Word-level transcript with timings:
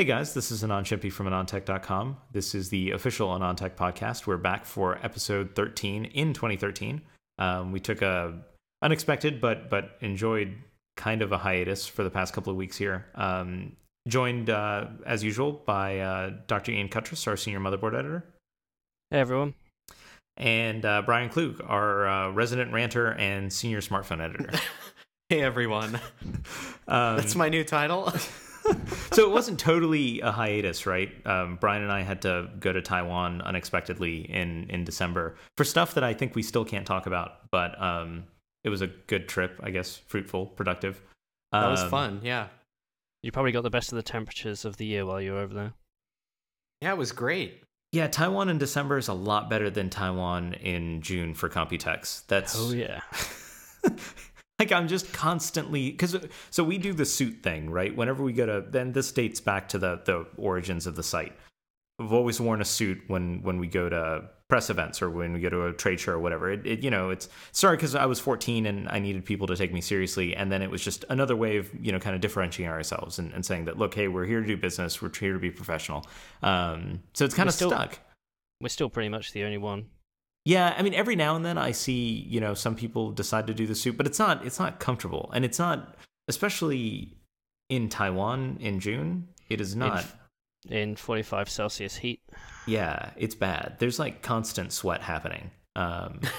Hey 0.00 0.06
guys, 0.06 0.32
this 0.32 0.50
is 0.50 0.62
Anand 0.62 0.84
Shimpi 0.84 1.12
from 1.12 1.26
AnandTech.com. 1.26 2.16
This 2.32 2.54
is 2.54 2.70
the 2.70 2.92
official 2.92 3.28
AnonTech 3.38 3.72
podcast. 3.72 4.26
We're 4.26 4.38
back 4.38 4.64
for 4.64 4.98
episode 5.02 5.54
13 5.54 6.06
in 6.06 6.32
2013. 6.32 7.02
Um, 7.36 7.70
we 7.70 7.80
took 7.80 8.00
a 8.00 8.38
unexpected 8.80 9.42
but 9.42 9.68
but 9.68 9.98
enjoyed 10.00 10.54
kind 10.96 11.20
of 11.20 11.32
a 11.32 11.36
hiatus 11.36 11.86
for 11.86 12.02
the 12.02 12.08
past 12.08 12.32
couple 12.32 12.50
of 12.50 12.56
weeks 12.56 12.78
here. 12.78 13.08
Um, 13.14 13.76
joined 14.08 14.48
uh, 14.48 14.86
as 15.04 15.22
usual 15.22 15.52
by 15.66 15.98
uh, 15.98 16.30
Dr. 16.46 16.72
Ian 16.72 16.88
Cutress, 16.88 17.26
our 17.26 17.36
senior 17.36 17.60
motherboard 17.60 17.92
editor, 17.92 18.24
Hey 19.10 19.20
everyone. 19.20 19.52
and 20.38 20.82
uh, 20.82 21.02
Brian 21.02 21.28
Klug, 21.28 21.62
our 21.66 22.08
uh, 22.08 22.30
resident 22.30 22.72
ranter 22.72 23.12
and 23.12 23.52
senior 23.52 23.82
smartphone 23.82 24.24
editor. 24.24 24.48
Hey 25.28 25.42
everyone, 25.42 26.00
Um, 26.88 27.16
that's 27.18 27.36
my 27.36 27.50
new 27.50 27.64
title. 27.64 28.10
so 29.12 29.24
it 29.28 29.30
wasn't 29.30 29.58
totally 29.58 30.20
a 30.20 30.30
hiatus, 30.30 30.86
right? 30.86 31.10
Um, 31.26 31.56
Brian 31.60 31.82
and 31.82 31.90
I 31.92 32.02
had 32.02 32.22
to 32.22 32.48
go 32.60 32.72
to 32.72 32.80
Taiwan 32.82 33.40
unexpectedly 33.42 34.30
in 34.30 34.68
in 34.70 34.84
December 34.84 35.36
for 35.56 35.64
stuff 35.64 35.94
that 35.94 36.04
I 36.04 36.14
think 36.14 36.34
we 36.34 36.42
still 36.42 36.64
can't 36.64 36.86
talk 36.86 37.06
about, 37.06 37.50
but 37.50 37.80
um, 37.82 38.24
it 38.64 38.68
was 38.68 38.82
a 38.82 38.86
good 38.88 39.28
trip, 39.28 39.58
I 39.62 39.70
guess, 39.70 39.96
fruitful, 39.96 40.46
productive. 40.46 41.00
That 41.52 41.68
was 41.68 41.80
Um, 41.82 41.90
fun. 41.90 42.20
Yeah, 42.22 42.48
You 43.22 43.32
probably 43.32 43.52
got 43.52 43.62
the 43.62 43.70
best 43.70 43.90
of 43.92 43.96
the 43.96 44.02
temperatures 44.02 44.64
of 44.64 44.76
the 44.76 44.86
year 44.86 45.04
while 45.06 45.20
you 45.20 45.32
were 45.32 45.40
over 45.40 45.54
there. 45.54 45.72
yeah, 46.82 46.92
it 46.92 46.98
was 46.98 47.12
great. 47.12 47.62
Yeah, 47.92 48.06
Taiwan 48.06 48.48
in 48.48 48.58
December 48.58 48.98
is 48.98 49.08
a 49.08 49.12
lot 49.14 49.50
better 49.50 49.68
than 49.68 49.90
Taiwan 49.90 50.54
in 50.54 51.02
June 51.02 51.34
for 51.34 51.48
Computex. 51.48 52.24
That's 52.28 52.54
Oh 52.56 52.70
yeah. 52.72 53.00
like 54.60 54.70
I'm 54.70 54.86
just 54.86 55.12
constantly 55.12 55.90
because 55.90 56.16
so 56.50 56.62
we 56.62 56.78
do 56.78 56.92
the 56.92 57.04
suit 57.06 57.42
thing, 57.42 57.70
right? 57.70 57.94
Whenever 57.96 58.22
we 58.22 58.32
go 58.32 58.46
to 58.46 58.64
then 58.68 58.92
this 58.92 59.10
dates 59.10 59.40
back 59.40 59.68
to 59.70 59.78
the 59.78 60.00
the 60.04 60.26
origins 60.36 60.86
of 60.86 60.94
the 60.94 61.02
site. 61.02 61.32
We've 61.98 62.12
always 62.12 62.40
worn 62.40 62.60
a 62.60 62.64
suit 62.64 63.02
when 63.08 63.42
when 63.42 63.58
we 63.58 63.66
go 63.66 63.88
to 63.88 64.30
press 64.48 64.68
events 64.68 65.00
or 65.00 65.08
when 65.10 65.32
we 65.32 65.40
go 65.40 65.48
to 65.48 65.66
a 65.66 65.72
trade 65.72 66.00
show 66.00 66.12
or 66.12 66.18
whatever. 66.18 66.50
It, 66.50 66.66
it 66.66 66.82
you 66.82 66.90
know 66.90 67.10
it's 67.10 67.28
sorry 67.52 67.76
because 67.76 67.94
I 67.94 68.06
was 68.06 68.20
14 68.20 68.66
and 68.66 68.88
I 68.88 68.98
needed 68.98 69.24
people 69.24 69.46
to 69.48 69.56
take 69.56 69.72
me 69.72 69.80
seriously, 69.80 70.36
and 70.36 70.50
then 70.52 70.62
it 70.62 70.70
was 70.70 70.82
just 70.82 71.04
another 71.08 71.36
way 71.36 71.56
of 71.56 71.70
you 71.80 71.92
know 71.92 71.98
kind 71.98 72.14
of 72.14 72.20
differentiating 72.20 72.72
ourselves 72.72 73.18
and, 73.18 73.32
and 73.32 73.44
saying 73.44 73.64
that 73.66 73.78
look, 73.78 73.94
hey, 73.94 74.08
we're 74.08 74.26
here 74.26 74.40
to 74.40 74.46
do 74.46 74.56
business, 74.56 75.00
we're 75.02 75.10
here 75.18 75.34
to 75.34 75.38
be 75.38 75.50
professional. 75.50 76.06
Um, 76.42 77.02
so 77.14 77.24
it's 77.24 77.34
kind 77.34 77.46
We're 77.46 77.50
of 77.50 77.54
still- 77.54 77.70
stuck. 77.70 77.98
We're 78.62 78.68
still 78.68 78.90
pretty 78.90 79.08
much 79.08 79.32
the 79.32 79.44
only 79.44 79.56
one. 79.56 79.86
Yeah, 80.44 80.74
I 80.76 80.82
mean, 80.82 80.94
every 80.94 81.16
now 81.16 81.36
and 81.36 81.44
then 81.44 81.58
I 81.58 81.72
see, 81.72 82.26
you 82.28 82.40
know, 82.40 82.54
some 82.54 82.74
people 82.74 83.10
decide 83.12 83.46
to 83.48 83.54
do 83.54 83.66
the 83.66 83.74
suit, 83.74 83.96
but 83.96 84.06
it's 84.06 84.18
not, 84.18 84.44
it's 84.44 84.58
not 84.58 84.80
comfortable, 84.80 85.30
and 85.34 85.44
it's 85.44 85.58
not, 85.58 85.96
especially 86.28 87.16
in 87.68 87.88
Taiwan 87.88 88.56
in 88.60 88.80
June. 88.80 89.28
It 89.48 89.60
is 89.60 89.76
not. 89.76 90.04
In 90.68 90.94
45 90.96 91.48
Celsius 91.48 91.96
heat. 91.96 92.20
yeah, 92.66 93.10
it's 93.16 93.34
bad. 93.34 93.76
There's 93.78 93.98
like 93.98 94.22
constant 94.22 94.72
sweat 94.72 95.00
happening. 95.02 95.50
Um, 95.76 96.20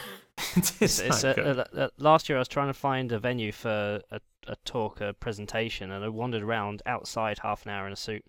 it's, 0.55 0.81
it's 0.81 0.99
It's 0.99 1.23
a- 1.23 1.59
uh, 1.77 1.79
uh, 1.83 1.89
last 1.97 2.27
year 2.29 2.37
I 2.37 2.41
was 2.41 2.47
trying 2.47 2.67
to 2.67 2.73
find 2.73 3.11
a 3.11 3.19
venue 3.19 3.51
for 3.51 4.01
a, 4.11 4.19
a 4.47 4.55
talk, 4.65 5.01
a 5.01 5.13
presentation, 5.13 5.91
and 5.91 6.03
I 6.03 6.09
wandered 6.09 6.41
around 6.43 6.81
outside 6.85 7.39
half 7.39 7.65
an 7.65 7.71
hour 7.71 7.85
in 7.85 7.93
a 7.93 7.97
suit. 7.97 8.25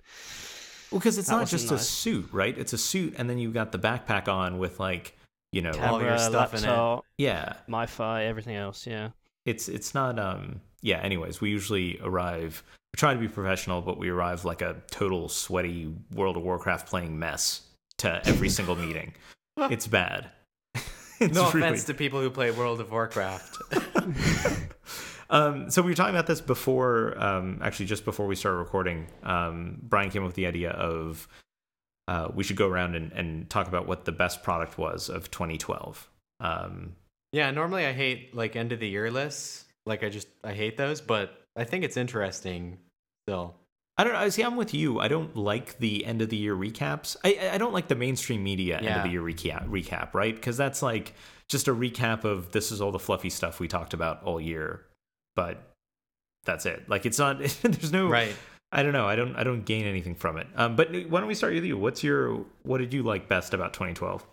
well, 0.91 0.99
because 0.99 1.17
it's 1.19 1.29
that 1.29 1.37
not 1.37 1.49
just 1.49 1.71
a 1.71 1.79
suit, 1.79 2.29
right? 2.33 2.57
It's 2.59 2.73
a 2.75 2.79
suit, 2.79 3.15
and 3.17 3.29
then 3.31 3.39
you've 3.39 3.55
got 3.55 3.73
the 3.73 3.79
backpack 3.79 4.29
on 4.29 4.59
with 4.59 4.79
like, 4.81 5.17
you 5.53 5.63
know, 5.63 5.73
All 5.81 6.01
your 6.03 6.19
stuff 6.19 6.53
in 6.55 6.61
it. 6.65 6.67
laptop, 6.67 7.05
yeah. 7.19 7.55
MiFi, 7.69 8.27
everything 8.27 8.57
else. 8.57 8.87
Yeah. 8.87 9.11
it's 9.45 9.69
it's 9.69 9.93
not 9.95 10.19
um 10.19 10.61
yeah 10.83 10.99
anyways 10.99 11.41
we 11.41 11.51
usually 11.51 11.99
arrive 12.03 12.63
we 12.93 12.97
try 12.97 13.13
to 13.15 13.21
be 13.21 13.29
professional 13.29 13.81
but 13.83 13.99
we 13.99 14.09
arrive 14.09 14.45
like 14.45 14.63
a 14.63 14.77
total 14.91 15.29
sweaty 15.29 15.93
world 16.15 16.37
of 16.37 16.43
warcraft 16.43 16.89
playing 16.89 17.19
mess 17.19 17.63
to 17.99 18.21
every 18.27 18.49
single 18.49 18.77
meeting 18.77 19.13
it's 19.59 19.87
bad 19.87 20.31
it's 21.21 21.35
no 21.35 21.51
really- 21.51 21.67
offense 21.67 21.85
to 21.85 21.95
people 21.95 22.21
who 22.21 22.31
play 22.31 22.51
World 22.51 22.81
of 22.81 22.91
Warcraft. 22.91 23.59
um 25.31 25.71
so 25.71 25.83
we 25.83 25.91
were 25.91 25.95
talking 25.95 26.15
about 26.15 26.27
this 26.27 26.41
before 26.41 27.15
um 27.19 27.59
actually 27.63 27.87
just 27.87 28.05
before 28.05 28.27
we 28.27 28.35
started 28.37 28.59
recording 28.59 29.07
um 29.23 29.79
brian 29.83 30.11
came 30.11 30.23
up 30.23 30.27
with 30.29 30.37
the 30.37 30.47
idea 30.47 30.71
of 30.71 31.27
uh 32.09 32.29
we 32.35 32.43
should 32.43 32.57
go 32.57 32.69
around 32.69 32.95
and, 32.95 33.13
and 33.13 33.49
talk 33.51 33.69
about 33.69 33.87
what 33.87 34.05
the 34.05 34.13
best 34.13 34.43
product 34.43 34.79
was 34.79 35.09
of 35.09 35.31
2012 35.31 36.09
um 36.41 36.95
yeah, 37.33 37.51
normally 37.51 37.87
I 37.87 37.93
hate 37.93 38.35
like 38.37 38.57
end 38.57 38.73
of 38.73 38.81
the 38.81 38.89
year 38.89 39.11
lists. 39.11 39.65
Like 39.87 40.05
I 40.05 40.11
just 40.11 40.29
I 40.45 40.53
hate 40.53 40.77
those, 40.77 41.01
but 41.01 41.35
I 41.57 41.65
think 41.65 41.83
it's 41.83 41.97
interesting 41.97 42.79
still. 43.27 43.55
I 43.99 44.05
don't 44.05 44.13
know. 44.13 44.29
See, 44.29 44.43
I'm 44.43 44.57
with 44.57 44.73
you. 44.73 45.01
I 45.01 45.09
don't 45.09 45.35
like 45.37 45.79
the 45.79 46.05
end 46.05 46.23
of 46.23 46.29
the 46.29 46.37
year 46.37 46.55
recaps. 46.55 47.17
I 47.25 47.51
I 47.53 47.59
don't 47.59 47.73
like 47.73 47.89
the 47.89 47.95
mainstream 47.95 48.45
media 48.45 48.79
end 48.79 48.89
of 48.89 49.03
the 49.03 49.11
year 49.11 49.23
recap, 49.23 49.69
recap, 49.69 50.15
right? 50.15 50.35
Because 50.35 50.57
that's 50.57 50.83
like 50.83 51.15
just 51.49 51.69
a 51.69 51.75
recap 51.75 52.25
of 52.25 52.53
this 52.53 52.71
is 52.71 52.81
all 52.81 52.93
the 52.93 52.99
fluffy 52.99 53.31
stuff 53.31 53.61
we 53.61 53.69
talked 53.69 53.95
about 53.95 54.23
all 54.23 54.41
year, 54.41 54.85
but 55.35 55.73
that's 56.45 56.67
it. 56.67 56.89
Like 56.89 57.07
it's 57.07 57.19
not. 57.19 57.39
there's 57.63 57.93
no. 57.93 58.09
Right. 58.09 58.35
I 58.73 58.83
don't 58.83 58.93
know. 58.93 59.07
I 59.07 59.17
don't. 59.17 59.37
I 59.37 59.45
don't 59.45 59.65
gain 59.65 59.85
anything 59.85 60.15
from 60.15 60.39
it. 60.39 60.47
Um. 60.57 60.77
But 60.77 60.91
why 61.09 61.21
don't 61.21 61.29
we 61.29 61.35
start 61.35 61.55
with 61.55 61.65
you? 61.65 61.77
What's 61.77 62.03
your 62.03 62.45
What 62.63 62.79
did 62.79 62.95
you 62.95 63.03
like 63.03 63.29
best 63.29 63.55
about 63.55 63.75
2012? 63.75 64.27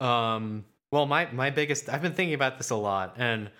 Um. 0.00 0.64
Well, 0.92 1.06
my 1.06 1.30
my 1.32 1.50
biggest. 1.50 1.88
I've 1.88 2.02
been 2.02 2.14
thinking 2.14 2.34
about 2.34 2.58
this 2.58 2.70
a 2.70 2.76
lot, 2.76 3.14
and 3.18 3.50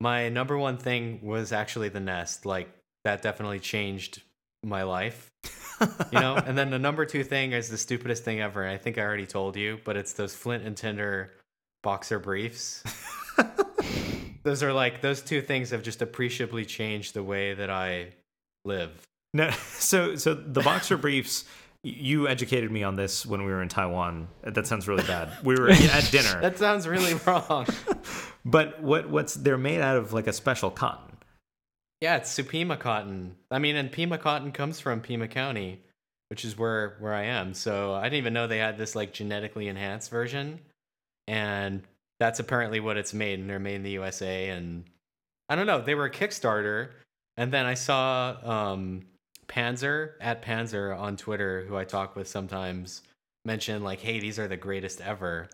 my 0.00 0.28
number 0.28 0.56
one 0.56 0.76
thing 0.78 1.20
was 1.22 1.52
actually 1.52 1.88
the 1.88 2.00
Nest. 2.00 2.46
Like 2.46 2.68
that 3.04 3.22
definitely 3.22 3.58
changed 3.58 4.22
my 4.62 4.82
life. 4.82 5.30
you 6.12 6.20
know 6.20 6.34
and 6.46 6.58
then 6.58 6.70
the 6.70 6.78
number 6.78 7.06
two 7.06 7.24
thing 7.24 7.52
is 7.52 7.70
the 7.70 7.78
stupidest 7.78 8.22
thing 8.22 8.38
ever 8.40 8.68
i 8.68 8.76
think 8.76 8.98
i 8.98 9.00
already 9.00 9.24
told 9.24 9.56
you 9.56 9.78
but 9.82 9.96
it's 9.96 10.12
those 10.12 10.34
flint 10.34 10.62
and 10.62 10.76
tinder 10.76 11.32
boxer 11.82 12.18
briefs 12.18 12.84
those 14.42 14.62
are 14.62 14.74
like 14.74 15.00
those 15.00 15.22
two 15.22 15.40
things 15.40 15.70
have 15.70 15.82
just 15.82 16.02
appreciably 16.02 16.66
changed 16.66 17.14
the 17.14 17.22
way 17.22 17.54
that 17.54 17.70
i 17.70 18.08
live 18.66 19.06
No. 19.34 19.50
So 19.80 20.14
so 20.16 20.34
the 20.34 20.60
boxer 20.60 20.96
briefs. 20.96 21.44
You 21.82 22.28
educated 22.28 22.70
me 22.70 22.82
on 22.82 22.96
this 22.96 23.24
when 23.24 23.42
we 23.42 23.50
were 23.50 23.62
in 23.62 23.68
Taiwan. 23.68 24.28
That 24.42 24.66
sounds 24.66 24.86
really 24.86 25.02
bad. 25.04 25.32
We 25.42 25.54
were 25.54 25.70
at 25.70 26.08
dinner. 26.10 26.38
that 26.42 26.58
sounds 26.58 26.86
really 26.86 27.14
wrong 27.26 27.66
But 28.44 28.82
what 28.82 29.08
what's 29.08 29.34
they're 29.34 29.56
made 29.56 29.80
out 29.80 29.96
of 29.96 30.12
like 30.12 30.26
a 30.26 30.32
special 30.34 30.70
cotton. 30.70 31.16
yeah 32.02 32.16
it's 32.16 32.32
supima 32.34 32.78
cotton 32.78 33.36
i 33.50 33.58
mean 33.58 33.76
and 33.76 33.90
pima 33.92 34.16
cotton 34.18 34.52
comes 34.52 34.80
from 34.80 35.00
pima 35.00 35.28
county 35.28 35.80
which 36.28 36.44
is 36.44 36.56
where 36.56 36.96
where 37.00 37.12
i 37.14 37.24
am 37.24 37.52
so 37.54 37.92
i 37.94 38.04
didn't 38.04 38.16
even 38.18 38.32
know 38.32 38.46
they 38.46 38.58
had 38.58 38.78
this 38.78 38.94
like 38.94 39.12
genetically 39.12 39.68
enhanced 39.68 40.10
version 40.10 40.58
and 41.28 41.82
that's 42.18 42.40
apparently 42.40 42.80
what 42.80 42.96
it's 42.96 43.12
made 43.12 43.38
and 43.38 43.48
they're 43.50 43.58
made 43.58 43.76
in 43.76 43.82
the 43.82 43.90
usa 43.92 44.48
and 44.48 44.84
i 45.50 45.54
don't 45.56 45.66
know 45.66 45.80
they 45.82 45.94
were 45.94 46.06
a 46.06 46.10
kickstarter 46.10 46.88
and 47.36 47.52
then 47.52 47.66
i 47.66 47.74
saw 47.74 48.34
um 48.42 49.02
panzer 49.50 50.12
at 50.20 50.42
panzer 50.42 50.96
on 50.96 51.16
twitter 51.16 51.64
who 51.66 51.76
i 51.76 51.84
talk 51.84 52.14
with 52.14 52.28
sometimes 52.28 53.02
mentioned 53.44 53.82
like 53.84 54.00
hey 54.00 54.20
these 54.20 54.38
are 54.38 54.46
the 54.48 54.56
greatest 54.56 55.00
ever 55.00 55.48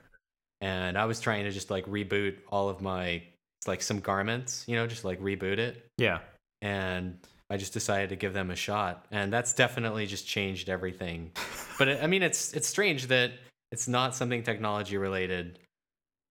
and 0.61 0.99
i 0.99 1.05
was 1.07 1.19
trying 1.21 1.45
to 1.45 1.51
just 1.51 1.71
like 1.71 1.87
reboot 1.87 2.37
all 2.49 2.69
of 2.69 2.81
my 2.83 3.23
like 3.67 3.81
some 3.83 4.01
garments 4.01 4.65
you 4.67 4.77
know 4.77 4.87
just 4.87 5.05
like 5.05 5.21
reboot 5.21 5.59
it 5.59 5.85
Yeah. 5.99 6.19
and 6.63 7.19
I 7.49 7.57
just 7.57 7.73
decided 7.73 8.09
to 8.09 8.17
give 8.17 8.33
them 8.33 8.51
a 8.51 8.57
shot, 8.57 9.07
and 9.13 9.33
that's 9.33 9.53
definitely 9.53 10.07
just 10.07 10.27
changed 10.27 10.69
everything. 10.69 11.31
But 11.79 11.87
it, 11.87 12.03
I 12.03 12.09
mean, 12.09 12.25
it's 12.25 12.53
it's 12.55 12.67
strange 12.67 13.07
that 13.07 13.31
it's 13.71 13.87
not 13.87 14.17
something 14.17 14.43
technology 14.43 14.97
related, 14.97 15.61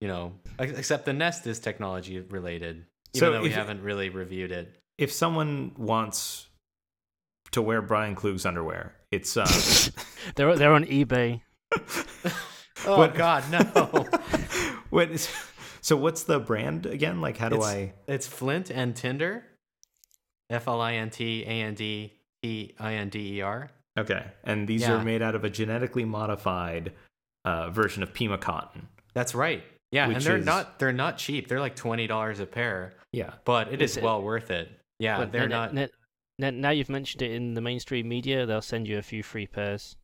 you 0.01 0.09
know, 0.09 0.33
except 0.59 1.05
the 1.05 1.13
Nest 1.13 1.47
is 1.47 1.59
technology 1.59 2.19
related, 2.19 2.83
even 3.13 3.19
So 3.27 3.31
though 3.31 3.41
we 3.41 3.51
haven't 3.51 3.81
really 3.81 4.09
reviewed 4.09 4.51
it. 4.51 4.75
If 4.97 5.13
someone 5.13 5.71
wants 5.77 6.47
to 7.51 7.61
wear 7.61 7.81
Brian 7.81 8.15
Klug's 8.15 8.45
underwear, 8.45 8.93
it's 9.11 9.35
uh 9.37 9.45
They're 10.35 10.55
they're 10.55 10.73
on 10.73 10.85
eBay. 10.85 11.41
Oh 12.87 12.97
What- 12.99 13.15
God, 13.15 13.43
no! 13.49 13.59
what 14.89 15.09
is 15.09 15.29
so 15.81 15.95
what's 15.95 16.23
the 16.23 16.39
brand 16.39 16.85
again? 16.85 17.19
Like 17.21 17.37
how 17.37 17.49
do 17.49 17.55
it's, 17.55 17.65
I 17.65 17.93
It's 18.07 18.27
Flint 18.27 18.69
and 18.69 18.95
Tinder, 18.95 19.43
F 20.49 20.67
L 20.67 20.81
I 20.81 20.93
N 20.95 21.09
T 21.09 21.43
A 21.43 21.47
N 21.49 21.73
D 21.73 22.13
T 22.43 22.75
I 22.79 22.93
N 22.95 23.09
D 23.09 23.37
E 23.37 23.41
R. 23.41 23.71
Okay. 23.97 24.25
And 24.43 24.67
these 24.67 24.81
Yeah. 24.81 24.95
are 24.95 25.03
made 25.03 25.21
out 25.21 25.35
of 25.35 25.43
a 25.45 25.49
genetically 25.49 26.03
modified 26.05 26.91
uh, 27.45 27.69
version 27.71 28.03
of 28.03 28.13
Pima 28.13 28.37
cotton. 28.37 28.87
That's 29.13 29.33
right. 29.33 29.63
Yeah, 29.91 30.09
and 30.09 30.21
they're 30.21 30.37
is- 30.37 30.45
not 30.45 30.77
they're 30.77 30.91
not 30.91 31.17
cheap. 31.17 31.47
They're 31.47 31.61
like 31.61 31.75
twenty 31.77 32.05
dollars 32.07 32.39
a 32.41 32.45
pair, 32.45 32.93
Yeah. 33.13 33.33
but 33.45 33.71
it 33.73 33.81
Is 33.81 33.91
is 33.91 33.97
it- 33.97 34.03
well 34.03 34.21
worth 34.21 34.51
it. 34.51 34.69
Yeah, 34.99 35.17
But 35.17 35.31
they're 35.31 35.43
n- 35.43 35.49
not. 35.49 35.75
n- 35.77 35.89
n- 36.41 36.61
now 36.61 36.69
you've 36.71 36.89
mentioned 36.89 37.21
it 37.21 37.31
in 37.31 37.53
the 37.53 37.61
mainstream 37.61 38.07
media, 38.07 38.45
they'll 38.45 38.61
send 38.61 38.87
you 38.87 38.97
a 38.97 39.01
few 39.01 39.23
free 39.23 39.47
pairs. 39.47 39.95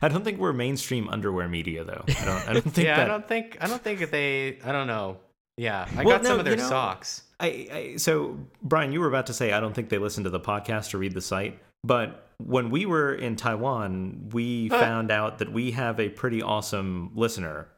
I 0.00 0.08
don't 0.08 0.24
think 0.24 0.38
we're 0.38 0.52
mainstream 0.54 1.08
underwear 1.10 1.48
media 1.48 1.84
though. 1.84 2.04
I 2.08 2.24
don't 2.24 2.48
I 2.48 2.52
don't 2.54 2.62
think 2.74 2.86
yeah, 2.86 2.96
that 2.96 3.04
I 3.04 3.08
don't 3.08 3.28
think 3.28 3.58
I 3.60 3.66
don't 3.66 3.82
think 3.82 4.10
they. 4.10 4.58
I 4.64 4.72
don't 4.72 4.86
know. 4.86 5.18
Yeah, 5.58 5.86
I 5.96 6.02
Well, 6.04 6.16
got 6.16 6.22
no, 6.22 6.30
some 6.30 6.38
of 6.38 6.44
their 6.44 6.54
you 6.54 6.60
know- 6.62 6.68
socks. 6.68 7.22
I, 7.38 7.68
I 7.72 7.96
so 7.96 8.38
Brian, 8.62 8.92
you 8.92 9.00
were 9.00 9.08
about 9.08 9.26
to 9.26 9.34
say 9.34 9.52
I 9.52 9.60
don't 9.60 9.74
think 9.74 9.88
they 9.88 9.98
listen 9.98 10.24
to 10.24 10.30
the 10.30 10.40
podcast 10.40 10.94
or 10.94 10.98
read 10.98 11.12
the 11.12 11.20
site, 11.20 11.58
but 11.84 12.28
when 12.38 12.70
we 12.70 12.86
were 12.86 13.14
in 13.14 13.36
Taiwan, 13.36 14.30
we 14.32 14.68
found 14.68 15.10
out 15.10 15.38
that 15.38 15.52
we 15.52 15.72
have 15.72 16.00
a 16.00 16.08
pretty 16.08 16.40
awesome 16.42 17.10
listener. 17.14 17.68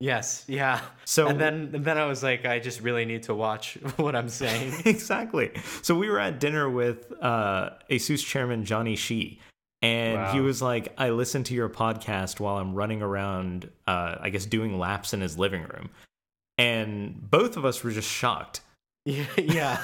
Yes, 0.00 0.44
yeah. 0.46 0.80
So 1.04 1.26
and 1.26 1.40
then 1.40 1.70
and 1.74 1.84
then 1.84 1.98
I 1.98 2.04
was 2.06 2.22
like, 2.22 2.46
I 2.46 2.60
just 2.60 2.80
really 2.80 3.04
need 3.04 3.24
to 3.24 3.34
watch 3.34 3.74
what 3.96 4.14
I'm 4.14 4.28
saying. 4.28 4.74
exactly. 4.84 5.50
So 5.82 5.96
we 5.96 6.08
were 6.08 6.20
at 6.20 6.38
dinner 6.38 6.70
with 6.70 7.12
uh, 7.20 7.70
ASUS 7.90 8.24
chairman 8.24 8.64
Jonney 8.64 8.96
Shih, 8.96 9.40
and 9.82 10.30
he 10.32 10.40
was 10.40 10.62
like, 10.62 10.94
"I 10.98 11.10
listen 11.10 11.42
to 11.44 11.54
your 11.54 11.68
podcast 11.68 12.38
while 12.38 12.58
I'm 12.58 12.74
running 12.74 13.02
around, 13.02 13.70
uh, 13.88 14.16
I 14.20 14.30
guess, 14.30 14.46
doing 14.46 14.78
laps 14.78 15.14
in 15.14 15.20
his 15.20 15.36
living 15.36 15.62
room," 15.62 15.90
and 16.58 17.30
both 17.30 17.56
of 17.56 17.64
us 17.64 17.82
were 17.82 17.90
just 17.90 18.08
shocked. 18.08 18.60
yeah, 19.04 19.24
yeah. 19.36 19.82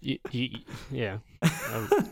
You, 0.00 0.18
you, 0.32 0.50
yeah. 0.90 1.18
Um, 1.72 2.10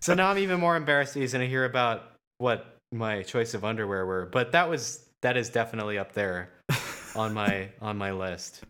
So 0.00 0.14
now 0.14 0.30
I'm 0.30 0.38
even 0.38 0.60
more 0.60 0.76
embarrassed 0.76 1.14
to 1.14 1.26
to 1.26 1.46
hear 1.46 1.64
about 1.64 2.12
what 2.38 2.76
my 2.92 3.22
choice 3.22 3.54
of 3.54 3.64
underwear 3.64 4.06
were. 4.06 4.26
But 4.26 4.52
that 4.52 4.68
was 4.68 5.04
that 5.22 5.36
is 5.36 5.50
definitely 5.50 5.98
up 5.98 6.12
there 6.12 6.50
on 7.14 7.34
my 7.34 7.68
on 7.80 7.96
my 7.96 8.12
list. 8.12 8.64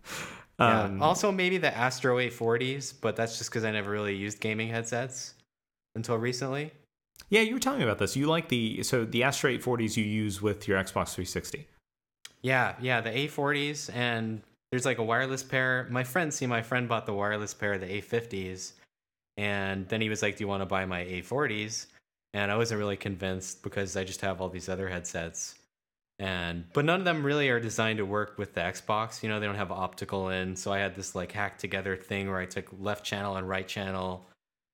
Yeah. 0.59 0.83
Um, 0.83 1.03
also, 1.03 1.33
maybe 1.33 1.57
the 1.57 1.75
Astro 1.75 2.19
A40s, 2.19 2.93
but 3.01 3.17
that's 3.17 3.39
just 3.39 3.51
because 3.51 3.65
I 3.65 3.71
never 3.71 3.91
really 3.91 4.15
used 4.15 4.41
gaming 4.41 4.69
headsets 4.69 5.35
until 5.95 6.17
recently. 6.19 6.71
yeah, 7.31 7.41
you 7.41 7.55
were 7.55 7.61
telling 7.61 7.79
me 7.79 7.85
about 7.85 7.99
this. 7.99 8.15
You 8.17 8.27
like 8.27 8.49
the 8.49 8.83
so 8.83 9.05
the 9.05 9.23
Astro 9.23 9.51
A40s 9.51 9.97
you 9.97 10.05
use 10.05 10.43
with 10.43 10.69
your 10.69 10.79
Xbox 10.79 11.15
360. 11.15 11.67
Yeah, 12.43 12.75
yeah, 12.81 13.01
the 13.01 13.11
A40s, 13.11 13.95
and 13.95 14.43
there's 14.71 14.87
like 14.87 14.99
a 14.99 15.05
wireless 15.05 15.43
pair. 15.43 15.87
My 15.91 16.05
friend, 16.05 16.33
see, 16.33 16.47
my 16.47 16.63
friend 16.63 16.89
bought 16.89 17.07
the 17.07 17.13
wireless 17.13 17.53
pair 17.55 17.77
the 17.79 17.87
A50s, 17.87 18.73
and 19.37 19.89
then 19.89 20.01
he 20.01 20.09
was 20.09 20.23
like, 20.23 20.37
"Do 20.37 20.45
you 20.45 20.49
want 20.49 20.63
to 20.63 20.67
buy 20.67 20.85
my 20.85 21.05
A40s?" 21.05 21.87
And 22.33 22.51
I 22.51 22.57
wasn't 22.57 22.79
really 22.79 22.97
convinced 22.97 23.63
because 23.63 23.97
I 23.97 24.05
just 24.05 24.21
have 24.21 24.41
all 24.41 24.49
these 24.49 24.69
other 24.69 24.89
headsets, 24.89 25.57
and 26.21 26.67
but 26.75 26.85
none 26.85 27.01
of 27.01 27.07
them 27.07 27.25
really 27.25 27.49
are 27.49 27.59
designed 27.59 27.97
to 27.97 28.05
work 28.05 28.37
with 28.37 28.53
the 28.53 28.61
Xbox. 28.61 29.23
You 29.23 29.31
know, 29.31 29.41
they 29.41 29.47
don't 29.47 29.57
have 29.57 29.73
optical 29.73 30.29
in, 30.29 30.55
so 30.55 30.71
I 30.71 30.79
had 30.79 30.95
this 30.95 31.15
like 31.15 31.33
hacked 31.33 31.61
together 31.61 31.97
thing 31.97 32.29
where 32.29 32.39
I 32.39 32.45
took 32.45 32.67
left 32.79 33.05
channel 33.05 33.37
and 33.37 33.49
right 33.49 33.67
channel, 33.67 34.27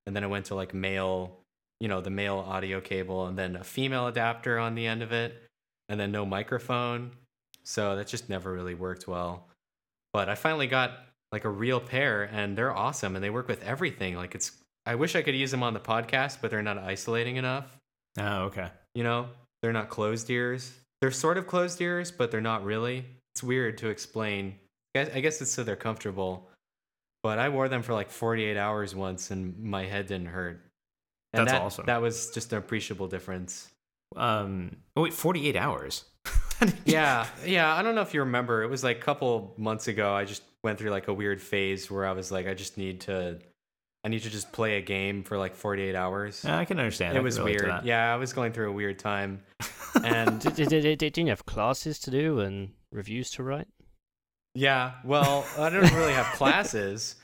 and 0.07 0.17
then 0.17 0.25
I 0.25 0.27
went 0.27 0.47
to 0.47 0.57
like 0.57 0.75
male, 0.75 1.39
you 1.79 1.87
know, 1.87 2.01
the 2.01 2.11
male 2.11 2.39
audio 2.39 2.81
cable, 2.81 3.27
and 3.27 3.39
then 3.39 3.55
a 3.55 3.63
female 3.63 4.09
adapter 4.09 4.59
on 4.59 4.75
the 4.75 4.89
end 4.89 5.05
of 5.05 5.13
it, 5.13 5.41
and 5.89 6.01
then 6.01 6.11
no 6.11 6.27
microphone. 6.27 7.13
So 7.63 7.95
that 7.95 8.09
just 8.09 8.29
never 8.29 8.53
really 8.53 8.75
worked 8.75 9.07
well. 9.07 9.47
But 10.13 10.29
I 10.29 10.35
finally 10.35 10.67
got 10.67 10.99
like 11.33 11.45
a 11.45 11.51
real 11.51 11.81
pair 11.81 12.23
and 12.23 12.57
they're 12.57 12.75
awesome 12.75 13.17
and 13.17 13.25
they 13.25 13.31
work 13.31 13.49
with 13.49 13.63
everything. 13.63 14.17
Like 14.17 14.35
it's 14.35 14.53
I 14.87 14.95
wish 14.95 15.17
I 15.17 15.23
could 15.23 15.35
use 15.35 15.51
them 15.51 15.65
on 15.65 15.75
the 15.75 15.81
podcast, 15.81 16.39
but 16.41 16.51
they're 16.51 16.63
not 16.63 16.79
isolating 16.79 17.37
enough. 17.37 17.77
Oh, 18.19 18.45
okay. 18.45 18.69
You 18.95 19.03
know, 19.03 19.29
they're 19.61 19.73
not 19.73 19.89
closed 19.89 20.31
ears. 20.31 20.73
They're 21.01 21.11
sort 21.11 21.39
of 21.39 21.47
closed 21.47 21.81
ears, 21.81 22.11
but 22.11 22.31
they're 22.31 22.41
not 22.41 22.65
really. 22.65 23.05
It's 23.35 23.43
weird 23.43 23.79
to 23.79 23.89
explain. 23.89 24.59
I 24.95 25.05
guess- 25.05 25.15
I 25.15 25.21
guess 25.21 25.41
it's 25.43 25.51
so 25.51 25.63
they're 25.63 25.77
comfortable. 25.77 26.49
But 27.23 27.39
I 27.39 27.49
wore 27.49 27.69
them 27.69 27.83
for 27.83 27.93
like 27.93 28.11
48 28.11 28.57
hours 28.57 28.95
once 28.95 29.31
and 29.31 29.59
my 29.59 29.85
head 29.85 30.07
didn't 30.07 30.29
hurt. 30.29 30.61
And 31.33 31.41
That's 31.47 31.53
that, 31.53 31.63
awesome. 31.63 31.87
That 31.87 32.01
was 32.01 32.31
just 32.31 32.53
an 32.53 32.59
appreciable 32.59 33.09
difference. 33.09 33.69
Um, 34.15 34.77
oh 34.97 35.03
wait, 35.03 35.13
48 35.13 35.57
hours. 35.57 36.05
yeah, 36.85 37.27
yeah. 37.45 37.75
I 37.75 37.83
don't 37.83 37.95
know 37.95 38.01
if 38.03 38.15
you 38.15 38.21
remember. 38.21 38.63
It 38.63 38.71
was 38.71 38.85
like 38.85 38.99
a 38.99 39.01
couple 39.01 39.55
months 39.59 39.89
ago. 39.89 40.15
I 40.15 40.25
just 40.25 40.43
went 40.63 40.79
through 40.79 40.91
like 40.91 41.09
a 41.09 41.13
weird 41.15 41.43
phase 41.43 41.91
where 41.91 42.07
I 42.07 42.13
was 42.13 42.31
like, 42.31 42.47
I 42.47 42.55
just 42.55 42.79
need 42.79 43.01
to, 43.03 43.39
I 44.05 44.09
need 44.09 44.23
to 44.23 44.31
just 44.31 44.53
play 44.53 44.77
a 44.79 44.81
game 44.81 45.25
for 45.25 45.37
like 45.37 45.55
48 45.57 45.95
hours. 45.97 46.45
I 46.45 46.65
can 46.65 46.79
understand. 46.79 47.13
It 47.13 47.19
can 47.19 47.25
was 47.25 47.41
weird. 47.41 47.85
Yeah, 47.85 48.13
I 48.13 48.17
was 48.17 48.33
going 48.33 48.53
through 48.53 48.71
a 48.71 48.73
weird 48.73 48.99
time, 48.99 49.43
and 50.05 50.41
did, 50.41 50.69
did, 50.69 50.99
did, 50.99 51.19
you 51.19 51.27
have 51.27 51.47
classes 51.47 51.99
to 52.01 52.11
do 52.11 52.41
and 52.41 52.71
reviews 52.93 53.31
to 53.33 53.43
write? 53.43 53.69
yeah. 54.55 54.93
Well, 55.05 55.45
I 55.59 55.69
don't 55.71 55.93
really 55.93 56.13
have 56.15 56.27
classes. 56.35 57.17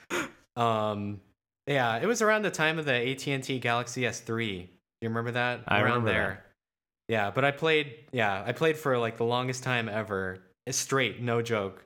Um, 0.57 1.21
yeah, 1.67 1.97
it 1.99 2.07
was 2.07 2.21
around 2.21 2.43
the 2.43 2.51
time 2.51 2.79
of 2.79 2.85
the 2.85 2.93
AT 2.93 3.27
and 3.27 3.43
T 3.43 3.59
Galaxy 3.59 4.03
S3. 4.03 4.27
Do 4.37 4.69
You 5.01 5.09
remember 5.09 5.31
that? 5.33 5.63
I 5.67 5.77
around 5.81 5.85
remember 5.85 6.11
there. 6.11 6.29
that. 6.29 7.13
Yeah, 7.13 7.31
but 7.31 7.45
I 7.45 7.51
played. 7.51 7.95
Yeah, 8.13 8.43
I 8.45 8.53
played 8.53 8.77
for 8.77 8.99
like 8.99 9.17
the 9.17 9.25
longest 9.25 9.63
time 9.63 9.89
ever, 9.89 10.39
straight, 10.71 11.23
no 11.23 11.41
joke. 11.43 11.85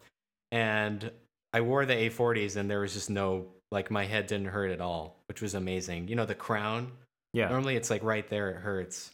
And 0.53 1.11
I 1.53 1.61
wore 1.61 1.87
the 1.87 1.95
A40s, 1.95 2.57
and 2.57 2.71
there 2.71 2.81
was 2.81 2.95
just 2.95 3.11
no 3.11 3.47
like 3.71 3.91
my 3.91 4.05
head 4.05 4.27
didn't 4.27 4.49
hurt 4.49 4.71
at 4.71 4.81
all, 4.81 5.23
which 5.29 5.43
was 5.43 5.55
amazing. 5.55 6.09
You 6.09 6.17
know 6.17 6.27
the 6.27 6.35
crown. 6.35 6.93
Yeah. 7.33 7.49
Normally 7.49 7.77
it's 7.77 7.91
like 7.91 8.03
right 8.03 8.29
there, 8.29 8.51
it 8.51 8.57
hurts. 8.57 9.11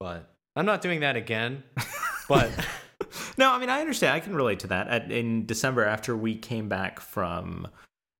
But 0.00 0.32
I'm 0.56 0.66
not 0.66 0.80
doing 0.80 1.00
that 1.00 1.16
again. 1.16 1.62
But 2.28 2.48
no, 3.38 3.50
I 3.50 3.58
mean 3.58 3.68
I 3.70 3.80
understand. 3.80 4.14
I 4.14 4.20
can 4.20 4.36
relate 4.36 4.60
to 4.60 4.68
that. 4.68 4.86
At, 4.86 5.10
in 5.10 5.46
December, 5.46 5.84
after 5.84 6.16
we 6.16 6.36
came 6.36 6.68
back 6.68 7.00
from 7.00 7.66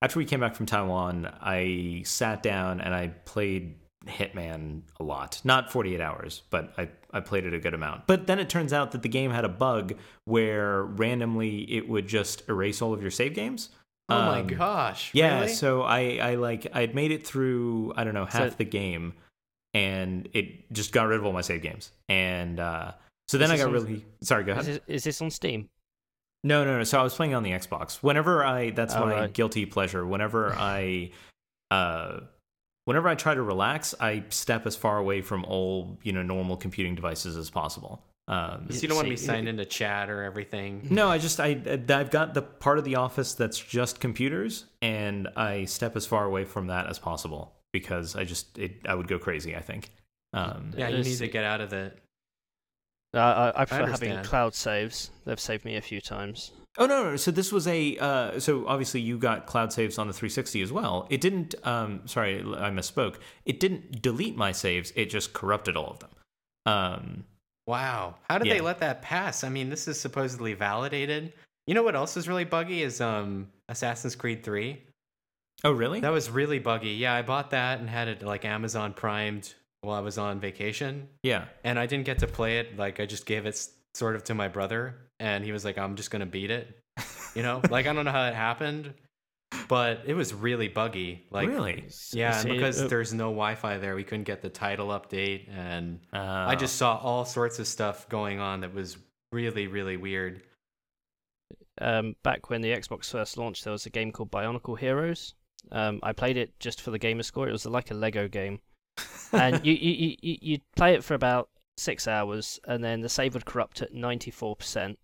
after 0.02 0.18
we 0.18 0.24
came 0.24 0.40
back 0.40 0.56
from 0.56 0.66
Taiwan, 0.66 1.32
I 1.40 2.02
sat 2.04 2.42
down 2.42 2.80
and 2.80 2.92
I 2.92 3.08
played 3.24 3.76
Hitman 4.06 4.80
a 4.98 5.04
lot. 5.04 5.40
Not 5.44 5.70
48 5.70 6.00
hours, 6.00 6.42
but 6.50 6.72
I 6.76 6.88
I 7.12 7.20
played 7.20 7.44
it 7.46 7.54
a 7.54 7.60
good 7.60 7.72
amount. 7.72 8.08
But 8.08 8.26
then 8.26 8.40
it 8.40 8.48
turns 8.50 8.72
out 8.72 8.90
that 8.92 9.02
the 9.02 9.08
game 9.08 9.30
had 9.30 9.44
a 9.44 9.48
bug 9.48 9.94
where 10.24 10.82
randomly 10.82 11.70
it 11.72 11.88
would 11.88 12.08
just 12.08 12.48
erase 12.48 12.82
all 12.82 12.92
of 12.92 13.00
your 13.00 13.12
save 13.12 13.32
games. 13.34 13.68
oh 14.08 14.14
my 14.26 14.40
Um, 14.40 14.48
gosh, 14.48 15.12
Yeah, 15.14 15.42
really? 15.42 15.52
so 15.52 15.82
I 15.82 16.18
I 16.20 16.34
like 16.34 16.66
I'd 16.74 16.96
made 16.96 17.12
it 17.12 17.24
through 17.24 17.92
I 17.96 18.02
don't 18.02 18.14
know 18.14 18.24
half 18.26 18.50
So- 18.50 18.56
the 18.58 18.64
game, 18.64 19.12
and 19.74 20.28
it 20.32 20.72
just 20.72 20.92
got 20.92 21.04
rid 21.04 21.18
of 21.18 21.24
all 21.26 21.32
my 21.32 21.40
save 21.42 21.62
games, 21.62 21.90
and 22.08 22.58
uh, 22.60 22.92
so 23.28 23.38
then 23.38 23.50
I 23.50 23.54
this 23.54 23.60
got 23.64 23.66
on- 23.68 23.72
really 23.74 24.04
sorry. 24.22 24.44
Go 24.44 24.52
Is 24.52 24.66
ahead. 24.68 24.82
this, 24.86 24.96
is 24.96 25.04
this 25.04 25.22
on 25.22 25.30
Steam? 25.30 25.68
No, 26.42 26.64
no, 26.64 26.78
no. 26.78 26.84
So 26.84 26.98
I 26.98 27.02
was 27.02 27.14
playing 27.14 27.34
on 27.34 27.42
the 27.42 27.50
Xbox. 27.50 27.96
Whenever 28.02 28.42
I 28.44 28.70
that's 28.70 28.94
Oh, 28.94 29.00
my 29.06 29.12
right. 29.12 29.32
guilty 29.32 29.66
pleasure. 29.66 30.06
Whenever 30.06 30.54
I 30.54 31.10
uh 31.70 32.20
whenever 32.86 33.08
I 33.08 33.14
try 33.14 33.34
to 33.34 33.42
relax, 33.42 33.94
I 34.00 34.24
step 34.30 34.66
as 34.66 34.74
far 34.74 34.96
away 34.98 35.20
from 35.20 35.44
all, 35.44 35.98
you 36.02 36.12
know, 36.12 36.22
normal 36.22 36.56
computing 36.56 36.94
devices 36.94 37.36
as 37.36 37.50
possible. 37.50 38.02
Um 38.26 38.68
So 38.70 38.80
you 38.80 38.88
don't 38.88 38.96
want 38.96 39.06
to 39.06 39.10
be 39.10 39.16
signed 39.18 39.48
into 39.48 39.66
chat 39.66 40.08
or 40.08 40.22
everything. 40.22 40.86
no, 40.90 41.08
I 41.10 41.18
just 41.18 41.40
I 41.40 41.60
I've 41.90 42.10
got 42.10 42.32
the 42.32 42.42
part 42.42 42.78
of 42.78 42.84
the 42.84 42.96
office 42.96 43.34
that's 43.34 43.58
just 43.58 44.00
computers 44.00 44.64
and 44.80 45.28
I 45.36 45.66
step 45.66 45.94
as 45.94 46.06
far 46.06 46.24
away 46.24 46.44
from 46.46 46.68
that 46.68 46.86
as 46.88 46.98
possible 46.98 47.52
because 47.72 48.16
I 48.16 48.24
just 48.24 48.58
it 48.58 48.80
I 48.86 48.94
would 48.94 49.08
go 49.08 49.18
crazy, 49.18 49.56
I 49.56 49.60
think. 49.60 49.90
Um 50.32 50.72
Yeah, 50.76 50.88
you 50.88 51.02
need 51.02 51.18
to 51.18 51.28
get 51.28 51.44
out 51.44 51.60
of 51.60 51.72
it. 51.72 51.98
Uh, 53.12 53.52
I, 53.56 53.62
I 53.62 53.64
prefer 53.64 53.86
having 53.86 54.22
cloud 54.22 54.54
saves. 54.54 55.10
They've 55.24 55.40
saved 55.40 55.64
me 55.64 55.76
a 55.76 55.80
few 55.80 56.00
times. 56.00 56.52
Oh 56.78 56.86
no, 56.86 57.02
no. 57.10 57.16
So 57.16 57.32
this 57.32 57.50
was 57.50 57.66
a. 57.66 57.96
Uh, 57.98 58.38
so 58.38 58.68
obviously 58.68 59.00
you 59.00 59.18
got 59.18 59.46
cloud 59.46 59.72
saves 59.72 59.98
on 59.98 60.06
the 60.06 60.12
360 60.12 60.62
as 60.62 60.70
well. 60.70 61.08
It 61.10 61.20
didn't. 61.20 61.56
Um, 61.64 62.02
sorry, 62.06 62.38
I 62.38 62.70
misspoke. 62.70 63.16
It 63.44 63.58
didn't 63.58 64.00
delete 64.00 64.36
my 64.36 64.52
saves. 64.52 64.92
It 64.94 65.06
just 65.06 65.32
corrupted 65.32 65.76
all 65.76 65.90
of 65.90 65.98
them. 65.98 66.10
Um, 66.66 67.24
Wow. 67.66 68.16
How 68.28 68.38
did 68.38 68.46
Yeah. 68.48 68.54
they 68.54 68.60
let 68.60 68.78
that 68.80 69.00
pass? 69.02 69.44
I 69.44 69.48
mean, 69.48 69.70
this 69.70 69.86
is 69.86 69.98
supposedly 70.00 70.54
validated. 70.54 71.32
You 71.66 71.74
know 71.74 71.82
what 71.84 71.94
else 71.94 72.16
is 72.16 72.26
really 72.28 72.44
buggy 72.44 72.82
is 72.82 73.00
um 73.00 73.48
Assassin's 73.68 74.14
Creed 74.16 74.42
3. 74.44 74.80
Oh 75.64 75.72
really? 75.72 76.00
That 76.00 76.12
was 76.12 76.30
really 76.30 76.58
buggy. 76.58 76.90
Yeah, 76.90 77.14
I 77.14 77.22
bought 77.22 77.50
that 77.50 77.80
and 77.80 77.88
had 77.88 78.08
it 78.08 78.22
like 78.22 78.44
Amazon 78.44 78.92
primed 78.94 79.54
while 79.82 79.96
I 79.96 80.00
was 80.00 80.18
on 80.18 80.40
vacation, 80.40 81.08
yeah. 81.22 81.46
and 81.64 81.78
I 81.78 81.86
didn't 81.86 82.04
get 82.04 82.18
to 82.20 82.26
play 82.26 82.58
it. 82.58 82.76
Like 82.76 83.00
I 83.00 83.06
just 83.06 83.26
gave 83.26 83.46
it 83.46 83.66
sort 83.94 84.14
of 84.16 84.24
to 84.24 84.34
my 84.34 84.48
brother, 84.48 84.94
and 85.18 85.44
he 85.44 85.52
was 85.52 85.64
like, 85.64 85.78
"I'm 85.78 85.96
just 85.96 86.10
gonna 86.10 86.26
beat 86.26 86.50
it." 86.50 86.76
You 87.34 87.42
know, 87.42 87.62
like 87.70 87.86
I 87.86 87.92
don't 87.92 88.04
know 88.04 88.10
how 88.10 88.24
that 88.24 88.34
happened, 88.34 88.92
but 89.68 90.02
it 90.04 90.14
was 90.14 90.34
really 90.34 90.68
buggy. 90.68 91.26
Like 91.30 91.48
really? 91.48 91.84
Yeah, 92.12 92.32
and 92.34 92.42
See, 92.42 92.52
because 92.52 92.82
uh, 92.82 92.88
there's 92.88 93.14
no 93.14 93.26
Wi-Fi 93.26 93.78
there, 93.78 93.94
we 93.94 94.04
couldn't 94.04 94.24
get 94.24 94.42
the 94.42 94.48
title 94.48 94.88
update, 94.88 95.48
and 95.56 96.00
Uh, 96.12 96.18
I 96.18 96.56
just 96.56 96.76
saw 96.76 96.96
all 96.96 97.24
sorts 97.24 97.58
of 97.58 97.66
stuff 97.68 98.08
going 98.08 98.40
on 98.40 98.60
that 98.62 98.74
was 98.74 98.96
really, 99.32 99.66
really 99.68 99.96
weird. 99.96 100.42
um, 101.80 102.14
back 102.22 102.50
when 102.50 102.60
the 102.60 102.70
Xbox 102.70 103.10
first 103.10 103.38
launched, 103.38 103.64
there 103.64 103.72
was 103.72 103.86
a 103.86 103.90
game 103.90 104.12
called 104.12 104.30
Bionicle 104.30 104.78
Heroes. 104.78 105.34
Um, 105.72 106.00
I 106.02 106.12
played 106.12 106.36
it 106.36 106.58
just 106.60 106.80
for 106.80 106.90
the 106.90 106.98
gamer 106.98 107.22
score. 107.22 107.48
It 107.48 107.52
was 107.52 107.66
like 107.66 107.90
a 107.90 107.94
Lego 107.94 108.28
game, 108.28 108.60
and 109.32 109.64
you 109.64 109.72
you 109.72 110.16
you 110.22 110.38
you 110.40 110.58
play 110.76 110.94
it 110.94 111.04
for 111.04 111.14
about 111.14 111.48
six 111.76 112.06
hours, 112.08 112.60
and 112.66 112.82
then 112.82 113.00
the 113.00 113.08
save 113.08 113.34
would 113.34 113.44
corrupt 113.46 113.82
at 113.82 113.94
ninety 113.94 114.30
four 114.30 114.56
percent. 114.56 114.98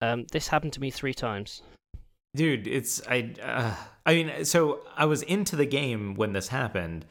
Um, 0.00 0.26
this 0.32 0.48
happened 0.48 0.72
to 0.74 0.80
me 0.80 0.90
three 0.90 1.14
times. 1.14 1.62
dude 2.36 2.66
it's 2.68 3.00
i 3.08 3.34
uh, 3.42 3.74
i 4.06 4.14
mean 4.14 4.44
so 4.44 4.80
i 4.96 5.04
was 5.04 5.22
into 5.22 5.56
the 5.56 5.64
game 5.66 6.14
when 6.14 6.32
this 6.34 6.48
happened 6.48 7.04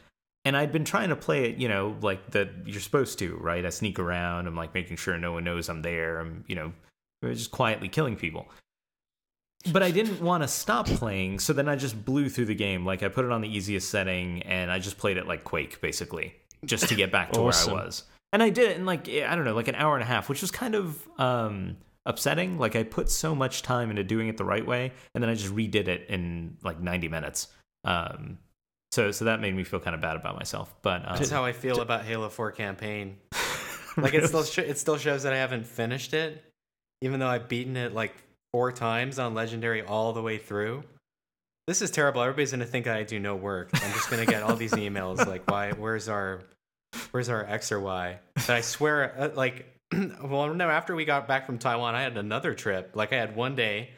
and 0.46 0.56
i'd 0.56 0.72
been 0.72 0.86
trying 0.86 1.10
to 1.10 1.16
play 1.16 1.50
it 1.50 1.58
you 1.58 1.68
know 1.68 1.98
like 2.02 2.32
that 2.32 2.50
you're 2.66 2.80
supposed 2.80 3.18
to 3.20 3.36
right 3.38 3.66
i 3.66 3.70
sneak 3.70 3.98
around 4.00 4.48
i'm 4.48 4.56
like 4.56 4.74
making 4.74 4.96
sure 4.96 5.18
no 5.18 5.34
one 5.34 5.44
knows 5.44 5.70
i'm 5.70 5.82
there 5.82 6.20
i'm 6.20 6.46
you 6.48 6.56
know 6.56 6.72
just 7.24 7.52
quietly 7.52 7.90
killing 7.90 8.16
people 8.16 8.48
but 9.72 9.84
I 9.84 9.92
didn't 9.92 10.22
want 10.22 10.44
to 10.44 10.48
stop 10.48 10.86
playing, 10.88 11.40
so 11.40 11.54
then 11.54 11.68
I 11.70 11.76
just 11.76 12.04
blew 12.06 12.30
through 12.30 12.46
the 12.46 12.56
game. 12.56 12.86
Like 12.86 13.04
I 13.04 13.08
put 13.08 13.26
it 13.26 13.32
on 13.32 13.42
the 13.42 13.50
easiest 13.50 13.90
setting, 13.90 14.42
and 14.44 14.72
I 14.72 14.80
just 14.80 14.98
played 14.98 15.18
it 15.18 15.28
like 15.28 15.44
Quake, 15.44 15.82
basically, 15.82 16.34
just 16.66 16.88
to 16.90 16.96
get 16.96 17.12
back 17.12 17.32
to 17.34 17.40
Awesome. 17.42 17.74
where 17.74 17.82
I 17.84 17.86
was. 17.86 18.04
And 18.34 18.44
I 18.44 18.50
did 18.50 18.72
it 18.72 18.78
in 18.78 18.86
like 18.86 19.08
I 19.10 19.36
don't 19.36 19.46
know, 19.46 19.56
like 19.56 19.68
an 19.68 19.76
hour 19.76 19.96
and 19.96 20.04
a 20.04 20.06
half, 20.06 20.30
which 20.30 20.42
was 20.42 20.52
kind 20.52 20.76
of 20.76 21.08
um, 21.20 21.78
upsetting. 22.06 22.58
Like 22.60 22.76
I 22.76 22.84
put 22.84 23.10
so 23.10 23.34
much 23.36 23.62
time 23.62 23.90
into 23.90 24.04
doing 24.04 24.28
it 24.28 24.38
the 24.38 24.46
right 24.46 24.66
way, 24.66 24.92
and 25.16 25.24
then 25.24 25.30
I 25.30 25.34
just 25.36 25.54
redid 25.56 25.88
it 25.88 26.08
in 26.10 26.58
like 26.64 26.80
90 26.80 27.08
minutes. 27.08 27.48
Um, 27.86 28.38
so 28.92 29.12
so 29.12 29.26
that 29.26 29.40
made 29.40 29.56
me 29.56 29.64
feel 29.64 29.80
kind 29.80 29.96
of 29.96 30.02
bad 30.02 30.16
about 30.16 30.36
myself. 30.36 30.74
But 30.82 31.08
um, 31.08 31.18
That's 31.18 31.30
how 31.30 31.46
I 31.46 31.52
feel 31.54 31.82
about 31.82 32.04
Halo 32.06 32.30
4 32.30 32.52
campaign. 32.52 33.18
Like 34.00 34.14
it 34.14 34.28
still 34.28 34.44
sh- 34.44 34.60
it 34.60 34.78
still 34.78 34.98
shows 35.00 35.24
that 35.24 35.34
I 35.34 35.38
haven't 35.38 35.66
finished 35.66 36.14
it, 36.14 36.44
even 37.02 37.20
though 37.20 37.28
I've 37.28 37.48
beaten 37.50 37.76
it 37.76 37.96
like 37.96 38.14
four 38.52 38.72
times 38.72 39.20
on 39.20 39.34
Legendary 39.34 39.82
all 39.82 40.14
the 40.14 40.22
way 40.22 40.38
through. 40.38 40.84
This 41.68 41.82
is 41.82 41.92
terrible. 41.92 42.22
Everybody's 42.22 42.52
gonna 42.52 42.66
think 42.66 42.88
I 42.88 43.04
do 43.04 43.20
no 43.20 43.36
work. 43.36 43.70
I'm 43.74 43.92
just 43.92 44.10
gonna 44.10 44.26
get 44.26 44.42
all 44.42 44.56
these 44.56 44.72
emails 44.86 45.26
like, 45.28 45.50
"Why? 45.52 45.72
Where's 45.74 46.08
our, 46.08 46.42
where's 47.12 47.28
our 47.28 47.46
X 47.46 47.72
or 47.72 47.80
Y?" 47.82 48.20
But 48.36 48.50
I 48.50 48.62
swear, 48.62 49.14
uh, 49.20 49.30
like, 49.36 49.66
well, 50.24 50.54
no. 50.54 50.70
After 50.70 50.96
we 50.96 51.04
got 51.04 51.28
back 51.28 51.46
from 51.46 51.58
Taiwan, 51.58 51.94
I 51.94 52.02
had 52.02 52.18
another 52.18 52.54
trip. 52.54 52.92
Like, 52.96 53.12
I 53.12 53.18
had 53.18 53.36
one 53.36 53.56
day, 53.58 53.90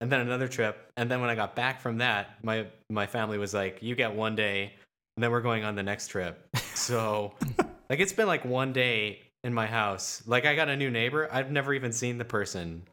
and 0.00 0.10
then 0.10 0.20
another 0.20 0.48
trip, 0.48 0.90
and 0.96 1.10
then 1.10 1.20
when 1.20 1.28
I 1.28 1.34
got 1.34 1.54
back 1.54 1.82
from 1.82 1.98
that, 1.98 2.42
my 2.42 2.66
my 2.88 3.06
family 3.06 3.36
was 3.36 3.52
like, 3.52 3.82
"You 3.82 3.94
get 3.94 4.14
one 4.14 4.34
day, 4.34 4.72
and 5.16 5.22
then 5.22 5.30
we're 5.30 5.42
going 5.42 5.64
on 5.64 5.74
the 5.74 5.82
next 5.82 6.08
trip." 6.08 6.48
So, 6.74 7.34
like, 7.90 8.00
it's 8.00 8.14
been 8.14 8.26
like 8.26 8.46
one 8.46 8.72
day 8.72 9.20
in 9.44 9.52
my 9.52 9.66
house. 9.66 10.22
Like, 10.26 10.46
I 10.46 10.54
got 10.54 10.70
a 10.70 10.76
new 10.76 10.90
neighbor. 10.90 11.28
I've 11.30 11.50
never 11.50 11.74
even 11.74 11.92
seen 11.92 12.16
the 12.16 12.24
person. 12.24 12.84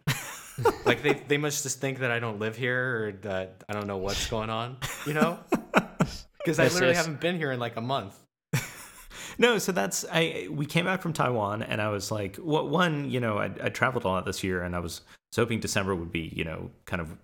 like, 0.86 1.02
they 1.04 1.14
they 1.14 1.38
must 1.38 1.64
just 1.64 1.80
think 1.80 2.00
that 2.00 2.12
I 2.12 2.20
don't 2.20 2.40
live 2.40 2.56
here 2.56 3.08
or 3.08 3.12
that 3.24 3.64
I 3.68 3.74
don't 3.74 3.88
know 3.88 3.98
what's 3.98 4.30
going 4.30 4.50
on. 4.50 4.78
You 5.06 5.14
know? 5.14 5.40
Because 6.46 6.60
I 6.60 6.66
literally 6.66 6.94
yes. 6.94 6.98
haven't 6.98 7.20
been 7.20 7.38
here 7.38 7.52
in 7.52 7.60
like 7.60 7.76
a 7.76 7.82
month. 7.82 8.20
No, 9.38 9.58
so 9.58 9.74
that's 9.74 10.06
I. 10.10 10.48
We 10.50 10.66
came 10.66 10.86
back 10.86 11.02
from 11.02 11.12
Taiwan, 11.12 11.62
and 11.62 11.82
I 11.82 11.90
was 11.90 12.10
like, 12.10 12.38
"What 12.38 12.70
one? 12.70 13.10
You 13.10 13.20
know, 13.20 13.38
I, 13.38 13.52
I 13.62 13.68
traveled 13.68 14.06
a 14.06 14.08
lot 14.08 14.26
this 14.26 14.46
year, 14.46 14.64
and 14.64 14.74
I 14.74 14.80
was, 14.80 15.02
was 15.32 15.36
hoping 15.36 15.60
December 15.60 15.94
would 15.94 16.12
be, 16.12 16.32
you 16.34 16.46
know, 16.46 16.72
kind 16.86 17.02
of 17.02 17.18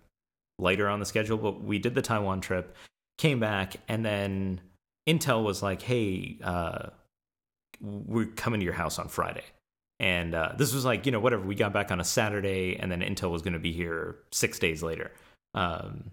lighter 0.60 0.90
on 0.90 1.00
the 1.00 1.06
schedule. 1.06 1.38
But 1.38 1.64
we 1.64 1.80
did 1.80 1.96
the 1.96 2.02
Taiwan 2.02 2.42
trip, 2.42 2.76
came 3.18 3.40
back, 3.40 3.78
and 3.88 4.04
then 4.04 4.60
Intel 5.08 5.44
was 5.46 5.64
like, 5.64 5.82
"Hey, 5.82 6.38
uh, 6.44 6.90
we're 7.80 8.26
coming 8.26 8.60
to 8.60 8.66
your 8.66 8.74
house 8.74 9.00
on 9.00 9.08
Friday." 9.08 9.46
And 10.02 10.34
uh, 10.34 10.54
this 10.58 10.74
was 10.74 10.84
like, 10.84 11.06
you 11.06 11.12
know, 11.12 11.20
whatever. 11.20 11.46
We 11.46 11.54
got 11.54 11.74
back 11.74 11.92
on 11.92 12.00
a 12.00 12.04
Saturday, 12.04 12.76
and 12.80 12.92
then 12.92 13.02
Intel 13.02 13.30
was 13.30 13.44
going 13.44 13.54
to 13.54 13.60
be 13.60 13.72
here 13.72 14.16
six 14.32 14.58
days 14.58 14.82
later. 14.82 15.12
Um, 15.54 16.10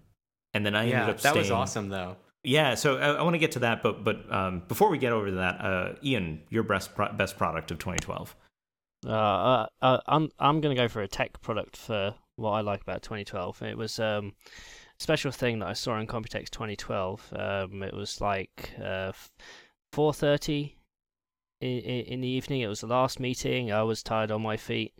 and 0.53 0.63
then 0.63 0.75
I 0.75 0.83
yeah, 0.85 1.01
ended 1.01 1.15
up 1.15 1.19
Staying. 1.19 1.33
that 1.33 1.39
was 1.39 1.47
staying- 1.47 1.59
awesome 1.61 1.89
though. 1.89 2.17
yeah, 2.43 2.75
so 2.75 2.97
I, 2.97 3.13
I 3.15 3.21
want 3.23 3.33
to 3.33 3.39
get 3.39 3.53
to 3.53 3.59
that, 3.59 3.81
but 3.81 4.03
but 4.03 4.31
um, 4.31 4.61
before 4.67 4.89
we 4.91 4.99
get 4.99 5.11
over 5.11 5.25
to 5.25 5.35
that, 5.37 5.59
uh, 5.59 5.93
Ian, 6.03 6.43
your 6.51 6.61
best 6.61 6.93
pro- 6.93 7.11
best 7.13 7.35
product 7.35 7.71
of 7.71 7.79
2012. 7.79 8.35
Uh, 9.07 9.09
uh, 9.09 9.67
uh, 9.81 9.99
I'm 10.05 10.29
I'm 10.37 10.61
gonna 10.61 10.75
go 10.75 10.87
for 10.87 11.01
a 11.01 11.07
tech 11.07 11.41
product 11.41 11.75
for 11.75 12.13
what 12.35 12.51
I 12.51 12.61
like 12.61 12.81
about 12.81 13.01
2012. 13.01 13.63
It 13.63 13.75
was 13.77 13.97
um, 13.99 14.33
a 14.99 15.01
special 15.01 15.31
thing 15.31 15.59
that 15.59 15.67
I 15.67 15.73
saw 15.73 15.99
in 15.99 16.05
Computex 16.05 16.49
2012. 16.51 17.33
Um, 17.35 17.81
it 17.81 17.93
was 17.95 18.21
like 18.21 18.71
uh, 18.77 19.13
4:30 19.95 20.73
in, 21.61 21.79
in 21.79 22.21
the 22.21 22.27
evening. 22.27 22.61
It 22.61 22.67
was 22.67 22.81
the 22.81 22.87
last 22.87 23.19
meeting. 23.19 23.71
I 23.71 23.83
was 23.83 24.03
tired 24.03 24.31
on 24.31 24.41
my 24.41 24.57
feet. 24.57 24.93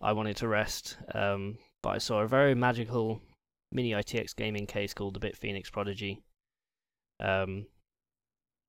I 0.00 0.12
wanted 0.12 0.36
to 0.38 0.48
rest. 0.48 0.96
Um, 1.14 1.58
but 1.82 1.90
I 1.90 1.98
saw 1.98 2.20
a 2.20 2.28
very 2.28 2.54
magical 2.54 3.20
mini 3.72 3.92
ITX 3.92 4.34
gaming 4.34 4.66
case 4.66 4.94
called 4.94 5.14
the 5.14 5.20
BitFenix 5.20 5.70
Prodigy. 5.70 6.22
Um, 7.20 7.66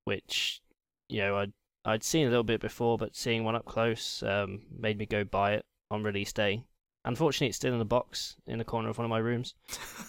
which 0.06 0.62
you 1.10 1.22
know 1.22 1.38
I'd 1.38 1.54
I'd 1.86 2.04
seen 2.04 2.28
a 2.28 2.30
little 2.30 2.44
bit 2.44 2.62
before, 2.62 2.98
but 2.98 3.16
seeing 3.16 3.44
one 3.44 3.56
up 3.56 3.66
close 3.66 4.24
um, 4.24 4.62
made 4.78 4.98
me 4.98 5.06
go 5.06 5.24
buy 5.24 5.54
it 5.54 5.66
on 5.90 6.04
release 6.04 6.34
day. 6.34 6.64
Unfortunately, 7.06 7.48
it's 7.48 7.58
still 7.58 7.74
in 7.74 7.82
a 7.82 7.86
box 7.86 8.36
in 8.46 8.60
the 8.60 8.64
corner 8.64 8.90
of 8.90 8.98
one 8.98 9.06
of 9.06 9.10
my 9.10 9.18
rooms. 9.18 9.56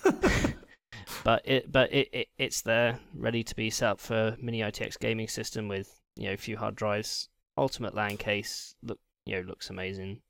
but 1.24 1.40
it, 1.46 1.72
but 1.72 1.90
it, 1.90 2.08
it, 2.12 2.28
it's 2.36 2.60
there, 2.60 2.98
ready 3.14 3.42
to 3.42 3.56
be 3.56 3.70
set 3.70 3.88
up 3.88 4.00
for 4.00 4.36
mini 4.38 4.60
ITX 4.60 4.98
gaming 4.98 5.28
system 5.28 5.68
with 5.68 6.01
you 6.16 6.28
know 6.28 6.32
a 6.32 6.36
few 6.36 6.56
hard 6.56 6.76
drives, 6.76 7.28
ultimate 7.56 7.94
LAN 7.94 8.16
case. 8.16 8.74
Look, 8.82 8.98
you 9.26 9.36
know, 9.36 9.42
looks 9.42 9.70
amazing. 9.70 10.20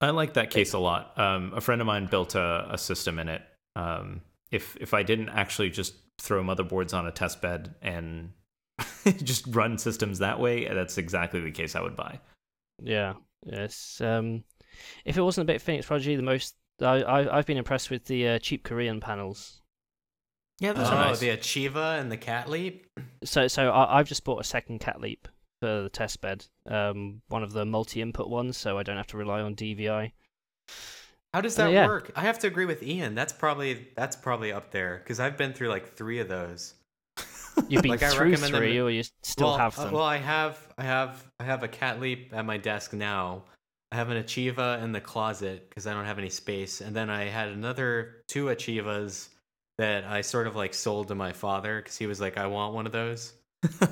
I 0.00 0.10
like 0.10 0.34
that 0.34 0.50
case 0.50 0.74
a 0.74 0.78
lot. 0.78 1.18
Um, 1.18 1.52
a 1.54 1.60
friend 1.60 1.80
of 1.80 1.86
mine 1.86 2.06
built 2.06 2.34
a, 2.34 2.66
a 2.70 2.78
system 2.78 3.18
in 3.18 3.28
it. 3.28 3.42
Um, 3.74 4.20
if 4.50 4.76
if 4.80 4.94
I 4.94 5.02
didn't 5.02 5.30
actually 5.30 5.70
just 5.70 5.94
throw 6.18 6.42
motherboards 6.42 6.94
on 6.94 7.06
a 7.06 7.12
test 7.12 7.40
bed 7.40 7.74
and 7.82 8.32
just 9.22 9.46
run 9.48 9.78
systems 9.78 10.18
that 10.18 10.38
way, 10.38 10.68
that's 10.72 10.98
exactly 10.98 11.40
the 11.40 11.50
case 11.50 11.74
I 11.74 11.82
would 11.82 11.96
buy. 11.96 12.20
Yeah, 12.82 13.14
yes. 13.44 14.00
Um, 14.00 14.44
if 15.04 15.16
it 15.16 15.22
wasn't 15.22 15.48
a 15.48 15.52
BitFenix 15.52 15.86
Prodigy, 15.86 16.16
the 16.16 16.22
most 16.22 16.54
I, 16.80 17.02
I 17.02 17.38
I've 17.38 17.46
been 17.46 17.56
impressed 17.56 17.90
with 17.90 18.04
the 18.04 18.28
uh, 18.28 18.38
cheap 18.38 18.64
Korean 18.64 19.00
panels. 19.00 19.62
Yeah, 20.58 20.72
those 20.72 20.88
oh, 20.88 20.92
are 20.92 21.04
nice. 21.08 21.18
the 21.20 21.28
Achieva 21.28 22.00
and 22.00 22.10
the 22.10 22.16
Catleap. 22.16 22.84
So 23.24 23.46
so 23.48 23.70
I, 23.70 23.98
I've 23.98 24.08
just 24.08 24.24
bought 24.24 24.40
a 24.40 24.44
second 24.44 24.80
Catleap 24.80 25.18
for 25.60 25.82
the 25.82 25.90
test 25.90 26.20
bed. 26.20 26.46
Um, 26.68 27.20
one 27.28 27.42
of 27.42 27.52
the 27.52 27.64
multi-input 27.66 28.28
ones, 28.28 28.56
so 28.56 28.78
I 28.78 28.82
don't 28.82 28.96
have 28.96 29.06
to 29.08 29.16
rely 29.16 29.40
on 29.42 29.54
DVI. 29.54 30.12
How 31.34 31.40
does 31.42 31.58
Uh, 31.58 31.64
that 31.66 31.72
yeah. 31.72 31.86
work? 31.86 32.10
I 32.16 32.22
have 32.22 32.38
to 32.40 32.46
agree 32.46 32.64
with 32.64 32.82
Ian. 32.82 33.14
That's 33.14 33.32
probably 33.32 33.88
that's 33.96 34.16
probably 34.16 34.52
up 34.52 34.70
there 34.70 34.98
because 35.02 35.20
I've 35.20 35.36
been 35.36 35.52
through 35.52 35.68
like 35.68 35.94
three 35.94 36.20
of 36.20 36.28
those. 36.28 36.74
You've 37.68 37.82
been 37.82 37.90
Like, 37.90 38.02
I 38.02 38.10
through 38.10 38.30
recommend 38.30 38.54
them- 38.54 38.60
three, 38.60 38.78
or 38.80 38.90
you 38.90 39.02
still 39.22 39.48
well, 39.48 39.58
have 39.58 39.78
uh, 39.78 39.84
them. 39.84 39.92
well, 39.94 40.04
I 40.04 40.18
have, 40.18 40.58
I 40.78 40.84
have, 40.84 41.24
I 41.40 41.44
have 41.44 41.62
a 41.62 41.68
Catleap 41.68 42.32
at 42.34 42.44
my 42.44 42.56
desk 42.58 42.92
now. 42.92 43.44
I 43.92 43.96
have 43.96 44.10
an 44.10 44.22
Achieva 44.22 44.82
in 44.82 44.92
the 44.92 45.00
closet 45.00 45.68
because 45.68 45.86
I 45.86 45.94
don't 45.94 46.04
have 46.06 46.18
any 46.18 46.28
space, 46.30 46.80
and 46.80 46.94
then 46.94 47.08
I 47.08 47.24
had 47.24 47.48
another 47.48 48.16
two 48.28 48.48
Achievas 48.50 49.30
that 49.78 50.04
I 50.04 50.20
sort 50.22 50.46
of 50.46 50.56
like 50.56 50.74
sold 50.74 51.08
to 51.08 51.14
my 51.14 51.32
father 51.32 51.80
because 51.80 51.96
he 51.96 52.06
was 52.06 52.20
like, 52.20 52.38
"I 52.38 52.46
want 52.46 52.74
one 52.74 52.86
of 52.86 52.92
those," 52.92 53.32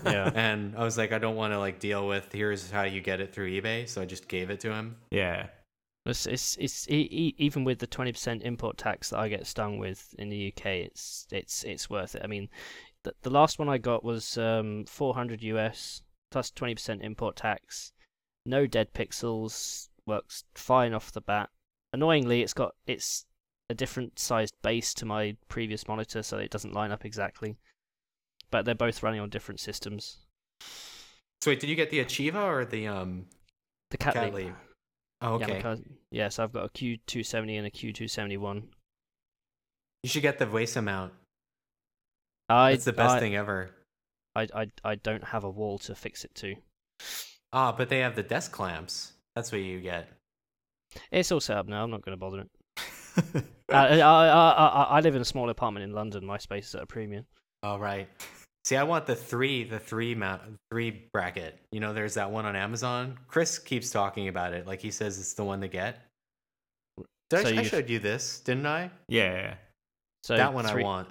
yeah. 0.05 0.31
and 0.35 0.77
I 0.77 0.85
was 0.85 0.97
like, 0.97 1.13
"I 1.13 1.19
don't 1.19 1.37
want 1.37 1.53
to 1.53 1.59
like 1.59 1.79
deal 1.79 2.07
with 2.07 2.33
here's 2.33 2.71
how 2.71 2.83
you 2.83 3.01
get 3.01 3.21
it 3.21 3.33
through 3.33 3.51
eBay," 3.51 3.89
so 3.89 4.01
I 4.03 4.05
just 4.05 4.29
gave 4.29 4.51
it 4.51 4.61
to 4.61 4.73
him. 4.73 4.97
yeah. 5.11 5.49
It's, 6.07 6.27
it's, 6.27 6.57
it's 6.59 6.87
e- 6.91 7.09
e- 7.11 7.35
even 7.39 7.65
with 7.65 7.79
the 7.79 7.87
twenty 7.87 8.13
percent 8.13 8.43
import 8.43 8.77
tax 8.77 9.09
that 9.09 9.19
I 9.21 9.29
get 9.29 9.47
stung 9.47 9.79
with 9.79 10.15
in 10.19 10.29
the 10.29 10.49
UK, 10.53 10.67
it's 10.67 11.27
it's 11.33 11.65
it's 11.65 11.89
worth 11.89 12.15
it. 12.15 12.21
I 12.23 12.27
mean, 12.27 12.51
the 13.05 13.15
the 13.23 13.31
last 13.31 13.59
one 13.59 13.71
I 13.71 13.79
got 13.79 14.05
was 14.05 14.37
um, 14.37 14.85
four 14.87 15.15
hundred 15.15 15.43
US 15.43 16.03
plus 16.31 16.49
plus 16.49 16.51
twenty 16.51 16.75
percent 16.75 17.01
import 17.03 17.37
tax, 17.37 17.93
no 18.45 18.67
dead 18.67 18.93
pixels, 18.93 19.89
works 20.05 20.45
fine 20.55 20.93
off 20.93 21.13
the 21.13 21.23
bat. 21.23 21.49
Annoyingly, 21.95 22.43
it's 22.43 22.53
got 22.53 22.75
it's 22.87 23.25
a 23.75 23.77
different 23.77 24.19
sized 24.19 24.55
base 24.63 24.95
to 24.95 25.05
my 25.05 25.37
previous 25.49 25.87
monitor, 25.89 26.23
so 26.23 26.39
it 26.39 26.51
doesn't 26.51 26.73
line 26.73 26.93
up 26.93 27.05
exactly. 27.05 27.57
But 28.51 28.65
they're 28.65 28.75
both 28.75 29.03
running 29.03 29.21
on 29.21 29.31
different 29.31 29.59
systems. 29.61 30.19
So 31.43 31.51
wait, 31.51 31.61
did 31.61 31.69
you 31.69 31.77
get 31.77 31.91
the 31.91 31.99
Achieva 32.05 32.43
or 32.45 32.65
the 32.65 32.87
um 32.87 33.27
The 33.91 33.99
Cat, 33.99 34.15
cat 34.15 34.25
Leap. 34.33 34.47
leap? 34.47 34.55
Oh, 35.21 35.39
Yeah, 35.41 35.47
okay. 35.47 35.61
cou- 35.63 35.85
yeah, 36.11 36.29
so 36.29 36.45
I've 36.45 36.53
got 36.53 36.65
a 36.67 36.69
Q270 36.69 37.59
and 37.59 37.67
a 37.67 37.71
Q271. 37.71 38.63
You 40.03 40.09
should 40.09 40.23
get 40.23 40.39
the 40.39 40.47
VESA 40.47 40.85
mount. 40.85 41.13
I, 42.49 42.73
It's 42.73 42.85
the 42.85 42.93
best 42.93 43.17
I, 43.17 43.21
thing 43.21 43.35
ever. 43.37 43.71
I, 44.37 44.49
I, 44.55 44.67
I 44.85 44.95
don't 44.97 45.25
have 45.25 45.45
a 45.45 45.51
wall 45.51 45.79
to 45.79 45.95
fix 45.95 46.25
it 46.25 46.35
to. 46.37 46.55
Ah, 47.53 47.73
but 47.73 47.89
they 47.89 48.01
have 48.01 48.15
the 48.17 48.23
desk 48.23 48.53
clamps. 48.53 49.13
That's 49.35 49.51
what 49.51 49.63
you 49.63 49.81
get. 49.81 50.09
It's 51.11 51.33
all 51.33 51.41
set 51.41 51.57
up 51.57 51.67
now. 51.69 51.83
I'm 51.83 51.91
not 51.91 52.03
going 52.03 52.17
to 52.17 52.21
bother 52.21 52.41
it. 52.41 52.51
Uh, 53.73 53.77
I, 53.77 53.99
I, 53.99 54.83
I, 54.99 55.01
live 55.01 55.17
in 55.17 55.23
a 55.23 55.25
small 55.25 55.49
apartment 55.49 55.85
in 55.85 55.93
London. 55.93 56.25
My 56.27 56.37
space 56.37 56.69
is 56.69 56.75
at 56.75 56.83
a 56.83 56.87
premium. 56.87 57.25
All 57.63 57.79
right. 57.81 58.07
See, 58.65 58.77
I 58.77 58.83
want 58.83 59.07
the 59.07 59.17
three, 59.17 59.65
the 59.65 59.79
three 59.79 60.15
mount, 60.15 60.43
three 60.71 61.09
bracket. 61.15 61.59
You 61.73 61.81
know, 61.81 61.95
there's 61.95 62.15
that 62.15 62.31
one 62.31 62.45
on 62.45 62.57
Amazon. 62.57 63.19
Chris 63.27 63.59
keeps 63.59 63.91
talking 63.91 64.29
about 64.29 64.53
it, 64.53 64.67
like 64.67 64.81
he 64.83 64.91
says 64.91 65.19
it's 65.19 65.33
the 65.33 65.45
one 65.45 65.63
to 65.63 65.69
get. 65.69 65.99
Did 67.31 67.47
So 67.47 67.55
I, 67.55 67.61
I 67.61 67.63
showed 67.63 67.89
you 67.89 67.99
this, 67.99 68.41
didn't 68.41 68.67
I? 68.67 68.91
yeah. 69.09 69.55
So 70.25 70.37
that 70.37 70.53
one 70.53 70.67
three, 70.67 70.83
I 70.83 70.85
want. 70.85 71.09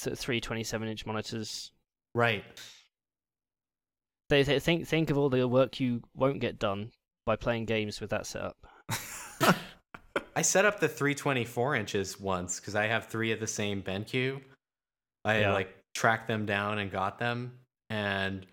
th- 0.00 0.16
Three 0.18 0.40
27 0.40 0.88
inch 0.88 1.06
monitors. 1.06 1.70
Right. 2.14 2.44
They, 4.30 4.42
they 4.42 4.58
think 4.58 4.86
think 4.88 5.10
of 5.10 5.16
all 5.16 5.30
the 5.30 5.46
work 5.46 5.78
you 5.80 6.02
won't 6.14 6.40
get 6.40 6.58
done 6.58 6.90
by 7.24 7.36
playing 7.36 7.66
games 7.66 8.00
with 8.00 8.10
that 8.10 8.26
setup. 8.26 8.56
I 10.38 10.42
set 10.42 10.64
up 10.64 10.78
the 10.78 10.86
324 10.88 11.74
inches 11.74 12.20
once 12.20 12.60
because 12.60 12.76
I 12.76 12.86
have 12.86 13.06
three 13.08 13.32
of 13.32 13.40
the 13.40 13.46
same 13.48 13.82
BenQ. 13.82 14.40
I 15.24 15.40
Yeah. 15.40 15.52
like 15.52 15.76
tracked 15.94 16.28
them 16.28 16.46
down 16.46 16.78
and 16.78 16.92
got 16.92 17.18
them, 17.18 17.58
and 17.90 18.46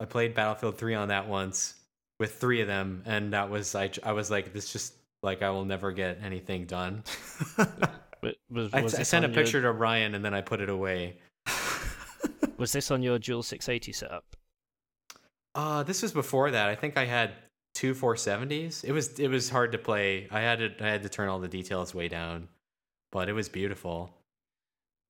I 0.00 0.04
played 0.04 0.34
Battlefield 0.34 0.76
3 0.76 0.94
on 0.94 1.08
that 1.08 1.26
once 1.26 1.76
with 2.20 2.34
three 2.38 2.60
of 2.60 2.66
them, 2.68 3.02
and 3.06 3.32
that 3.32 3.48
was 3.48 3.74
I. 3.74 3.90
I 4.02 4.12
was 4.12 4.30
like, 4.30 4.52
this 4.52 4.70
just 4.70 4.92
like 5.22 5.40
I 5.40 5.48
will 5.48 5.64
never 5.64 5.92
get 5.92 6.18
anything 6.22 6.66
done. 6.66 7.04
But 8.20 8.36
Was, 8.50 8.72
I, 8.72 8.82
was 8.82 8.94
I 8.94 8.98
this 8.98 9.08
sent 9.08 9.24
a 9.24 9.28
your- 9.28 9.34
picture 9.34 9.60
to 9.62 9.72
Ryan 9.72 10.14
and 10.14 10.24
then 10.24 10.32
I 10.32 10.42
put 10.42 10.60
it 10.60 10.68
away. 10.68 11.16
Was 12.56 12.70
this 12.70 12.92
on 12.92 13.02
your 13.02 13.18
dual 13.18 13.42
680 13.42 13.92
setup? 13.92 14.24
Uh 15.56 15.82
this 15.82 16.02
was 16.02 16.12
before 16.12 16.52
that. 16.52 16.68
I 16.68 16.76
think 16.76 16.96
I 16.96 17.04
had 17.04 17.32
two 17.74 17.94
470s. 17.94 18.84
It 18.84 18.92
was 18.92 19.18
it 19.18 19.28
was 19.28 19.50
hard 19.50 19.72
to 19.72 19.78
play. 19.78 20.28
I 20.30 20.40
had 20.40 20.58
to 20.58 20.84
I 20.84 20.88
had 20.88 21.02
to 21.02 21.08
turn 21.08 21.28
all 21.28 21.40
the 21.40 21.48
details 21.48 21.94
way 21.94 22.08
down, 22.08 22.48
but 23.10 23.28
it 23.28 23.32
was 23.32 23.48
beautiful. 23.48 24.10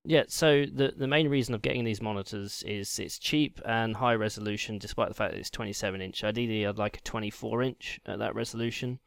Yeah, 0.05 0.23
so 0.27 0.65
the 0.65 0.93
the 0.95 1.07
main 1.07 1.29
reason 1.29 1.55
of 1.55 1.61
getting 1.61 1.85
these 1.85 2.01
monitors 2.01 2.63
is 2.63 2.99
it's 2.99 3.17
cheap 3.17 3.61
and 3.65 3.95
high 3.95 4.15
resolution, 4.15 4.77
despite 4.77 5.07
the 5.07 5.13
fact 5.13 5.31
that 5.31 5.39
it's 5.39 5.49
27 5.49 6.01
inch. 6.01 6.23
Ideally, 6.23 6.65
I'd 6.67 6.77
like 6.77 6.97
a 6.97 7.01
24 7.01 7.61
inch 7.63 8.01
at 8.05 8.19
that 8.19 8.35
resolution, 8.35 8.99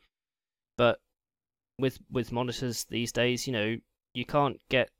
but 0.77 1.01
with 1.79 1.99
with 2.11 2.33
monitors 2.33 2.85
these 2.85 3.13
days, 3.13 3.47
you 3.47 3.53
know, 3.53 3.77
you 4.15 4.25
can't 4.25 4.59
get 4.71 4.91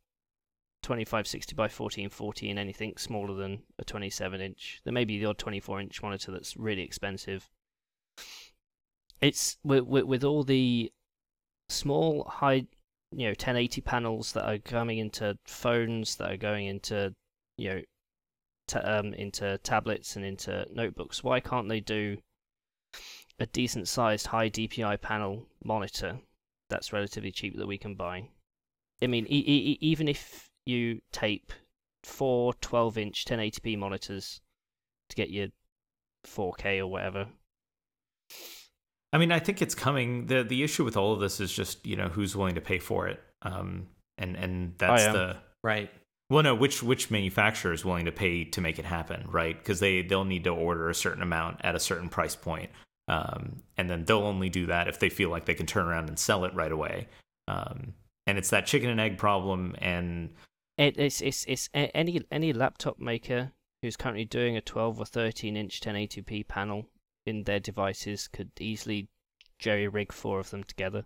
2560 0.83 1.55
by 1.55 1.65
1440 1.65 2.51
in 2.51 2.59
anything 2.59 2.95
smaller 2.97 3.35
than 3.35 3.63
a 3.79 3.85
27 3.85 4.41
inch. 4.41 4.81
There 4.85 4.93
may 4.93 5.05
be 5.05 5.19
the 5.19 5.27
odd 5.27 5.39
24 5.39 5.81
inch 5.81 6.03
monitor 6.03 6.33
that's 6.33 6.57
really 6.57 6.83
expensive. 6.83 7.49
It's 9.21 9.59
with 9.65 9.85
with, 9.85 10.05
with 10.05 10.25
all 10.25 10.45
the 10.45 10.93
small 11.69 12.25
high 12.25 12.67
you 13.13 13.25
know 13.25 13.31
1080 13.31 13.81
panels 13.81 14.33
that 14.33 14.49
are 14.49 14.59
coming 14.59 14.99
into 14.99 15.39
phones 15.47 16.17
that 16.17 16.31
are 16.31 16.37
going 16.37 16.67
into 16.67 17.15
you 17.57 17.69
know 17.71 17.81
um, 18.83 19.15
into 19.15 19.59
tablets 19.59 20.17
and 20.17 20.25
into 20.25 20.67
notebooks 20.73 21.23
why 21.23 21.39
can't 21.39 21.69
they 21.69 21.81
do 21.81 22.19
a 23.39 23.47
decent 23.47 23.87
sized 23.87 24.27
high 24.27 24.51
dpi 24.51 25.01
panel 25.01 25.47
monitor 25.65 26.19
that's 26.69 26.93
relatively 26.93 27.31
cheap 27.31 27.57
that 27.57 27.67
we 27.67 27.79
can 27.79 27.95
buy? 27.95 28.29
I 29.01 29.07
mean 29.07 29.27
e- 29.27 29.45
e- 29.47 29.79
even 29.81 30.09
if 30.09 30.51
you 30.65 31.01
tape 31.13 31.53
four 32.03 32.55
12 32.55 32.99
inch 32.99 33.25
1080p 33.25 33.79
monitors 33.79 34.41
to 35.09 35.17
get 35.17 35.31
your 35.31 35.49
4k 36.27 36.81
or 36.81 36.87
whatever 36.89 37.29
I 39.13 39.19
mean, 39.19 39.33
I 39.33 39.39
think 39.39 39.63
it's 39.63 39.75
coming. 39.75 40.27
the 40.27 40.43
The 40.43 40.63
issue 40.63 40.85
with 40.85 40.97
all 40.97 41.13
of 41.13 41.21
this 41.21 41.41
is 41.41 41.53
just 41.53 41.87
you 41.87 41.97
know 41.97 42.09
who's 42.09 42.37
willing 42.37 42.57
to 42.57 42.61
pay 42.61 42.79
for 42.79 43.09
it, 43.09 43.21
um, 43.43 43.89
and 44.19 44.37
and 44.37 44.75
that's 44.79 45.05
the 45.05 45.37
Right. 45.63 45.91
well, 46.31 46.43
no, 46.43 46.55
which 46.55 46.83
which 46.83 47.11
manufacturer 47.11 47.73
is 47.73 47.85
willing 47.85 48.05
to 48.05 48.13
pay 48.13 48.45
to 48.45 48.61
make 48.61 48.79
it 48.79 48.85
happen, 48.85 49.27
right? 49.31 49.57
Because 49.59 49.81
they 49.81 50.03
they'll 50.03 50.25
need 50.25 50.45
to 50.45 50.51
order 50.51 50.89
a 50.89 50.95
certain 50.95 51.23
amount 51.23 51.61
at 51.65 51.75
a 51.75 51.81
certain 51.81 52.09
price 52.09 52.37
point, 52.37 52.71
um, 53.09 53.63
and 53.77 53.89
then 53.89 54.05
they'll 54.05 54.19
only 54.19 54.49
do 54.49 54.67
that 54.67 54.89
if 54.89 54.99
they 54.99 55.09
feel 55.09 55.31
like 55.31 55.45
they 55.45 55.55
can 55.55 55.67
turn 55.67 55.87
around 55.87 56.09
and 56.09 56.19
sell 56.19 56.45
it 56.45 56.55
right 56.55 56.73
away. 56.73 57.09
Um, 57.49 57.95
and 58.27 58.39
it's 58.39 58.51
that 58.51 58.67
chicken 58.67 58.91
and 58.91 59.01
egg 59.01 59.19
problem, 59.19 59.75
and 59.79 60.35
It, 60.79 60.99
it's 60.99 61.21
it's 61.21 61.45
it's 61.47 61.69
any 61.75 62.21
any 62.31 62.53
laptop 62.53 62.99
maker 62.99 63.53
who's 63.83 63.97
currently 63.97 64.25
doing 64.25 64.57
a 64.57 64.61
12 64.61 65.01
or 65.01 65.05
13 65.05 65.57
inch 65.57 65.81
1080p 65.81 66.49
panel 66.49 66.87
in 67.27 67.43
their 67.45 67.61
devices 67.61 68.29
could 68.29 68.51
easily 68.61 69.09
jerry 69.59 69.89
rig 69.89 70.13
four 70.13 70.39
of 70.41 70.51
them 70.51 70.63
together. 70.65 71.05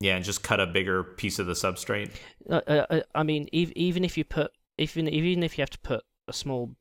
yeah, 0.00 0.14
and 0.16 0.24
just 0.24 0.42
cut 0.42 0.60
a 0.60 0.66
bigger 0.66 1.02
piece 1.02 1.38
of 1.38 1.46
the 1.46 1.54
substrate. 1.54 2.10
Uh, 2.48 2.60
uh, 2.66 2.86
uh, 2.90 3.00
I 3.14 3.22
mean, 3.22 3.48
ev- 3.52 3.72
even 3.76 4.04
if 4.04 4.16
you 4.18 4.24
put 4.24 4.50
even 4.78 5.08
even 5.08 5.42
if 5.42 5.56
you 5.58 5.62
have 5.62 5.70
to 5.70 5.78
put 5.80 6.04
a 6.28 6.32
small, 6.32 6.76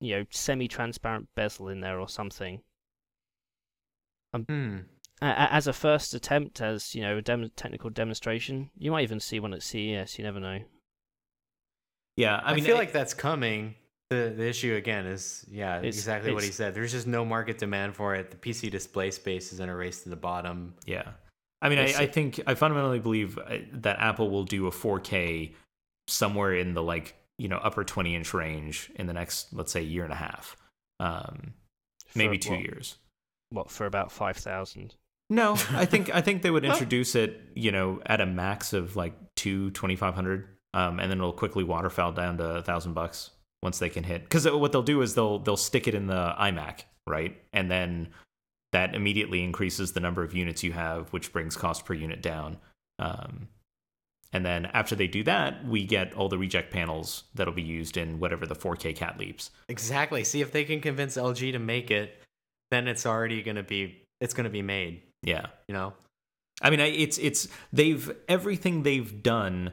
you 0.00 0.16
know, 0.16 0.24
semi-transparent 0.30 1.28
bezel 1.34 1.68
in 1.68 1.80
there 1.80 1.98
or 2.00 2.08
something, 2.08 2.62
a- 5.20 5.26
a- 5.26 5.52
as 5.52 5.66
a 5.66 5.72
first 5.72 6.14
attempt, 6.14 6.60
as 6.60 6.94
you 6.94 7.02
know, 7.02 7.18
a 7.18 7.22
dem- 7.22 7.50
technical 7.56 7.90
demonstration, 7.90 8.70
you 8.76 8.90
might 8.90 9.02
even 9.02 9.20
see 9.20 9.40
one 9.40 9.54
at 9.54 9.62
CES. 9.62 10.18
You 10.18 10.24
never 10.24 10.40
know. 10.40 10.60
Yeah, 12.16 12.40
I, 12.44 12.54
mean, 12.54 12.62
I 12.62 12.66
feel 12.66 12.76
it- 12.76 12.78
like 12.78 12.92
that's 12.92 13.14
coming. 13.14 13.74
The 14.10 14.32
the 14.36 14.46
issue 14.46 14.74
again 14.74 15.06
is 15.06 15.44
yeah, 15.50 15.78
It's- 15.78 15.94
exactly 15.96 16.32
what 16.34 16.44
he 16.44 16.50
said. 16.50 16.74
There's 16.74 16.92
just 16.92 17.06
no 17.06 17.24
market 17.24 17.58
demand 17.58 17.94
for 17.96 18.14
it. 18.14 18.30
The 18.30 18.36
PC 18.36 18.70
display 18.70 19.10
space 19.10 19.52
is 19.52 19.60
in 19.60 19.68
a 19.68 19.74
race 19.74 20.02
to 20.02 20.08
the 20.10 20.16
bottom. 20.16 20.74
Yeah. 20.86 21.08
I 21.62 21.70
mean, 21.70 21.78
I, 21.78 21.84
I 22.00 22.06
think 22.06 22.40
I 22.46 22.54
fundamentally 22.54 22.98
believe 22.98 23.38
uh, 23.38 23.58
that 23.72 23.98
Apple 23.98 24.28
will 24.28 24.44
do 24.44 24.66
a 24.66 24.70
4K 24.70 25.54
somewhere 26.08 26.54
in 26.54 26.74
the 26.74 26.82
like 26.82 27.14
you 27.38 27.48
know 27.48 27.56
upper 27.56 27.82
20 27.84 28.14
inch 28.14 28.34
range 28.34 28.92
in 28.96 29.06
the 29.06 29.14
next 29.14 29.52
let's 29.54 29.72
say 29.72 29.80
year 29.82 30.04
and 30.04 30.12
a 30.12 30.16
half, 30.16 30.56
um, 31.00 31.54
For 32.08 32.18
maybe 32.18 32.38
two 32.38 32.50
what- 32.52 32.60
years. 32.60 32.96
What 33.50 33.70
for 33.70 33.86
about 33.86 34.10
five 34.12 34.36
thousand? 34.36 34.94
No, 35.30 35.52
I 35.70 35.86
think 35.86 36.14
I 36.14 36.20
think 36.20 36.42
they 36.42 36.50
would 36.50 36.64
introduce 36.72 37.14
it 37.14 37.40
you 37.54 37.72
know 37.72 38.00
at 38.04 38.20
a 38.20 38.26
max 38.26 38.72
of 38.74 38.96
like 38.96 39.14
two 39.36 39.70
2500, 39.70 40.48
um, 40.74 41.00
and 41.00 41.10
then 41.10 41.18
it'll 41.18 41.32
quickly 41.32 41.64
waterfowl 41.64 42.12
down 42.12 42.36
to 42.38 42.44
a 42.56 42.62
thousand 42.62 42.92
bucks 42.94 43.30
once 43.64 43.80
they 43.80 43.88
can 43.88 44.04
hit. 44.04 44.22
Because 44.22 44.48
what 44.48 44.70
they'll 44.70 44.82
do 44.82 45.02
is 45.02 45.14
they'll 45.14 45.40
they'll 45.40 45.56
stick 45.56 45.88
it 45.88 45.94
in 45.94 46.06
the 46.06 46.34
iMac, 46.38 46.82
right, 47.06 47.36
and 47.52 47.68
then 47.70 48.08
that 48.72 48.94
immediately 48.94 49.42
increases 49.42 49.92
the 49.92 50.00
number 50.00 50.22
of 50.22 50.34
units 50.34 50.62
you 50.62 50.72
have, 50.72 51.08
which 51.12 51.32
brings 51.32 51.56
cost 51.56 51.84
per 51.84 51.94
unit 51.94 52.22
down. 52.22 52.58
Um, 52.98 53.48
and 54.32 54.44
then 54.44 54.66
after 54.66 54.96
they 54.96 55.06
do 55.06 55.22
that, 55.24 55.64
we 55.64 55.84
get 55.84 56.12
all 56.14 56.28
the 56.28 56.38
reject 56.38 56.72
panels 56.72 57.22
that'll 57.34 57.54
be 57.54 57.62
used 57.62 57.96
in 57.96 58.18
whatever 58.18 58.46
the 58.46 58.56
4K 58.56 58.96
Catleaps. 58.96 59.50
Exactly. 59.68 60.24
See 60.24 60.40
if 60.40 60.50
they 60.50 60.64
can 60.64 60.80
convince 60.80 61.16
LG 61.16 61.52
to 61.52 61.60
make 61.60 61.92
it, 61.92 62.20
then 62.72 62.88
it's 62.88 63.06
already 63.06 63.42
gonna 63.42 63.62
be 63.62 64.02
it's 64.20 64.34
gonna 64.34 64.50
be 64.50 64.62
made. 64.62 65.02
Yeah. 65.22 65.46
You 65.68 65.74
know. 65.74 65.92
I 66.60 66.70
mean, 66.70 66.80
it's 66.80 67.18
it's 67.18 67.48
they've 67.72 68.14
everything 68.28 68.82
they've 68.82 69.22
done 69.22 69.72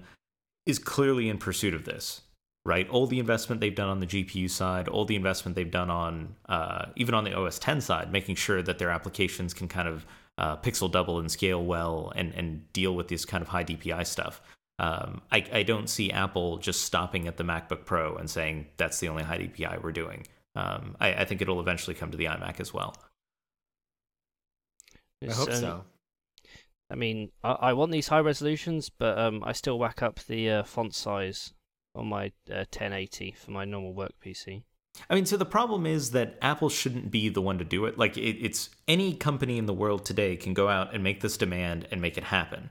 is 0.65 0.77
clearly 0.77 1.27
in 1.27 1.37
pursuit 1.37 1.73
of 1.73 1.85
this, 1.85 2.21
right? 2.65 2.87
All 2.89 3.07
the 3.07 3.19
investment 3.19 3.61
they've 3.61 3.73
done 3.73 3.89
on 3.89 3.99
the 3.99 4.05
GPU 4.05 4.49
side, 4.49 4.87
all 4.87 5.05
the 5.05 5.15
investment 5.15 5.55
they've 5.55 5.71
done 5.71 5.89
on 5.89 6.35
uh, 6.47 6.85
even 6.95 7.15
on 7.15 7.23
the 7.23 7.33
OS 7.33 7.59
10 7.59 7.81
side, 7.81 8.11
making 8.11 8.35
sure 8.35 8.61
that 8.61 8.77
their 8.77 8.91
applications 8.91 9.53
can 9.53 9.67
kind 9.67 9.87
of 9.87 10.05
uh, 10.37 10.57
pixel 10.57 10.91
double 10.91 11.19
and 11.19 11.31
scale 11.31 11.63
well 11.63 12.11
and 12.15 12.33
and 12.33 12.71
deal 12.73 12.95
with 12.95 13.07
this 13.07 13.25
kind 13.25 13.41
of 13.41 13.47
high 13.47 13.63
DPI 13.63 14.05
stuff. 14.05 14.41
Um, 14.79 15.21
I, 15.31 15.45
I 15.53 15.63
don't 15.63 15.87
see 15.87 16.11
Apple 16.11 16.57
just 16.57 16.81
stopping 16.81 17.27
at 17.27 17.37
the 17.37 17.43
MacBook 17.43 17.85
Pro 17.85 18.15
and 18.15 18.27
saying 18.27 18.67
that's 18.77 18.99
the 18.99 19.09
only 19.09 19.23
high 19.23 19.37
DPI 19.37 19.83
we're 19.83 19.91
doing. 19.91 20.25
Um, 20.55 20.95
I, 20.99 21.13
I 21.13 21.25
think 21.25 21.41
it'll 21.41 21.59
eventually 21.59 21.93
come 21.93 22.09
to 22.09 22.17
the 22.17 22.25
iMac 22.25 22.59
as 22.59 22.73
well. 22.73 22.95
I 25.27 25.31
hope 25.31 25.49
um, 25.49 25.55
so. 25.55 25.83
I 26.89 26.95
mean, 26.95 27.31
I, 27.43 27.51
I 27.51 27.73
want 27.73 27.91
these 27.91 28.07
high 28.07 28.19
resolutions, 28.21 28.89
but 28.89 29.19
um, 29.19 29.43
I 29.45 29.51
still 29.51 29.77
whack 29.77 30.01
up 30.01 30.19
the 30.21 30.49
uh, 30.49 30.63
font 30.63 30.95
size 30.95 31.53
on 31.95 32.07
my 32.07 32.27
uh, 32.49 32.65
1080 32.71 33.31
for 33.37 33.51
my 33.51 33.65
normal 33.65 33.93
work 33.93 34.13
PC. 34.23 34.63
I 35.09 35.15
mean, 35.15 35.25
so 35.25 35.37
the 35.37 35.45
problem 35.45 35.85
is 35.85 36.11
that 36.11 36.37
Apple 36.41 36.69
shouldn't 36.69 37.11
be 37.11 37.29
the 37.29 37.41
one 37.41 37.57
to 37.59 37.63
do 37.63 37.85
it. 37.85 37.97
Like, 37.97 38.17
it, 38.17 38.37
it's 38.41 38.69
any 38.87 39.13
company 39.13 39.57
in 39.57 39.65
the 39.65 39.73
world 39.73 40.03
today 40.05 40.35
can 40.35 40.53
go 40.53 40.67
out 40.67 40.93
and 40.93 41.03
make 41.03 41.21
this 41.21 41.37
demand 41.37 41.87
and 41.91 42.01
make 42.01 42.17
it 42.17 42.25
happen. 42.25 42.69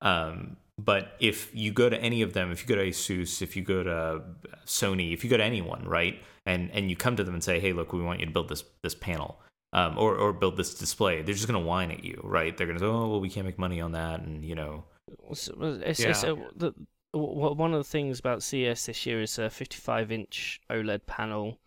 Um, 0.00 0.56
but 0.78 1.12
if 1.20 1.54
you 1.54 1.72
go 1.72 1.88
to 1.88 2.00
any 2.00 2.22
of 2.22 2.32
them, 2.32 2.52
if 2.52 2.62
you 2.62 2.68
go 2.68 2.76
to 2.82 2.88
Asus, 2.88 3.42
if 3.42 3.56
you 3.56 3.62
go 3.62 3.82
to 3.82 4.22
Sony, 4.64 5.12
if 5.12 5.24
you 5.24 5.30
go 5.30 5.36
to 5.36 5.44
anyone, 5.44 5.84
right, 5.84 6.22
and 6.46 6.70
and 6.72 6.88
you 6.88 6.94
come 6.96 7.16
to 7.16 7.24
them 7.24 7.34
and 7.34 7.42
say, 7.42 7.58
"Hey, 7.58 7.72
look, 7.72 7.92
we 7.92 8.00
want 8.00 8.20
you 8.20 8.26
to 8.26 8.32
build 8.32 8.48
this 8.48 8.62
this 8.82 8.94
panel." 8.94 9.40
Um, 9.74 9.98
or, 9.98 10.16
or 10.16 10.32
build 10.32 10.56
this 10.56 10.72
display. 10.74 11.20
They're 11.20 11.34
just 11.34 11.46
going 11.46 11.60
to 11.60 11.66
whine 11.66 11.90
at 11.90 12.02
you, 12.02 12.18
right? 12.24 12.56
They're 12.56 12.66
going 12.66 12.78
to 12.78 12.82
say, 12.84 12.88
"Oh, 12.88 13.08
well, 13.08 13.20
we 13.20 13.28
can't 13.28 13.44
make 13.44 13.58
money 13.58 13.80
on 13.82 13.92
that," 13.92 14.20
and 14.20 14.42
you 14.44 14.54
know, 14.54 14.84
It's, 15.30 15.48
it's, 15.48 16.00
it's, 16.00 16.00
Yeah. 16.00 16.10
uh, 16.10 16.20
the, 16.20 16.26
w- 16.26 16.50
w- 16.56 16.86
one 17.12 17.72
of 17.72 17.78
the 17.78 17.88
things 17.88 18.18
about 18.18 18.42
CES 18.42 18.86
this 18.86 19.06
year 19.06 19.22
is 19.22 19.38
a 19.38 19.50
55 19.50 20.12
inch 20.12 20.60
OLED 20.70 21.06
panel. 21.06 21.58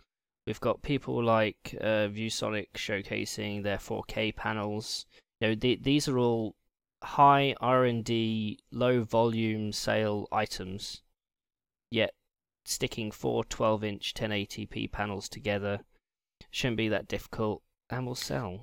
We've 0.45 0.59
got 0.59 0.81
people 0.81 1.23
like 1.23 1.75
uh, 1.79 2.09
ViewSonic 2.09 2.67
showcasing 2.75 3.63
their 3.63 3.77
4K 3.77 4.35
panels. 4.35 5.05
You 5.39 5.49
know, 5.49 5.55
the, 5.55 5.79
these 5.81 6.07
are 6.07 6.17
all 6.17 6.55
high 7.03 7.55
R&D, 7.59 8.59
low 8.71 9.03
volume 9.03 9.71
sale 9.71 10.27
items. 10.31 11.01
Yet 11.89 12.13
sticking 12.65 13.11
four 13.11 13.43
12 13.43 13.83
inch 13.83 14.13
1080p 14.13 14.91
panels 14.91 15.27
together 15.27 15.79
shouldn't 16.51 16.77
be 16.77 16.89
that 16.89 17.07
difficult 17.07 17.61
and 17.89 18.05
will 18.05 18.15
sell. 18.15 18.61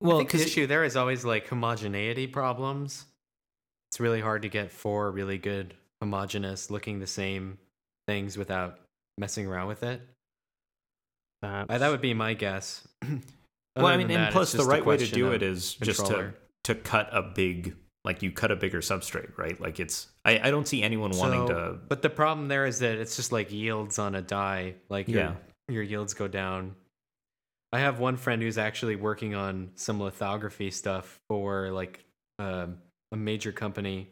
Well, 0.00 0.22
the 0.22 0.42
issue 0.42 0.66
there 0.66 0.84
is 0.84 0.96
always 0.96 1.24
like 1.24 1.48
homogeneity 1.48 2.26
problems. 2.26 3.06
It's 3.88 4.00
really 4.00 4.20
hard 4.20 4.42
to 4.42 4.48
get 4.48 4.70
four 4.70 5.10
really 5.10 5.38
good 5.38 5.74
homogeneous 6.00 6.70
looking 6.70 6.98
the 6.98 7.06
same 7.06 7.58
things 8.06 8.36
without 8.36 8.78
messing 9.18 9.46
around 9.46 9.68
with 9.68 9.82
it. 9.82 10.00
Uh, 11.42 11.64
that 11.66 11.88
would 11.90 12.00
be 12.00 12.14
my 12.14 12.34
guess. 12.34 12.86
well, 13.76 13.86
I 13.86 13.96
mean, 13.96 14.10
and 14.10 14.16
that, 14.16 14.32
plus 14.32 14.52
the 14.52 14.64
right 14.64 14.84
way 14.84 14.96
to 14.96 15.06
do 15.06 15.32
it 15.32 15.42
is 15.42 15.74
just 15.74 16.06
to 16.06 16.32
to 16.64 16.74
cut 16.74 17.08
a 17.12 17.22
big 17.22 17.76
like 18.04 18.22
you 18.22 18.30
cut 18.30 18.50
a 18.50 18.56
bigger 18.56 18.78
substrate, 18.78 19.36
right? 19.36 19.60
Like 19.60 19.80
it's 19.80 20.08
I, 20.24 20.38
I 20.38 20.50
don't 20.50 20.66
see 20.66 20.82
anyone 20.82 21.10
wanting 21.10 21.48
to 21.48 21.78
But 21.88 22.02
the 22.02 22.10
problem 22.10 22.48
there 22.48 22.64
is 22.64 22.78
that 22.78 22.98
it's 22.98 23.16
just 23.16 23.32
like 23.32 23.52
yields 23.52 23.98
on 23.98 24.14
a 24.14 24.22
die. 24.22 24.74
Like 24.88 25.08
your, 25.08 25.20
Yeah. 25.20 25.34
your 25.68 25.82
yields 25.82 26.14
go 26.14 26.28
down. 26.28 26.76
I 27.72 27.80
have 27.80 27.98
one 27.98 28.16
friend 28.16 28.40
who's 28.40 28.58
actually 28.58 28.96
working 28.96 29.34
on 29.34 29.72
some 29.74 30.00
lithography 30.00 30.70
stuff 30.70 31.20
for 31.28 31.70
like 31.70 32.04
uh, 32.38 32.68
a 33.12 33.16
major 33.16 33.50
company, 33.50 34.10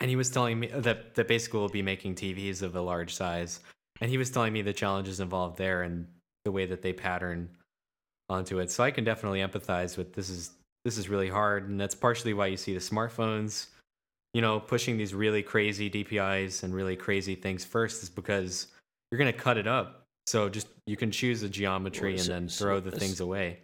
and 0.00 0.10
he 0.10 0.16
was 0.16 0.30
telling 0.30 0.60
me 0.60 0.66
that 0.68 1.14
that 1.14 1.28
basically 1.28 1.60
will 1.60 1.68
be 1.68 1.82
making 1.82 2.14
TVs 2.14 2.62
of 2.62 2.76
a 2.76 2.80
large 2.80 3.14
size, 3.14 3.60
and 4.00 4.10
he 4.10 4.18
was 4.18 4.30
telling 4.30 4.52
me 4.52 4.62
the 4.62 4.72
challenges 4.72 5.20
involved 5.20 5.56
there 5.58 5.82
and 5.82 6.06
the 6.44 6.52
way 6.52 6.66
that 6.66 6.82
they 6.82 6.92
pattern 6.92 7.48
onto 8.28 8.58
it. 8.58 8.70
So 8.70 8.84
I 8.84 8.90
can 8.90 9.04
definitely 9.04 9.40
empathize 9.40 9.96
with 9.96 10.12
this 10.14 10.28
is 10.30 10.50
this 10.84 10.98
is 10.98 11.08
really 11.08 11.28
hard, 11.28 11.68
and 11.68 11.80
that's 11.80 11.94
partially 11.94 12.34
why 12.34 12.46
you 12.46 12.56
see 12.56 12.74
the 12.74 12.80
smartphones, 12.80 13.68
you 14.34 14.42
know, 14.42 14.60
pushing 14.60 14.96
these 14.96 15.14
really 15.14 15.42
crazy 15.42 15.88
DPIs 15.90 16.62
and 16.62 16.74
really 16.74 16.96
crazy 16.96 17.34
things 17.34 17.64
first, 17.64 18.02
is 18.02 18.10
because 18.10 18.68
you're 19.10 19.18
gonna 19.18 19.32
cut 19.32 19.56
it 19.56 19.66
up. 19.66 20.02
So 20.26 20.48
just 20.48 20.68
you 20.86 20.96
can 20.96 21.10
choose 21.10 21.42
a 21.42 21.48
geometry 21.48 22.14
Well, 22.14 22.18
and 22.18 22.26
so- 22.26 22.32
then 22.32 22.48
throw 22.48 22.80
the 22.80 22.90
things 22.90 23.20
away. 23.20 23.60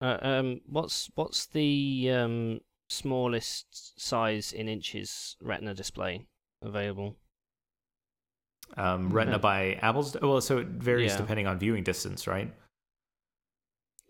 Uh, 0.00 0.18
um, 0.20 0.60
what's 0.66 1.08
what's 1.14 1.46
the 1.46 2.10
um 2.10 2.60
smallest 2.88 4.00
size 4.00 4.52
in 4.52 4.68
inches 4.68 5.36
Retina 5.40 5.74
display 5.74 6.26
available? 6.62 7.16
Um, 8.76 9.10
Retina 9.10 9.36
Hmm. 9.38 9.42
by 9.42 9.72
Apple's. 9.74 10.16
Well, 10.20 10.40
so 10.40 10.58
it 10.58 10.66
varies 10.66 11.12
Yeah. 11.12 11.18
depending 11.18 11.46
on 11.46 11.58
viewing 11.58 11.84
distance, 11.84 12.26
right? 12.26 12.52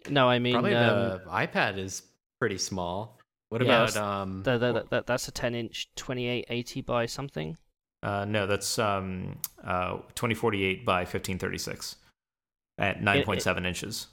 No, 0.09 0.29
I 0.29 0.39
mean 0.39 0.55
Probably 0.55 0.75
um, 0.75 1.11
the 1.11 1.25
iPad 1.29 1.79
is 1.79 2.03
pretty 2.39 2.59
small. 2.59 3.19
What 3.49 3.61
Yeah, 3.63 3.67
about 3.85 3.87
that's- 3.95 3.97
um? 3.97 4.43
the, 4.43 4.59
the, 4.59 4.73
the, 4.73 4.85
that 4.91 5.07
that's 5.07 5.29
a 5.29 5.33
10 5.33 5.55
inch 5.55 5.89
2880 5.97 6.81
by 6.83 7.07
something. 7.07 7.57
Uh, 8.03 8.25
no, 8.25 8.47
that's 8.47 8.79
um, 8.79 9.39
uh, 9.65 9.97
2048 10.15 10.85
by 10.85 10.99
1536 11.01 11.97
at 12.79 13.01
9.7 13.01 13.67
inches. 13.67 14.09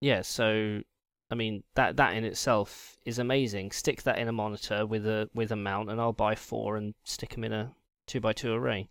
Yeah, 0.00 0.22
so 0.22 0.80
I 1.30 1.34
mean 1.36 1.62
that 1.76 1.96
that 1.96 2.14
in 2.16 2.24
itself 2.24 2.96
is 3.04 3.18
amazing. 3.18 3.70
Stick 3.70 4.02
that 4.02 4.18
in 4.18 4.28
a 4.28 4.32
monitor 4.32 4.84
with 4.86 5.06
a 5.06 5.28
with 5.34 5.52
a 5.52 5.56
mount, 5.56 5.90
and 5.90 6.00
I'll 6.00 6.12
buy 6.12 6.34
four 6.34 6.76
and 6.76 6.94
stick 7.04 7.30
them 7.34 7.44
in 7.44 7.52
a 7.52 7.72
two 8.06 8.20
by 8.20 8.32
two 8.32 8.52
array. 8.52 8.88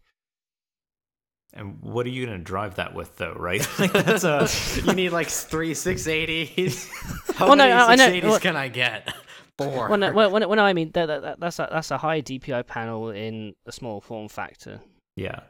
And 1.53 1.81
what 1.81 2.05
are 2.05 2.09
you 2.09 2.27
going 2.27 2.37
to 2.37 2.43
drive 2.43 2.75
that 2.75 2.93
with, 2.93 3.17
though, 3.17 3.33
right? 3.33 3.67
like 3.79 3.91
that's 3.91 4.23
a. 4.23 4.47
you 4.85 4.93
need 4.93 5.09
like 5.09 5.27
three 5.29 5.73
680s. 5.73 6.87
How 7.35 7.47
Well, 7.47 7.55
no, 7.55 7.63
many 7.63 7.71
I- 7.73 7.87
I 7.87 7.95
know- 7.95 8.07
680s 8.09 8.23
well- 8.23 8.39
can 8.39 8.55
I 8.55 8.67
get? 8.67 9.13
Four. 9.57 9.89
Well, 9.89 9.97
no, 9.97 10.13
well, 10.13 10.31
when, 10.31 10.47
when 10.47 10.57
I 10.59 10.71
mean 10.71 10.91
that, 10.93 11.07
that, 11.07 11.21
that- 11.23 11.39
that's 11.41 11.59
a 11.59 11.67
that's 11.69 11.91
a 11.91 11.97
high 11.97 12.21
DPI 12.21 12.65
panel 12.67 13.09
in 13.09 13.55
a 13.65 13.71
small 13.73 13.99
form 13.99 14.29
factor, 14.29 14.79
Yeah. 15.17 15.41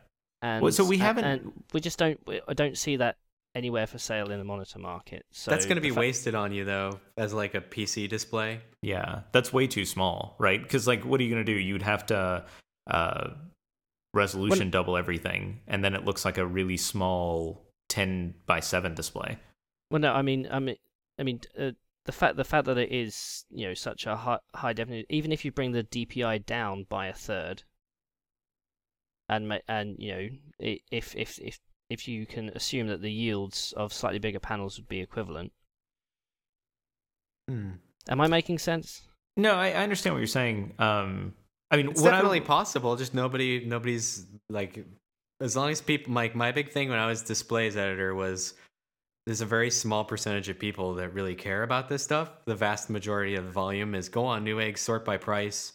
and 0.41 0.63
Well, 0.63 0.71
so 0.71 0.84
we 0.84 0.97
haven't- 0.97 1.25
and 1.25 1.52
we 1.73 1.80
just 1.82 1.99
don't 1.99 2.19
I 2.47 2.54
don't 2.56 2.75
see 2.78 2.95
that 2.95 3.17
anywhere 3.59 3.85
for 3.85 3.97
sale 3.97 4.31
in 4.31 4.39
the 4.39 4.45
monitor 4.45 4.79
market. 4.79 5.25
So 5.31 5.51
That's 5.51 5.65
going 5.65 5.75
to 5.75 5.81
be 5.81 5.91
fa- 5.91 5.99
wasted 5.99 6.33
on 6.33 6.51
you 6.51 6.65
though, 6.65 6.99
as 7.17 7.33
like 7.33 7.53
a 7.53 7.61
PC 7.61 8.09
display. 8.09 8.61
Yeah. 8.81 9.21
That's 9.33 9.53
way 9.53 9.67
too 9.67 9.85
small, 9.85 10.35
right? 10.39 10.61
Because, 10.61 10.87
like, 10.87 11.03
what 11.03 11.19
are 11.19 11.23
you 11.23 11.33
going 11.33 11.45
to 11.45 11.53
do? 11.53 11.59
You'd 11.59 11.81
have 11.81 12.05
to 12.07 12.45
uh, 12.89 13.29
resolution 14.13 14.71
double 14.71 14.97
everything, 14.97 15.59
and 15.67 15.83
then 15.83 15.93
it 15.93 16.05
looks 16.05 16.25
like 16.25 16.37
a 16.37 16.45
really 16.45 16.77
small 16.77 17.67
10 17.89 18.33
by 18.45 18.61
7 18.61 18.95
display. 18.95 19.37
Well, 19.91 19.99
no, 19.99 20.13
I 20.13 20.21
mean, 20.21 20.47
I 20.49 20.59
mean, 20.59 20.77
I 21.19 21.23
mean, 21.23 21.41
uh, 21.59 21.71
the 22.05 22.11
fact 22.13 22.37
the 22.37 22.43
fact 22.43 22.65
that 22.65 22.77
it 22.77 22.91
is 22.91 23.45
you 23.51 23.67
know 23.67 23.73
such 23.73 24.07
a 24.07 24.15
high 24.15 24.39
high 24.55 24.73
definition, 24.73 25.05
even 25.09 25.31
if 25.31 25.43
you 25.43 25.51
bring 25.51 25.73
the 25.73 25.83
DPI 25.83 26.45
down 26.45 26.85
by 26.89 27.07
a 27.07 27.13
third, 27.13 27.63
and 29.27 29.61
and 29.67 29.95
you 29.99 30.11
know 30.11 30.27
if 30.59 31.15
if 31.15 31.39
if 31.39 31.59
if 31.89 32.08
you 32.08 32.25
can 32.25 32.49
assume 32.49 32.88
that 32.88 33.02
the 33.02 33.12
yields 33.12 33.73
of 33.75 33.91
slightly 33.93 34.19
bigger 34.19 34.39
panels 34.39 34.78
would 34.78 34.88
be 34.88 34.99
equivalent, 35.02 35.52
Hmm. 37.47 37.71
am 38.08 38.21
I 38.21 38.28
making 38.28 38.60
sense? 38.60 39.02
No, 39.36 39.56
I, 39.56 39.69
I 39.69 39.84
understand 39.84 40.13
what 40.13 40.19
you're 40.19 40.28
saying. 40.28 40.75
Um, 40.78 41.34
I 41.71 41.78
mean, 41.78 41.89
It's 41.89 42.02
what 42.02 42.12
definitely 42.12 42.41
I, 42.41 42.43
possible. 42.43 42.95
Just 42.95 43.13
nobody, 43.13 43.65
nobody's 43.65 44.25
like, 44.49 44.86
as 45.41 45.56
long 45.56 45.71
as 45.71 45.82
people, 45.82 46.13
like 46.13 46.36
my 46.36 46.52
big 46.52 46.71
thing 46.71 46.89
when 46.89 46.99
I 46.99 47.08
was 47.08 47.21
displays 47.23 47.75
editor 47.78 48.13
was 48.13 48.54
there's 49.25 49.41
a 49.41 49.45
very 49.45 49.71
small 49.71 50.04
percentage 50.04 50.49
of 50.49 50.60
people 50.60 50.95
that 50.95 51.13
really 51.13 51.36
care 51.36 51.63
about 51.63 51.89
this 51.89 52.04
stuff. 52.04 52.30
The 52.45 52.56
vast 52.56 52.89
majority 52.89 53.36
of 53.36 53.45
the 53.45 53.52
volume 53.52 53.95
is 53.95 54.10
go 54.10 54.25
on 54.25 54.45
Newegg, 54.45 54.78
sort 54.78 55.06
by 55.06 55.17
price. 55.17 55.73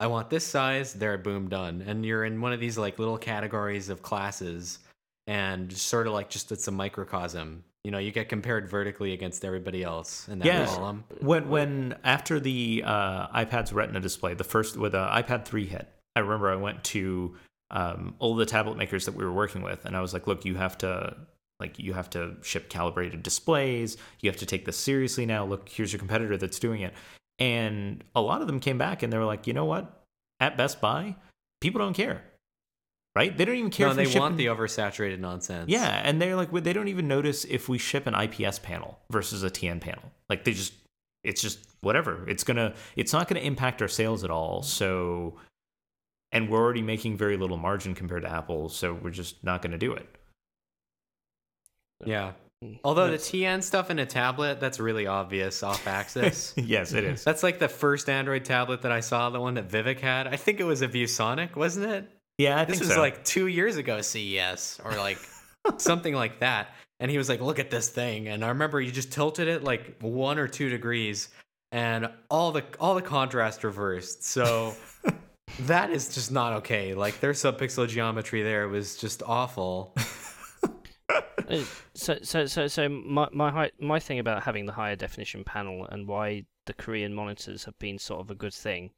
I 0.00 0.06
want 0.06 0.30
this 0.30 0.46
size, 0.46 0.92
there, 0.92 1.18
boom, 1.18 1.48
done. 1.48 1.82
And 1.86 2.04
you're 2.06 2.24
in 2.24 2.40
one 2.40 2.52
of 2.52 2.60
these 2.60 2.78
like 2.78 2.98
little 2.98 3.18
categories 3.18 3.88
of 3.88 4.02
classes, 4.02 4.78
and 5.28 5.70
sort 5.72 6.06
of 6.08 6.14
like 6.14 6.30
just 6.30 6.50
it's 6.50 6.66
a 6.66 6.72
microcosm. 6.72 7.62
You 7.84 7.92
know, 7.92 7.98
you 7.98 8.10
get 8.10 8.28
compared 8.28 8.68
vertically 8.68 9.12
against 9.12 9.44
everybody 9.44 9.84
else 9.84 10.26
in 10.28 10.40
that 10.40 10.46
Yeah. 10.46 10.64
column. 10.66 11.04
when 11.20 11.48
when 11.48 11.96
after 12.02 12.40
the 12.40 12.82
uh, 12.84 13.28
iPad's 13.28 13.72
Retina 13.72 14.00
display, 14.00 14.34
the 14.34 14.42
first 14.42 14.76
with 14.76 14.92
the 14.92 15.06
iPad 15.06 15.44
3 15.44 15.66
hit, 15.66 15.86
I 16.16 16.20
remember 16.20 16.50
I 16.50 16.56
went 16.56 16.82
to 16.84 17.36
um, 17.70 18.14
all 18.18 18.34
the 18.34 18.46
tablet 18.46 18.78
makers 18.78 19.04
that 19.04 19.14
we 19.14 19.24
were 19.24 19.32
working 19.32 19.62
with, 19.62 19.84
and 19.84 19.94
I 19.96 20.00
was 20.00 20.12
like, 20.14 20.26
"Look, 20.26 20.44
you 20.46 20.54
have 20.56 20.78
to 20.78 21.14
like 21.60 21.78
you 21.78 21.92
have 21.92 22.08
to 22.10 22.36
ship 22.42 22.70
calibrated 22.70 23.22
displays. 23.22 23.98
You 24.20 24.30
have 24.30 24.38
to 24.38 24.46
take 24.46 24.64
this 24.64 24.78
seriously 24.78 25.26
now. 25.26 25.44
Look, 25.44 25.68
here's 25.68 25.92
your 25.92 25.98
competitor 25.98 26.36
that's 26.38 26.58
doing 26.58 26.80
it." 26.80 26.94
And 27.38 28.02
a 28.16 28.20
lot 28.22 28.40
of 28.40 28.46
them 28.46 28.58
came 28.58 28.78
back 28.78 29.02
and 29.02 29.12
they 29.12 29.18
were 29.18 29.26
like, 29.26 29.46
"You 29.46 29.52
know 29.52 29.66
what? 29.66 30.02
At 30.40 30.56
Best 30.56 30.80
Buy, 30.80 31.14
people 31.60 31.78
don't 31.80 31.92
care, 31.94 32.22
right? 33.16 33.36
They 33.36 33.44
don't 33.44 33.56
even 33.56 33.70
care 33.70 33.86
No, 33.86 33.92
if 33.92 33.98
we 33.98 34.04
they 34.04 34.10
ship 34.10 34.20
want 34.20 34.32
an- 34.32 34.36
the 34.38 34.46
oversaturated 34.46 35.18
nonsense. 35.18 35.68
yeah, 35.68 36.00
and 36.04 36.20
they're 36.20 36.36
like 36.36 36.50
they 36.52 36.72
don't 36.72 36.88
even 36.88 37.08
notice 37.08 37.44
if 37.44 37.68
we 37.68 37.78
ship 37.78 38.06
an 38.06 38.14
IPS 38.14 38.58
panel 38.60 38.98
versus 39.10 39.42
a 39.42 39.50
TN 39.50 39.80
panel. 39.80 40.04
Like 40.28 40.44
they 40.44 40.52
just 40.52 40.72
it's 41.24 41.42
just 41.42 41.58
whatever. 41.80 42.28
It's 42.28 42.44
going 42.44 42.56
to 42.58 42.74
it's 42.96 43.12
not 43.12 43.28
going 43.28 43.40
to 43.40 43.46
impact 43.46 43.82
our 43.82 43.88
sales 43.88 44.24
at 44.24 44.30
all. 44.30 44.62
So 44.62 45.36
and 46.32 46.48
we're 46.50 46.58
already 46.60 46.82
making 46.82 47.16
very 47.16 47.36
little 47.36 47.56
margin 47.56 47.94
compared 47.94 48.22
to 48.22 48.30
Apple, 48.30 48.68
so 48.68 48.92
we're 48.94 49.10
just 49.10 49.42
not 49.42 49.62
going 49.62 49.72
to 49.72 49.78
do 49.78 49.92
it. 49.94 50.06
Yeah. 52.04 52.32
Although 52.82 53.10
the 53.10 53.16
TN 53.18 53.62
stuff 53.62 53.88
in 53.90 53.98
a 54.00 54.06
tablet, 54.06 54.58
that's 54.58 54.80
really 54.80 55.06
obvious 55.06 55.62
off 55.62 55.86
axis. 55.86 56.54
yes, 56.56 56.92
it 56.92 57.04
is. 57.04 57.22
that's 57.22 57.42
like 57.44 57.60
the 57.60 57.68
first 57.68 58.08
Android 58.08 58.44
tablet 58.44 58.82
that 58.82 58.90
I 58.90 58.98
saw, 59.00 59.30
the 59.30 59.40
one 59.40 59.54
that 59.54 59.68
Vivek 59.68 60.00
had. 60.00 60.26
I 60.26 60.36
think 60.36 60.58
it 60.58 60.64
was 60.64 60.82
a 60.82 60.88
ViewSonic, 60.88 61.54
wasn't 61.54 61.86
it? 61.90 62.10
Yeah, 62.38 62.60
I 62.60 62.64
This 62.64 62.78
think 62.78 62.88
was 62.88 62.94
so. 62.94 63.00
like 63.00 63.24
two 63.24 63.48
years 63.48 63.76
ago, 63.76 64.00
CES, 64.00 64.80
or 64.84 64.92
like 64.92 65.18
something 65.78 66.14
like 66.14 66.40
that. 66.40 66.68
And 67.00 67.10
he 67.10 67.18
was 67.18 67.28
like, 67.28 67.40
look 67.40 67.58
at 67.58 67.70
this 67.70 67.88
thing. 67.88 68.28
And 68.28 68.44
I 68.44 68.48
remember 68.48 68.80
you 68.80 68.90
just 68.90 69.12
tilted 69.12 69.48
it 69.48 69.62
like 69.62 69.96
one 70.00 70.38
or 70.38 70.48
two 70.48 70.68
degrees 70.68 71.28
and 71.70 72.08
all 72.30 72.50
the 72.52 72.64
all 72.80 72.94
the 72.94 73.02
contrast 73.02 73.62
reversed. 73.64 74.24
So 74.24 74.74
that 75.60 75.90
is 75.90 76.14
just 76.14 76.32
not 76.32 76.54
okay. 76.54 76.94
Like 76.94 77.20
their 77.20 77.32
subpixel 77.32 77.88
geometry 77.88 78.42
there 78.42 78.68
was 78.68 78.96
just 78.96 79.22
awful. 79.26 79.94
Uh, 81.48 81.64
so 81.94 82.18
so 82.22 82.44
so 82.44 82.66
so 82.66 82.90
my 82.90 83.26
my 83.32 83.50
high, 83.50 83.70
my 83.80 83.98
thing 83.98 84.18
about 84.18 84.42
having 84.42 84.66
the 84.66 84.72
higher 84.72 84.94
definition 84.94 85.42
panel 85.42 85.86
and 85.90 86.06
why 86.06 86.44
the 86.66 86.74
Korean 86.74 87.14
monitors 87.14 87.64
have 87.64 87.78
been 87.78 87.98
sort 87.98 88.20
of 88.20 88.30
a 88.30 88.34
good 88.34 88.52
thing 88.52 88.90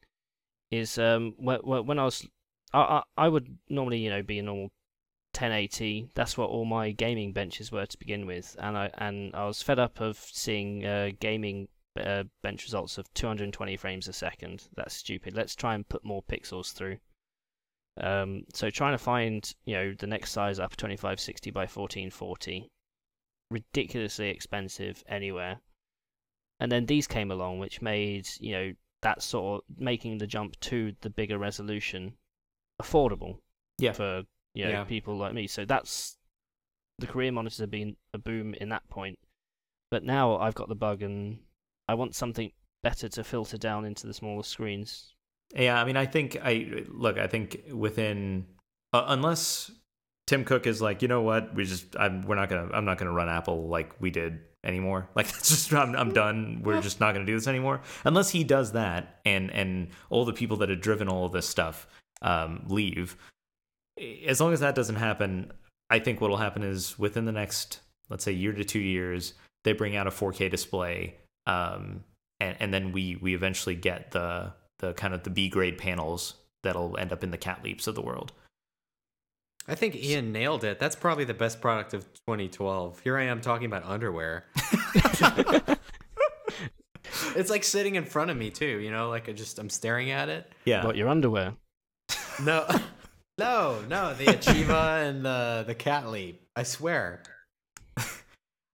is 0.72 0.98
um 0.98 1.32
when 1.38 1.60
when 1.60 1.98
I 2.00 2.04
was 2.04 2.26
I 2.72 2.80
I, 2.80 3.02
I 3.16 3.28
would 3.28 3.58
normally 3.68 3.98
you 3.98 4.10
know 4.10 4.22
be 4.22 4.38
a 4.38 4.42
normal 4.42 4.70
1080 5.34 6.10
that's 6.14 6.36
what 6.36 6.50
all 6.50 6.64
my 6.64 6.90
gaming 6.90 7.32
benches 7.32 7.70
were 7.70 7.86
to 7.86 7.98
begin 7.98 8.26
with. 8.26 8.56
And 8.58 8.76
I 8.76 8.90
and 8.98 9.34
I 9.34 9.46
was 9.46 9.62
fed 9.62 9.78
up 9.78 10.00
of 10.00 10.18
seeing 10.18 10.84
uh, 10.84 11.10
gaming 11.20 11.68
uh, 11.98 12.24
bench 12.42 12.64
results 12.64 12.98
of 12.98 13.12
220 13.14 13.76
frames 13.76 14.08
a 14.08 14.12
second. 14.12 14.68
That's 14.76 14.94
stupid. 14.94 15.36
Let's 15.36 15.54
try 15.54 15.74
and 15.74 15.88
put 15.88 16.04
more 16.04 16.22
pixels 16.22 16.72
through. 16.72 16.98
Um, 18.00 18.44
so 18.54 18.70
trying 18.70 18.94
to 18.94 18.98
find, 18.98 19.52
you 19.64 19.74
know, 19.74 19.94
the 19.98 20.06
next 20.06 20.32
size 20.32 20.58
up 20.58 20.76
2560 20.76 21.50
by 21.50 21.62
1440, 21.62 22.68
ridiculously 23.50 24.30
expensive 24.30 25.02
anywhere. 25.08 25.60
And 26.60 26.70
then 26.70 26.86
these 26.86 27.06
came 27.06 27.30
along, 27.30 27.58
which 27.58 27.82
made, 27.82 28.28
you 28.38 28.52
know, 28.52 28.72
that 29.02 29.22
sort 29.22 29.62
of 29.62 29.78
making 29.78 30.18
the 30.18 30.26
jump 30.26 30.58
to 30.60 30.94
the 31.00 31.10
bigger 31.10 31.38
resolution 31.38 32.14
affordable 32.80 33.38
Yeah. 33.78 33.92
for, 33.92 34.22
you 34.54 34.64
know, 34.64 34.70
Yeah. 34.70 34.84
people 34.84 35.16
like 35.16 35.34
me. 35.34 35.46
So 35.46 35.64
that's 35.64 36.16
the 36.98 37.06
Korean 37.06 37.34
monitors 37.34 37.58
have 37.58 37.70
been 37.70 37.96
a 38.12 38.18
boom 38.18 38.54
in 38.54 38.68
that 38.70 38.88
point. 38.88 39.18
But 39.90 40.04
now 40.04 40.36
I've 40.38 40.54
got 40.54 40.68
the 40.68 40.74
bug 40.74 41.02
and 41.02 41.38
I 41.88 41.94
want 41.94 42.14
something 42.14 42.52
better 42.82 43.08
to 43.08 43.24
filter 43.24 43.58
down 43.58 43.84
into 43.84 44.06
the 44.06 44.14
smaller 44.14 44.42
screens. 44.42 45.14
Yeah, 45.54 45.80
I 45.80 45.84
mean, 45.84 45.96
I 45.96 46.06
think 46.06 46.36
I 46.42 46.84
look. 46.88 47.18
I 47.18 47.26
think 47.26 47.60
within 47.72 48.46
uh, 48.92 49.04
unless 49.08 49.70
Tim 50.28 50.44
Cook 50.44 50.66
is 50.66 50.80
like, 50.80 51.02
you 51.02 51.08
know 51.08 51.22
what, 51.22 51.54
we 51.56 51.64
just 51.64 51.96
I'm, 51.98 52.22
we're 52.22 52.36
not 52.36 52.48
gonna 52.48 52.70
I'm 52.72 52.84
not 52.84 52.98
gonna 52.98 53.12
run 53.12 53.28
Apple 53.28 53.66
like 53.68 54.00
we 54.00 54.10
did 54.10 54.38
anymore. 54.62 55.08
Like 55.16 55.26
that's 55.26 55.48
just 55.48 55.72
I'm 55.72 55.96
I'm 55.96 56.12
done. 56.12 56.60
We're 56.62 56.80
just 56.80 57.00
not 57.00 57.14
gonna 57.14 57.26
do 57.26 57.34
this 57.34 57.48
anymore. 57.48 57.80
Unless 58.04 58.30
he 58.30 58.44
does 58.44 58.72
that, 58.72 59.18
and 59.24 59.50
and 59.50 59.88
all 60.08 60.24
the 60.24 60.32
people 60.32 60.58
that 60.58 60.68
had 60.68 60.80
driven 60.80 61.08
all 61.08 61.24
of 61.26 61.32
this 61.32 61.48
stuff 61.48 61.88
um, 62.22 62.64
leave. 62.68 63.16
As 64.26 64.40
long 64.40 64.52
as 64.52 64.60
that 64.60 64.74
doesn't 64.74 64.96
happen, 64.96 65.52
I 65.90 65.98
think 65.98 66.20
what'll 66.20 66.36
happen 66.36 66.62
is 66.62 66.98
within 66.98 67.24
the 67.24 67.32
next 67.32 67.80
let's 68.10 68.24
say 68.24 68.32
year 68.32 68.52
to 68.52 68.64
two 68.64 68.80
years, 68.80 69.34
they 69.64 69.72
bring 69.72 69.96
out 69.96 70.06
a 70.06 70.10
4K 70.10 70.50
display. 70.50 71.16
Um, 71.46 72.04
and 72.40 72.56
and 72.60 72.74
then 72.74 72.92
we 72.92 73.16
we 73.16 73.34
eventually 73.34 73.74
get 73.74 74.10
the 74.10 74.52
the 74.80 74.92
kind 74.94 75.14
of 75.14 75.22
the 75.22 75.30
B 75.30 75.48
grade 75.48 75.78
panels 75.78 76.34
that'll 76.62 76.96
end 76.98 77.12
up 77.12 77.24
in 77.24 77.30
the 77.30 77.38
Catleaps 77.38 77.86
of 77.86 77.94
the 77.94 78.02
world. 78.02 78.32
I 79.68 79.74
think 79.74 79.94
Ian 79.94 80.32
nailed 80.32 80.64
it. 80.64 80.78
That's 80.78 80.96
probably 80.96 81.24
the 81.24 81.34
best 81.34 81.60
product 81.60 81.94
of 81.94 82.02
2012. 82.26 83.00
Here 83.00 83.16
I 83.16 83.24
am 83.24 83.40
talking 83.40 83.66
about 83.66 83.84
underwear. 83.84 84.46
it's 87.36 87.50
like 87.50 87.62
sitting 87.62 87.94
in 87.94 88.04
front 88.04 88.30
of 88.30 88.36
me 88.36 88.50
too, 88.50 88.78
you 88.78 88.90
know, 88.90 89.10
like 89.10 89.28
I 89.28 89.32
just 89.32 89.58
I'm 89.58 89.70
staring 89.70 90.10
at 90.10 90.28
it. 90.28 90.50
Yeah. 90.64 90.84
What 90.84 90.96
your 90.96 91.08
underwear? 91.08 91.54
No. 92.44 92.66
no, 93.38 93.82
no, 93.88 94.14
the 94.14 94.26
Achieva 94.26 95.04
and 95.08 95.24
the 95.24 95.64
the 95.66 95.74
Catleap. 95.74 96.36
I 96.56 96.62
swear. 96.62 97.22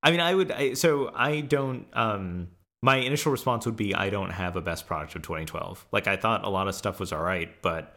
I 0.03 0.11
mean, 0.13 0.21
I 0.21 0.35
would. 0.35 0.53
I, 0.53 0.75
so 0.75 1.11
I 1.15 1.41
don't. 1.41 1.87
Um, 1.93 2.49
my 2.83 2.97
initial 2.99 3.33
response 3.33 3.67
would 3.67 3.77
be 3.77 3.95
I 3.95 4.11
don't 4.11 4.31
have 4.31 4.55
a 4.55 4.61
best 4.61 4.87
product 4.87 5.17
of 5.17 5.23
2012. 5.23 5.87
Like 5.91 6.07
I 6.07 6.17
thought 6.17 6.45
a 6.45 6.49
lot 6.49 6.69
of 6.69 6.75
stuff 6.77 7.01
was 7.01 7.13
all 7.13 7.23
right, 7.23 7.51
but 7.61 7.97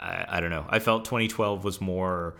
I, 0.00 0.26
I 0.28 0.40
don't 0.40 0.50
know. 0.50 0.66
I 0.68 0.80
felt 0.80 1.04
2012 1.04 1.62
was 1.62 1.80
more. 1.80 2.36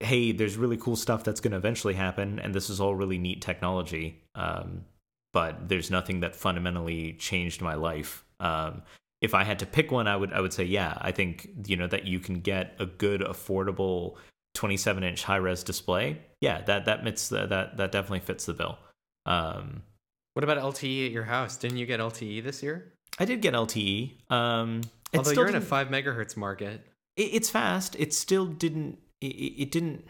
Hey, 0.00 0.32
there's 0.32 0.56
really 0.56 0.76
cool 0.76 0.96
stuff 0.96 1.24
that's 1.24 1.40
going 1.40 1.52
to 1.52 1.56
eventually 1.56 1.94
happen, 1.94 2.38
and 2.38 2.54
this 2.54 2.70
is 2.70 2.80
all 2.80 2.94
really 2.94 3.18
neat 3.18 3.42
technology. 3.42 4.22
Um, 4.34 4.84
but 5.32 5.68
there's 5.68 5.90
nothing 5.90 6.20
that 6.20 6.34
fundamentally 6.34 7.12
changed 7.14 7.60
my 7.60 7.74
life. 7.74 8.24
Um, 8.40 8.82
if 9.20 9.34
I 9.34 9.44
had 9.44 9.58
to 9.60 9.66
pick 9.66 9.90
one, 9.90 10.06
I 10.06 10.16
would 10.16 10.32
I 10.32 10.40
would 10.40 10.52
say 10.52 10.64
yeah. 10.64 10.96
I 11.00 11.12
think 11.12 11.48
you 11.66 11.76
know 11.76 11.86
that 11.86 12.06
you 12.06 12.20
can 12.20 12.40
get 12.40 12.74
a 12.78 12.86
good, 12.86 13.20
affordable 13.20 14.16
27 14.54 15.02
inch 15.04 15.24
high 15.24 15.36
res 15.36 15.62
display. 15.62 16.18
Yeah, 16.40 16.62
that 16.62 16.84
that 16.84 17.02
fits 17.02 17.28
the, 17.28 17.46
that 17.46 17.76
that 17.76 17.92
definitely 17.92 18.20
fits 18.20 18.46
the 18.46 18.54
bill. 18.54 18.78
Um, 19.26 19.82
What 20.34 20.44
about 20.44 20.58
LTE 20.58 21.06
at 21.06 21.12
your 21.12 21.24
house? 21.24 21.56
Didn't 21.56 21.78
you 21.78 21.86
get 21.86 22.00
LTE 22.00 22.42
this 22.44 22.62
year? 22.62 22.92
I 23.18 23.24
did 23.24 23.40
get 23.40 23.54
LTE. 23.54 24.12
Um, 24.30 24.82
Although 25.14 25.32
you're 25.32 25.48
in 25.48 25.56
a 25.56 25.60
five 25.60 25.88
megahertz 25.88 26.36
market. 26.36 26.86
it, 27.16 27.22
it's 27.22 27.50
fast. 27.50 27.96
It 27.98 28.14
still 28.14 28.46
didn't. 28.46 28.98
It, 29.20 29.26
it 29.26 29.70
didn't. 29.70 30.06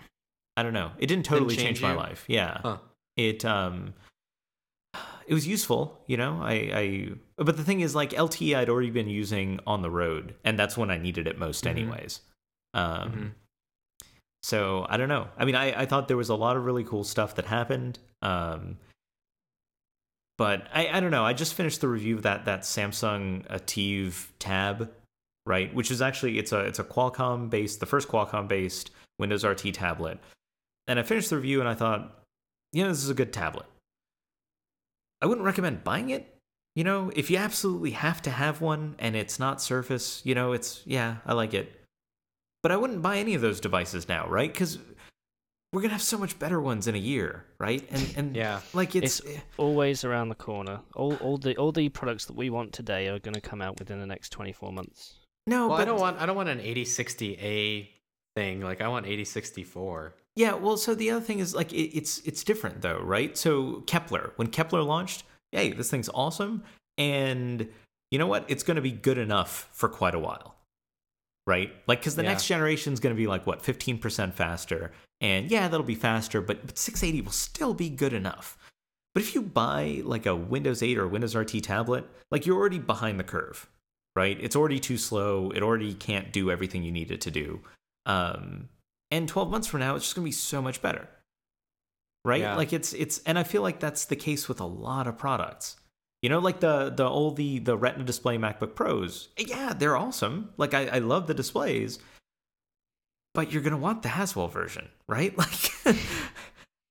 I 0.56 0.62
don't 0.62 0.74
know. 0.74 0.90
It 0.98 1.06
didn't 1.06 1.24
totally 1.24 1.56
change 1.56 1.80
change, 1.80 1.82
my 1.82 1.94
life. 1.94 2.24
Yeah. 2.28 2.58
Huh. 2.62 2.78
It 3.16 3.44
um. 3.44 3.94
It 5.28 5.34
was 5.34 5.46
useful, 5.46 6.00
you 6.06 6.16
know. 6.16 6.40
I, 6.42 6.52
I 6.52 7.10
but 7.36 7.56
the 7.58 7.62
thing 7.62 7.80
is, 7.80 7.94
like 7.94 8.10
LTE, 8.10 8.56
I'd 8.56 8.70
already 8.70 8.90
been 8.90 9.08
using 9.10 9.60
on 9.66 9.82
the 9.82 9.90
road, 9.90 10.34
and 10.42 10.58
that's 10.58 10.76
when 10.76 10.90
I 10.90 10.96
needed 10.96 11.26
it 11.26 11.38
most, 11.38 11.64
Mhm. 11.64 11.70
anyways. 11.70 12.20
Um, 12.72 13.12
Mhm. 13.12 13.32
so 14.42 14.86
I 14.88 14.96
don't 14.96 15.08
know. 15.10 15.28
I 15.36 15.44
mean, 15.44 15.54
I, 15.54 15.82
I 15.82 15.86
thought 15.86 16.08
there 16.08 16.16
was 16.16 16.30
a 16.30 16.34
lot 16.34 16.56
of 16.56 16.64
really 16.64 16.82
cool 16.82 17.04
stuff 17.04 17.34
that 17.34 17.44
happened. 17.44 17.98
Um, 18.22 18.78
but 20.38 20.66
I, 20.72 20.88
I 20.88 21.00
don't 21.00 21.10
know. 21.10 21.24
I 21.24 21.32
just 21.34 21.54
finished 21.54 21.80
the 21.80 21.88
review 21.88 22.16
of 22.16 22.22
that 22.22 22.44
that 22.46 22.60
Samsung 22.62 23.46
Ativ 23.48 24.28
Tab, 24.38 24.90
right? 25.44 25.74
Which 25.74 25.90
is 25.90 26.00
actually 26.00 26.38
it's 26.38 26.52
a 26.52 26.60
it's 26.60 26.78
a 26.78 26.84
Qualcomm 26.84 27.50
based 27.50 27.80
the 27.80 27.86
first 27.86 28.08
Qualcomm 28.08 28.48
based 28.48 28.90
Windows 29.18 29.44
RT 29.44 29.72
tablet. 29.74 30.18
And 30.86 30.98
I 30.98 31.02
finished 31.02 31.28
the 31.28 31.36
review 31.36 31.60
and 31.60 31.68
I 31.68 31.74
thought, 31.74 32.24
you 32.72 32.82
know, 32.82 32.88
this 32.88 33.02
is 33.02 33.10
a 33.10 33.14
good 33.14 33.32
tablet. 33.32 33.66
I 35.20 35.26
wouldn't 35.26 35.44
recommend 35.44 35.84
buying 35.84 36.10
it. 36.10 36.34
You 36.76 36.84
know, 36.84 37.10
if 37.16 37.30
you 37.30 37.38
absolutely 37.38 37.90
have 37.92 38.22
to 38.22 38.30
have 38.30 38.60
one 38.60 38.94
and 38.98 39.16
it's 39.16 39.38
not 39.38 39.60
Surface, 39.60 40.20
you 40.24 40.34
know, 40.34 40.52
it's 40.52 40.82
yeah, 40.86 41.16
I 41.26 41.32
like 41.32 41.54
it. 41.54 41.72
But 42.62 42.72
I 42.72 42.76
wouldn't 42.76 43.02
buy 43.02 43.18
any 43.18 43.34
of 43.34 43.40
those 43.40 43.60
devices 43.60 44.08
now, 44.08 44.28
right? 44.28 44.52
Because 44.52 44.78
we're 45.72 45.82
gonna 45.82 45.92
have 45.94 46.02
so 46.02 46.18
much 46.18 46.38
better 46.38 46.60
ones 46.60 46.86
in 46.86 46.94
a 46.94 46.98
year, 46.98 47.44
right? 47.58 47.86
And 47.90 48.12
and 48.16 48.36
Yeah. 48.36 48.60
like 48.72 48.94
it's, 48.94 49.20
It's 49.20 49.40
always 49.56 50.04
around 50.04 50.28
the 50.28 50.34
corner. 50.36 50.80
All 50.94 51.14
all 51.16 51.36
the 51.36 51.56
all 51.56 51.72
the 51.72 51.88
products 51.88 52.26
that 52.26 52.36
we 52.36 52.48
want 52.48 52.72
today 52.72 53.08
are 53.08 53.18
going 53.18 53.34
to 53.34 53.40
come 53.40 53.60
out 53.60 53.78
within 53.80 53.98
the 54.00 54.06
next 54.06 54.30
24 54.30 54.72
months. 54.72 55.14
no, 55.46 55.68
Well, 55.68 55.78
but 55.78 55.82
I 55.82 55.84
don't 55.86 56.00
want 56.00 56.20
I 56.20 56.26
don't 56.26 56.36
want 56.36 56.48
an 56.48 56.60
8060A 56.60 57.88
thing. 58.36 58.60
Like 58.60 58.80
I 58.80 58.88
want 58.88 59.06
8064. 59.06 60.14
Yeah, 60.38 60.54
well, 60.54 60.76
so 60.76 60.94
the 60.94 61.10
other 61.10 61.20
thing 61.20 61.40
is 61.40 61.52
like 61.52 61.72
it, 61.72 61.96
it's 61.96 62.20
it's 62.20 62.44
different 62.44 62.80
though, 62.80 63.00
right? 63.00 63.36
So 63.36 63.82
Kepler, 63.88 64.34
when 64.36 64.46
Kepler 64.46 64.82
launched, 64.82 65.24
hey, 65.50 65.72
this 65.72 65.90
thing's 65.90 66.08
awesome, 66.14 66.62
and 66.96 67.68
you 68.12 68.20
know 68.20 68.28
what? 68.28 68.44
It's 68.46 68.62
going 68.62 68.76
to 68.76 68.80
be 68.80 68.92
good 68.92 69.18
enough 69.18 69.68
for 69.72 69.88
quite 69.88 70.14
a 70.14 70.18
while, 70.20 70.54
right? 71.44 71.72
Like 71.88 71.98
because 71.98 72.14
the 72.14 72.22
Yeah. 72.22 72.28
next 72.28 72.46
generation 72.46 72.92
is 72.92 73.00
going 73.00 73.12
to 73.12 73.18
be 73.18 73.26
like 73.26 73.48
what 73.48 73.62
fifteen 73.62 73.98
percent 73.98 74.32
faster, 74.32 74.92
and 75.20 75.50
yeah, 75.50 75.66
that'll 75.66 75.84
be 75.84 75.96
faster, 75.96 76.40
but 76.40 76.64
but 76.64 76.78
680 76.78 77.24
will 77.24 77.32
still 77.32 77.74
be 77.74 77.90
good 77.90 78.12
enough. 78.12 78.56
But 79.14 79.24
if 79.24 79.34
you 79.34 79.42
buy 79.42 80.02
like 80.04 80.24
a 80.24 80.36
Windows 80.36 80.84
8 80.84 80.98
or 80.98 81.08
Windows 81.08 81.34
RT 81.34 81.64
tablet, 81.64 82.08
like 82.30 82.46
you're 82.46 82.56
already 82.56 82.78
behind 82.78 83.18
the 83.18 83.24
curve, 83.24 83.68
right? 84.14 84.38
It's 84.40 84.54
already 84.54 84.78
too 84.78 84.98
slow. 84.98 85.50
It 85.50 85.64
already 85.64 85.94
can't 85.94 86.32
do 86.32 86.48
everything 86.48 86.84
you 86.84 86.92
need 86.92 87.10
it 87.10 87.20
to 87.22 87.32
do. 87.32 87.60
Um, 88.06 88.68
and 89.10 89.28
12 89.28 89.50
months 89.50 89.66
from 89.66 89.80
now, 89.80 89.94
it's 89.96 90.04
just 90.04 90.14
going 90.16 90.24
to 90.24 90.28
be 90.28 90.32
so 90.32 90.60
much 90.62 90.82
better, 90.82 91.08
right? 92.24 92.40
Yeah. 92.42 92.56
Like 92.56 92.72
it's 92.72 92.92
it's, 92.92 93.18
and 93.26 93.38
I 93.38 93.42
feel 93.42 93.62
like 93.62 93.80
that's 93.80 94.04
the 94.06 94.16
case 94.16 94.48
with 94.48 94.60
a 94.60 94.66
lot 94.66 95.06
of 95.06 95.16
products. 95.18 95.76
You 96.22 96.28
know, 96.28 96.40
like 96.40 96.58
the 96.60 96.90
the 96.90 97.04
old 97.08 97.36
the 97.36 97.60
the 97.60 97.76
Retina 97.76 98.04
display 98.04 98.38
MacBook 98.38 98.74
Pros. 98.74 99.28
Yeah, 99.38 99.72
they're 99.72 99.96
awesome. 99.96 100.50
Like 100.56 100.74
I, 100.74 100.86
I 100.86 100.98
love 100.98 101.26
the 101.28 101.34
displays, 101.34 102.00
but 103.34 103.52
you're 103.52 103.62
gonna 103.62 103.76
want 103.76 104.02
the 104.02 104.08
Haswell 104.08 104.48
version, 104.48 104.88
right? 105.06 105.36
Like. 105.38 105.70
and- 105.86 105.98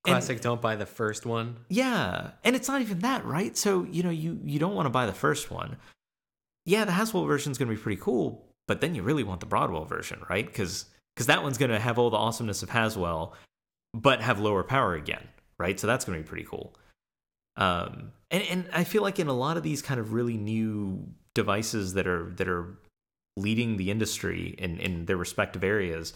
Classic. 0.04 0.40
don't 0.40 0.62
buy 0.62 0.76
the 0.76 0.86
first 0.86 1.26
one. 1.26 1.58
yeah, 1.68 2.30
and 2.42 2.56
it's 2.56 2.68
not 2.68 2.80
even 2.80 3.00
that, 3.00 3.26
right? 3.26 3.54
So 3.56 3.84
you 3.90 4.02
know, 4.02 4.08
you 4.10 4.40
you 4.44 4.58
don't 4.58 4.74
want 4.74 4.86
to 4.86 4.90
buy 4.90 5.04
the 5.04 5.12
first 5.12 5.50
one. 5.50 5.76
Yeah, 6.64 6.84
the 6.86 6.92
Haswell 6.92 7.24
version 7.26 7.52
is 7.52 7.58
going 7.58 7.68
to 7.68 7.74
be 7.76 7.80
pretty 7.82 8.00
cool, 8.00 8.46
but 8.66 8.80
then 8.80 8.94
you 8.94 9.02
really 9.02 9.24
want 9.24 9.40
the 9.40 9.46
Broadwell 9.46 9.84
version, 9.84 10.22
right? 10.30 10.46
Because 10.46 10.86
because 11.18 11.26
that 11.26 11.42
one's 11.42 11.58
going 11.58 11.72
to 11.72 11.80
have 11.80 11.98
all 11.98 12.10
the 12.10 12.16
awesomeness 12.16 12.62
of 12.62 12.70
Haswell, 12.70 13.34
but 13.92 14.20
have 14.20 14.38
lower 14.38 14.62
power 14.62 14.94
again, 14.94 15.26
right? 15.58 15.80
So 15.80 15.88
that's 15.88 16.04
going 16.04 16.16
to 16.16 16.22
be 16.22 16.28
pretty 16.28 16.44
cool. 16.44 16.76
Um, 17.56 18.12
and 18.30 18.44
and 18.44 18.68
I 18.72 18.84
feel 18.84 19.02
like 19.02 19.18
in 19.18 19.26
a 19.26 19.32
lot 19.32 19.56
of 19.56 19.64
these 19.64 19.82
kind 19.82 19.98
of 19.98 20.12
really 20.12 20.36
new 20.36 21.08
devices 21.34 21.94
that 21.94 22.06
are 22.06 22.30
that 22.36 22.48
are 22.48 22.78
leading 23.36 23.78
the 23.78 23.90
industry 23.90 24.54
in 24.58 24.78
in 24.78 25.06
their 25.06 25.16
respective 25.16 25.64
areas, 25.64 26.12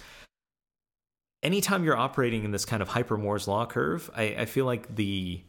anytime 1.42 1.82
you're 1.82 1.96
operating 1.96 2.44
in 2.44 2.52
this 2.52 2.64
kind 2.64 2.80
of 2.80 2.86
hyper 2.86 3.16
Moore's 3.16 3.48
law 3.48 3.66
curve, 3.66 4.08
I, 4.14 4.22
I 4.22 4.44
feel 4.44 4.66
like 4.66 4.94
the 4.94 5.42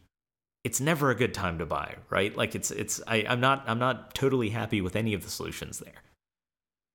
it's 0.63 0.81
never 0.81 1.11
a 1.11 1.15
good 1.15 1.35
time 1.35 1.59
to 1.59 1.67
buy, 1.67 1.97
right? 2.09 2.35
Like 2.35 2.55
it's 2.55 2.71
it's 2.71 3.01
I, 3.05 3.23
I'm 3.29 3.39
not 3.39 3.65
I'm 3.67 3.77
not 3.77 4.15
totally 4.15 4.49
happy 4.49 4.81
with 4.81 4.95
any 4.95 5.13
of 5.13 5.23
the 5.23 5.29
solutions 5.29 5.77
there. 5.77 6.01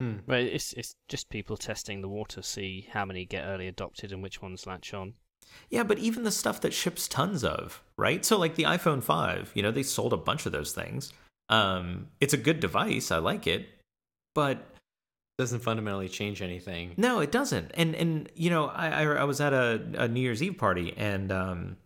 Hmm. 0.01 0.17
But 0.27 0.41
it's 0.41 0.73
it's 0.75 0.95
just 1.09 1.29
people 1.29 1.57
testing 1.57 2.03
the 2.03 2.09
water, 2.09 2.43
see 2.43 2.89
how 2.93 3.05
many 3.05 3.25
get 3.25 3.45
early 3.45 3.67
adopted 3.67 4.13
and 4.13 4.23
which 4.23 4.41
ones 4.41 4.67
latch 4.67 4.95
on. 4.95 5.15
Yeah, 5.71 5.83
but 5.83 5.99
even 5.99 6.25
the 6.25 6.31
stuff 6.31 6.61
that 6.61 6.75
ships 6.75 7.09
tons 7.09 7.43
of, 7.43 7.83
right? 7.97 8.25
So 8.25 8.39
like 8.39 8.55
the 8.55 8.65
iPhone 8.65 9.03
5, 9.03 9.53
you 9.55 9.63
know, 9.63 9.71
they 9.71 9.83
sold 9.83 10.13
a 10.13 10.19
bunch 10.19 10.45
of 10.47 10.53
those 10.53 10.73
things. 10.73 11.13
Um, 11.49 12.09
it's 12.21 12.35
a 12.35 12.37
good 12.37 12.61
device, 12.61 13.11
I 13.11 13.19
like 13.19 13.47
it, 13.47 13.67
but 14.35 14.59
Doesn't 15.39 15.61
fundamentally 15.61 16.09
change 16.09 16.43
anything. 16.43 16.95
No, 16.97 17.21
it 17.21 17.31
doesn't. 17.31 17.71
And 17.75 17.95
and 17.95 18.29
you 18.35 18.51
know, 18.51 18.67
I 18.67 18.89
I, 18.89 19.03
I 19.05 19.25
was 19.25 19.41
at 19.41 19.53
a, 19.53 19.81
a 19.95 20.09
New 20.09 20.21
Year's 20.21 20.43
Eve 20.43 20.59
party, 20.59 20.93
and 20.97 21.31
um, 21.31 21.77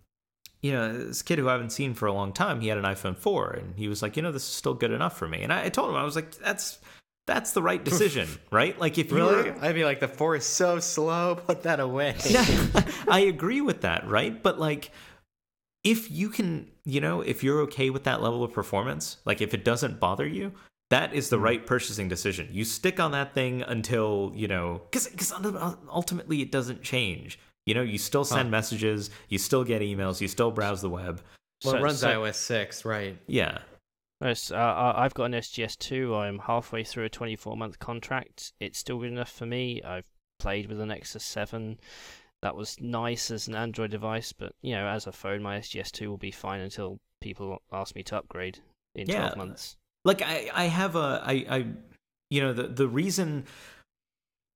you 0.62 0.72
know, 0.72 1.07
this 1.07 1.20
kid 1.20 1.38
who 1.38 1.51
I 1.51 1.53
haven't 1.53 1.70
seen 1.70 1.92
for 1.92 2.07
a 2.07 2.14
long 2.14 2.33
time, 2.33 2.62
he 2.62 2.68
had 2.68 2.79
an 2.79 2.85
iPhone 2.85 3.14
four, 3.16 3.51
and 3.51 3.75
he 3.77 3.88
was 3.88 4.01
like, 4.01 4.16
you 4.16 4.22
know, 4.22 4.33
this 4.33 4.44
is 4.44 4.48
still 4.48 4.72
good 4.72 4.90
enough 4.90 5.18
for 5.18 5.29
me. 5.29 5.42
And 5.42 5.53
I, 5.53 5.64
I 5.64 5.68
told 5.68 5.90
him, 5.90 5.96
I 5.96 6.05
was 6.05 6.16
like, 6.16 6.35
that's 6.38 6.79
that's 7.26 7.52
the 7.52 7.62
right 7.62 7.82
decision, 7.85 8.28
right? 8.50 8.78
Like 8.78 8.98
if 8.98 9.11
you 9.11 9.16
Really? 9.16 9.50
were, 9.50 9.56
I'd 9.64 9.74
be 9.74 9.85
like, 9.85 10.00
the 10.00 10.08
four 10.08 10.37
is 10.37 10.44
so 10.44 10.78
slow. 10.80 11.37
Put 11.37 11.62
that 11.64 11.80
away. 11.80 12.16
yeah, 12.26 12.44
I 13.08 13.20
agree 13.20 13.61
with 13.61 13.82
that, 13.82 14.06
right? 14.08 14.42
But 14.42 14.58
like, 14.58 14.90
if 15.85 16.11
you 16.11 16.28
can, 16.28 16.68
you 16.85 17.00
know, 17.00 17.20
if 17.20 17.42
you're 17.42 17.61
okay 17.62 17.90
with 17.90 18.04
that 18.04 18.22
level 18.22 18.44
of 18.44 18.52
performance, 18.52 19.18
like 19.24 19.40
if 19.40 19.54
it 19.54 19.64
doesn't 19.64 19.98
bother 20.00 20.26
you, 20.26 20.52
that 20.90 21.14
is 21.14 21.28
the 21.30 21.38
Mhm. 21.38 21.42
right 21.42 21.66
purchasing 21.66 22.08
decision. 22.08 22.48
You 22.52 22.64
stick 22.64 23.00
on 23.00 23.12
that 23.12 23.35
thing 23.35 23.62
until 23.62 24.32
you 24.35 24.46
know, 24.48 24.82
because 24.90 25.08
because 25.08 25.32
ultimately 25.90 26.42
it 26.42 26.52
doesn't 26.52 26.82
change. 26.82 27.38
You 27.66 27.74
know, 27.74 27.82
you 27.82 27.96
still 27.98 28.24
send 28.24 28.46
Huh. 28.48 28.50
messages, 28.50 29.11
you 29.28 29.38
still 29.38 29.62
get 29.64 29.80
emails, 29.82 30.20
you 30.20 30.28
still 30.28 30.50
browse 30.50 30.82
the 30.82 30.90
web. 30.90 31.22
Well, 31.64 31.74
it 31.74 31.78
So- 31.78 31.82
runs 31.85 31.98
so- 32.00 32.08
iOS 32.08 32.35
six, 32.35 32.85
right? 32.85 33.16
Yeah, 33.28 33.58
Yes, 34.22 34.50
uh, 34.50 34.56
I- 34.56 35.04
I've 35.04 35.14
got 35.14 35.24
an 35.24 35.35
SGS2. 35.35 36.14
I'm 36.16 36.38
halfway 36.40 36.85
through 36.85 37.04
a 37.04 37.08
24 37.11 37.56
month 37.56 37.78
contract. 37.78 38.52
It's 38.61 38.78
still 38.78 38.98
good 38.98 39.11
enough 39.11 39.30
for 39.32 39.46
me. 39.46 39.82
I've 39.82 40.04
played 40.38 40.68
with 40.68 40.80
an 40.80 40.88
Nexus 40.88 41.24
7. 41.24 41.78
That 42.42 42.56
was 42.56 42.80
nice 42.80 43.30
as 43.30 43.46
an 43.48 43.54
Android 43.54 43.90
device, 43.90 44.32
but 44.32 44.54
you 44.62 44.74
know, 44.74 44.87
as 44.87 45.06
a 45.06 45.12
phone, 45.12 45.42
my 45.42 45.58
SGS2 45.58 46.08
will 46.08 46.18
be 46.18 46.30
fine 46.32 46.61
until 46.61 46.98
people 47.20 47.62
ask 47.72 47.94
me 47.94 48.02
to 48.04 48.16
upgrade 48.16 48.58
in 48.94 49.06
12 49.06 49.37
months. 49.37 49.76
like 50.04 50.22
I, 50.22 50.50
I 50.52 50.64
have 50.64 50.96
a 50.96 51.22
I, 51.24 51.32
I 51.48 51.66
you 52.30 52.40
know 52.40 52.52
the 52.52 52.64
the 52.66 52.88
reason 52.88 53.44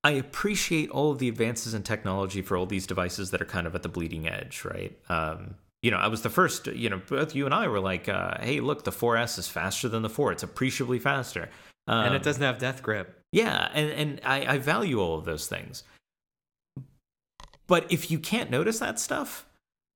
I 0.02 0.11
appreciate 0.12 0.90
all 0.90 1.12
of 1.12 1.18
the 1.18 1.29
advances 1.29 1.74
in 1.74 1.83
technology 1.85 2.42
for 2.42 2.57
all 2.57 2.66
these 2.66 2.87
devices 2.87 3.31
that 3.31 3.40
are 3.40 3.46
kind 3.46 3.66
of 3.66 3.74
at 3.74 3.83
the 3.83 3.88
bleeding 3.88 4.29
edge, 4.29 4.64
right? 4.64 4.96
Um, 5.09 5.55
you 5.82 5.90
know, 5.90 5.98
I 5.98 6.08
was 6.08 6.22
the 6.22 6.30
first. 6.30 6.66
You 6.66 6.90
know, 6.90 7.00
both 7.08 7.34
you 7.34 7.44
and 7.44 7.54
I 7.54 7.68
were 7.68 7.80
like, 7.80 8.08
uh, 8.08 8.38
"Hey, 8.40 8.60
look, 8.60 8.84
the 8.84 8.92
4S 8.92 9.38
is 9.38 9.48
faster 9.48 9.88
than 9.88 10.02
the 10.02 10.10
4. 10.10 10.32
It's 10.32 10.42
appreciably 10.42 10.98
faster." 10.98 11.48
Um, 11.88 12.06
and 12.06 12.14
it 12.14 12.22
doesn't 12.22 12.42
have 12.42 12.58
death 12.58 12.82
grip. 12.82 13.20
Yeah, 13.32 13.70
and 13.74 13.90
and 13.90 14.20
I, 14.24 14.54
I 14.54 14.58
value 14.58 15.00
all 15.00 15.18
of 15.18 15.24
those 15.24 15.46
things. 15.46 15.84
But 17.66 17.90
if 17.90 18.10
you 18.10 18.18
can't 18.18 18.50
notice 18.50 18.78
that 18.78 18.98
stuff, 19.00 19.46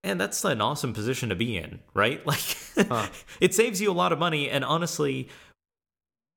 and 0.03 0.21
that's 0.21 0.45
an 0.45 0.61
awesome 0.61 0.93
position 0.93 1.29
to 1.29 1.35
be 1.35 1.57
in, 1.57 1.81
right? 1.95 2.25
Like, 2.27 2.57
Huh. 2.89 3.09
it 3.41 3.55
saves 3.55 3.81
you 3.81 3.91
a 3.91 3.93
lot 3.93 4.13
of 4.13 4.19
money. 4.19 4.49
And 4.49 4.65
honestly, 4.65 5.29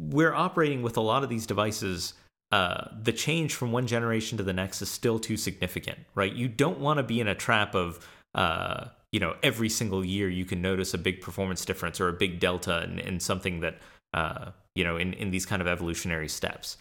we're 0.01 0.33
operating 0.33 0.81
with 0.81 0.97
a 0.97 1.01
lot 1.01 1.23
of 1.23 1.29
these 1.29 1.45
devices. 1.45 2.13
Uh, 2.51 2.87
the 3.01 3.13
change 3.13 3.55
from 3.55 3.71
one 3.71 3.87
generation 3.87 4.37
to 4.37 4.43
the 4.43 4.53
next 4.53 4.81
is 4.81 4.89
still 4.89 5.17
too 5.19 5.37
significant, 5.37 5.99
right? 6.15 6.33
You 6.33 6.47
don't 6.47 6.79
want 6.79 6.97
to 6.97 7.03
be 7.03 7.19
in 7.19 7.27
a 7.27 7.35
trap 7.35 7.73
of, 7.75 8.05
uh, 8.35 8.87
you 9.13 9.19
know, 9.21 9.35
every 9.43 9.69
single 9.69 10.03
year 10.03 10.27
you 10.27 10.43
can 10.43 10.61
notice 10.61 10.93
a 10.93 10.97
big 10.97 11.21
performance 11.21 11.63
difference 11.63 12.01
or 12.01 12.09
a 12.09 12.13
big 12.13 12.39
delta 12.41 12.83
in, 12.83 12.97
in 12.99 13.19
something 13.19 13.59
that, 13.61 13.77
uh, 14.13 14.49
you 14.75 14.83
know, 14.83 14.97
in, 14.97 15.13
in 15.13 15.29
these 15.31 15.45
kind 15.45 15.61
of 15.61 15.67
evolutionary 15.67 16.27
steps. 16.27 16.77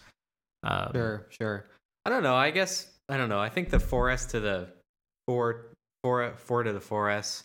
Um, 0.63 0.89
Sure, 0.93 1.27
sure. 1.29 1.65
I 2.05 2.09
don't 2.09 2.23
know. 2.23 2.35
I 2.35 2.49
guess 2.49 2.87
I 3.07 3.17
don't 3.17 3.29
know. 3.29 3.39
I 3.39 3.49
think 3.49 3.69
the 3.69 3.77
4S 3.77 4.31
to 4.31 4.39
the 4.39 4.67
4 5.27 5.67
4 6.03 6.33
4 6.35 6.63
to 6.63 6.73
the 6.73 6.79
4S, 6.79 7.43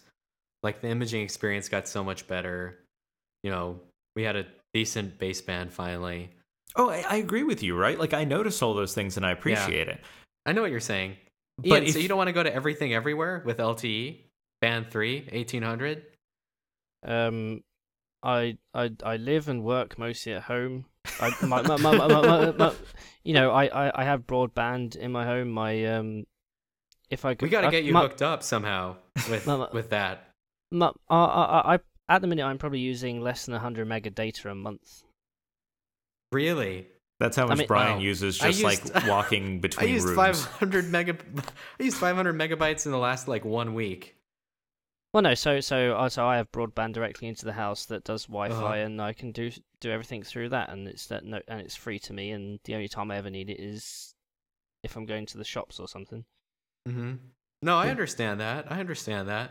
like 0.63 0.81
the 0.81 0.89
imaging 0.89 1.23
experience 1.23 1.69
got 1.69 1.87
so 1.87 2.03
much 2.03 2.27
better. 2.27 2.81
You 3.43 3.51
know, 3.51 3.81
we 4.17 4.23
had 4.23 4.37
a 4.37 4.47
decent 4.73 5.19
baseband 5.19 5.71
finally. 5.71 6.31
Oh, 6.77 6.89
I, 6.91 7.05
I 7.09 7.17
agree 7.17 7.45
with 7.45 7.63
you, 7.63 7.77
right? 7.77 7.99
Like 7.99 8.15
I 8.15 8.25
noticed 8.25 8.63
all 8.63 8.73
those 8.75 8.95
things 8.95 9.17
and 9.19 9.27
I 9.27 9.33
appreciate 9.33 9.89
it. 9.89 10.01
I 10.47 10.53
know 10.53 10.63
what 10.63 10.71
you're 10.71 10.81
saying. 10.81 11.17
But 11.59 11.67
Ian, 11.69 11.85
if- 11.85 11.93
so 11.93 11.99
you 11.99 12.09
don't 12.09 12.19
want 12.19 12.29
to 12.29 12.33
go 12.33 12.43
to 12.43 12.55
everything 12.55 12.95
everywhere 12.95 13.43
with 13.45 13.59
LTE 13.59 14.21
band 14.61 14.91
3 14.91 15.29
1800? 15.33 16.03
Um, 17.07 17.63
I 18.23 18.59
I 18.75 18.91
I 19.05 19.17
live 19.17 19.49
and 19.49 19.63
work 19.63 19.99
mostly 19.99 20.33
at 20.33 20.43
home. 20.43 20.87
I, 21.21 21.31
my, 21.47 21.63
my, 21.63 21.77
my, 21.77 21.97
my, 21.97 22.07
my, 22.09 22.51
my, 22.53 22.75
you 23.25 23.33
know, 23.35 23.51
I, 23.51 23.67
I, 23.67 24.03
I 24.03 24.05
have 24.05 24.27
broadband 24.27 24.97
in 24.97 25.11
my 25.13 25.25
home. 25.25 25.49
My 25.51 25.85
um, 25.87 26.25
if 27.11 27.25
I 27.25 27.35
could, 27.35 27.43
We 27.43 27.49
could, 27.49 27.53
got 27.53 27.61
to 27.63 27.71
get 27.71 27.85
you 27.85 27.93
my, 27.93 28.03
hooked 28.03 28.23
up 28.23 28.43
somehow 28.43 28.97
with 29.31 29.47
No, 29.47 29.57
no. 29.59 29.69
with 29.73 29.91
that. 29.91 30.29
My, 30.71 30.91
I, 31.09 31.17
I, 31.17 31.75
I, 31.75 31.79
at 32.09 32.21
the 32.21 32.27
minute, 32.27 32.45
I'm 32.45 32.59
probably 32.59 32.81
using 32.81 33.21
less 33.23 33.47
than 33.47 33.53
100 33.53 33.87
mega 33.87 34.11
data 34.11 34.51
a 34.51 34.55
month. 34.55 35.03
Really? 36.33 36.87
That's 37.21 37.37
how 37.37 37.47
much 37.47 37.59
mean- 37.59 37.67
Brian 37.67 37.97
Wow. 37.97 38.03
uses 38.03 38.39
just 38.39 38.61
used- 38.61 38.95
like 38.95 39.07
walking 39.09 39.55
I 39.57 39.59
between 39.59 39.91
used 39.91 40.07
rooms. 40.07 40.17
500 40.45 40.91
mega 40.91 41.17
I 41.81 41.83
used 41.83 41.97
500 41.97 42.35
megabytes 42.37 42.87
in 42.87 42.93
the 42.93 42.99
last 42.99 43.29
like 43.29 43.45
1 43.45 43.75
week. 43.75 44.15
Well, 45.15 45.23
no, 45.23 45.35
so 45.35 45.61
so 45.61 45.97
uh, 45.97 46.09
so 46.09 46.27
I 46.27 46.37
have 46.37 46.53
broadband 46.53 46.93
directly 46.93 47.29
into 47.29 47.45
the 47.47 47.55
house 47.55 47.87
that 47.87 48.05
does 48.05 48.27
Wi-Fi, 48.27 48.55
Uh-huh. 48.55 48.85
and 48.87 49.01
I 49.01 49.13
can 49.15 49.33
do 49.33 49.51
do 49.81 49.91
everything 49.91 50.23
through 50.23 50.51
that, 50.51 50.69
and 50.69 50.87
it's 50.87 51.07
that 51.07 51.25
no, 51.25 51.41
and 51.49 51.61
it's 51.61 51.75
free 51.77 51.99
to 52.01 52.13
me. 52.13 52.31
And 52.31 52.61
the 52.65 52.75
only 52.75 52.89
time 52.89 53.11
I 53.11 53.17
ever 53.17 53.31
need 53.31 53.49
it 53.49 53.59
is 53.61 54.15
if 54.83 54.97
I'm 54.97 55.07
going 55.07 55.27
to 55.27 55.39
the 55.39 55.45
shops 55.45 55.81
or 55.81 55.89
something. 55.89 56.25
hmm 56.87 57.15
No, 57.63 57.77
I 57.79 57.89
understand 57.89 58.41
that. 58.41 58.71
I 58.71 58.81
understand 58.81 59.29
that. 59.29 59.51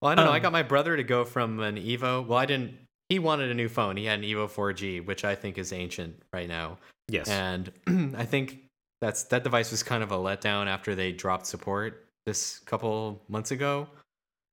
Well, 0.00 0.10
I 0.12 0.14
don't 0.14 0.26
know. 0.26 0.32
I 0.32 0.36
Um, 0.36 0.42
got 0.42 0.52
my 0.52 0.62
brother 0.62 0.94
to 0.96 1.02
go 1.02 1.24
from 1.24 1.58
an 1.60 1.76
Evo. 1.76 2.26
Well, 2.26 2.38
I 2.38 2.44
didn't. 2.46 2.74
He 3.08 3.18
wanted 3.18 3.50
a 3.50 3.54
new 3.54 3.68
phone. 3.68 3.96
He 3.96 4.04
had 4.04 4.18
an 4.18 4.24
Evo 4.24 4.46
4G, 4.48 5.00
which 5.04 5.24
I 5.24 5.34
think 5.34 5.56
is 5.58 5.72
ancient 5.72 6.22
right 6.32 6.48
now. 6.48 6.78
yes. 7.08 7.28
And 7.28 7.72
I 8.16 8.24
think 8.26 8.58
that's 9.00 9.24
that 9.24 9.42
device 9.42 9.70
was 9.70 9.82
kind 9.82 10.02
of 10.02 10.12
a 10.12 10.16
letdown 10.16 10.66
after 10.66 10.94
they 10.94 11.12
dropped 11.12 11.46
support 11.46 12.08
this 12.26 12.58
couple 12.60 13.22
months 13.28 13.52
ago, 13.52 13.88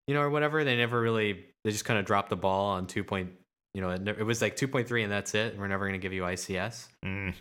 you 0.08 0.14
know, 0.14 0.22
or 0.22 0.30
whatever. 0.30 0.64
They 0.64 0.76
never 0.76 1.00
really. 1.00 1.46
They 1.64 1.72
just 1.72 1.86
kind 1.86 2.00
of 2.00 2.06
dropped 2.06 2.30
the 2.30 2.36
ball 2.36 2.72
on 2.72 2.88
two 2.88 3.04
point. 3.04 3.32
You 3.74 3.82
know, 3.82 3.90
it, 3.90 4.08
it 4.08 4.24
was 4.24 4.42
like 4.42 4.56
2.3 4.56 5.04
and 5.04 5.12
that's 5.12 5.34
it. 5.34 5.58
We're 5.58 5.68
never 5.68 5.88
going 5.88 6.00
to 6.00 6.04
give 6.04 6.14
you 6.14 6.22
ICS. 6.22 6.90
Mm. 7.04 7.34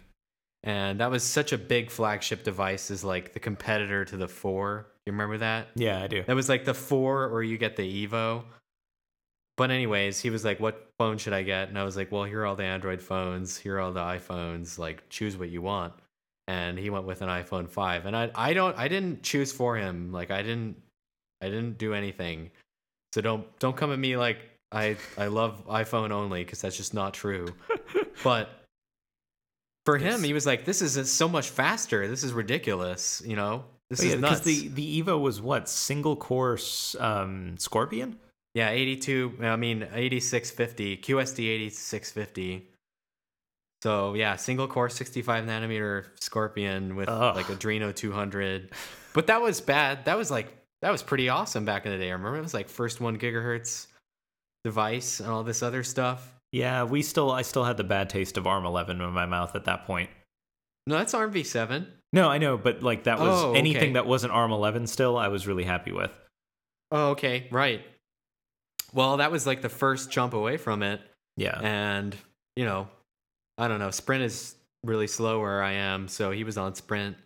And 0.64 1.00
that 1.00 1.10
was 1.10 1.24
such 1.24 1.52
a 1.52 1.58
big 1.58 1.90
flagship 1.90 2.44
device, 2.44 2.90
as 2.90 3.04
like 3.04 3.32
the 3.32 3.40
competitor 3.40 4.04
to 4.04 4.16
the 4.16 4.28
four. 4.28 4.86
You 5.06 5.12
remember 5.12 5.38
that? 5.38 5.68
Yeah, 5.74 6.00
I 6.00 6.06
do. 6.06 6.22
That 6.22 6.36
was 6.36 6.48
like 6.48 6.64
the 6.64 6.74
four, 6.74 7.26
or 7.26 7.42
you 7.42 7.58
get 7.58 7.76
the 7.76 8.06
Evo. 8.06 8.44
But 9.56 9.70
anyways, 9.70 10.20
he 10.20 10.30
was 10.30 10.44
like, 10.44 10.60
"What 10.60 10.88
phone 10.98 11.18
should 11.18 11.32
I 11.32 11.42
get?" 11.42 11.68
And 11.68 11.78
I 11.78 11.84
was 11.84 11.96
like, 11.96 12.12
"Well, 12.12 12.24
here 12.24 12.42
are 12.42 12.46
all 12.46 12.56
the 12.56 12.64
Android 12.64 13.02
phones. 13.02 13.58
Here 13.58 13.76
are 13.76 13.80
all 13.80 13.92
the 13.92 14.00
iPhones. 14.00 14.78
Like, 14.78 15.08
choose 15.08 15.36
what 15.36 15.50
you 15.50 15.62
want." 15.62 15.94
And 16.48 16.78
he 16.78 16.90
went 16.90 17.06
with 17.06 17.22
an 17.22 17.28
iPhone 17.28 17.68
five. 17.68 18.06
And 18.06 18.16
I, 18.16 18.30
I 18.34 18.52
don't, 18.52 18.76
I 18.76 18.88
didn't 18.88 19.22
choose 19.22 19.52
for 19.52 19.76
him. 19.76 20.12
Like, 20.12 20.30
I 20.30 20.42
didn't, 20.42 20.76
I 21.42 21.46
didn't 21.46 21.76
do 21.78 21.92
anything. 21.92 22.50
So 23.12 23.20
don't, 23.20 23.44
don't 23.58 23.76
come 23.76 23.92
at 23.92 23.98
me 23.98 24.16
like 24.16 24.38
I, 24.70 24.96
I 25.18 25.26
love 25.26 25.66
iPhone 25.66 26.12
only 26.12 26.44
because 26.44 26.62
that's 26.62 26.76
just 26.76 26.94
not 26.94 27.12
true. 27.12 27.46
but 28.24 28.48
for 29.84 29.98
him, 29.98 30.12
Yes. 30.20 30.22
he 30.22 30.32
was 30.32 30.46
like, 30.46 30.64
"This 30.64 30.80
is 30.80 31.10
so 31.12 31.28
much 31.28 31.50
faster. 31.50 32.06
This 32.06 32.22
is 32.22 32.32
ridiculous." 32.32 33.20
You 33.26 33.34
know, 33.36 33.64
this 33.90 34.00
Oh, 34.00 34.04
is 34.04 34.14
yeah, 34.14 34.20
nuts. 34.20 34.40
the 34.40 34.68
the 34.68 35.02
Evo 35.02 35.20
was 35.20 35.40
what 35.42 35.68
single 35.68 36.14
core 36.14 36.56
um, 37.00 37.58
Scorpion. 37.58 38.16
Yeah, 38.54 38.70
82, 38.70 39.38
I 39.42 39.56
mean 39.56 39.82
8650, 39.82 40.98
QSD 40.98 41.48
8650. 41.48 42.68
So, 43.82 44.14
yeah, 44.14 44.36
single 44.36 44.68
core 44.68 44.88
65 44.88 45.44
nanometer 45.44 46.04
Scorpion 46.20 46.94
with 46.94 47.08
Ugh. 47.08 47.34
like 47.34 47.46
Adreno 47.46 47.92
200. 47.94 48.70
But 49.14 49.26
that 49.26 49.42
was 49.42 49.60
bad. 49.60 50.04
That 50.04 50.16
was 50.16 50.30
like 50.30 50.46
that 50.82 50.90
was 50.90 51.02
pretty 51.02 51.28
awesome 51.28 51.64
back 51.64 51.86
in 51.86 51.92
the 51.92 51.98
day. 51.98 52.08
I 52.08 52.12
remember 52.12 52.38
it 52.38 52.42
was 52.42 52.54
like 52.54 52.68
first 52.68 53.00
1 53.00 53.18
gigahertz 53.18 53.86
device 54.64 55.20
and 55.20 55.28
all 55.30 55.42
this 55.44 55.62
other 55.62 55.82
stuff. 55.82 56.34
Yeah, 56.52 56.84
we 56.84 57.02
still 57.02 57.30
I 57.30 57.42
still 57.42 57.64
had 57.64 57.76
the 57.78 57.84
bad 57.84 58.10
taste 58.10 58.36
of 58.36 58.46
ARM 58.46 58.66
11 58.66 59.00
in 59.00 59.10
my 59.12 59.26
mouth 59.26 59.56
at 59.56 59.64
that 59.64 59.86
point. 59.86 60.10
No, 60.86 60.98
that's 60.98 61.14
ARM 61.14 61.32
v7. 61.32 61.86
No, 62.12 62.28
I 62.28 62.38
know, 62.38 62.58
but 62.58 62.82
like 62.82 63.04
that 63.04 63.18
was 63.18 63.42
Oh, 63.44 63.48
okay. 63.50 63.58
anything 63.58 63.94
that 63.94 64.06
wasn't 64.06 64.32
ARM 64.34 64.52
11 64.52 64.86
still, 64.86 65.16
I 65.16 65.28
was 65.28 65.46
really 65.46 65.64
happy 65.64 65.92
with. 65.92 66.10
Oh, 66.90 67.10
okay, 67.10 67.48
right. 67.50 67.82
Well, 68.92 69.16
that 69.16 69.30
was 69.32 69.46
like 69.46 69.62
the 69.62 69.70
first 69.70 70.10
jump 70.10 70.34
away 70.34 70.58
from 70.58 70.82
it. 70.82 71.00
Yeah. 71.38 71.58
and 71.62 72.14
you 72.56 72.66
know 72.66 72.88
i 73.56 73.66
don't 73.66 73.78
know 73.78 73.90
sprint 73.90 74.22
is 74.22 74.54
really 74.84 75.06
slow 75.06 75.40
where 75.40 75.62
i 75.62 75.72
am 75.72 76.06
so 76.06 76.30
he 76.30 76.44
was 76.44 76.58
on 76.58 76.74
sprint 76.74 77.16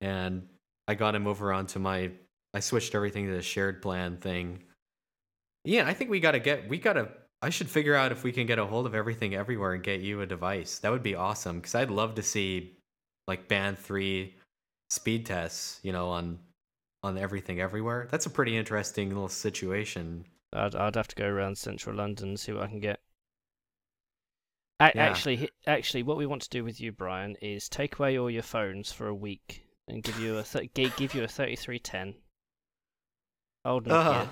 and 0.00 0.48
i 0.88 0.94
got 0.94 1.14
him 1.14 1.26
over 1.26 1.52
onto 1.52 1.78
my 1.78 2.10
i 2.54 2.60
switched 2.60 2.94
everything 2.94 3.26
to 3.26 3.32
the 3.32 3.42
shared 3.42 3.80
plan 3.82 4.16
thing 4.16 4.62
yeah 5.64 5.86
i 5.86 5.94
think 5.94 6.10
we 6.10 6.20
gotta 6.20 6.38
get 6.40 6.68
we 6.68 6.78
gotta 6.78 7.08
i 7.40 7.50
should 7.50 7.68
figure 7.68 7.94
out 7.94 8.12
if 8.12 8.24
we 8.24 8.32
can 8.32 8.46
get 8.46 8.58
a 8.58 8.64
hold 8.66 8.86
of 8.86 8.94
everything 8.94 9.34
everywhere 9.34 9.72
and 9.74 9.82
get 9.82 10.00
you 10.00 10.20
a 10.20 10.26
device 10.26 10.78
that 10.78 10.90
would 10.90 11.02
be 11.02 11.14
awesome 11.14 11.56
because 11.56 11.74
i'd 11.74 11.90
love 11.90 12.14
to 12.14 12.22
see 12.22 12.76
like 13.28 13.48
band 13.48 13.78
3 13.78 14.34
speed 14.90 15.24
tests 15.26 15.80
you 15.82 15.92
know 15.92 16.08
on 16.10 16.38
on 17.02 17.16
everything 17.18 17.60
everywhere 17.60 18.06
that's 18.10 18.26
a 18.26 18.30
pretty 18.30 18.56
interesting 18.56 19.08
little 19.08 19.28
situation 19.28 20.24
I'd 20.54 20.74
I'd 20.74 20.96
have 20.96 21.08
to 21.08 21.16
go 21.16 21.26
around 21.26 21.56
central 21.56 21.96
London 21.96 22.28
and 22.28 22.38
see 22.40 22.52
what 22.52 22.64
I 22.64 22.66
can 22.66 22.78
get. 22.80 23.00
A- 24.80 24.92
Yeah. 24.94 25.06
Actually, 25.06 25.48
actually, 25.66 26.02
what 26.02 26.18
we 26.18 26.26
want 26.26 26.42
to 26.42 26.50
do 26.50 26.62
with 26.62 26.78
you, 26.78 26.92
Brian, 26.92 27.36
is 27.40 27.68
take 27.70 27.98
away 27.98 28.18
all 28.18 28.30
your 28.30 28.42
phones 28.42 28.92
for 28.92 29.06
a 29.06 29.14
week 29.14 29.64
and 29.88 30.02
give 30.02 30.18
you 30.20 30.36
a 30.38 30.42
th- 30.42 30.74
give 30.74 31.14
you 31.14 31.24
a 31.24 31.28
thirty 31.28 31.56
three 31.56 31.78
ten. 31.78 32.14
Nokia. 33.66 33.88
Ugh. 33.90 34.28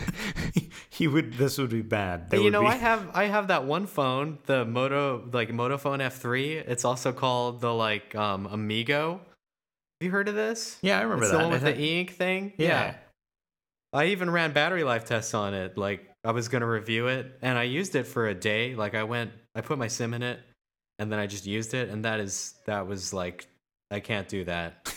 he 0.90 1.06
would 1.06 1.34
this 1.34 1.58
would 1.58 1.70
be 1.70 1.82
bad. 1.82 2.30
There 2.30 2.40
you 2.40 2.50
know, 2.50 2.62
be, 2.62 2.66
I 2.68 2.74
have 2.74 3.10
I 3.14 3.24
have 3.26 3.48
that 3.48 3.64
one 3.64 3.86
phone, 3.86 4.38
the 4.46 4.64
Moto 4.64 5.28
like 5.32 5.50
Motofone 5.50 6.00
F3. 6.00 6.64
It's 6.68 6.84
also 6.84 7.12
called 7.12 7.60
the 7.60 7.72
like 7.72 8.14
um 8.14 8.46
Amigo. 8.46 9.12
Have 10.00 10.06
you 10.06 10.10
heard 10.10 10.28
of 10.28 10.34
this? 10.34 10.78
Yeah, 10.82 10.98
I 10.98 11.02
remember 11.02 11.24
it's 11.24 11.32
that. 11.32 11.38
the 11.38 11.44
one 11.44 11.52
with 11.52 11.62
It 11.62 11.64
the 11.66 11.70
had- 11.72 11.80
e-ink 11.80 12.12
thing. 12.14 12.52
yeah. 12.58 12.96
I 13.94 14.06
even 14.06 14.30
ran 14.30 14.52
battery 14.52 14.84
life 14.84 15.04
tests 15.04 15.34
on 15.34 15.52
it. 15.54 15.76
Like 15.78 16.10
I 16.24 16.32
was 16.32 16.48
gonna 16.48 16.66
review 16.66 17.08
it, 17.08 17.38
and 17.42 17.58
I 17.58 17.64
used 17.64 17.94
it 17.94 18.06
for 18.06 18.26
a 18.26 18.34
day. 18.34 18.74
Like 18.74 18.94
I 18.94 19.04
went, 19.04 19.32
I 19.54 19.60
put 19.60 19.78
my 19.78 19.86
SIM 19.88 20.14
in 20.14 20.22
it, 20.22 20.40
and 20.98 21.12
then 21.12 21.18
I 21.18 21.26
just 21.26 21.46
used 21.46 21.74
it, 21.74 21.90
and 21.90 22.04
that 22.06 22.18
is 22.18 22.54
that 22.66 22.86
was 22.86 23.12
like 23.12 23.46
I 23.90 24.00
can't 24.00 24.26
do 24.28 24.44
that. 24.46 24.92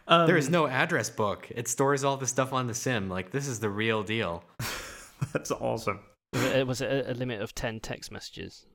um, 0.08 0.26
There 0.26 0.36
is 0.36 0.50
no 0.50 0.66
address 0.66 1.10
book. 1.10 1.48
It 1.54 1.68
stores 1.68 2.04
all 2.04 2.16
the 2.16 2.26
stuff 2.26 2.52
on 2.52 2.66
the 2.66 2.74
SIM. 2.74 3.08
Like 3.08 3.30
this 3.30 3.46
is 3.46 3.60
the 3.60 3.70
real 3.70 4.02
deal. 4.02 4.44
That's 5.32 5.50
awesome. 5.50 6.00
It, 6.32 6.66
was 6.66 6.80
a, 6.80 7.10
a 7.10 7.14
limit 7.14 7.40
of 7.40 7.54
ten 7.54 7.80
text 7.80 8.12
messages? 8.12 8.66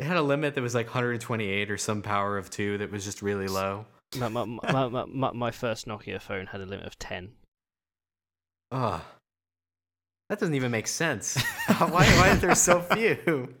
It 0.00 0.04
had 0.04 0.16
a 0.16 0.22
limit 0.22 0.54
that 0.56 0.60
was 0.60 0.74
like 0.74 0.86
128 0.86 1.70
or 1.70 1.76
some 1.78 2.02
power 2.02 2.36
of 2.36 2.50
two 2.50 2.78
that 2.78 2.90
was 2.90 3.04
just 3.04 3.22
really 3.22 3.46
low. 3.46 3.86
My, 4.18 4.28
my, 4.28 4.44
my, 4.44 4.88
my, 4.88 5.04
my, 5.06 5.32
my 5.32 5.50
first 5.50 5.86
Nokia 5.86 6.20
phone 6.20 6.46
had 6.46 6.60
a 6.60 6.66
limit 6.66 6.86
of 6.86 6.98
ten. 6.98 7.32
Ugh. 8.72 9.00
That 10.28 10.40
doesn't 10.40 10.54
even 10.54 10.70
make 10.70 10.88
sense. 10.88 11.40
why, 11.78 11.88
why 11.88 12.30
are 12.30 12.36
there 12.36 12.54
so 12.54 12.80
few? 12.80 13.54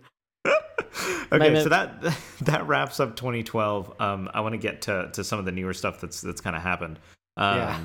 Okay, 1.32 1.38
Maybe- 1.38 1.60
so 1.62 1.68
that 1.68 2.02
that 2.42 2.66
wraps 2.66 3.00
up 3.00 3.16
2012. 3.16 4.00
Um, 4.00 4.30
I 4.32 4.40
want 4.40 4.52
to 4.54 4.58
get 4.58 4.82
to 4.82 5.10
to 5.12 5.24
some 5.24 5.38
of 5.38 5.44
the 5.44 5.52
newer 5.52 5.74
stuff 5.74 6.00
that's 6.00 6.20
that's 6.20 6.40
kind 6.40 6.56
of 6.56 6.62
happened. 6.62 6.98
Um, 7.36 7.58
Yeah. 7.58 7.80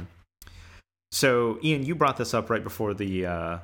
so 1.11 1.59
Ian, 1.63 1.86
you 1.86 1.95
brought 1.95 2.17
this 2.17 2.34
up 2.34 2.49
right 2.49 2.63
before 2.63 2.93
the 2.93 3.26
uh, 3.26 3.57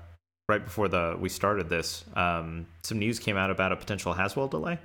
right 0.50 0.64
before 0.64 0.88
the 0.88 1.18
we 1.20 1.30
started 1.30 1.70
this. 1.70 2.06
Um, 2.16 2.68
some 2.84 3.00
news 3.00 3.20
came 3.20 3.38
out 3.38 3.52
about 3.52 3.72
a 3.72 3.76
potential 3.76 4.14
Haswell 4.14 4.48
delay. 4.48 4.80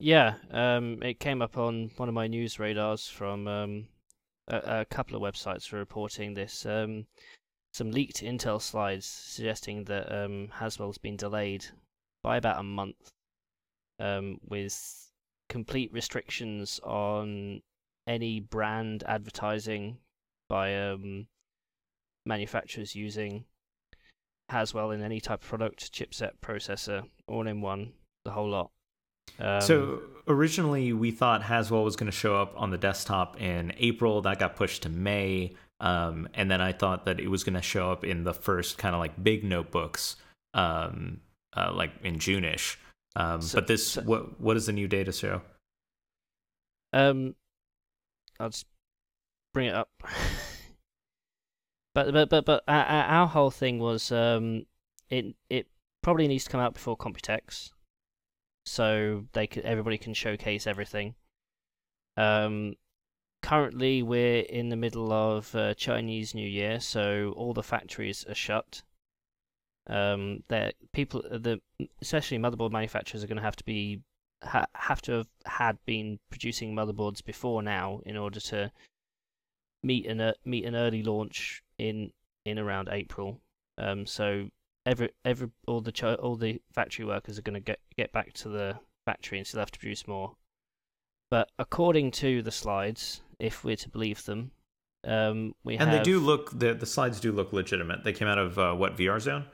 Yeah, 0.00 0.34
um, 0.50 1.02
it 1.02 1.20
came 1.20 1.40
up 1.40 1.56
on 1.56 1.90
one 1.96 2.08
of 2.08 2.14
my 2.14 2.26
news 2.26 2.58
radars 2.58 3.06
from 3.06 3.46
um, 3.46 3.86
a, 4.48 4.80
a, 4.80 4.84
couple 4.84 5.16
of 5.16 5.22
websites 5.22 5.70
were 5.70 5.78
reporting 5.78 6.34
this. 6.34 6.66
Um, 6.66 7.06
some 7.72 7.90
leaked 7.92 8.22
Intel 8.22 8.60
slides 8.60 9.06
suggesting 9.06 9.84
that 9.84 10.12
um, 10.12 10.48
Haswell's 10.52 10.98
been 10.98 11.16
delayed 11.16 11.64
by 12.22 12.36
about 12.36 12.58
a 12.58 12.62
month, 12.64 13.10
um, 13.98 14.38
with 14.48 15.10
complete 15.48 15.92
restrictions 15.92 16.80
on 16.84 17.60
any 18.06 18.40
brand 18.40 19.04
advertising 19.06 19.98
by 20.48 20.74
um, 20.76 21.26
manufacturers 22.26 22.94
using 22.94 23.44
Haswell 24.50 24.90
in 24.90 25.02
any 25.02 25.20
type 25.20 25.42
of 25.42 25.48
product, 25.48 25.92
chipset, 25.92 26.32
processor, 26.42 27.04
all 27.26 27.46
in 27.46 27.60
one, 27.60 27.92
the 28.24 28.30
whole 28.30 28.48
lot. 28.48 28.70
Um, 29.38 29.60
so 29.60 30.02
originally 30.28 30.92
we 30.92 31.10
thought 31.10 31.42
Haswell 31.42 31.82
was 31.82 31.96
going 31.96 32.10
to 32.10 32.16
show 32.16 32.36
up 32.36 32.52
on 32.56 32.70
the 32.70 32.78
desktop 32.78 33.40
in 33.40 33.72
April. 33.78 34.20
That 34.20 34.38
got 34.38 34.56
pushed 34.56 34.82
to 34.82 34.88
May. 34.88 35.54
Um, 35.80 36.28
and 36.34 36.50
then 36.50 36.60
I 36.60 36.72
thought 36.72 37.04
that 37.06 37.20
it 37.20 37.28
was 37.28 37.42
going 37.42 37.54
to 37.54 37.62
show 37.62 37.90
up 37.90 38.04
in 38.04 38.24
the 38.24 38.34
first 38.34 38.78
kind 38.78 38.94
of 38.94 39.00
like 39.00 39.22
big 39.22 39.44
notebooks, 39.44 40.16
um, 40.54 41.20
uh, 41.56 41.72
like 41.74 41.90
in 42.02 42.18
June-ish. 42.18 42.78
Um, 43.16 43.40
so, 43.40 43.58
but 43.58 43.66
this, 43.66 43.92
so, 43.92 44.02
what 44.02 44.40
what 44.40 44.54
does 44.54 44.66
the 44.66 44.72
new 44.72 44.88
data 44.88 45.12
show? 45.12 45.42
Um, 46.92 47.34
I'll 48.40 48.50
just 48.50 48.66
bring 49.52 49.68
it 49.68 49.74
up. 49.74 49.90
but 51.94 52.12
but 52.12 52.28
but 52.28 52.44
but 52.44 52.64
our, 52.66 52.84
our 52.84 53.26
whole 53.26 53.50
thing 53.50 53.78
was 53.78 54.10
um, 54.10 54.66
it 55.10 55.34
it 55.48 55.68
probably 56.02 56.28
needs 56.28 56.44
to 56.44 56.50
come 56.50 56.60
out 56.60 56.74
before 56.74 56.96
Computex 56.96 57.70
so 58.66 59.24
they 59.32 59.46
could, 59.46 59.64
everybody 59.64 59.98
can 59.98 60.14
showcase 60.14 60.66
everything. 60.66 61.14
Um, 62.16 62.74
currently, 63.42 64.02
we're 64.02 64.40
in 64.40 64.68
the 64.70 64.76
middle 64.76 65.12
of 65.12 65.54
uh, 65.54 65.74
Chinese 65.74 66.34
New 66.34 66.48
Year, 66.48 66.80
so 66.80 67.34
all 67.36 67.52
the 67.52 67.62
factories 67.62 68.24
are 68.28 68.34
shut. 68.34 68.82
Um, 69.86 70.42
that 70.48 70.74
people, 70.92 71.22
the 71.30 71.60
especially 72.00 72.38
motherboard 72.38 72.72
manufacturers, 72.72 73.22
are 73.22 73.26
going 73.26 73.36
to 73.36 73.42
have 73.42 73.56
to 73.56 73.64
be 73.64 74.00
ha- 74.42 74.66
have 74.74 75.02
to 75.02 75.12
have 75.12 75.26
had 75.46 75.78
been 75.84 76.18
producing 76.30 76.74
motherboards 76.74 77.22
before 77.24 77.62
now 77.62 78.00
in 78.06 78.16
order 78.16 78.40
to 78.40 78.70
meet 79.82 80.06
an 80.06 80.20
uh, 80.20 80.32
meet 80.44 80.64
an 80.64 80.74
early 80.74 81.02
launch 81.02 81.62
in 81.78 82.12
in 82.44 82.58
around 82.58 82.88
April. 82.90 83.40
Um, 83.78 84.06
so 84.06 84.48
every 84.86 85.10
every 85.24 85.50
all 85.66 85.80
the 85.80 85.92
cho- 85.92 86.14
all 86.14 86.36
the 86.36 86.60
factory 86.72 87.04
workers 87.04 87.38
are 87.38 87.42
going 87.42 87.54
to 87.54 87.60
get 87.60 87.80
get 87.96 88.12
back 88.12 88.32
to 88.34 88.48
the 88.48 88.78
factory 89.06 89.38
and 89.38 89.46
still 89.46 89.60
have 89.60 89.70
to 89.70 89.78
produce 89.78 90.06
more. 90.06 90.36
But 91.30 91.50
according 91.58 92.12
to 92.12 92.42
the 92.42 92.52
slides, 92.52 93.20
if 93.38 93.64
we're 93.64 93.76
to 93.76 93.88
believe 93.88 94.24
them, 94.24 94.52
um, 95.04 95.54
we 95.64 95.76
and 95.76 95.90
have... 95.90 95.98
they 95.98 96.04
do 96.04 96.20
look 96.20 96.58
the 96.58 96.74
the 96.74 96.86
slides 96.86 97.20
do 97.20 97.32
look 97.32 97.52
legitimate. 97.52 98.04
They 98.04 98.12
came 98.12 98.28
out 98.28 98.38
of 98.38 98.58
uh, 98.58 98.74
what 98.74 98.96
VR 98.96 99.20
Zone. 99.20 99.46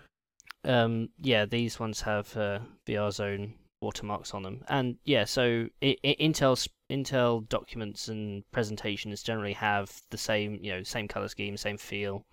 Um, 0.65 1.09
yeah, 1.19 1.47
these 1.47 1.81
ones 1.81 2.03
have 2.03 2.37
uh, 2.37 2.61
VR 2.87 3.13
Zone 3.13 3.55
watermarks 3.81 4.35
on 4.35 4.43
them, 4.43 4.63
and 4.69 4.99
yeah, 5.05 5.25
so 5.25 5.69
Intel's 5.83 6.69
Intel 6.91 7.49
documents 7.49 8.09
and 8.09 8.43
presentations 8.51 9.23
generally 9.23 9.55
have 9.55 10.03
the 10.11 10.19
same 10.19 10.59
you 10.61 10.73
know 10.73 10.83
same 10.83 11.09
color 11.09 11.29
scheme, 11.29 11.57
same 11.57 11.79
feel 11.79 12.27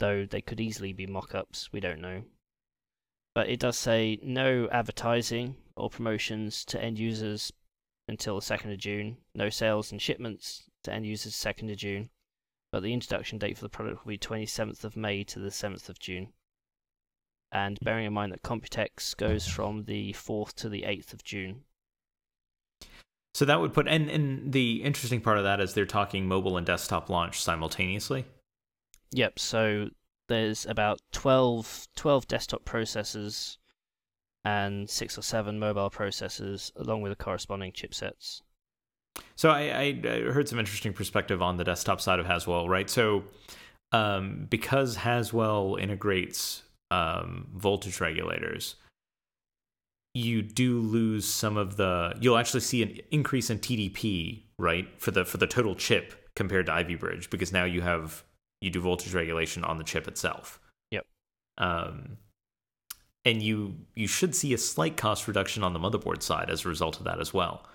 though 0.00 0.26
they 0.26 0.40
could 0.40 0.60
easily 0.60 0.92
be 0.92 1.06
mock 1.06 1.34
ups, 1.34 1.72
we 1.72 1.78
don't 1.78 2.00
know. 2.00 2.24
But 3.34 3.48
it 3.48 3.60
does 3.60 3.76
say 3.78 4.18
no 4.22 4.68
advertising 4.72 5.56
or 5.76 5.88
promotions 5.88 6.64
to 6.66 6.82
end 6.82 6.98
users 6.98 7.52
until 8.08 8.34
the 8.34 8.44
2nd 8.44 8.72
of 8.72 8.78
June, 8.78 9.18
no 9.34 9.48
sales 9.50 9.92
and 9.92 10.02
shipments 10.02 10.64
to 10.82 10.92
end 10.92 11.06
users 11.06 11.34
2nd 11.34 11.70
of 11.70 11.76
June, 11.76 12.10
but 12.72 12.82
the 12.82 12.92
introduction 12.92 13.38
date 13.38 13.56
for 13.56 13.64
the 13.64 13.68
product 13.68 14.04
will 14.04 14.10
be 14.10 14.18
27th 14.18 14.82
of 14.82 14.96
May 14.96 15.22
to 15.24 15.38
the 15.38 15.50
7th 15.50 15.88
of 15.88 16.00
June. 16.00 16.32
And 17.52 17.78
bearing 17.82 18.06
in 18.06 18.12
mind 18.12 18.32
that 18.32 18.42
Computex 18.42 19.16
goes 19.16 19.46
from 19.46 19.84
the 19.84 20.12
4th 20.12 20.54
to 20.54 20.68
the 20.68 20.82
8th 20.82 21.12
of 21.12 21.24
June. 21.24 21.62
So 23.34 23.44
that 23.44 23.60
would 23.60 23.72
put, 23.72 23.88
and, 23.88 24.08
and 24.08 24.52
the 24.52 24.82
interesting 24.82 25.20
part 25.20 25.38
of 25.38 25.44
that 25.44 25.60
is 25.60 25.74
they're 25.74 25.86
talking 25.86 26.26
mobile 26.26 26.56
and 26.56 26.66
desktop 26.66 27.08
launch 27.08 27.42
simultaneously. 27.42 28.24
Yep, 29.12 29.38
so 29.38 29.88
there's 30.28 30.66
about 30.66 31.00
12, 31.12 31.88
12 31.96 32.28
desktop 32.28 32.64
processors 32.64 33.56
and 34.44 34.88
six 34.88 35.18
or 35.18 35.22
seven 35.22 35.58
mobile 35.58 35.90
processors, 35.90 36.72
along 36.76 37.02
with 37.02 37.10
the 37.12 37.22
corresponding 37.22 37.72
chipsets. 37.72 38.42
So 39.36 39.50
I, 39.50 40.00
I, 40.04 40.20
heard 40.32 40.48
some 40.48 40.58
interesting 40.58 40.92
perspective 40.92 41.42
on 41.42 41.56
the 41.56 41.64
desktop 41.64 42.00
side 42.00 42.20
of 42.20 42.26
Haswell, 42.26 42.68
right? 42.68 42.88
So 42.88 43.24
um, 43.92 44.46
because 44.48 44.96
Haswell 44.96 45.76
integrates 45.80 46.62
um, 46.90 47.48
voltage 47.54 48.00
regulators, 48.00 48.76
you 50.14 50.42
do 50.42 50.80
lose 50.80 51.26
some 51.26 51.56
of 51.56 51.76
the. 51.76 52.16
You'll 52.20 52.38
actually 52.38 52.60
see 52.60 52.82
an 52.82 52.98
increase 53.10 53.50
in 53.50 53.58
TDP, 53.58 54.42
right, 54.58 54.88
for 54.98 55.10
the 55.10 55.24
for 55.24 55.38
the 55.38 55.46
total 55.46 55.74
chip 55.74 56.30
compared 56.34 56.66
to 56.66 56.72
Ivy 56.72 56.96
Bridge, 56.96 57.30
because 57.30 57.52
now 57.52 57.64
you 57.64 57.80
have 57.82 58.24
you 58.60 58.70
do 58.70 58.80
voltage 58.80 59.14
regulation 59.14 59.64
on 59.64 59.78
the 59.78 59.84
chip 59.84 60.08
itself. 60.08 60.60
Yep. 60.90 61.06
Um, 61.58 62.18
and 63.24 63.42
you 63.42 63.76
you 63.94 64.06
should 64.06 64.34
see 64.34 64.52
a 64.54 64.58
slight 64.58 64.96
cost 64.96 65.28
reduction 65.28 65.62
on 65.62 65.72
the 65.72 65.78
motherboard 65.78 66.22
side 66.22 66.50
as 66.50 66.64
a 66.64 66.68
result 66.68 66.98
of 66.98 67.04
that 67.04 67.20
as 67.20 67.32
well. 67.32 67.66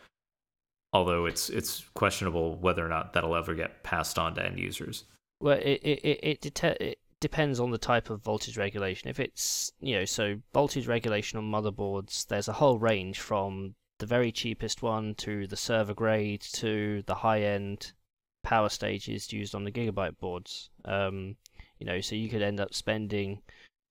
Although 0.91 1.25
it's 1.25 1.49
it's 1.49 1.83
questionable 1.93 2.55
whether 2.57 2.85
or 2.85 2.89
not 2.89 3.13
that'll 3.13 3.35
ever 3.35 3.53
get 3.53 3.83
passed 3.83 4.17
on 4.19 4.35
to 4.35 4.45
end 4.45 4.59
users. 4.59 5.05
Well, 5.41 5.57
it 5.57 5.81
it 5.83 5.99
it, 6.03 6.19
it, 6.43 6.81
it 6.81 6.99
depends 7.21 7.59
on 7.59 7.71
the 7.71 7.77
type 7.77 8.09
of 8.09 8.23
voltage 8.23 8.57
regulation. 8.57 9.09
If 9.09 9.19
it's 9.19 9.71
you 9.79 9.95
know 9.95 10.05
so 10.05 10.35
voltage 10.53 10.87
regulation 10.87 11.37
on 11.37 11.51
motherboards, 11.51 12.27
there's 12.27 12.47
a 12.47 12.53
whole 12.53 12.77
range 12.77 13.19
from 13.19 13.75
the 13.99 14.05
very 14.05 14.31
cheapest 14.31 14.81
one 14.81 15.15
to 15.15 15.47
the 15.47 15.55
server 15.55 15.93
grade 15.93 16.41
to 16.41 17.03
the 17.05 17.15
high 17.15 17.41
end 17.41 17.93
power 18.43 18.69
stages 18.69 19.33
used 19.33 19.55
on 19.55 19.63
the 19.63 19.71
gigabyte 19.71 20.17
boards. 20.19 20.69
Um, 20.83 21.35
you 21.79 21.85
know, 21.85 22.01
so 22.01 22.15
you 22.15 22.29
could 22.29 22.41
end 22.41 22.59
up 22.59 22.73
spending 22.73 23.41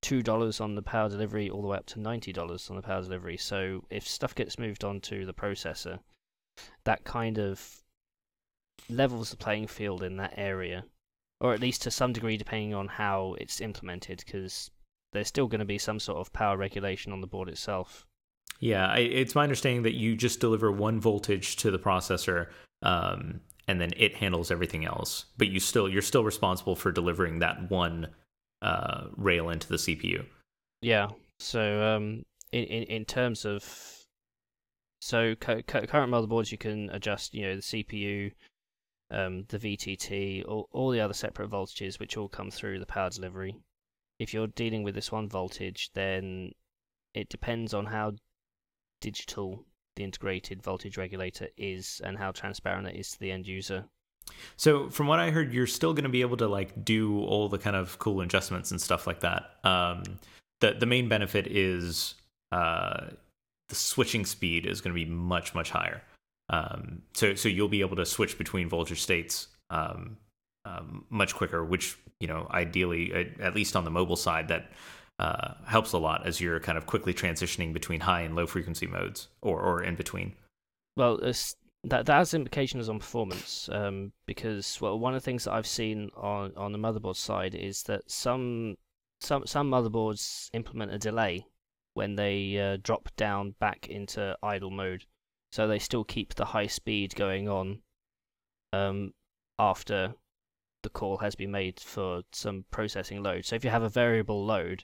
two 0.03 0.23
dollars 0.23 0.61
on 0.61 0.75
the 0.75 0.83
power 0.83 1.09
delivery 1.09 1.49
all 1.49 1.63
the 1.63 1.69
way 1.69 1.79
up 1.79 1.87
to 1.87 2.01
ninety 2.01 2.33
dollars 2.33 2.69
on 2.71 2.77
the 2.77 2.83
power 2.83 3.03
delivery. 3.03 3.37
So 3.37 3.85
if 3.91 4.07
stuff 4.07 4.35
gets 4.35 4.59
moved 4.59 4.85
onto 4.85 5.25
the 5.25 5.35
processor, 5.35 5.99
that 6.85 7.05
kind 7.05 7.39
of 7.39 7.83
levels 8.89 9.31
the 9.31 9.37
playing 9.37 9.67
field 9.67 10.03
in 10.03 10.17
that 10.19 10.35
area, 10.37 10.85
or 11.41 11.53
at 11.53 11.61
least 11.61 11.83
to 11.83 11.91
some 11.91 12.13
degree, 12.13 12.37
depending 12.37 12.75
on 12.75 12.89
how 12.89 13.35
it's 13.39 13.61
implemented, 13.61 14.23
because 14.25 14.71
there's 15.13 15.29
still 15.29 15.47
going 15.47 15.61
to 15.61 15.65
be 15.65 15.79
some 15.79 16.01
sort 16.01 16.19
of 16.19 16.33
power 16.33 16.57
regulation 16.57 17.13
on 17.13 17.21
the 17.21 17.27
board 17.27 17.49
itself. 17.49 18.07
Yeah, 18.61 18.87
I, 18.87 18.99
it's 18.99 19.35
my 19.35 19.43
understanding 19.43 19.83
that 19.83 19.95
you 19.95 20.17
just 20.17 20.41
deliver 20.41 20.71
one 20.71 21.01
voltage 21.01 21.57
to 21.57 21.71
the 21.71 21.79
processor, 21.79 22.49
um, 22.83 23.41
and 23.67 23.81
then 23.81 23.91
it 23.97 24.17
handles 24.17 24.51
everything 24.51 24.85
else. 24.85 25.27
But 25.37 25.49
you 25.49 25.61
still 25.61 25.89
you're 25.89 26.03
still 26.03 26.25
responsible 26.25 26.77
for 26.77 26.93
delivering 26.93 27.41
that 27.41 27.71
one 27.71 28.09
uh, 28.63 29.05
rail 29.17 29.51
into 29.51 29.69
the 29.69 29.77
CPU. 29.77 30.25
Yeah. 30.83 31.11
So 31.39 31.83
um, 31.83 32.25
in, 32.53 32.65
in 32.65 32.83
in 32.85 33.05
terms 33.05 33.45
of 33.45 33.65
so 35.01 35.35
cu- 35.35 35.63
cu- 35.63 35.87
current 35.87 36.13
motherboards, 36.13 36.53
you 36.53 36.59
can 36.59 36.91
adjust 36.91 37.35
you 37.35 37.43
know 37.43 37.57
the 37.57 37.63
CPU, 37.63 38.33
um, 39.15 39.45
the 39.49 39.59
VTT, 39.59 40.47
all 40.47 40.69
all 40.73 40.91
the 40.91 41.01
other 41.01 41.15
separate 41.15 41.51
voltages 41.51 41.99
which 41.99 42.17
all 42.17 42.29
come 42.29 42.51
through 42.51 42.81
the 42.81 42.87
power 42.87 43.11
delivery. 43.11 43.57
If 44.19 44.35
you're 44.35 44.49
dealing 44.49 44.83
with 44.83 44.95
this 44.95 45.13
one 45.13 45.29
voltage, 45.29 45.91
then 45.95 46.53
it 47.15 47.29
depends 47.29 47.75
on 47.75 47.87
how 47.87 48.13
digital 49.01 49.65
the 49.97 50.05
integrated 50.05 50.63
voltage 50.63 50.97
regulator 50.97 51.49
is 51.57 52.01
and 52.05 52.19
how 52.19 52.33
transparent 52.33 52.89
it 52.89 52.97
is 52.97 53.13
to 53.13 53.21
the 53.21 53.31
end 53.31 53.47
user. 53.47 53.85
So, 54.57 54.89
from 54.89 55.07
what 55.07 55.21
I 55.21 55.31
heard, 55.31 55.53
you're 55.53 55.67
still 55.67 55.93
going 55.93 56.05
to 56.05 56.11
be 56.11 56.23
able 56.23 56.39
to 56.39 56.49
like 56.49 56.85
do 56.85 57.21
all 57.21 57.49
the 57.49 57.59
kind 57.59 57.77
of 57.77 57.99
cool 57.99 58.21
adjustments 58.21 58.71
and 58.71 58.81
stuff 58.81 59.07
like 59.07 59.21
that. 59.21 59.51
Um, 59.63 60.03
the 60.61 60.73
the 60.73 60.87
main 60.87 61.09
benefit 61.09 61.47
is 61.47 62.15
uh, 62.51 63.09
the 63.69 63.75
switching 63.75 64.25
speed 64.25 64.67
is 64.67 64.81
going 64.81 64.95
to 64.95 65.05
be 65.05 65.11
much 65.11 65.55
much 65.55 65.71
higher. 65.71 66.03
Um, 66.51 67.03
so 67.15 67.35
so 67.35 67.49
you'll 67.49 67.69
be 67.69 67.81
able 67.81 67.97
to 67.97 68.07
switch 68.07 68.37
between 68.37 68.69
voltage 68.69 69.01
states 69.01 69.49
um, 69.71 70.19
um, 70.65 71.05
much 71.11 71.35
quicker, 71.35 71.65
which 71.65 71.97
you 72.21 72.29
know 72.29 72.47
ideally, 72.51 73.35
at 73.41 73.55
least 73.55 73.77
on 73.77 73.85
the 73.85 73.91
mobile 73.91 74.17
side, 74.17 74.49
that 74.49 74.71
uh, 75.19 75.55
helps 75.67 75.93
a 75.93 75.99
lot 75.99 76.27
as 76.27 76.41
you're 76.41 76.61
kind 76.61 76.77
of 76.77 76.87
quickly 76.87 77.15
transitioning 77.15 77.73
between 77.73 78.01
high 78.01 78.23
and 78.23 78.35
low 78.35 78.47
frequency 78.47 78.87
modes 78.87 79.29
or, 79.43 79.61
or 79.61 79.83
in 79.83 79.95
between. 79.95 80.35
Well, 80.97 81.19
that 81.85 82.07
that 82.07 82.09
has 82.09 82.35
implications 82.35 82.89
on 82.89 82.99
performance 82.99 83.69
um, 83.73 84.13
because 84.27 84.81
well 84.81 84.99
one 84.99 85.15
of 85.15 85.23
the 85.23 85.25
things 85.25 85.45
that 85.45 85.53
I've 85.53 85.67
seen 85.67 86.11
on 86.17 86.53
on 86.57 86.73
the 86.73 86.79
motherboard 86.79 87.17
side 87.17 87.55
is 87.55 87.83
that 87.85 88.11
some 88.11 88.77
some 89.21 89.47
some 89.47 89.71
motherboards 89.71 90.49
implement 90.53 90.93
a 90.93 90.99
delay 90.99 91.47
when 91.95 92.17
they 92.17 92.59
uh, 92.59 92.79
drop 92.83 93.09
down 93.17 93.55
back 93.61 93.87
into 93.89 94.37
idle 94.43 94.71
mode, 94.71 95.05
so 95.55 95.69
they 95.69 95.79
still 95.79 96.03
keep 96.03 96.35
the 96.35 96.47
high 96.47 96.67
speed 96.67 97.15
going 97.15 97.49
on 97.49 97.79
um, 98.73 99.13
after 99.57 100.13
the 100.83 100.89
call 100.89 101.19
has 101.19 101.37
been 101.37 101.53
made 101.53 101.79
for 101.79 102.23
some 102.33 102.65
processing 102.73 103.23
load. 103.23 103.45
So 103.45 103.55
if 103.55 103.63
you 103.63 103.71
have 103.71 103.85
a 103.85 103.89
variable 103.89 104.45
load, 104.45 104.83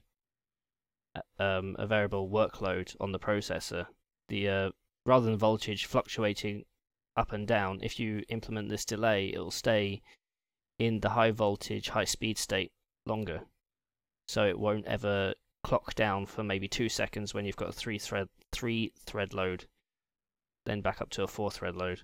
uh, 1.16 1.42
um, 1.42 1.74
a 1.76 1.88
variable 1.88 2.30
workload 2.30 2.94
on 3.00 3.10
the 3.10 3.18
processor, 3.18 3.86
the 4.28 4.48
uh, 4.48 4.70
rather 5.04 5.26
than 5.26 5.36
voltage 5.36 5.86
fluctuating 5.86 6.62
up 7.16 7.32
and 7.32 7.48
down, 7.48 7.80
if 7.82 7.98
you 7.98 8.22
implement 8.28 8.68
this 8.68 8.84
delay, 8.84 9.32
it 9.34 9.40
will 9.40 9.50
stay 9.50 10.00
in 10.78 11.00
the 11.00 11.10
high 11.10 11.32
voltage, 11.32 11.88
high 11.88 12.04
speed 12.04 12.38
state 12.38 12.70
longer. 13.06 13.40
So 14.28 14.44
it 14.44 14.56
won't 14.56 14.86
ever 14.86 15.34
clock 15.64 15.96
down 15.96 16.26
for 16.26 16.44
maybe 16.44 16.68
two 16.68 16.88
seconds 16.88 17.34
when 17.34 17.44
you've 17.44 17.56
got 17.56 17.70
a 17.70 17.72
three 17.72 17.98
thread 17.98 18.28
three 18.52 18.92
thread 19.04 19.34
load, 19.34 19.66
then 20.66 20.80
back 20.80 21.00
up 21.00 21.10
to 21.10 21.22
a 21.22 21.28
four 21.28 21.50
thread 21.50 21.76
load. 21.76 22.02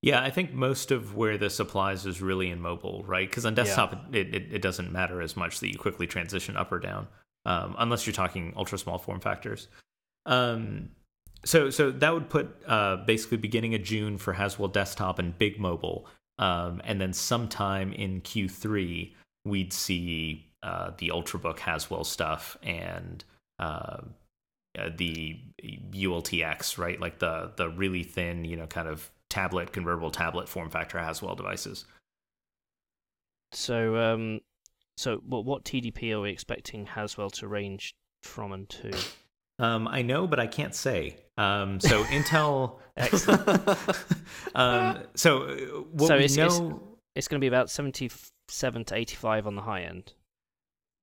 Yeah, 0.00 0.22
I 0.22 0.30
think 0.30 0.52
most 0.52 0.92
of 0.92 1.16
where 1.16 1.36
this 1.36 1.58
applies 1.58 2.06
is 2.06 2.22
really 2.22 2.50
in 2.50 2.60
mobile, 2.60 3.02
right? 3.04 3.28
Because 3.28 3.44
on 3.44 3.54
desktop, 3.54 3.92
yeah. 4.12 4.20
it, 4.20 4.34
it, 4.34 4.52
it, 4.52 4.62
doesn't 4.62 4.92
matter 4.92 5.20
as 5.20 5.36
much 5.36 5.58
that 5.58 5.72
you 5.72 5.78
quickly 5.78 6.06
transition 6.06 6.56
up 6.56 6.70
or 6.70 6.78
down, 6.78 7.08
um, 7.46 7.74
unless 7.78 8.06
you're 8.06 8.14
talking 8.14 8.52
ultra 8.56 8.78
small 8.78 8.98
form 8.98 9.18
factors. 9.18 9.66
Um, 10.24 10.90
so 11.44 11.70
so 11.70 11.90
that 11.90 12.14
would 12.14 12.28
put 12.28 12.48
uh, 12.66 12.96
basically 13.06 13.38
beginning 13.38 13.74
of 13.74 13.82
June 13.82 14.18
for 14.18 14.32
Haswell 14.32 14.68
desktop 14.68 15.18
and 15.18 15.36
big 15.36 15.58
mobile, 15.58 16.06
um, 16.38 16.80
and 16.84 17.00
then 17.00 17.12
sometime 17.12 17.92
in 17.92 18.20
Q3 18.20 19.14
we'd 19.44 19.72
see 19.72 20.46
uh, 20.62 20.92
the 20.98 21.08
ultrabook 21.08 21.58
Haswell 21.58 22.04
stuff 22.04 22.56
and 22.62 23.24
uh, 23.58 23.98
the 24.96 25.38
ULTX, 25.62 26.78
right? 26.78 27.00
Like 27.00 27.18
the 27.18 27.52
the 27.56 27.68
really 27.68 28.02
thin, 28.02 28.44
you 28.44 28.56
know, 28.56 28.66
kind 28.66 28.88
of 28.88 29.10
tablet 29.28 29.72
convertible 29.72 30.10
tablet 30.10 30.48
form 30.48 30.70
factor 30.70 30.98
Haswell 30.98 31.34
devices. 31.34 31.84
So 33.52 33.96
um, 33.96 34.40
so 34.96 35.16
what 35.26 35.44
what 35.44 35.64
TDP 35.64 36.12
are 36.12 36.20
we 36.20 36.30
expecting 36.30 36.86
Haswell 36.86 37.30
to 37.30 37.48
range 37.48 37.94
from 38.22 38.52
and 38.52 38.68
to? 38.70 38.96
Um, 39.60 39.88
I 39.88 40.02
know, 40.02 40.26
but 40.26 40.38
I 40.38 40.46
can't 40.46 40.74
say. 40.74 41.16
Um, 41.36 41.80
so 41.80 42.04
Intel, 42.06 42.78
um, 44.54 45.02
so 45.14 45.42
uh, 45.42 45.56
what 45.92 46.08
so 46.08 46.16
we 46.16 46.24
it's, 46.24 46.36
know, 46.36 46.46
it's, 46.46 46.60
it's 47.14 47.28
going 47.28 47.40
to 47.40 47.44
be 47.44 47.48
about 47.48 47.70
seventy-seven 47.70 48.84
to 48.86 48.94
eighty-five 48.96 49.46
on 49.46 49.54
the 49.54 49.62
high 49.62 49.82
end. 49.82 50.12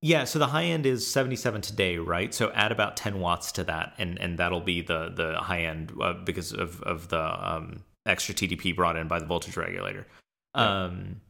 Yeah, 0.02 0.24
so 0.24 0.38
the 0.38 0.46
high 0.46 0.64
end 0.64 0.84
is 0.84 1.06
77 1.06 1.62
today, 1.62 1.96
right? 1.96 2.32
So 2.32 2.50
add 2.52 2.70
about 2.70 2.96
10 2.96 3.18
watts 3.18 3.50
to 3.52 3.64
that, 3.64 3.94
and 3.98 4.18
and 4.20 4.38
that'll 4.38 4.60
be 4.60 4.82
the 4.82 5.10
the 5.14 5.38
high 5.38 5.62
end 5.62 5.92
uh, 6.00 6.12
because 6.12 6.52
of 6.52 6.82
of 6.82 7.08
the 7.08 7.20
um, 7.20 7.82
extra 8.04 8.34
TDP 8.34 8.76
brought 8.76 8.96
in 8.96 9.08
by 9.08 9.18
the 9.18 9.26
voltage 9.26 9.56
regulator. 9.56 10.06
Right. 10.54 10.84
Um, 10.84 11.20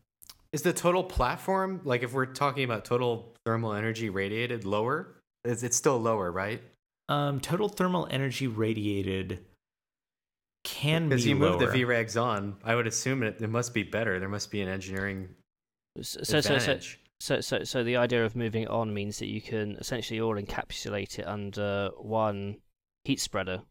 is 0.52 0.62
the 0.62 0.72
total 0.72 1.04
platform 1.04 1.80
like 1.84 2.02
if 2.02 2.12
we're 2.12 2.26
talking 2.26 2.64
about 2.64 2.84
total 2.84 3.34
thermal 3.44 3.72
energy 3.72 4.10
radiated 4.10 4.64
lower? 4.64 5.14
It's, 5.44 5.62
it's 5.62 5.76
still 5.76 5.98
lower, 5.98 6.30
right? 6.30 6.62
Um, 7.08 7.40
total 7.40 7.68
thermal 7.68 8.08
energy 8.10 8.46
radiated 8.46 9.44
can 10.64 11.08
because 11.08 11.24
be 11.24 11.30
you 11.30 11.36
move 11.36 11.60
lower. 11.60 11.70
the 11.70 11.84
VREGs 11.84 12.20
on. 12.20 12.56
I 12.64 12.74
would 12.74 12.86
assume 12.86 13.22
it, 13.22 13.40
it 13.40 13.48
must 13.48 13.72
be 13.72 13.84
better. 13.84 14.18
There 14.18 14.28
must 14.28 14.50
be 14.50 14.60
an 14.60 14.68
engineering 14.68 15.28
so, 16.00 16.20
advantage. 16.20 16.44
So, 16.44 16.58
so, 16.58 17.05
so, 17.18 17.40
so 17.40 17.64
so 17.64 17.82
the 17.82 17.96
idea 17.96 18.24
of 18.24 18.36
moving 18.36 18.68
on 18.68 18.92
means 18.92 19.18
that 19.18 19.26
you 19.26 19.40
can 19.40 19.76
essentially 19.76 20.20
all 20.20 20.34
encapsulate 20.36 21.18
it 21.18 21.26
under 21.26 21.90
one 21.96 22.56
heat 23.04 23.20
spreader, 23.20 23.62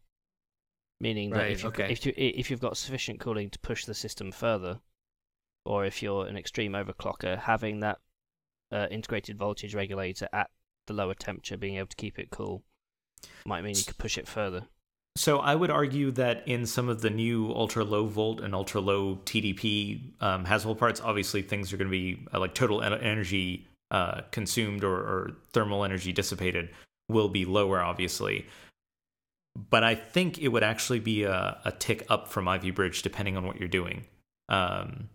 meaning 1.00 1.30
that 1.30 1.38
Right, 1.38 1.52
if 1.52 1.62
you 1.62 1.68
okay. 1.68 1.90
if 1.90 2.04
you 2.04 2.12
if 2.16 2.50
you've 2.50 2.60
got 2.60 2.76
sufficient 2.76 3.20
cooling 3.20 3.50
to 3.50 3.58
push 3.60 3.84
the 3.84 3.94
system 3.94 4.32
further, 4.32 4.80
or 5.64 5.84
if 5.84 6.02
you're 6.02 6.26
an 6.26 6.36
extreme 6.36 6.72
overclocker, 6.72 7.38
having 7.38 7.80
that 7.80 7.98
uh, 8.72 8.88
integrated 8.90 9.38
voltage 9.38 9.74
regulator 9.74 10.28
at 10.32 10.50
the 10.86 10.94
lower 10.94 11.14
temperature, 11.14 11.56
being 11.56 11.76
able 11.76 11.88
to 11.88 11.96
keep 11.96 12.18
it 12.18 12.30
cool, 12.30 12.64
might 13.44 13.62
mean 13.62 13.76
you 13.76 13.84
could 13.84 13.98
push 13.98 14.18
it 14.18 14.26
further. 14.26 14.66
So 15.16 15.38
I 15.38 15.54
would 15.54 15.70
argue 15.70 16.10
that 16.12 16.46
in 16.46 16.66
some 16.66 16.90
of 16.90 17.00
the 17.00 17.08
new 17.08 17.50
ultra 17.52 17.84
low 17.84 18.06
volt 18.06 18.40
and 18.42 18.54
ultra 18.54 18.82
low 18.82 19.16
TDP 19.24 20.00
um, 20.20 20.44
Haswell 20.44 20.74
parts, 20.74 21.00
obviously 21.00 21.40
things 21.40 21.72
are 21.72 21.78
going 21.78 21.88
to 21.88 21.90
be 21.90 22.26
uh, 22.34 22.38
like 22.38 22.54
total 22.54 22.82
en- 22.82 22.92
energy 22.92 23.66
uh, 23.90 24.20
consumed 24.30 24.84
or, 24.84 24.94
or 24.94 25.30
thermal 25.52 25.84
energy 25.84 26.12
dissipated 26.12 26.68
will 27.08 27.30
be 27.30 27.46
lower, 27.46 27.80
obviously. 27.80 28.46
But 29.70 29.84
I 29.84 29.94
think 29.94 30.38
it 30.38 30.48
would 30.48 30.62
actually 30.62 31.00
be 31.00 31.22
a, 31.22 31.58
a 31.64 31.72
tick 31.72 32.04
up 32.10 32.28
from 32.28 32.46
Ivy 32.46 32.70
Bridge 32.70 33.00
depending 33.00 33.38
on 33.38 33.46
what 33.46 33.58
you're 33.58 33.68
doing. 33.68 34.04
Um, 34.50 35.08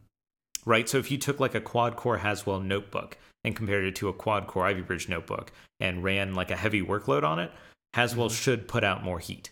right? 0.65 0.89
So 0.89 0.97
if 0.97 1.11
you 1.11 1.19
took 1.19 1.39
like 1.39 1.53
a 1.53 1.61
quad 1.61 1.95
core 1.95 2.17
Haswell 2.17 2.59
notebook 2.59 3.17
and 3.43 3.55
compared 3.55 3.85
it 3.85 3.95
to 3.97 4.09
a 4.09 4.13
quad 4.13 4.47
core 4.47 4.65
Ivy 4.65 4.81
Bridge 4.81 5.07
notebook 5.07 5.51
and 5.79 6.03
ran 6.03 6.33
like 6.33 6.49
a 6.49 6.55
heavy 6.55 6.81
workload 6.81 7.23
on 7.23 7.37
it, 7.37 7.51
Haswell 7.93 8.29
Mhm. 8.29 8.43
should 8.43 8.67
put 8.67 8.83
out 8.83 9.03
more 9.03 9.19
heat. 9.19 9.51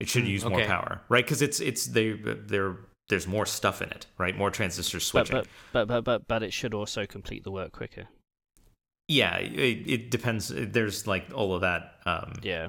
It 0.00 0.08
should 0.08 0.24
Mm, 0.24 0.28
use 0.28 0.44
more 0.44 0.64
power, 0.64 1.00
right? 1.08 1.24
Because 1.24 1.42
it's 1.42 1.60
it's 1.60 1.86
they 1.86 2.12
they're 2.12 2.76
there's 3.08 3.26
more 3.26 3.46
stuff 3.46 3.82
in 3.82 3.88
it, 3.90 4.06
right? 4.18 4.36
More 4.36 4.50
transistors 4.50 5.04
switching. 5.06 5.36
but 5.36 5.48
but 5.72 5.88
but 5.88 6.04
but 6.04 6.28
but 6.28 6.42
it 6.42 6.52
should 6.52 6.74
also 6.74 7.06
complete 7.06 7.42
the 7.44 7.50
work 7.50 7.72
quicker. 7.72 8.06
yeah, 9.08 9.36
it, 9.38 9.88
it 9.90 10.10
depends. 10.10 10.52
There's 10.54 11.06
like 11.06 11.26
all 11.34 11.54
of 11.54 11.62
that 11.62 11.94
um, 12.06 12.34
Yeah. 12.42 12.68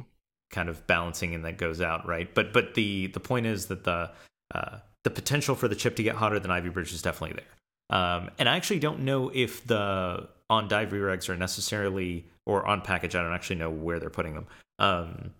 kind 0.51 0.69
of 0.69 0.87
balancing 0.87 1.35
and 1.35 1.43
that 1.45 1.57
goes 1.57 1.81
out, 1.81 2.07
right? 2.07 2.33
But 2.33 2.53
but 2.53 2.73
the 2.75 3.07
the 3.07 3.19
point 3.19 3.45
is 3.45 3.65
that 3.67 3.83
the 3.83 4.11
uh, 4.55 4.79
the 5.03 5.09
potential 5.09 5.55
for 5.55 5.67
the 5.67 5.75
chip 5.75 5.95
to 5.97 6.03
get 6.03 6.15
hotter 6.15 6.39
than 6.39 6.49
Ivy 6.51 6.69
Bridge 6.69 6.93
is 6.93 7.01
definitely 7.01 7.41
there. 7.41 7.97
Um, 7.99 8.29
and 8.39 8.47
I 8.47 8.55
actually 8.55 8.79
don't 8.79 9.01
know 9.01 9.29
if 9.33 9.65
the 9.67 10.29
on 10.49 10.67
die 10.67 10.85
regs 10.85 11.29
are 11.29 11.35
necessarily 11.37 12.25
or 12.45 12.65
on 12.65 12.81
package. 12.81 13.15
I 13.15 13.21
don't 13.21 13.33
actually 13.33 13.57
know 13.57 13.69
where 13.69 13.99
they're 13.99 14.09
putting 14.09 14.33
them. 14.33 14.47
Um, 14.79 15.33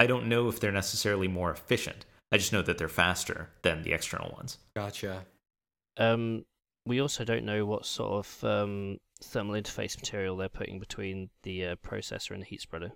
I 0.00 0.06
don't 0.06 0.28
know 0.28 0.48
if 0.48 0.58
they're 0.60 0.72
necessarily 0.72 1.28
more 1.28 1.50
efficient. 1.50 2.06
I 2.32 2.38
just 2.38 2.54
know 2.54 2.62
that 2.62 2.78
they're 2.78 2.88
faster 2.88 3.50
than 3.60 3.82
the 3.82 3.92
external 3.92 4.32
ones. 4.34 4.56
Gotcha. 4.74 5.26
Um, 5.98 6.46
we 6.86 7.02
also 7.02 7.22
don't 7.22 7.44
know 7.44 7.66
what 7.66 7.84
sort 7.84 8.12
of 8.12 8.44
um, 8.44 8.96
thermal 9.22 9.60
interface 9.60 9.98
material 9.98 10.38
they're 10.38 10.48
putting 10.48 10.78
between 10.78 11.28
the 11.42 11.66
uh, 11.66 11.74
processor 11.86 12.30
and 12.30 12.40
the 12.40 12.46
heat 12.46 12.62
spreader. 12.62 12.92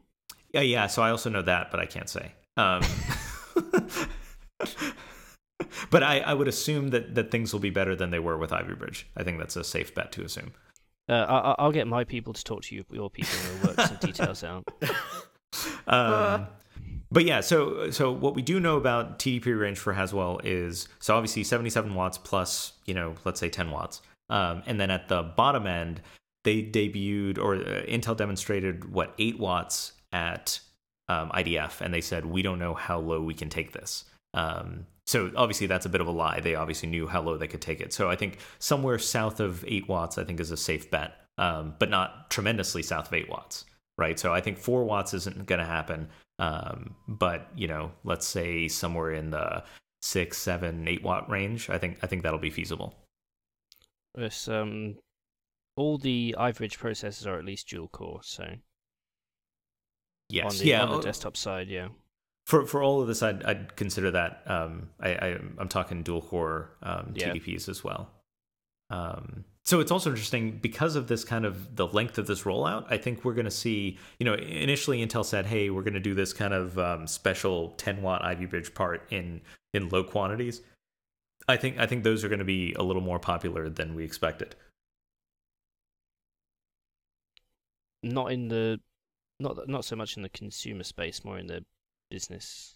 Yeah, 0.54 0.62
yeah. 0.62 0.86
So 0.86 1.02
I 1.02 1.10
also 1.10 1.28
know 1.28 1.42
that, 1.42 1.70
but 1.70 1.78
I 1.78 1.84
can't 1.84 2.08
say. 2.08 2.32
Um, 2.56 2.80
but 5.90 6.02
I, 6.02 6.20
I 6.20 6.32
would 6.32 6.48
assume 6.48 6.88
that, 6.88 7.14
that 7.16 7.30
things 7.30 7.52
will 7.52 7.60
be 7.60 7.68
better 7.68 7.94
than 7.94 8.12
they 8.12 8.18
were 8.18 8.38
with 8.38 8.50
Ivy 8.50 8.76
Bridge. 8.76 9.06
I 9.14 9.24
think 9.24 9.38
that's 9.38 9.56
a 9.56 9.64
safe 9.64 9.94
bet 9.94 10.10
to 10.12 10.24
assume. 10.24 10.52
Uh, 11.06 11.26
I, 11.28 11.54
I'll 11.62 11.72
get 11.72 11.86
my 11.86 12.04
people 12.04 12.32
to 12.32 12.42
talk 12.42 12.62
to 12.62 12.74
you, 12.74 12.82
your 12.90 13.10
people, 13.10 13.36
and 13.50 13.60
we'll 13.60 13.74
work 13.74 13.86
some 13.86 13.98
details 14.00 14.42
out. 14.42 14.64
Um, 15.86 16.48
but 17.14 17.24
yeah, 17.24 17.40
so 17.40 17.90
so 17.90 18.10
what 18.10 18.34
we 18.34 18.42
do 18.42 18.58
know 18.58 18.76
about 18.76 19.20
TDP 19.20 19.58
range 19.58 19.78
for 19.78 19.92
Haswell 19.92 20.40
is 20.42 20.88
so 20.98 21.14
obviously 21.14 21.44
77 21.44 21.94
watts 21.94 22.18
plus 22.18 22.72
you 22.86 22.94
know 22.94 23.14
let's 23.24 23.38
say 23.38 23.48
10 23.48 23.70
watts, 23.70 24.02
um, 24.28 24.62
and 24.66 24.80
then 24.80 24.90
at 24.90 25.08
the 25.08 25.22
bottom 25.22 25.66
end 25.66 26.00
they 26.42 26.62
debuted 26.62 27.38
or 27.38 27.54
uh, 27.54 27.82
Intel 27.86 28.16
demonstrated 28.16 28.92
what 28.92 29.14
eight 29.18 29.38
watts 29.38 29.92
at 30.12 30.58
um, 31.08 31.30
IDF, 31.30 31.80
and 31.80 31.94
they 31.94 32.00
said 32.00 32.26
we 32.26 32.42
don't 32.42 32.58
know 32.58 32.74
how 32.74 32.98
low 32.98 33.22
we 33.22 33.32
can 33.34 33.48
take 33.48 33.72
this. 33.72 34.04
Um, 34.34 34.86
so 35.06 35.30
obviously 35.36 35.68
that's 35.68 35.86
a 35.86 35.88
bit 35.88 36.00
of 36.00 36.08
a 36.08 36.10
lie. 36.10 36.40
They 36.40 36.56
obviously 36.56 36.88
knew 36.88 37.06
how 37.06 37.22
low 37.22 37.36
they 37.36 37.46
could 37.46 37.60
take 37.60 37.80
it. 37.80 37.92
So 37.92 38.10
I 38.10 38.16
think 38.16 38.38
somewhere 38.58 38.98
south 38.98 39.38
of 39.38 39.64
eight 39.68 39.88
watts, 39.88 40.18
I 40.18 40.24
think 40.24 40.40
is 40.40 40.50
a 40.50 40.56
safe 40.56 40.90
bet, 40.90 41.14
um, 41.38 41.74
but 41.78 41.90
not 41.90 42.30
tremendously 42.30 42.82
south 42.82 43.06
of 43.06 43.14
eight 43.14 43.28
watts, 43.28 43.66
right? 43.96 44.18
So 44.18 44.32
I 44.32 44.40
think 44.40 44.58
four 44.58 44.84
watts 44.84 45.14
isn't 45.14 45.46
going 45.46 45.60
to 45.60 45.64
happen. 45.64 46.08
Um, 46.38 46.94
but 47.06 47.48
you 47.56 47.68
know, 47.68 47.92
let's 48.04 48.26
say 48.26 48.68
somewhere 48.68 49.12
in 49.12 49.30
the 49.30 49.62
six, 50.02 50.38
seven, 50.38 50.86
eight 50.88 51.02
watt 51.02 51.28
range. 51.30 51.70
I 51.70 51.78
think 51.78 51.98
I 52.02 52.06
think 52.06 52.22
that'll 52.22 52.38
be 52.38 52.50
feasible. 52.50 52.94
Yes, 54.16 54.48
um, 54.48 54.96
all 55.76 55.98
the 55.98 56.34
Ivy 56.38 56.68
processors 56.68 57.26
are 57.26 57.38
at 57.38 57.44
least 57.44 57.68
dual 57.68 57.88
core, 57.88 58.20
so 58.22 58.46
Yes, 60.28 60.52
on 60.52 60.58
the, 60.58 60.64
yeah. 60.66 60.82
on 60.82 60.90
the 60.90 60.96
uh, 60.98 61.00
desktop 61.02 61.36
side, 61.36 61.68
yeah. 61.68 61.88
For 62.46 62.66
for 62.66 62.82
all 62.82 63.00
of 63.00 63.08
this, 63.08 63.22
I'd 63.22 63.42
I'd 63.44 63.76
consider 63.76 64.10
that. 64.10 64.42
Um, 64.46 64.90
I, 65.00 65.14
I 65.14 65.26
I'm 65.58 65.68
talking 65.68 66.02
dual 66.02 66.22
core 66.22 66.76
um, 66.82 67.12
Yeah. 67.14 67.30
TDPs 67.32 67.68
as 67.68 67.82
well. 67.82 68.10
Um, 68.90 69.44
so 69.64 69.80
it's 69.80 69.90
also 69.90 70.10
interesting 70.10 70.58
because 70.58 70.94
of 70.94 71.08
this 71.08 71.24
kind 71.24 71.44
of 71.44 71.76
the 71.76 71.86
length 71.86 72.18
of 72.18 72.26
this 72.26 72.42
rollout. 72.42 72.86
I 72.90 72.98
think 72.98 73.24
we're 73.24 73.34
going 73.34 73.46
to 73.46 73.50
see. 73.50 73.98
You 74.18 74.26
know, 74.26 74.34
initially 74.34 75.04
Intel 75.04 75.24
said, 75.24 75.46
"Hey, 75.46 75.70
we're 75.70 75.82
going 75.82 75.94
to 75.94 76.00
do 76.00 76.14
this 76.14 76.32
kind 76.32 76.52
of 76.52 76.78
um, 76.78 77.06
special 77.06 77.70
10 77.70 78.02
watt 78.02 78.24
Ivy 78.24 78.46
Bridge 78.46 78.74
part 78.74 79.06
in 79.10 79.40
in 79.72 79.88
low 79.88 80.04
quantities. 80.04 80.62
I 81.48 81.56
think 81.56 81.78
I 81.78 81.86
think 81.86 82.04
those 82.04 82.24
are 82.24 82.28
going 82.28 82.38
to 82.38 82.44
be 82.44 82.72
a 82.74 82.82
little 82.82 83.02
more 83.02 83.18
popular 83.18 83.68
than 83.68 83.94
we 83.94 84.04
expected. 84.04 84.54
Not 88.02 88.32
in 88.32 88.48
the, 88.48 88.80
not 89.40 89.68
not 89.68 89.84
so 89.84 89.96
much 89.96 90.16
in 90.16 90.22
the 90.22 90.28
consumer 90.28 90.84
space, 90.84 91.24
more 91.24 91.38
in 91.38 91.46
the 91.48 91.64
business. 92.10 92.73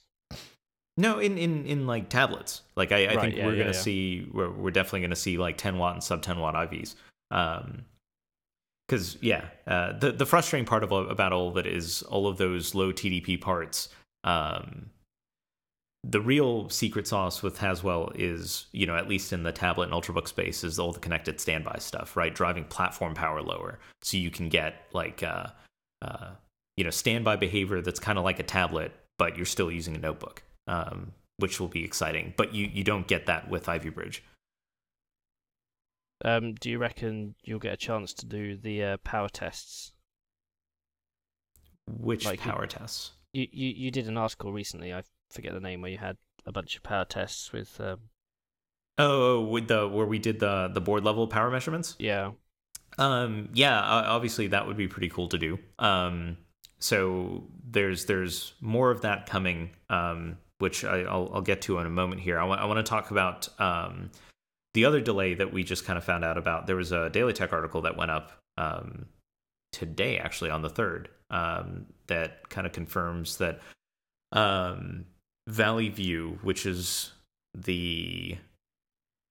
No, 0.98 1.20
in 1.20 1.38
in 1.38 1.64
in 1.64 1.86
like 1.86 2.08
tablets. 2.08 2.62
Like 2.76 2.90
I, 2.92 3.04
I 3.04 3.14
Right, 3.14 3.20
think 3.20 3.36
yeah, 3.36 3.46
we're 3.46 3.52
yeah, 3.52 3.58
gonna 3.58 3.70
yeah. 3.70 3.80
see 3.80 4.28
we're 4.32 4.50
we're 4.50 4.72
definitely 4.72 5.02
gonna 5.02 5.16
see 5.16 5.38
like 5.38 5.56
10 5.56 5.78
watt 5.78 5.94
and 5.94 6.02
sub 6.02 6.22
10 6.22 6.38
watt 6.40 6.54
IVs. 6.54 6.96
Um, 7.30 7.84
because 8.86 9.16
yeah, 9.20 9.44
uh, 9.66 9.92
the 9.98 10.12
the 10.12 10.26
frustrating 10.26 10.66
part 10.66 10.82
of 10.82 10.90
about 10.90 11.32
all 11.32 11.48
of 11.48 11.56
it 11.56 11.66
is 11.66 12.02
all 12.02 12.26
of 12.26 12.36
those 12.38 12.74
low 12.74 12.92
TDP 12.92 13.40
parts. 13.40 13.90
Um, 14.24 14.90
the 16.04 16.20
real 16.20 16.68
secret 16.70 17.06
sauce 17.06 17.42
with 17.42 17.58
Haswell 17.58 18.12
is, 18.14 18.66
you 18.72 18.86
know, 18.86 18.96
at 18.96 19.08
least 19.08 19.32
in 19.32 19.42
the 19.42 19.52
tablet 19.52 19.90
and 19.90 19.92
ultrabook 19.92 20.26
space, 20.26 20.64
is 20.64 20.78
all 20.78 20.90
the 20.92 21.00
connected 21.00 21.38
standby 21.40 21.76
stuff, 21.80 22.16
right? 22.16 22.34
Driving 22.34 22.64
platform 22.64 23.14
power 23.14 23.42
lower, 23.42 23.78
so 24.02 24.16
you 24.16 24.30
can 24.30 24.48
get 24.48 24.86
like, 24.92 25.22
uh, 25.22 25.48
uh, 26.02 26.30
you 26.76 26.84
know, 26.84 26.90
standby 26.90 27.36
behavior 27.36 27.82
that's 27.82 28.00
kind 28.00 28.16
of 28.16 28.24
like 28.24 28.38
a 28.38 28.44
tablet, 28.44 28.92
but 29.18 29.36
you're 29.36 29.44
still 29.44 29.70
using 29.70 29.94
a 29.96 29.98
notebook, 29.98 30.42
um, 30.68 31.12
which 31.38 31.58
will 31.58 31.68
be 31.68 31.84
exciting. 31.84 32.34
But 32.36 32.54
you 32.54 32.68
you 32.72 32.84
don't 32.84 33.08
get 33.08 33.26
that 33.26 33.48
with 33.50 33.68
Ivy 33.68 33.90
Bridge. 33.90 34.22
Um, 36.24 36.54
do 36.54 36.68
you 36.70 36.78
reckon 36.78 37.34
you'll 37.44 37.60
get 37.60 37.74
a 37.74 37.76
chance 37.76 38.12
to 38.14 38.26
do 38.26 38.56
the 38.56 38.82
uh, 38.84 38.96
power 38.98 39.28
tests? 39.28 39.92
Which 41.86 42.24
Like 42.24 42.44
you- 42.44 42.50
power 42.50 42.66
tests? 42.66 43.12
You, 43.32 43.46
you 43.52 43.68
you 43.68 43.90
did 43.90 44.08
an 44.08 44.16
article 44.16 44.52
recently. 44.52 44.92
I 44.92 45.02
forget 45.30 45.52
the 45.52 45.60
name 45.60 45.82
where 45.82 45.90
you 45.90 45.98
had 45.98 46.16
a 46.46 46.52
bunch 46.52 46.76
of 46.76 46.82
power 46.82 47.04
tests 47.04 47.52
with 47.52 47.78
um, 47.80 47.98
Oh, 48.96 49.42
with 49.42 49.68
the 49.68 49.86
where 49.86 50.06
we 50.06 50.18
did 50.18 50.40
the 50.40 50.68
the 50.72 50.80
board 50.80 51.04
level 51.04 51.26
power 51.28 51.50
measurements. 51.50 51.94
yeah 51.98 52.32
Um, 52.98 53.50
yeah, 53.52 53.78
obviously 53.80 54.48
that 54.48 54.66
would 54.66 54.76
be 54.78 54.88
pretty 54.88 55.08
cool 55.10 55.28
to 55.28 55.38
do. 55.38 55.58
Um, 55.78 56.38
so 56.78 57.44
there's 57.70 58.06
there's 58.06 58.54
more 58.60 58.90
of 58.90 59.02
that 59.02 59.26
coming, 59.26 59.70
um, 59.90 60.38
which 60.58 60.84
I, 60.84 61.02
I'll 61.02 61.30
I'll 61.34 61.42
get 61.42 61.62
to 61.62 61.78
in 61.78 61.86
a 61.86 61.90
moment 61.90 62.20
here. 62.20 62.38
I 62.38 62.44
want 62.44 62.78
to 62.78 62.82
talk 62.82 63.10
about 63.10 63.48
um, 63.60 64.10
the 64.74 64.84
other 64.84 65.00
delay 65.00 65.34
that 65.34 65.52
we 65.52 65.64
just 65.64 65.84
kind 65.84 65.96
of 65.96 66.04
found 66.04 66.24
out 66.24 66.38
about. 66.38 66.66
There 66.66 66.76
was 66.76 66.92
a 66.92 67.10
DailyTech 67.10 67.52
article 67.52 67.82
that 67.82 67.96
went 67.96 68.10
up 68.10 68.32
um, 68.56 69.06
today, 69.72 70.18
actually 70.18 70.50
on 70.50 70.62
the 70.62 70.70
third, 70.70 71.08
um, 71.30 71.86
that 72.06 72.48
kind 72.48 72.66
of 72.66 72.72
confirms 72.72 73.38
that 73.38 73.60
um, 74.32 75.06
Valley 75.48 75.88
View, 75.88 76.38
which 76.42 76.66
is 76.66 77.12
the 77.54 78.36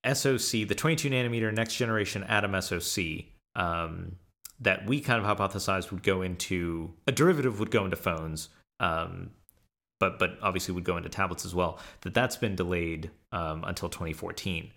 SoC, 0.05 0.67
the 0.67 0.75
22 0.75 1.09
nanometer 1.09 1.53
next 1.53 1.75
generation 1.75 2.23
Atom 2.23 2.59
SoC, 2.61 3.25
um, 3.55 4.15
that 4.59 4.88
we 4.88 4.99
kind 4.99 5.23
of 5.23 5.38
hypothesized 5.38 5.91
would 5.91 6.03
go 6.03 6.21
into 6.21 6.93
a 7.05 7.11
derivative 7.11 7.59
would 7.59 7.71
go 7.71 7.86
into 7.86 7.97
phones, 7.97 8.49
um, 8.80 9.32
but 9.99 10.19
but 10.19 10.37
obviously 10.41 10.73
would 10.73 10.83
go 10.83 10.97
into 10.97 11.09
tablets 11.09 11.45
as 11.45 11.55
well. 11.55 11.79
That 12.01 12.13
that's 12.13 12.37
been 12.37 12.55
delayed 12.55 13.11
um, 13.31 13.63
until 13.65 13.89
2014. 13.89 14.71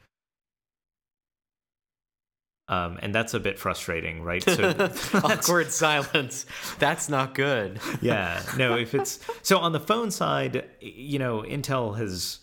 Um, 2.69 3.01
and 3.03 3.13
that's 3.13 3.35
a 3.35 3.41
bit 3.41 3.59
frustrating, 3.59 4.23
right? 4.23 4.43
So 4.45 4.69
Awkward 5.15 5.73
silence. 5.73 6.47
That's 6.79 7.09
not 7.09 7.35
good. 7.35 7.81
yeah 8.01 8.43
no 8.57 8.77
if 8.77 8.95
it's 8.95 9.19
so 9.43 9.59
on 9.59 9.73
the 9.73 9.81
phone 9.81 10.11
side 10.11 10.65
you 10.81 11.19
know 11.19 11.43
intel 11.43 11.97
has 11.99 12.39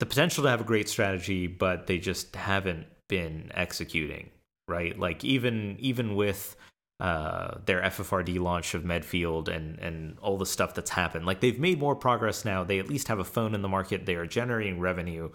the 0.00 0.06
potential 0.06 0.42
to 0.42 0.50
have 0.50 0.60
a 0.60 0.64
great 0.64 0.88
strategy 0.88 1.46
but 1.46 1.86
they 1.86 1.98
just 1.98 2.34
haven't 2.34 2.86
been 3.08 3.50
executing 3.54 4.30
right 4.68 4.98
like 4.98 5.24
even 5.24 5.76
even 5.78 6.16
with 6.16 6.56
uh 7.04 7.58
their 7.66 7.82
ffrd 7.82 8.38
launch 8.38 8.74
of 8.74 8.84
medfield 8.84 9.48
and 9.48 9.78
and 9.80 10.18
all 10.20 10.38
the 10.38 10.46
stuff 10.46 10.74
that's 10.74 10.90
happened. 10.90 11.26
Like 11.26 11.40
they've 11.40 11.58
made 11.58 11.78
more 11.78 11.96
progress 11.96 12.44
now. 12.44 12.64
They 12.64 12.78
at 12.78 12.88
least 12.88 13.08
have 13.08 13.18
a 13.18 13.24
phone 13.24 13.54
in 13.54 13.62
the 13.62 13.68
market. 13.68 14.06
They 14.06 14.14
are 14.14 14.26
generating 14.26 14.80
revenue. 14.80 15.30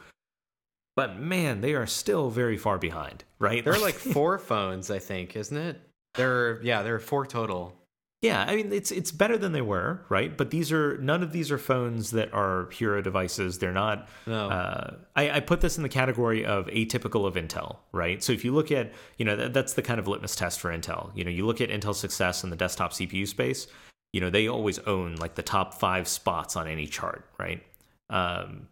But 0.96 1.20
man 1.20 1.62
they 1.62 1.74
are 1.74 1.88
still 1.88 2.30
very 2.30 2.58
far 2.58 2.78
behind 2.78 3.24
right? 3.40 3.64
There 3.64 3.74
are 3.74 3.80
like 3.90 3.96
four 3.96 4.38
phones, 4.38 4.92
I 4.92 5.00
think, 5.00 5.36
isn't 5.36 5.58
it? 5.58 5.82
There 6.16 6.32
are 6.32 6.62
yeah, 6.64 6.84
there 6.84 6.96
are 6.96 7.00
four 7.00 7.26
total. 7.26 7.76
Yeah, 8.22 8.44
I 8.46 8.58
mean 8.58 8.74
it's 8.74 8.92
it's 8.92 9.14
better 9.14 9.38
than 9.38 9.54
they 9.54 9.62
were, 9.62 10.02
right? 10.10 10.38
But 10.38 10.52
these 10.52 10.74
are 10.74 10.98
none 10.98 11.24
of 11.24 11.32
these 11.32 11.52
are 11.52 11.58
phones 11.58 12.12
that 12.12 12.34
are 12.34 12.70
hero 12.72 13.02
devices. 13.02 13.60
They're 13.60 13.72
not. 13.72 14.10
No. 14.28 14.50
Uh, 14.50 14.96
I, 15.16 15.32
I 15.32 15.40
put 15.40 15.62
this 15.62 15.78
in 15.78 15.84
the 15.84 15.90
category 15.90 16.46
of 16.46 16.66
atypical 16.68 17.26
of 17.26 17.36
Intel, 17.36 17.78
right? 17.94 18.22
So 18.22 18.34
if 18.34 18.44
you 18.44 18.52
look 18.54 18.74
at, 18.74 18.92
you 19.18 19.24
know, 19.24 19.38
that, 19.38 19.54
that's 19.54 19.74
the 19.74 19.82
kind 19.82 20.02
of 20.02 20.08
litmus 20.10 20.36
test 20.36 20.60
for 20.60 20.70
Intel. 20.70 21.12
You 21.16 21.24
know, 21.24 21.32
you 21.32 21.46
look 21.46 21.62
at 21.62 21.70
Intel's 21.70 22.00
success 22.00 22.44
in 22.44 22.50
the 22.50 22.58
desktop 22.58 22.92
CPU 22.92 23.26
space. 23.26 23.68
You 24.12 24.20
know, 24.20 24.30
they 24.30 24.50
always 24.50 24.80
own 24.80 25.16
like 25.16 25.36
the 25.36 25.44
top 25.44 25.76
five 25.76 26.06
spots 26.06 26.58
on 26.58 26.68
any 26.68 26.88
chart, 26.88 27.24
right? 27.38 27.64
Um, 28.10 28.68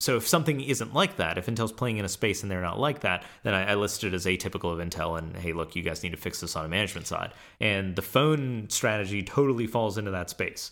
so 0.00 0.16
if 0.16 0.28
something 0.28 0.60
isn't 0.60 0.92
like 0.94 1.16
that, 1.16 1.38
if 1.38 1.46
Intel's 1.46 1.72
playing 1.72 1.96
in 1.98 2.04
a 2.04 2.08
space 2.08 2.42
and 2.42 2.50
they're 2.50 2.60
not 2.60 2.78
like 2.78 3.00
that, 3.00 3.24
then 3.44 3.54
I, 3.54 3.72
I 3.72 3.74
list 3.76 4.04
it 4.04 4.12
as 4.14 4.26
atypical 4.26 4.72
of 4.72 4.78
Intel. 4.86 5.18
And 5.18 5.34
hey, 5.36 5.52
look, 5.52 5.74
you 5.74 5.82
guys 5.82 6.02
need 6.02 6.10
to 6.10 6.16
fix 6.18 6.40
this 6.40 6.54
on 6.54 6.64
a 6.64 6.68
management 6.68 7.06
side. 7.06 7.32
And 7.60 7.96
the 7.96 8.02
phone 8.02 8.68
strategy 8.68 9.22
totally 9.22 9.66
falls 9.66 9.96
into 9.98 10.10
that 10.10 10.28
space. 10.30 10.70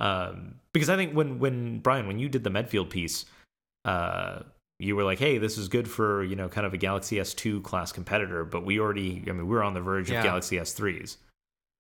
Um, 0.00 0.56
because 0.72 0.90
I 0.90 0.96
think 0.96 1.12
when 1.12 1.38
when 1.38 1.78
Brian, 1.78 2.08
when 2.08 2.18
you 2.18 2.28
did 2.28 2.42
the 2.42 2.50
Medfield 2.50 2.90
piece, 2.90 3.26
uh, 3.84 4.40
you 4.80 4.96
were 4.96 5.04
like, 5.04 5.20
hey, 5.20 5.38
this 5.38 5.56
is 5.56 5.68
good 5.68 5.88
for 5.88 6.24
you 6.24 6.34
know 6.34 6.48
kind 6.48 6.66
of 6.66 6.74
a 6.74 6.76
Galaxy 6.76 7.16
S2 7.16 7.62
class 7.62 7.92
competitor, 7.92 8.44
but 8.44 8.64
we 8.64 8.80
already, 8.80 9.22
I 9.28 9.32
mean, 9.32 9.46
we're 9.46 9.62
on 9.62 9.74
the 9.74 9.80
verge 9.80 10.10
Yeah. 10.10 10.18
of 10.18 10.24
Galaxy 10.24 10.56
S3s. 10.56 11.16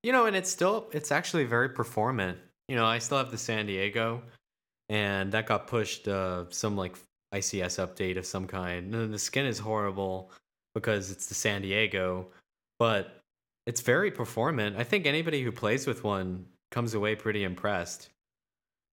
You 0.04 0.12
know, 0.12 0.26
and 0.28 0.36
it's 0.36 0.52
still 0.52 0.90
it's 0.92 1.12
actually 1.12 1.46
very 1.46 1.70
performant. 1.70 2.38
You 2.68 2.76
know, 2.76 2.86
I 2.86 3.00
still 3.00 3.18
have 3.18 3.32
the 3.32 3.38
San 3.38 3.66
Diego, 3.66 4.22
and 4.90 5.32
that 5.32 5.46
got 5.46 5.68
pushed 5.68 6.08
uh, 6.08 6.46
some 6.50 6.76
like 6.76 6.96
ICS 7.34 7.86
update 7.86 8.18
of 8.18 8.26
some 8.26 8.48
kind. 8.48 8.94
And 8.94 9.14
the 9.14 9.20
skin 9.20 9.46
is 9.46 9.60
horrible 9.60 10.32
because 10.74 11.12
it's 11.12 11.28
the 11.28 11.34
San 11.34 11.62
Diego, 11.62 12.28
but 12.80 13.22
it's 13.66 13.82
very 13.82 14.12
performant. 14.12 14.78
I 14.78 14.84
think 14.84 15.06
anybody 15.06 15.42
who 15.44 15.52
plays 15.52 15.88
with 15.88 16.04
one 16.04 16.46
comes 16.72 16.94
away 16.94 17.16
pretty 17.16 17.44
impressed. 17.44 18.10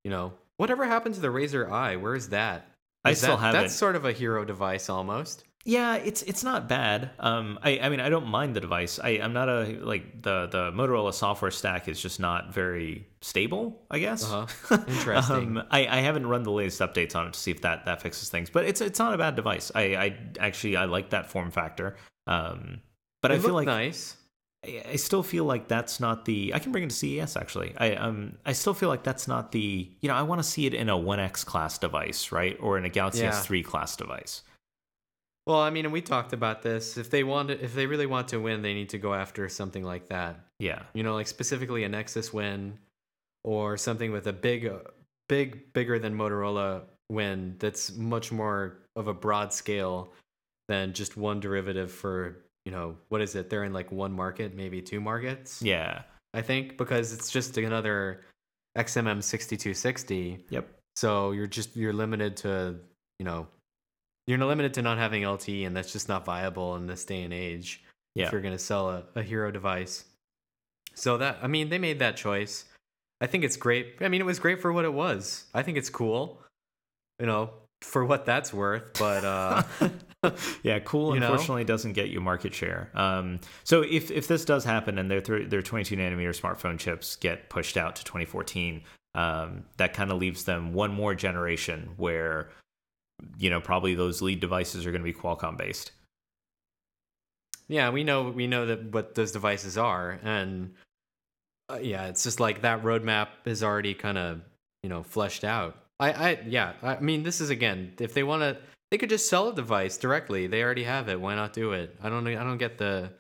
You 0.05 0.11
know, 0.11 0.33
whatever 0.57 0.85
happened 0.85 1.15
to 1.17 1.21
the 1.21 1.29
RAZR 1.29 1.71
i? 1.71 1.97
Where 1.97 2.15
is 2.15 2.29
that? 2.31 2.67
I 3.05 3.15
still 3.15 3.37
that, 3.37 3.43
have 3.43 3.53
That's 3.55 3.75
it. 3.75 3.79
sort 3.79 3.97
of 3.97 4.05
a 4.05 4.13
hero 4.13 4.45
device 4.45 4.89
almost. 4.89 5.45
Yeah, 5.65 5.97
it's 5.97 6.23
it's 6.23 6.43
not 6.43 6.69
bad. 6.69 7.11
Um, 7.19 7.59
I 7.63 7.79
I 7.81 7.89
mean 7.91 8.01
I 8.01 8.09
don't 8.09 8.27
mind 8.27 8.57
the 8.57 8.61
device. 8.61 8.99
I 8.99 9.21
I'm 9.23 9.35
not 9.35 9.49
a 9.51 9.79
like 9.83 10.23
the 10.23 10.47
the 10.47 10.73
Motorola 10.73 11.13
software 11.13 11.51
stack 11.51 11.87
is 11.87 12.01
just 12.01 12.19
not 12.19 12.53
very 12.55 13.07
stable. 13.21 13.83
I 13.91 13.99
guess. 13.99 14.25
Uh-huh. 14.25 14.79
Interesting. 14.89 15.59
um, 15.59 15.67
I 15.71 15.87
I 15.87 15.97
haven't 16.01 16.27
run 16.27 16.45
the 16.45 16.51
latest 16.51 16.81
updates 16.81 17.15
on 17.15 17.27
it 17.27 17.35
to 17.35 17.39
see 17.39 17.51
if 17.51 17.61
that 17.61 17.85
that 17.85 18.01
fixes 18.01 18.31
things, 18.31 18.49
but 18.49 18.65
it's 18.65 18.81
it's 18.81 18.99
not 18.99 19.13
a 19.13 19.19
bad 19.19 19.37
device. 19.37 19.71
I 19.75 19.83
I 19.97 20.19
actually 20.39 20.77
I 20.77 20.87
like 20.87 21.11
that 21.11 21.31
form 21.31 21.51
factor. 21.51 21.97
Um, 22.27 22.81
but 23.21 23.31
it 23.31 23.35
I 23.35 23.39
feel 23.41 23.55
like 23.55 23.67
nice. 23.67 24.17
I, 24.65 24.83
I 24.93 24.97
still 24.97 25.23
feel 25.23 25.45
like 25.45 25.69
that's 25.69 26.01
not 26.01 26.25
the. 26.25 26.53
I 26.55 26.59
can 26.59 26.73
bring 26.73 26.85
it 26.85 26.91
to 26.91 26.97
CES 26.97 27.37
actually. 27.37 27.75
I 27.77 27.97
um 27.97 28.39
I 28.47 28.53
still 28.53 28.73
feel 28.73 28.89
like 28.89 29.03
that's 29.03 29.29
not 29.29 29.53
the. 29.53 29.91
You 30.01 30.09
know 30.09 30.15
I 30.15 30.23
want 30.23 30.39
to 30.43 30.49
see 30.49 30.65
it 30.65 30.73
in 30.73 30.89
a 30.89 30.97
One 30.97 31.21
X 31.21 31.45
class 31.45 31.77
device, 31.77 32.33
right, 32.33 32.57
or 32.61 32.79
in 32.79 32.87
a 32.87 32.89
Galaxy 32.91 33.21
Yeah. 33.21 33.33
S3 33.33 33.63
class 33.63 33.95
device. 33.95 34.43
Well, 35.51 35.59
I 35.59 35.71
mean, 35.71 35.85
and 35.85 35.93
we 35.93 36.01
talked 36.01 36.33
about 36.33 36.63
this. 36.63 36.97
If 36.97 37.11
they 37.11 37.25
want, 37.25 37.49
to, 37.49 37.61
if 37.61 37.75
they 37.75 37.87
really 37.87 38.07
want 38.07 38.29
to 38.29 38.41
win, 38.41 38.63
they 38.63 38.73
need 38.73 38.91
to 38.91 38.99
go 38.99 39.15
after 39.15 39.49
something 39.49 39.83
like 39.83 40.07
that. 40.07 40.39
Yeah. 40.61 40.83
You 40.95 41.03
know, 41.03 41.15
like 41.15 41.27
specifically 41.27 41.83
a 41.83 41.89
Nexus 41.89 42.33
win, 42.33 42.79
or 43.43 43.77
something 43.77 44.13
with 44.13 44.29
a 44.29 44.33
big, 44.33 44.71
big, 45.29 45.73
bigger 45.73 45.99
than 45.99 46.15
Motorola 46.15 46.83
win. 47.11 47.57
That's 47.59 47.97
much 47.97 48.31
more 48.31 48.79
of 48.95 49.09
a 49.09 49.13
broad 49.13 49.53
scale 49.53 50.13
than 50.69 50.93
just 50.93 51.17
one 51.17 51.41
derivative 51.41 51.91
for 51.91 52.45
you 52.65 52.71
know 52.71 52.95
what 53.09 53.21
is 53.21 53.35
it? 53.35 53.51
They're 53.51 53.65
in 53.65 53.73
like 53.73 53.91
one 53.91 54.13
market, 54.13 54.55
maybe 54.55 54.81
two 54.81 55.01
markets. 55.01 55.61
Yeah. 55.61 56.03
I 56.33 56.43
think 56.43 56.77
because 56.79 57.13
it's 57.13 57.29
just 57.29 57.59
another 57.59 58.21
XMM 58.79 59.21
sixty 59.21 59.57
two 59.57 59.75
sixty. 59.75 60.45
Yep. 60.51 60.69
So 60.95 61.33
you're 61.33 61.49
just 61.49 61.77
you're 61.77 61.93
limited 61.93 62.37
to 62.37 62.77
you 63.19 63.25
know 63.25 63.49
you're 64.31 64.39
limited 64.39 64.75
to 64.75 64.83
not 64.83 64.99
having 64.99 65.23
LTE, 65.23 65.67
and 65.67 65.77
that's 65.77 65.93
just 65.93 66.09
not 66.09 66.25
viable 66.25 66.77
in 66.77 66.87
this 66.87 67.05
day 67.05 67.23
and 67.23 67.35
age. 67.35 67.83
Yeah. 68.15 68.27
If 68.27 68.33
you're 68.33 68.41
going 68.41 68.55
to 68.55 68.59
sell 68.59 68.91
a, 68.91 69.05
a 69.17 69.23
hero 69.23 69.51
device, 69.51 70.05
so 70.95 71.19
that 71.19 71.39
I 71.43 71.47
mean 71.47 71.69
they 71.69 71.79
made 71.79 71.99
that 71.99 72.17
choice. 72.17 72.65
I 73.21 73.27
think 73.27 73.45
it's 73.45 73.57
great. 73.57 73.97
I 74.01 74.09
mean 74.09 74.21
it 74.21 74.25
was 74.25 74.39
great 74.39 74.61
for 74.61 74.73
what 74.73 74.85
it 74.85 74.93
was. 74.93 75.45
I 75.55 75.63
think 75.63 75.79
it's 75.79 75.91
cool, 75.91 76.41
you 77.19 77.27
know, 77.27 77.51
for 77.83 78.05
what 78.05 78.27
that's 78.27 78.53
worth. 78.53 78.99
But 78.99 79.25
uh, 79.25 79.63
yeah, 80.63 80.81
cool. 80.81 81.15
You 81.15 81.21
know? 81.21 81.31
Unfortunately, 81.33 81.65
doesn't 81.65 81.93
get 81.93 82.09
you 82.09 82.21
market 82.21 82.55
share. 82.55 82.91
Um, 82.95 83.41
so 83.65 83.83
if 83.83 84.11
if 84.11 84.27
this 84.27 84.45
does 84.45 84.65
happen 84.65 84.99
and 84.99 85.11
their 85.11 85.21
th- 85.21 85.51
their 85.51 85.63
22 85.63 85.97
nanometer 85.97 86.39
smartphone 86.39 86.79
chips 86.79 87.17
get 87.17 87.49
pushed 87.49 87.77
out 87.77 87.97
to 87.97 88.05
2014, 88.05 88.83
um, 89.15 89.65
that 89.77 89.93
kind 89.93 90.11
of 90.11 90.19
leaves 90.19 90.45
them 90.45 90.73
one 90.73 90.93
more 90.93 91.15
generation 91.15 91.91
where 91.97 92.51
you 93.39 93.51
know, 93.51 93.61
probably 93.61 93.95
those 93.95 94.23
lead 94.23 94.41
devices 94.41 94.87
are 94.87 94.91
going 94.91 95.03
to 95.03 95.13
be 95.13 95.19
Qualcomm 95.19 95.57
based. 95.57 95.93
Yeah, 97.69 97.91
we 97.91 98.03
know 98.03 98.31
we 98.31 98.47
know 98.47 98.67
that 98.67 98.93
what 98.93 99.15
those 99.15 99.33
devices 99.33 99.79
are, 99.79 100.19
and 100.25 100.75
uh, 101.69 101.79
yeah, 101.81 102.07
it's 102.07 102.25
just 102.25 102.41
like 102.41 102.63
that 102.63 102.83
roadmap 102.83 103.29
is 103.45 103.63
already 103.63 103.95
kind 103.95 104.19
of 104.19 104.41
you 104.83 104.89
know 104.89 105.03
fleshed 105.05 105.45
out. 105.45 105.77
I, 106.01 106.13
I 106.13 106.39
yeah, 106.47 106.73
I 106.83 106.99
mean 106.99 107.23
this 107.23 107.41
is 107.41 107.51
again, 107.51 107.93
if 108.01 108.13
they 108.13 108.25
want 108.25 108.43
to, 108.43 108.57
they 108.91 108.99
could 108.99 109.09
just 109.09 109.29
sell 109.29 109.51
a 109.51 109.55
device 109.55 109.97
directly. 109.97 110.49
They 110.49 110.65
already 110.65 110.83
have 110.85 111.09
it. 111.09 111.21
Why 111.21 111.37
not 111.37 111.53
do 111.53 111.73
it? 111.73 111.97
I 112.03 112.09
don't 112.09 112.27
I 112.27 112.43
don't 112.43 112.59
get 112.59 112.77
the 112.77 113.13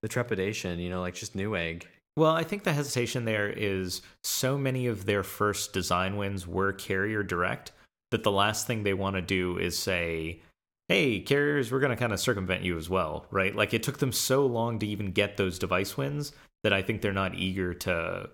the 0.00 0.08
trepidation. 0.08 0.78
You 0.78 0.88
know, 0.88 1.02
like 1.02 1.14
just 1.14 1.36
Newegg. 1.36 1.84
Well, 2.16 2.32
I 2.32 2.44
think 2.44 2.62
the 2.62 2.72
hesitation 2.72 3.24
there 3.24 3.50
is 3.50 4.00
so 4.22 4.56
many 4.56 4.86
of 4.86 5.04
their 5.04 5.24
first 5.24 5.72
design 5.72 6.16
wins 6.16 6.46
were 6.46 6.72
carrier 6.72 7.22
direct 7.22 7.72
that 8.10 8.22
the 8.22 8.30
last 8.30 8.66
thing 8.66 8.82
they 8.82 8.94
want 8.94 9.16
to 9.16 9.22
do 9.22 9.58
is 9.58 9.78
say, 9.78 10.40
hey, 10.88 11.20
carriers, 11.20 11.72
we're 11.72 11.80
going 11.80 11.90
to 11.90 11.96
kind 11.96 12.12
of 12.12 12.20
circumvent 12.20 12.62
you 12.62 12.76
as 12.76 12.88
well, 12.90 13.26
right? 13.30 13.54
Like 13.54 13.74
it 13.74 13.82
took 13.82 13.98
them 13.98 14.12
so 14.12 14.46
long 14.46 14.78
to 14.80 14.86
even 14.86 15.12
get 15.12 15.36
those 15.36 15.58
device 15.58 15.96
wins 15.96 16.32
that 16.62 16.72
I 16.72 16.82
think 16.82 17.02
they're 17.02 17.12
not 17.12 17.34
eager 17.34 17.74
to 17.74 18.28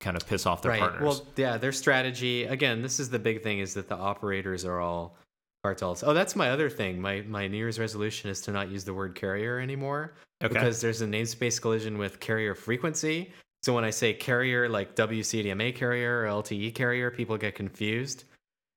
kind 0.00 0.16
of 0.16 0.26
piss 0.26 0.46
off 0.46 0.62
their 0.62 0.72
right. 0.72 0.80
partners. 0.80 1.02
Well, 1.02 1.26
yeah, 1.36 1.58
their 1.58 1.72
strategy 1.72 2.44
again. 2.44 2.82
This 2.82 2.98
is 2.98 3.10
the 3.10 3.18
big 3.18 3.42
thing: 3.42 3.58
is 3.58 3.74
that 3.74 3.88
the 3.88 3.96
operators 3.96 4.64
are 4.64 4.80
all 4.80 5.16
cartels. 5.62 6.02
Oh, 6.02 6.14
that's 6.14 6.34
my 6.34 6.50
other 6.50 6.70
thing. 6.70 7.00
My 7.00 7.22
my 7.22 7.46
New 7.46 7.58
Year's 7.58 7.78
resolution 7.78 8.30
is 8.30 8.40
to 8.42 8.52
not 8.52 8.70
use 8.70 8.84
the 8.84 8.94
word 8.94 9.14
carrier 9.14 9.58
anymore 9.58 10.14
okay. 10.42 10.52
because 10.52 10.80
there's 10.80 11.02
a 11.02 11.06
namespace 11.06 11.60
collision 11.60 11.98
with 11.98 12.20
carrier 12.20 12.54
frequency. 12.54 13.30
So 13.62 13.74
when 13.74 13.84
I 13.84 13.90
say 13.90 14.14
carrier, 14.14 14.68
like 14.68 14.96
WCDMA 14.96 15.74
carrier 15.74 16.22
or 16.22 16.26
LTE 16.26 16.74
carrier, 16.74 17.10
people 17.10 17.36
get 17.36 17.54
confused. 17.54 18.24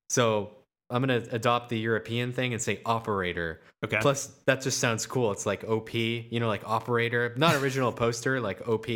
So 0.08 0.50
I'm 0.90 1.02
gonna 1.02 1.22
adopt 1.30 1.70
the 1.70 1.78
European 1.78 2.32
thing 2.32 2.52
and 2.52 2.62
say 2.62 2.80
operator. 2.84 3.60
okay. 3.84 3.98
Plus, 4.00 4.26
that 4.46 4.62
just 4.62 4.78
sounds 4.78 5.06
cool. 5.06 5.32
It's 5.32 5.46
like 5.46 5.64
OP, 5.64 5.94
you 5.94 6.40
know, 6.40 6.48
like 6.48 6.68
operator, 6.68 7.34
not 7.36 7.54
original 7.56 7.92
poster, 7.92 8.40
like 8.40 8.66
OP. 8.68 8.86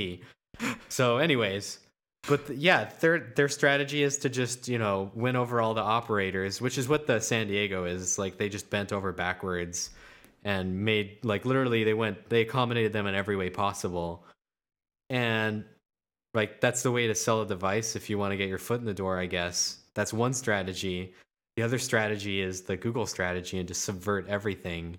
So, 0.89 1.19
anyways, 1.19 1.79
but 2.29 2.47
th- 2.47 2.59
yeah, 2.59 2.91
their 3.01 3.33
their 3.37 3.49
strategy 3.49 4.03
is 4.03 4.19
to 4.19 4.29
just 4.29 4.69
you 4.69 4.79
know 4.79 5.11
win 5.15 5.37
over 5.37 5.61
all 5.61 5.75
the 5.75 5.83
operators, 5.83 6.61
which 6.61 6.79
is 6.79 6.89
what 6.89 7.07
the 7.07 7.21
San 7.21 7.49
Diego 7.49 7.85
is. 7.85 8.19
Like 8.19 8.39
they 8.39 8.49
just 8.49 8.71
bent 8.71 8.93
over 8.93 9.13
backwards 9.13 9.91
and 10.45 10.85
made 10.85 11.19
like 11.25 11.45
literally 11.45 11.85
they 11.85 11.95
went 11.95 12.29
they 12.29 12.43
accommodated 12.43 12.93
them 12.93 13.07
in 13.07 13.15
every 13.15 13.37
way 13.37 13.51
possible, 13.51 14.25
and 15.11 15.65
like 16.35 16.61
that's 16.61 16.83
the 16.83 16.93
way 16.93 17.07
to 17.07 17.15
sell 17.15 17.43
a 17.43 17.47
device 17.47 17.97
if 17.97 18.11
you 18.11 18.19
want 18.19 18.33
to 18.33 18.37
get 18.37 18.49
your 18.49 18.59
foot 18.59 18.81
in 18.81 18.87
the 18.87 18.95
door. 18.95 19.19
I 19.19 19.27
guess 19.27 19.79
that's 19.99 20.13
one 20.13 20.33
strategy. 20.33 21.13
The 21.57 21.65
other 21.65 21.81
strategy 21.81 22.41
is 22.41 22.63
the 22.63 22.77
Google 22.77 23.05
strategy 23.05 23.59
and 23.59 23.67
to 23.67 23.75
subvert 23.75 24.29
everything. 24.29 24.99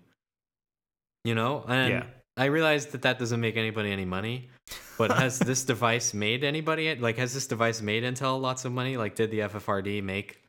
You 1.23 1.35
know, 1.35 1.63
and 1.65 1.89
Yeah. 1.89 2.03
I 2.35 2.45
realize 2.45 2.87
that 2.87 3.03
that 3.03 3.17
doesn't 3.17 3.39
make 3.39 3.55
anybody 3.55 3.93
any 3.93 4.03
money. 4.03 4.49
But 4.97 5.11
has 5.11 5.39
this 5.49 5.63
device 5.63 6.13
made 6.13 6.43
anybody 6.43 6.93
like 6.95 7.17
has 7.17 7.33
this 7.33 7.47
device 7.47 7.81
made 7.81 8.03
Intel 8.03 8.41
lots 8.41 8.65
of 8.65 8.73
money? 8.73 8.97
Like 8.97 9.15
did 9.15 9.31
the 9.31 9.39
FFRD 9.39 10.03
make 10.03 10.43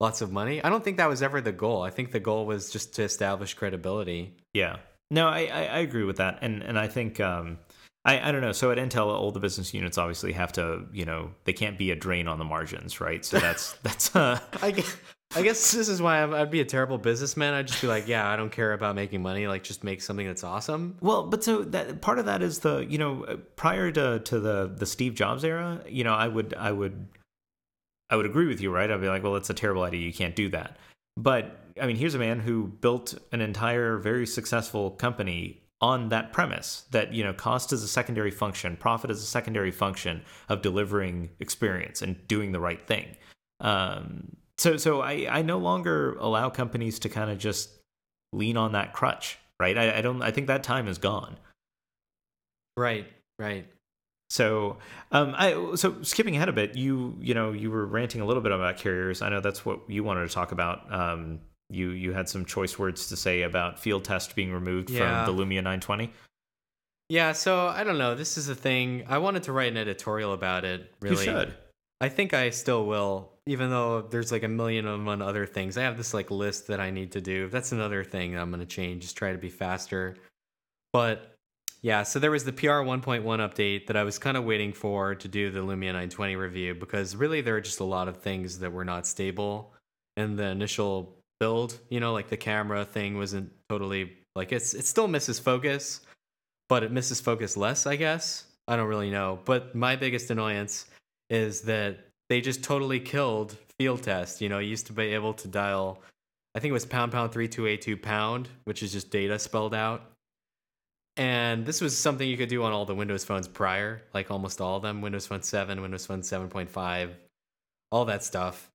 lots 0.00 0.20
of 0.20 0.32
money? 0.32 0.60
I 0.64 0.68
don't 0.68 0.82
think 0.82 0.96
that 0.96 1.08
was 1.08 1.22
ever 1.22 1.40
the 1.40 1.52
goal. 1.52 1.82
I 1.82 1.90
think 1.90 2.10
the 2.10 2.18
goal 2.18 2.44
was 2.44 2.72
just 2.72 2.96
to 2.96 3.04
establish 3.04 3.54
credibility. 3.54 4.34
Yeah. 4.52 4.78
No, 5.12 5.28
I, 5.28 5.42
I, 5.44 5.64
I 5.66 5.78
agree 5.78 6.02
with 6.02 6.16
that. 6.16 6.38
And 6.42 6.64
and 6.64 6.76
I 6.76 6.88
think 6.88 7.20
um 7.20 7.58
I, 8.04 8.28
I 8.28 8.32
don't 8.32 8.40
know. 8.40 8.52
So 8.52 8.70
at 8.72 8.78
Intel, 8.78 9.06
all 9.06 9.30
the 9.30 9.40
business 9.40 9.72
units 9.72 9.96
obviously 9.96 10.32
have 10.32 10.52
to, 10.54 10.86
you 10.92 11.04
know, 11.04 11.30
they 11.44 11.52
can't 11.52 11.78
be 11.78 11.92
a 11.92 11.96
drain 11.96 12.26
on 12.26 12.38
the 12.38 12.44
margins, 12.44 13.00
right? 13.00 13.24
So 13.24 13.38
that's 13.38 13.72
that's 13.82 14.14
uh 14.16 14.40
I 14.60 14.72
guess, 14.72 14.96
I 15.34 15.42
guess 15.42 15.72
this 15.72 15.88
is 15.88 16.02
why 16.02 16.22
I'd 16.22 16.50
be 16.50 16.60
a 16.60 16.64
terrible 16.64 16.98
businessman. 16.98 17.54
I'd 17.54 17.68
just 17.68 17.80
be 17.80 17.86
like, 17.86 18.08
yeah, 18.08 18.28
I 18.28 18.36
don't 18.36 18.50
care 18.50 18.72
about 18.72 18.96
making 18.96 19.22
money. 19.22 19.46
Like, 19.46 19.62
just 19.62 19.84
make 19.84 20.02
something 20.02 20.26
that's 20.26 20.44
awesome. 20.44 20.96
Well, 21.00 21.26
but 21.26 21.44
so 21.44 21.62
that 21.62 22.00
part 22.00 22.18
of 22.18 22.26
that 22.26 22.42
is 22.42 22.58
the 22.58 22.80
you 22.80 22.98
know 22.98 23.24
uh, 23.24 23.36
prior 23.56 23.92
to 23.92 24.18
to 24.18 24.40
the 24.40 24.72
the 24.76 24.86
Steve 24.86 25.14
Jobs 25.14 25.44
era, 25.44 25.82
you 25.88 26.02
know, 26.02 26.14
I 26.14 26.26
would 26.26 26.54
I 26.54 26.72
would 26.72 27.06
I 28.10 28.16
would 28.16 28.26
agree 28.26 28.46
with 28.46 28.60
you, 28.60 28.70
right? 28.70 28.90
I'd 28.90 29.00
be 29.00 29.08
like, 29.08 29.22
well, 29.22 29.36
it's 29.36 29.48
a 29.48 29.54
terrible 29.54 29.84
idea. 29.84 30.00
You 30.00 30.12
can't 30.12 30.36
do 30.36 30.48
that. 30.50 30.76
But 31.16 31.56
I 31.80 31.86
mean, 31.86 31.96
here's 31.96 32.14
a 32.14 32.18
man 32.18 32.40
who 32.40 32.66
built 32.66 33.14
an 33.30 33.40
entire 33.40 33.96
very 33.96 34.26
successful 34.26 34.90
company 34.90 35.61
on 35.82 36.08
that 36.10 36.32
premise 36.32 36.84
that 36.92 37.12
you 37.12 37.22
know 37.24 37.34
cost 37.34 37.72
is 37.72 37.82
a 37.82 37.88
secondary 37.88 38.30
function, 38.30 38.76
profit 38.76 39.10
is 39.10 39.22
a 39.22 39.26
secondary 39.26 39.72
function 39.72 40.22
of 40.48 40.62
delivering 40.62 41.28
experience 41.40 42.00
and 42.00 42.26
doing 42.28 42.52
the 42.52 42.60
right 42.60 42.86
thing. 42.86 43.16
Um, 43.60 44.36
so 44.56 44.76
so 44.76 45.02
I 45.02 45.26
I 45.28 45.42
no 45.42 45.58
longer 45.58 46.14
allow 46.14 46.48
companies 46.48 47.00
to 47.00 47.08
kind 47.08 47.30
of 47.30 47.38
just 47.38 47.70
lean 48.32 48.56
on 48.56 48.72
that 48.72 48.92
crutch, 48.92 49.38
right? 49.60 49.76
I, 49.76 49.98
I 49.98 50.00
don't. 50.00 50.22
I 50.22 50.30
think 50.30 50.46
that 50.46 50.62
time 50.62 50.86
is 50.86 50.98
gone. 50.98 51.36
Right, 52.76 53.06
right. 53.38 53.66
So, 54.30 54.78
um, 55.10 55.34
I 55.36 55.74
so 55.74 56.00
skipping 56.02 56.36
ahead 56.36 56.48
a 56.48 56.52
bit, 56.52 56.74
you 56.76 57.18
you 57.20 57.34
know 57.34 57.52
you 57.52 57.70
were 57.70 57.84
ranting 57.84 58.20
a 58.20 58.24
little 58.24 58.42
bit 58.42 58.52
about 58.52 58.78
carriers. 58.78 59.20
I 59.20 59.28
know 59.28 59.40
that's 59.40 59.66
what 59.66 59.80
you 59.88 60.04
wanted 60.04 60.26
to 60.26 60.34
talk 60.34 60.52
about. 60.52 60.90
Um, 60.90 61.40
you 61.72 61.90
you 61.90 62.12
had 62.12 62.28
some 62.28 62.44
choice 62.44 62.78
words 62.78 63.08
to 63.08 63.16
say 63.16 63.42
about 63.42 63.78
field 63.78 64.04
test 64.04 64.34
being 64.36 64.52
removed 64.52 64.90
Yeah. 64.90 65.24
from 65.24 65.34
the 65.36 65.42
Lumia 65.42 65.56
920. 65.62 66.12
Yeah, 67.08 67.32
so 67.32 67.66
I 67.68 67.84
don't 67.84 67.98
know. 67.98 68.14
This 68.14 68.38
is 68.38 68.48
a 68.48 68.54
thing. 68.54 69.04
I 69.08 69.18
wanted 69.18 69.42
to 69.44 69.52
write 69.52 69.70
an 69.72 69.76
editorial 69.76 70.32
about 70.32 70.64
it. 70.64 70.92
Really, 71.00 71.26
You 71.26 71.32
should. 71.32 71.54
I 72.00 72.08
think 72.08 72.32
I 72.34 72.50
still 72.50 72.86
will, 72.86 73.32
even 73.46 73.70
though 73.70 74.02
there's 74.02 74.32
like 74.32 74.42
a 74.42 74.48
million 74.48 74.86
and 74.86 75.04
one 75.06 75.20
other 75.22 75.46
things. 75.46 75.76
I 75.76 75.82
have 75.82 75.96
this 75.96 76.14
like 76.14 76.30
list 76.30 76.68
that 76.68 76.80
I 76.80 76.90
need 76.90 77.12
to 77.12 77.20
do. 77.20 77.48
That's 77.48 77.72
another 77.72 78.02
thing 78.02 78.36
I'm 78.36 78.50
going 78.50 78.60
to 78.60 78.66
change. 78.66 79.02
Just 79.02 79.16
try 79.16 79.32
to 79.32 79.38
be 79.38 79.50
faster. 79.50 80.16
But 80.92 81.34
yeah, 81.82 82.02
so 82.02 82.18
there 82.18 82.30
was 82.30 82.44
the 82.44 82.52
PR 82.52 82.82
1.1 82.82 83.22
update 83.24 83.86
that 83.88 83.96
I 83.96 84.04
was 84.04 84.18
kind 84.18 84.36
of 84.36 84.44
waiting 84.44 84.72
for 84.72 85.14
to 85.14 85.28
do 85.28 85.50
the 85.50 85.60
Lumia 85.60 85.92
920 85.92 86.36
review 86.36 86.74
because 86.74 87.14
really 87.14 87.40
there 87.40 87.56
are 87.56 87.60
just 87.60 87.80
a 87.80 87.84
lot 87.84 88.08
of 88.08 88.18
things 88.18 88.58
that 88.60 88.72
were 88.72 88.84
not 88.84 89.06
stable 89.06 89.74
in 90.16 90.36
the 90.36 90.44
initial 90.46 91.16
build. 91.42 91.76
You 91.88 91.98
know, 91.98 92.12
like 92.12 92.28
the 92.28 92.36
camera 92.36 92.84
thing 92.84 93.18
wasn't 93.18 93.50
totally 93.68 94.12
like 94.36 94.52
it's 94.52 94.74
it 94.74 94.86
still 94.86 95.08
misses 95.08 95.40
focus, 95.40 96.00
but 96.68 96.84
it 96.84 96.92
misses 96.92 97.20
focus 97.20 97.56
less, 97.56 97.84
I 97.84 97.96
guess. 97.96 98.44
I 98.68 98.76
don't 98.76 98.86
really 98.86 99.10
know. 99.10 99.40
But 99.44 99.74
my 99.74 99.96
biggest 99.96 100.30
annoyance 100.30 100.86
is 101.30 101.62
that 101.62 101.98
they 102.28 102.40
just 102.40 102.62
totally 102.62 103.00
killed 103.00 103.56
field 103.76 104.04
test. 104.04 104.40
You 104.40 104.48
know, 104.50 104.60
you 104.60 104.70
used 104.70 104.86
to 104.86 104.92
be 104.92 105.14
able 105.14 105.34
to 105.34 105.48
dial, 105.48 106.00
I 106.54 106.60
think 106.60 106.70
it 106.70 106.78
was 106.80 106.86
pound 106.86 107.10
pound 107.10 107.32
three 107.32 107.48
two 107.48 107.66
eight 107.66 107.82
two 107.82 107.96
pound, 107.96 108.48
which 108.62 108.84
is 108.84 108.92
just 108.92 109.10
data 109.10 109.36
spelled 109.36 109.74
out. 109.74 110.12
And 111.16 111.66
this 111.66 111.80
was 111.80 111.98
something 111.98 112.26
you 112.28 112.36
could 112.36 112.50
do 112.50 112.62
on 112.62 112.72
all 112.72 112.86
the 112.86 112.94
Windows 112.94 113.24
phones 113.24 113.48
prior, 113.48 114.00
like 114.14 114.30
almost 114.30 114.60
all 114.60 114.76
of 114.76 114.82
them 114.82 115.00
Windows 115.00 115.26
Phone 115.26 115.42
7, 115.42 115.82
Windows 115.82 116.06
Phone 116.06 116.22
7.5, 116.22 117.10
all 117.90 118.04
that 118.04 118.22
stuff. 118.22 118.70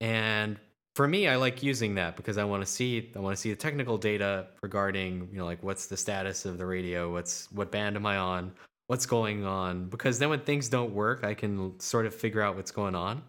And 0.00 0.58
for 0.96 1.06
me, 1.06 1.28
I 1.28 1.36
like 1.36 1.62
using 1.62 1.94
that 1.94 2.16
because 2.16 2.36
I 2.36 2.44
want 2.44 2.62
to 2.62 2.66
see 2.66 3.10
I 3.14 3.20
want 3.20 3.36
to 3.36 3.40
see 3.40 3.50
the 3.50 3.56
technical 3.56 3.96
data 3.96 4.48
regarding, 4.62 5.28
you 5.30 5.38
know, 5.38 5.44
like 5.44 5.62
what's 5.62 5.86
the 5.86 5.96
status 5.96 6.44
of 6.44 6.58
the 6.58 6.66
radio, 6.66 7.12
what's 7.12 7.50
what 7.52 7.70
band 7.70 7.96
am 7.96 8.06
I 8.06 8.16
on, 8.16 8.52
what's 8.88 9.06
going 9.06 9.44
on 9.44 9.86
because 9.88 10.18
then 10.18 10.30
when 10.30 10.40
things 10.40 10.68
don't 10.68 10.92
work, 10.92 11.24
I 11.24 11.34
can 11.34 11.78
sort 11.78 12.06
of 12.06 12.14
figure 12.14 12.42
out 12.42 12.56
what's 12.56 12.72
going 12.72 12.94
on. 12.94 13.22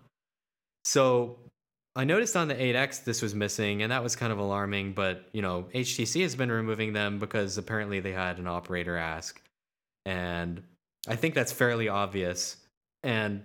So 0.85 1.37
I 1.95 2.03
noticed 2.05 2.35
on 2.35 2.47
the 2.47 2.55
8X 2.55 3.03
this 3.03 3.21
was 3.21 3.35
missing, 3.35 3.83
and 3.83 3.91
that 3.91 4.01
was 4.01 4.15
kind 4.15 4.31
of 4.31 4.39
alarming. 4.39 4.93
But 4.93 5.25
you 5.33 5.41
know, 5.41 5.67
HTC 5.75 6.21
has 6.23 6.35
been 6.35 6.51
removing 6.51 6.93
them 6.93 7.19
because 7.19 7.57
apparently 7.57 7.99
they 7.99 8.13
had 8.13 8.39
an 8.39 8.47
operator 8.47 8.97
ask, 8.97 9.41
and 10.05 10.63
I 11.07 11.15
think 11.15 11.35
that's 11.35 11.51
fairly 11.51 11.89
obvious. 11.89 12.57
And 13.03 13.43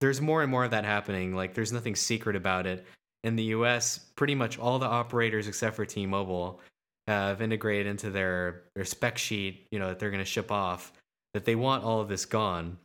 there's 0.00 0.20
more 0.20 0.42
and 0.42 0.50
more 0.50 0.64
of 0.64 0.70
that 0.72 0.84
happening. 0.84 1.34
Like 1.34 1.54
there's 1.54 1.72
nothing 1.72 1.96
secret 1.96 2.36
about 2.36 2.66
it. 2.66 2.86
In 3.24 3.36
the 3.36 3.44
US, 3.44 3.98
pretty 4.16 4.34
much 4.34 4.58
all 4.58 4.78
the 4.78 4.86
operators 4.86 5.48
except 5.48 5.76
for 5.76 5.84
T-Mobile 5.84 6.60
have 7.06 7.42
integrated 7.42 7.86
into 7.86 8.10
their 8.10 8.64
their 8.74 8.84
spec 8.84 9.18
sheet, 9.18 9.66
you 9.70 9.78
know, 9.78 9.88
that 9.88 9.98
they're 9.98 10.10
going 10.10 10.22
to 10.22 10.30
ship 10.30 10.52
off 10.52 10.92
that 11.34 11.44
they 11.44 11.54
want 11.54 11.84
all 11.84 12.00
of 12.00 12.08
this 12.08 12.24
gone. 12.24 12.78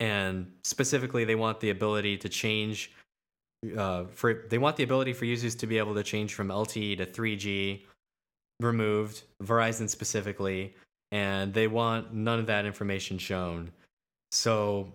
And 0.00 0.52
specifically 0.64 1.24
they 1.24 1.34
want 1.34 1.60
the 1.60 1.70
ability 1.70 2.18
to 2.18 2.28
change 2.28 2.92
uh, 3.76 4.04
for 4.12 4.44
they 4.48 4.58
want 4.58 4.76
the 4.76 4.84
ability 4.84 5.12
for 5.12 5.24
users 5.24 5.56
to 5.56 5.66
be 5.66 5.78
able 5.78 5.94
to 5.94 6.04
change 6.04 6.34
from 6.34 6.48
LTE 6.48 6.98
to 6.98 7.06
3G 7.06 7.82
removed, 8.60 9.22
Verizon 9.42 9.88
specifically, 9.88 10.76
and 11.10 11.52
they 11.52 11.66
want 11.66 12.14
none 12.14 12.38
of 12.38 12.46
that 12.46 12.66
information 12.66 13.18
shown. 13.18 13.72
So 14.30 14.92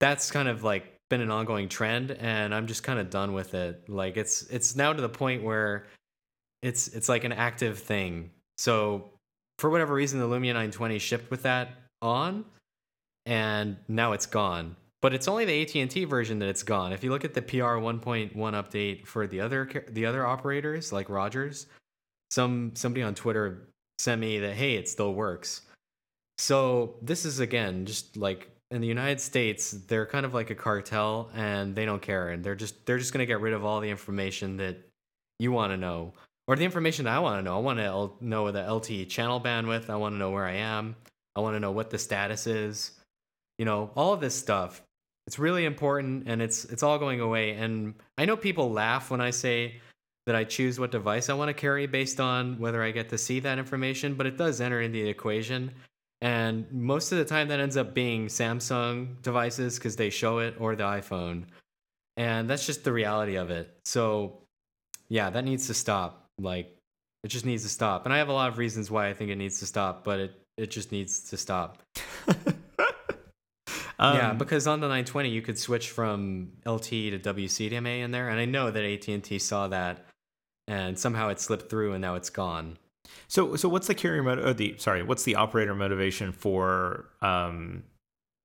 that's 0.00 0.30
kind 0.30 0.48
of 0.48 0.64
like 0.64 0.93
been 1.14 1.20
an 1.20 1.30
ongoing 1.30 1.68
trend 1.68 2.10
and 2.10 2.52
I'm 2.52 2.66
just 2.66 2.82
kind 2.82 2.98
of 2.98 3.08
done 3.08 3.34
with 3.34 3.54
it. 3.54 3.88
Like 3.88 4.16
it's 4.16 4.42
it's 4.50 4.74
now 4.74 4.92
to 4.92 5.00
the 5.00 5.08
point 5.08 5.44
where 5.44 5.86
it's 6.60 6.88
it's 6.88 7.08
like 7.08 7.22
an 7.22 7.32
active 7.32 7.78
thing. 7.78 8.30
So 8.58 9.10
for 9.60 9.70
whatever 9.70 9.94
reason 9.94 10.18
the 10.18 10.26
Lumia 10.26 10.54
920 10.54 10.98
shipped 10.98 11.30
with 11.30 11.42
that 11.42 11.68
on 12.02 12.44
and 13.26 13.76
now 13.86 14.12
it's 14.12 14.26
gone. 14.26 14.74
but 15.04 15.12
it's 15.12 15.28
only 15.28 15.44
the 15.44 15.80
AT&T 15.80 16.06
version 16.06 16.38
that 16.38 16.48
it's 16.48 16.62
gone. 16.62 16.90
If 16.90 17.04
you 17.04 17.10
look 17.10 17.26
at 17.26 17.34
the 17.34 17.42
PR 17.42 17.76
1.1 17.76 18.32
update 18.34 19.06
for 19.06 19.26
the 19.26 19.38
other 19.38 19.68
the 19.90 20.06
other 20.06 20.26
operators 20.26 20.94
like 20.94 21.10
Rogers, 21.10 21.66
some 22.30 22.72
somebody 22.74 23.02
on 23.02 23.14
Twitter 23.14 23.68
sent 23.98 24.18
me 24.18 24.38
that 24.38 24.54
hey, 24.54 24.76
it 24.76 24.88
still 24.88 25.12
works. 25.12 25.60
So 26.38 26.96
this 27.02 27.26
is 27.26 27.38
again 27.40 27.84
just 27.84 28.16
like 28.16 28.48
in 28.70 28.80
the 28.80 28.86
United 28.86 29.20
States, 29.20 29.70
they're 29.70 30.06
kind 30.06 30.26
of 30.26 30.34
like 30.34 30.50
a 30.50 30.54
cartel 30.54 31.30
and 31.34 31.74
they 31.74 31.84
don't 31.84 32.02
care 32.02 32.30
and 32.30 32.42
they're 32.42 32.54
just 32.54 32.86
they're 32.86 32.98
just 32.98 33.12
going 33.12 33.20
to 33.20 33.26
get 33.26 33.40
rid 33.40 33.52
of 33.52 33.64
all 33.64 33.80
the 33.80 33.90
information 33.90 34.56
that 34.56 34.76
you 35.38 35.52
want 35.52 35.72
to 35.72 35.76
know 35.76 36.12
or 36.46 36.56
the 36.56 36.64
information 36.64 37.04
that 37.04 37.14
I 37.14 37.18
want 37.20 37.38
to 37.38 37.42
know. 37.42 37.56
I 37.56 37.60
want 37.60 37.78
to 37.78 37.84
L- 37.84 38.16
know 38.20 38.50
the 38.50 38.60
LTE 38.60 39.08
channel 39.08 39.40
bandwidth, 39.40 39.88
I 39.88 39.96
want 39.96 40.14
to 40.14 40.18
know 40.18 40.30
where 40.30 40.44
I 40.44 40.54
am, 40.54 40.96
I 41.36 41.40
want 41.40 41.54
to 41.56 41.60
know 41.60 41.72
what 41.72 41.90
the 41.90 41.98
status 41.98 42.46
is. 42.46 42.92
You 43.58 43.64
know, 43.64 43.90
all 43.94 44.12
of 44.12 44.20
this 44.20 44.34
stuff. 44.34 44.82
It's 45.26 45.38
really 45.38 45.64
important 45.64 46.24
and 46.26 46.42
it's 46.42 46.64
it's 46.64 46.82
all 46.82 46.98
going 46.98 47.20
away 47.20 47.52
and 47.52 47.94
I 48.18 48.24
know 48.24 48.36
people 48.36 48.70
laugh 48.70 49.10
when 49.10 49.20
I 49.20 49.30
say 49.30 49.80
that 50.26 50.34
I 50.34 50.44
choose 50.44 50.80
what 50.80 50.90
device 50.90 51.28
I 51.28 51.34
want 51.34 51.48
to 51.48 51.54
carry 51.54 51.86
based 51.86 52.18
on 52.18 52.58
whether 52.58 52.82
I 52.82 52.90
get 52.90 53.10
to 53.10 53.18
see 53.18 53.40
that 53.40 53.58
information, 53.58 54.14
but 54.14 54.26
it 54.26 54.36
does 54.36 54.60
enter 54.60 54.80
into 54.80 55.02
the 55.02 55.08
equation. 55.08 55.70
And 56.24 56.64
most 56.72 57.12
of 57.12 57.18
the 57.18 57.24
time, 57.26 57.48
that 57.48 57.60
ends 57.60 57.76
up 57.76 57.92
being 57.92 58.28
Samsung 58.28 59.20
devices 59.20 59.74
because 59.74 59.96
they 59.96 60.08
show 60.08 60.38
it 60.38 60.54
or 60.58 60.74
the 60.74 60.84
iPhone. 60.84 61.44
And 62.16 62.48
that's 62.48 62.64
just 62.64 62.82
the 62.82 62.94
reality 62.94 63.36
of 63.36 63.50
it. 63.50 63.76
So, 63.84 64.38
yeah, 65.10 65.28
that 65.28 65.44
needs 65.44 65.66
to 65.66 65.74
stop. 65.74 66.30
Like, 66.38 66.74
it 67.24 67.28
just 67.28 67.44
needs 67.44 67.62
to 67.64 67.68
stop. 67.68 68.06
And 68.06 68.14
I 68.14 68.16
have 68.16 68.28
a 68.28 68.32
lot 68.32 68.48
of 68.48 68.56
reasons 68.56 68.90
why 68.90 69.08
I 69.08 69.12
think 69.12 69.30
it 69.30 69.36
needs 69.36 69.58
to 69.60 69.66
stop, 69.66 70.02
but 70.02 70.18
it, 70.18 70.40
it 70.56 70.70
just 70.70 70.92
needs 70.92 71.20
to 71.28 71.36
stop. 71.36 71.82
Um, 73.96 74.16
yeah, 74.16 74.32
because 74.32 74.66
on 74.66 74.80
the 74.80 74.88
920 74.88 75.28
you 75.28 75.40
could 75.40 75.56
switch 75.56 75.90
from 75.90 76.50
LTE 76.66 77.22
to 77.22 77.32
WCDMA 77.32 78.00
in 78.00 78.10
there, 78.10 78.28
and 78.28 78.40
I 78.40 78.44
know 78.44 78.72
that 78.72 78.84
AT&T 78.84 79.38
saw 79.38 79.68
that, 79.68 80.04
and 80.66 80.98
somehow 80.98 81.28
it 81.28 81.38
slipped 81.38 81.70
through, 81.70 81.92
and 81.92 82.02
now 82.02 82.16
it's 82.16 82.28
gone. 82.28 82.76
So, 83.28 83.56
so 83.56 83.68
what's 83.68 83.86
the 83.86 83.94
carrier 83.94 84.22
mode? 84.22 84.38
Or 84.38 84.54
the 84.54 84.76
sorry, 84.78 85.02
what's 85.02 85.22
the 85.24 85.36
operator 85.36 85.74
motivation 85.74 86.32
for 86.32 87.06
um, 87.22 87.84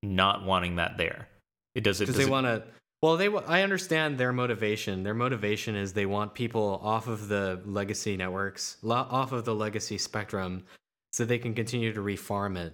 not 0.04 0.46
wanting 0.46 0.78
that 0.78 0.98
there? 0.98 1.28
It 1.76 1.84
does 1.84 2.02
it 2.02 2.06
because 2.06 2.16
does 2.16 2.26
they 2.26 2.30
it- 2.30 2.32
want 2.32 2.46
to. 2.46 2.64
Well, 3.02 3.16
they. 3.16 3.28
I 3.28 3.62
understand 3.62 4.18
their 4.18 4.34
motivation. 4.34 5.04
Their 5.04 5.14
motivation 5.14 5.76
is 5.76 5.94
they 5.94 6.06
want 6.06 6.34
people 6.34 6.82
off 6.84 7.08
of 7.08 7.30
the 7.30 7.62
legacy 7.66 8.18
networks, 8.18 8.78
off 8.86 9.32
of 9.32 9.46
the 9.46 9.56
legacy 9.56 9.98
spectrum, 9.98 10.64
so 11.14 11.24
they 11.24 11.38
can 11.38 11.54
continue 11.54 11.94
to 11.94 12.02
refarm 12.02 12.58
it. 12.58 12.74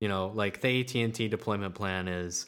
You 0.00 0.08
know, 0.08 0.32
like 0.34 0.62
the 0.62 0.80
AT 0.80 0.94
and 0.94 1.14
T 1.14 1.28
deployment 1.28 1.74
plan 1.74 2.08
is 2.08 2.46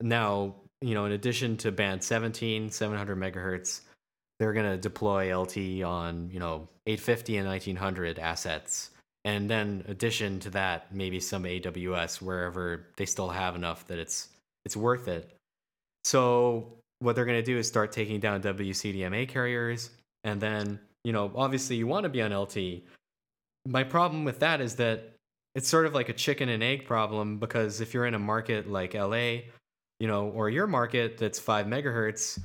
now. 0.00 0.56
You 0.80 0.94
know, 0.94 1.06
in 1.06 1.12
addition 1.12 1.56
to 1.56 1.72
band 1.72 2.04
17, 2.04 2.70
700 2.70 3.18
megahertz, 3.18 3.80
they're 4.38 4.52
going 4.52 4.70
to 4.70 4.76
deploy 4.76 5.36
LT 5.36 5.82
on 5.82 6.30
you 6.32 6.38
know 6.38 6.68
850 6.86 7.38
and 7.38 7.48
1900 7.48 8.18
assets, 8.18 8.90
and 9.24 9.50
then 9.50 9.84
addition 9.88 10.40
to 10.40 10.50
that, 10.50 10.94
maybe 10.94 11.20
some 11.20 11.44
AWS 11.44 12.22
wherever 12.22 12.86
they 12.96 13.06
still 13.06 13.28
have 13.28 13.56
enough 13.56 13.86
that 13.88 13.98
it's 13.98 14.28
it's 14.64 14.76
worth 14.76 15.08
it. 15.08 15.34
So 16.04 16.72
what 17.00 17.14
they're 17.14 17.24
going 17.24 17.38
to 17.38 17.44
do 17.44 17.58
is 17.58 17.68
start 17.68 17.92
taking 17.92 18.20
down 18.20 18.42
WCDMA 18.42 19.28
carriers, 19.28 19.90
and 20.24 20.40
then 20.40 20.78
you 21.04 21.12
know 21.12 21.30
obviously 21.34 21.76
you 21.76 21.86
want 21.86 22.04
to 22.04 22.08
be 22.08 22.22
on 22.22 22.32
LT. 22.32 22.82
My 23.66 23.84
problem 23.84 24.24
with 24.24 24.38
that 24.40 24.60
is 24.60 24.76
that 24.76 25.14
it's 25.54 25.68
sort 25.68 25.86
of 25.86 25.94
like 25.94 26.08
a 26.08 26.12
chicken 26.12 26.48
and 26.48 26.62
egg 26.62 26.86
problem 26.86 27.38
because 27.38 27.80
if 27.80 27.92
you're 27.92 28.06
in 28.06 28.14
a 28.14 28.18
market 28.18 28.70
like 28.70 28.94
LA, 28.94 29.40
you 29.98 30.06
know, 30.06 30.28
or 30.28 30.48
your 30.48 30.66
market 30.66 31.18
that's 31.18 31.38
five 31.38 31.66
megahertz, 31.66 32.38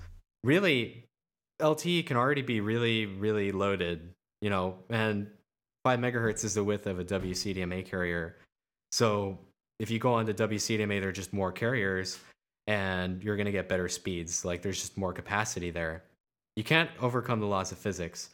really 0.43 1.02
LTE 1.63 2.05
can 2.05 2.17
already 2.17 2.41
be 2.41 2.61
really 2.61 3.05
really 3.05 3.51
loaded, 3.51 4.13
you 4.41 4.49
know, 4.49 4.75
and 4.89 5.27
five 5.83 5.99
megahertz 5.99 6.43
is 6.43 6.53
the 6.53 6.63
width 6.63 6.87
of 6.87 6.99
a 6.99 7.05
WCDMA 7.05 7.85
carrier. 7.85 8.37
So 8.91 9.39
if 9.79 9.89
you 9.89 9.99
go 9.99 10.13
on 10.13 10.25
to 10.27 10.33
WCDMA, 10.33 10.99
there 10.99 11.09
are 11.09 11.13
just 11.13 11.33
more 11.33 11.51
carriers 11.51 12.19
and 12.67 13.23
you're 13.23 13.35
going 13.35 13.47
to 13.47 13.51
get 13.51 13.67
better 13.67 13.89
speeds. 13.89 14.45
Like 14.45 14.61
there's 14.61 14.79
just 14.79 14.97
more 14.97 15.13
capacity 15.13 15.71
there. 15.71 16.03
You 16.55 16.63
can't 16.63 16.89
overcome 17.01 17.39
the 17.39 17.47
laws 17.47 17.71
of 17.71 17.77
physics. 17.77 18.29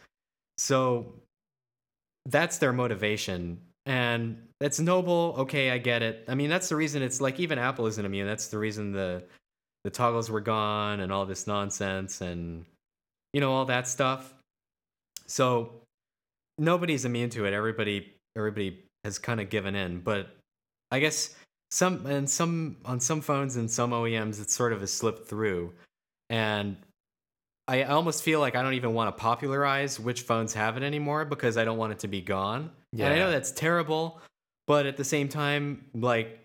So 0.57 1.13
that's 2.25 2.57
their 2.57 2.73
motivation. 2.73 3.59
And 3.85 4.37
that's 4.59 4.79
noble. 4.79 5.35
Okay, 5.39 5.71
I 5.71 5.77
get 5.77 6.03
it. 6.03 6.25
I 6.27 6.35
mean, 6.35 6.49
that's 6.49 6.69
the 6.69 6.75
reason 6.75 7.01
it's 7.01 7.21
like 7.21 7.39
even 7.39 7.57
Apple 7.57 7.87
isn't 7.87 8.05
immune. 8.05 8.27
That's 8.27 8.47
the 8.47 8.59
reason 8.59 8.91
the 8.91 9.23
the 9.85 9.89
toggles 9.89 10.29
were 10.29 10.41
gone 10.41 10.99
and 10.99 11.11
all 11.11 11.25
this 11.25 11.47
nonsense 11.47 12.19
and 12.19 12.65
you 13.33 13.41
know 13.41 13.51
all 13.51 13.65
that 13.65 13.87
stuff. 13.87 14.33
So 15.27 15.71
nobody's 16.57 17.05
immune 17.05 17.29
to 17.31 17.45
it. 17.45 17.53
Everybody 17.53 18.13
everybody 18.35 18.83
has 19.03 19.19
kind 19.19 19.39
of 19.39 19.49
given 19.49 19.75
in, 19.75 19.99
but 19.99 20.27
I 20.91 20.99
guess 20.99 21.35
some 21.71 22.05
and 22.05 22.29
some 22.29 22.77
on 22.85 22.99
some 22.99 23.21
phones 23.21 23.55
and 23.55 23.69
some 23.69 23.91
OEMs 23.91 24.41
it's 24.41 24.55
sort 24.55 24.73
of 24.73 24.81
a 24.81 24.87
slip 24.87 25.27
through. 25.27 25.73
And 26.29 26.77
I 27.67 27.83
almost 27.83 28.23
feel 28.23 28.39
like 28.39 28.55
I 28.55 28.63
don't 28.63 28.73
even 28.73 28.93
want 28.93 29.15
to 29.15 29.21
popularize 29.21 29.99
which 29.99 30.21
phones 30.21 30.53
have 30.55 30.75
it 30.77 30.83
anymore 30.83 31.25
because 31.25 31.57
I 31.57 31.65
don't 31.65 31.77
want 31.77 31.93
it 31.93 31.99
to 31.99 32.07
be 32.07 32.21
gone. 32.21 32.71
Yeah. 32.91 33.05
And 33.05 33.13
I 33.13 33.17
know 33.17 33.29
that's 33.31 33.51
terrible, 33.51 34.19
but 34.65 34.87
at 34.87 34.97
the 34.97 35.03
same 35.03 35.29
time, 35.29 35.85
like 35.93 36.39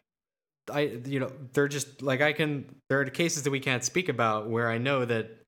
I 0.70 0.98
you 1.06 1.20
know, 1.20 1.32
they're 1.52 1.68
just 1.68 2.02
like 2.02 2.20
I 2.20 2.32
can 2.32 2.66
there 2.88 3.00
are 3.00 3.04
cases 3.06 3.42
that 3.44 3.50
we 3.50 3.60
can't 3.60 3.82
speak 3.82 4.08
about 4.08 4.50
where 4.50 4.70
I 4.70 4.78
know 4.78 5.04
that 5.04 5.43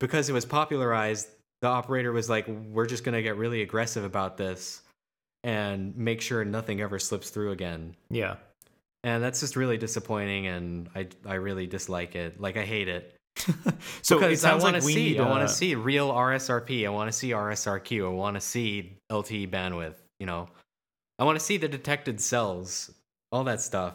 because 0.00 0.28
it 0.28 0.32
was 0.32 0.44
popularized, 0.44 1.28
the 1.62 1.68
operator 1.68 2.12
was 2.12 2.28
like, 2.28 2.46
We're 2.48 2.86
just 2.86 3.04
gonna 3.04 3.22
get 3.22 3.36
really 3.36 3.62
aggressive 3.62 4.04
about 4.04 4.36
this 4.36 4.82
and 5.44 5.96
make 5.96 6.20
sure 6.20 6.44
nothing 6.44 6.80
ever 6.80 6.98
slips 6.98 7.30
through 7.30 7.52
again. 7.52 7.94
yeah. 8.10 8.36
And 9.04 9.22
that's 9.22 9.38
just 9.38 9.54
really 9.54 9.78
disappointing 9.78 10.48
and 10.48 10.88
I 10.96 11.06
I 11.24 11.34
really 11.34 11.68
dislike 11.68 12.16
it. 12.16 12.40
Like 12.40 12.56
I 12.56 12.64
hate 12.64 12.88
it. 12.88 13.14
so 14.02 14.16
it 14.16 14.20
because 14.20 14.44
I 14.44 14.50
sounds 14.50 14.64
want 14.64 14.72
like 14.74 14.82
to 14.82 14.86
we 14.86 14.94
see 14.94 15.08
need. 15.10 15.20
I 15.20 15.28
want 15.28 15.44
uh, 15.44 15.46
to 15.46 15.52
see 15.52 15.76
real 15.76 16.10
RSRP. 16.10 16.84
I 16.84 16.88
want 16.88 17.06
to 17.12 17.16
see 17.16 17.30
RSRQ. 17.30 18.04
I 18.04 18.08
want 18.08 18.34
to 18.34 18.40
see 18.40 18.96
LTE 19.12 19.50
bandwidth, 19.50 19.94
you 20.18 20.26
know. 20.26 20.48
I 21.20 21.24
want 21.24 21.38
to 21.38 21.44
see 21.44 21.56
the 21.56 21.68
detected 21.68 22.20
cells, 22.20 22.90
all 23.30 23.44
that 23.44 23.60
stuff. 23.60 23.94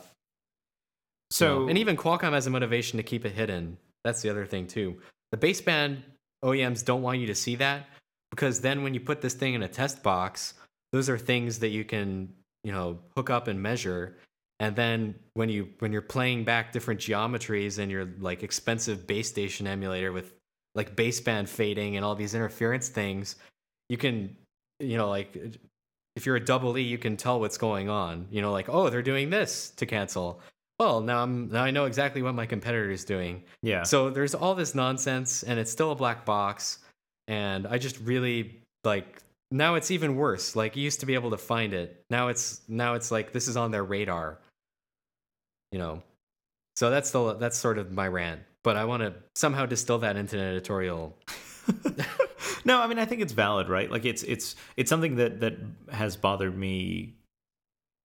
you 1.31 1.35
So 1.35 1.59
know. 1.63 1.67
and 1.67 1.77
even 1.77 1.97
Qualcomm 1.97 2.31
has 2.31 2.47
a 2.47 2.49
motivation 2.49 2.95
to 2.97 3.03
keep 3.03 3.25
it 3.25 3.33
hidden. 3.33 3.77
That's 4.05 4.21
the 4.21 4.29
other 4.29 4.45
thing 4.45 4.65
too. 4.67 5.01
The 5.32 5.38
baseband 5.38 6.01
OEMs 6.43 6.84
don't 6.84 7.01
want 7.01 7.19
you 7.19 7.27
to 7.27 7.36
see 7.36 7.55
that 7.55 7.88
because 8.32 8.61
then 8.61 8.84
when 8.84 8.93
you 8.93 8.99
put 8.99 9.21
this 9.21 9.34
thing 9.34 9.53
in 9.53 9.63
a 9.63 9.67
test 9.67 10.01
box, 10.03 10.55
those 10.91 11.09
are 11.09 11.17
things 11.17 11.59
that 11.59 11.69
you 11.69 11.84
can, 11.84 12.34
you 12.63 12.71
know, 12.71 12.99
hook 13.15 13.29
up 13.29 13.47
and 13.47 13.61
measure. 13.61 14.17
And 14.59 14.75
then 14.75 15.15
when 15.34 15.49
you 15.49 15.69
when 15.79 15.91
you're 15.91 16.01
playing 16.01 16.43
back 16.43 16.71
different 16.71 16.99
geometries 16.99 17.79
and 17.79 17.91
your 17.91 18.09
like 18.19 18.43
expensive 18.43 19.07
base 19.07 19.27
station 19.27 19.67
emulator 19.67 20.11
with 20.11 20.34
like 20.75 20.95
baseband 20.95 21.47
fading 21.47 21.95
and 21.95 22.05
all 22.05 22.15
these 22.15 22.34
interference 22.34 22.89
things, 22.89 23.36
you 23.89 23.97
can, 23.97 24.36
you 24.79 24.97
know, 24.97 25.09
like 25.09 25.57
if 26.15 26.25
you're 26.25 26.36
a 26.36 26.43
double 26.43 26.77
E, 26.77 26.82
you 26.82 26.97
can 26.97 27.17
tell 27.17 27.39
what's 27.39 27.57
going 27.57 27.89
on. 27.89 28.27
You 28.32 28.41
know, 28.41 28.51
like 28.51 28.69
oh, 28.69 28.89
they're 28.89 29.01
doing 29.01 29.29
this 29.29 29.71
to 29.77 29.86
cancel. 29.86 30.41
Well, 30.82 30.99
now 30.99 31.21
I'm 31.21 31.47
now 31.49 31.63
I 31.63 31.69
know 31.69 31.86
exactly 31.86 32.23
what 32.23 32.34
my 32.34 32.47
competitor 32.47 32.89
is 32.89 33.05
doing. 33.05 33.43
yeah. 33.61 33.84
So 33.84 34.09
there's 34.09 34.34
all 34.34 34.55
this 34.55 34.73
nonsense, 34.73 35.43
and 35.43 35.59
it's 35.59 35.71
still 35.71 35.91
a 35.91 35.95
black 35.95 36.25
box. 36.25 36.79
And 37.27 37.67
I 37.67 37.77
just 37.77 37.99
really 37.99 38.63
like 38.84 39.21
now 39.51 39.75
it's 39.75 39.91
even 39.91 40.15
worse. 40.15 40.55
Like 40.55 40.75
you 40.75 40.82
used 40.82 41.01
to 41.01 41.05
be 41.05 41.13
able 41.13 41.29
to 41.29 41.38
find 41.38 41.75
it. 41.75 42.03
Now 42.09 42.29
it's 42.29 42.61
now 42.67 42.95
it's 42.95 43.11
like 43.11 43.32
this 43.32 43.47
is 43.47 43.57
on 43.57 43.69
their 43.69 43.84
radar. 43.84 44.39
You 45.71 45.77
know. 45.77 46.01
So 46.75 46.89
that's 46.89 47.11
the 47.11 47.36
that's 47.36 47.59
sort 47.59 47.77
of 47.77 47.91
my 47.91 48.07
rant. 48.07 48.41
But 48.63 48.75
I 48.75 48.86
want 48.86 49.03
to 49.03 49.13
somehow 49.36 49.67
distill 49.67 49.99
that 49.99 50.15
into 50.15 50.36
an 50.39 50.43
editorial. 50.43 51.15
no, 52.65 52.82
I 52.82 52.88
mean 52.88 52.97
I 52.97 53.05
think 53.05 53.21
it's 53.21 53.34
valid, 53.34 53.69
right? 53.69 53.91
Like 53.91 54.05
it's 54.05 54.23
it's 54.23 54.55
it's 54.77 54.89
something 54.89 55.17
that 55.17 55.41
that 55.41 55.57
has 55.91 56.17
bothered 56.17 56.57
me 56.57 57.13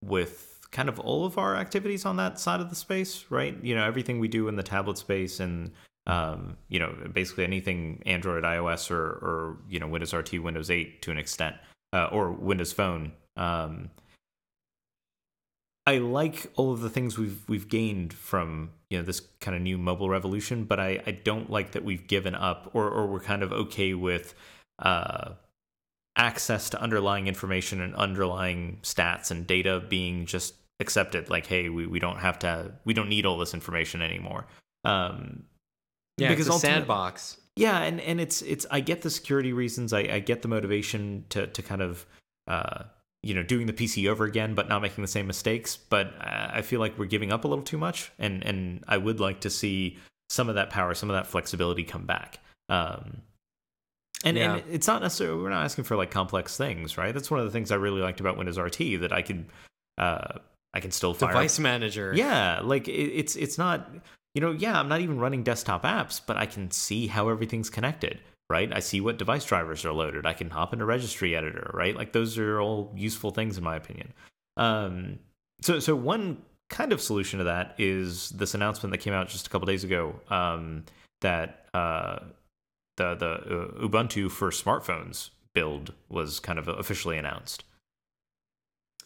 with 0.04 0.55
kind 0.76 0.90
of 0.90 1.00
all 1.00 1.24
of 1.24 1.38
our 1.38 1.56
activities 1.56 2.04
on 2.04 2.18
that 2.18 2.38
side 2.38 2.60
of 2.60 2.68
the 2.68 2.76
space, 2.76 3.24
right? 3.30 3.56
You 3.62 3.74
know, 3.74 3.82
everything 3.82 4.20
we 4.20 4.28
do 4.28 4.46
in 4.46 4.56
the 4.56 4.62
tablet 4.62 4.98
space 4.98 5.40
and 5.40 5.72
um, 6.06 6.58
you 6.68 6.78
know, 6.78 6.94
basically 7.12 7.44
anything 7.44 8.02
Android, 8.04 8.44
iOS, 8.44 8.90
or 8.90 9.02
or 9.02 9.56
you 9.70 9.80
know 9.80 9.88
Windows 9.88 10.12
RT, 10.12 10.42
Windows 10.42 10.70
8 10.70 11.00
to 11.02 11.10
an 11.10 11.16
extent, 11.16 11.56
uh, 11.94 12.08
or 12.12 12.30
Windows 12.30 12.74
Phone. 12.74 13.12
Um, 13.36 13.90
I 15.86 15.98
like 15.98 16.52
all 16.56 16.72
of 16.72 16.80
the 16.80 16.90
things 16.90 17.18
we've 17.18 17.42
we've 17.48 17.68
gained 17.68 18.12
from 18.12 18.70
you 18.90 18.98
know 18.98 19.04
this 19.04 19.20
kind 19.40 19.56
of 19.56 19.62
new 19.62 19.78
mobile 19.78 20.10
revolution, 20.10 20.64
but 20.64 20.78
I, 20.78 21.02
I 21.06 21.12
don't 21.12 21.50
like 21.50 21.72
that 21.72 21.84
we've 21.84 22.06
given 22.06 22.34
up 22.34 22.70
or 22.74 22.88
or 22.88 23.06
we're 23.06 23.20
kind 23.20 23.42
of 23.42 23.50
okay 23.50 23.94
with 23.94 24.34
uh, 24.78 25.32
access 26.16 26.68
to 26.70 26.80
underlying 26.80 27.28
information 27.28 27.80
and 27.80 27.94
underlying 27.96 28.78
stats 28.82 29.30
and 29.30 29.46
data 29.46 29.82
being 29.88 30.26
just 30.26 30.54
accepted. 30.80 31.30
Like, 31.30 31.46
hey, 31.46 31.68
we, 31.68 31.86
we 31.86 31.98
don't 31.98 32.18
have 32.18 32.38
to, 32.40 32.72
we 32.84 32.94
don't 32.94 33.08
need 33.08 33.26
all 33.26 33.38
this 33.38 33.54
information 33.54 34.02
anymore. 34.02 34.46
Um, 34.84 35.44
Yeah, 36.18 36.28
Because 36.30 36.46
it's 36.46 36.56
a 36.56 36.60
sandbox. 36.60 37.36
yeah, 37.56 37.80
and 37.82 38.00
and 38.00 38.20
it's 38.20 38.42
it's 38.42 38.64
I 38.70 38.80
get 38.80 39.02
the 39.02 39.10
security 39.10 39.52
reasons. 39.52 39.92
I, 39.92 40.00
I 40.00 40.18
get 40.20 40.42
the 40.42 40.48
motivation 40.48 41.24
to 41.30 41.46
to 41.48 41.62
kind 41.62 41.82
of 41.82 42.06
uh 42.48 42.84
you 43.22 43.34
know 43.34 43.42
doing 43.42 43.66
the 43.66 43.72
PC 43.72 44.08
over 44.08 44.24
again, 44.24 44.54
but 44.54 44.68
not 44.68 44.80
making 44.82 45.02
the 45.02 45.08
same 45.08 45.26
mistakes. 45.26 45.76
But 45.76 46.14
I 46.20 46.58
I 46.58 46.62
feel 46.62 46.80
like 46.80 46.98
we're 46.98 47.06
giving 47.06 47.32
up 47.32 47.44
a 47.44 47.48
little 47.48 47.64
too 47.64 47.78
much, 47.78 48.12
and 48.18 48.42
and 48.44 48.84
I 48.88 48.96
would 48.98 49.20
like 49.20 49.40
to 49.40 49.50
see 49.50 49.98
some 50.30 50.48
of 50.48 50.54
that 50.56 50.70
power, 50.70 50.94
some 50.94 51.10
of 51.10 51.14
that 51.16 51.26
flexibility 51.26 51.84
come 51.84 52.04
back. 52.06 52.38
Um, 52.68 53.22
and 54.24 54.36
Yeah. 54.36 54.54
and 54.56 54.64
it's 54.70 54.86
not 54.86 55.02
necessarily 55.02 55.42
we're 55.42 55.50
not 55.50 55.64
asking 55.64 55.84
for 55.84 55.96
like 55.96 56.10
complex 56.10 56.56
things, 56.56 56.96
right? 56.96 57.12
That's 57.12 57.30
one 57.30 57.40
of 57.40 57.46
the 57.46 57.52
things 57.52 57.70
I 57.70 57.76
really 57.76 58.00
liked 58.00 58.20
about 58.20 58.36
Windows 58.36 58.58
RT 58.58 58.78
that 59.00 59.12
I 59.12 59.22
could 59.22 59.44
uh 59.98 60.38
I 60.76 60.80
can 60.80 60.90
still 60.90 61.14
fire 61.14 61.30
up 61.30 61.34
Device 61.34 61.58
manager. 61.58 62.12
yeah, 62.14 62.60
like 62.62 62.86
it, 62.86 62.92
it's 62.92 63.34
it's 63.34 63.56
not 63.56 63.88
you 64.34 64.42
know 64.42 64.52
yeah 64.52 64.78
I'm 64.78 64.88
not 64.88 65.00
even 65.00 65.18
running 65.18 65.42
desktop 65.42 65.84
apps, 65.84 66.20
but 66.24 66.36
I 66.36 66.44
can 66.44 66.70
see 66.70 67.06
how 67.06 67.30
everything's 67.30 67.70
connected, 67.70 68.20
right? 68.50 68.70
I 68.70 68.80
see 68.80 69.00
what 69.00 69.16
device 69.16 69.46
drivers 69.46 69.86
are 69.86 69.92
loaded. 69.92 70.26
I 70.26 70.34
can 70.34 70.50
hop 70.50 70.74
into 70.74 70.84
registry 70.84 71.34
editor, 71.34 71.70
right? 71.72 71.96
Like 71.96 72.12
those 72.12 72.36
are 72.36 72.60
all 72.60 72.92
useful 72.94 73.30
things 73.30 73.56
in 73.56 73.64
my 73.64 73.74
opinion. 73.74 74.12
Um, 74.58 75.18
so 75.62 75.78
so 75.80 75.96
one 75.96 76.42
kind 76.68 76.92
of 76.92 77.00
solution 77.00 77.38
to 77.38 77.44
that 77.44 77.74
is 77.78 78.30
this 78.30 78.52
announcement 78.52 78.90
that 78.90 78.98
came 78.98 79.14
out 79.14 79.28
just 79.28 79.46
a 79.46 79.50
couple 79.50 79.64
days 79.64 79.82
ago 79.84 80.20
um, 80.28 80.84
that 81.22 81.66
uh, 81.72 82.18
the 82.98 83.14
the 83.14 83.30
uh, 83.30 83.88
Ubuntu 83.88 84.30
for 84.30 84.50
smartphones 84.50 85.30
build 85.54 85.94
was 86.10 86.38
kind 86.38 86.58
of 86.58 86.68
officially 86.68 87.16
announced. 87.16 87.64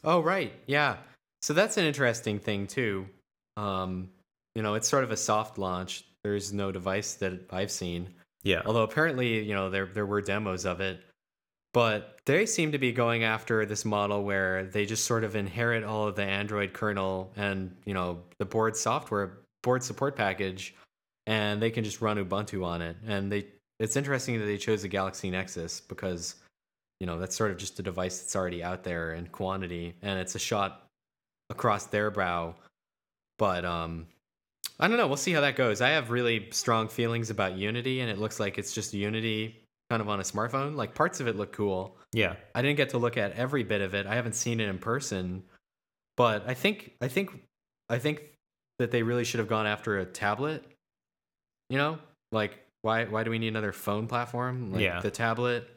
Oh 0.03 0.21
right, 0.21 0.53
yeah. 0.67 0.97
So 1.43 1.53
that's 1.55 1.77
an 1.77 1.85
interesting 1.85 2.39
thing 2.39 2.67
too. 2.67 3.07
Um, 3.57 4.11
you 4.55 4.63
know, 4.63 4.75
it's 4.75 4.89
sort 4.89 5.05
of 5.05 5.11
a 5.11 5.17
soft 5.17 5.59
launch. 5.59 6.05
There's 6.23 6.53
no 6.53 6.71
device 6.73 7.15
that 7.15 7.41
I've 7.51 7.71
seen. 7.71 8.09
Yeah. 8.43 8.63
Although 8.65 8.83
apparently, 8.83 9.43
you 9.43 9.55
know, 9.55 9.71
there 9.71 9.87
there 9.87 10.07
were 10.07 10.21
demos 10.21 10.67
of 10.67 10.81
it. 10.81 11.01
But 11.73 12.19
they 12.27 12.47
seem 12.47 12.73
to 12.73 12.79
be 12.79 12.91
going 12.91 13.23
after 13.23 13.65
this 13.65 13.85
model 13.85 14.25
where 14.25 14.65
they 14.65 14.87
just 14.87 15.05
sort 15.05 15.23
of 15.23 15.37
inherit 15.37 15.85
all 15.85 16.09
of 16.09 16.17
the 16.17 16.25
Android 16.25 16.73
kernel 16.73 17.33
and, 17.37 17.77
you 17.85 17.95
know, 17.95 18.25
the 18.39 18.45
board 18.45 18.77
software, 18.77 19.39
board 19.63 19.85
support 19.85 20.17
package, 20.17 20.75
and 21.29 21.63
they 21.63 21.71
can 21.71 21.85
just 21.85 22.01
run 22.01 22.17
Ubuntu 22.17 22.65
on 22.65 22.83
it. 22.83 22.97
And 23.07 23.31
they 23.31 23.47
it's 23.79 23.97
interesting 23.97 24.39
that 24.41 24.47
they 24.47 24.59
chose 24.59 24.83
the 24.83 24.89
Galaxy 24.89 25.31
Nexus 25.31 25.81
because, 25.81 26.35
you 26.99 27.07
know, 27.07 27.19
that's 27.19 27.37
sort 27.37 27.51
of 27.51 27.57
just 27.57 27.79
a 27.79 27.83
device 27.83 28.21
that's 28.21 28.37
already 28.37 28.63
out 28.63 28.83
there 28.83 29.15
in 29.15 29.27
quantity 29.29 29.95
and 30.03 30.19
it's 30.19 30.35
a 30.35 30.39
shot 30.39 30.90
across 31.51 31.87
their 31.87 32.11
brow. 32.11 32.55
But 33.39 33.65
um 33.65 34.07
I 34.79 34.89
don't 34.89 34.97
know. 34.97 35.07
We'll 35.07 35.19
see 35.19 35.33
how 35.33 35.43
that 35.43 35.57
goes. 35.57 35.83
I 35.83 35.91
have 35.91 36.11
really 36.11 36.49
strong 36.53 36.89
feelings 36.89 37.29
about 37.29 37.55
Unity, 37.59 38.01
and 38.01 38.11
it 38.11 38.17
looks 38.19 38.41
like 38.41 38.57
it's 38.57 38.73
just 38.73 38.95
Unity 38.95 39.61
kind 39.91 40.01
of 40.01 40.09
on 40.09 40.21
a 40.21 40.23
smartphone. 40.23 40.75
Like 40.75 40.95
parts 40.95 41.21
of 41.21 41.29
it 41.29 41.37
look 41.37 41.53
cool. 41.53 41.97
Yeah. 42.13 42.37
I 42.55 42.63
didn't 42.63 42.77
get 42.79 42.91
to 42.91 42.99
look 42.99 43.17
at 43.19 43.33
every 43.33 43.63
bit 43.63 43.83
of 43.83 43.95
it. 43.95 44.07
I 44.07 44.15
haven't 44.15 44.35
seen 44.35 44.59
it 44.61 44.69
in 44.69 44.79
person, 44.79 45.43
but 46.17 46.49
I 46.49 46.55
think 46.55 46.93
I 47.03 47.09
think 47.09 47.31
I 47.91 47.99
think 47.99 48.23
that 48.79 48.91
they 48.91 49.03
really 49.03 49.25
should 49.25 49.41
have 49.41 49.49
gone 49.49 49.67
after 49.67 49.99
a 49.99 50.07
tablet. 50.07 50.65
You 51.69 51.77
know, 51.77 51.99
like 52.33 52.59
why 52.83 53.05
why 53.05 53.23
do 53.25 53.31
we 53.31 53.39
need 53.39 53.49
another 53.49 53.73
phone 53.73 54.07
platform? 54.07 54.73
Like 54.73 54.81
Yeah. 54.83 55.01
the 55.01 55.11
tablet. 55.11 55.69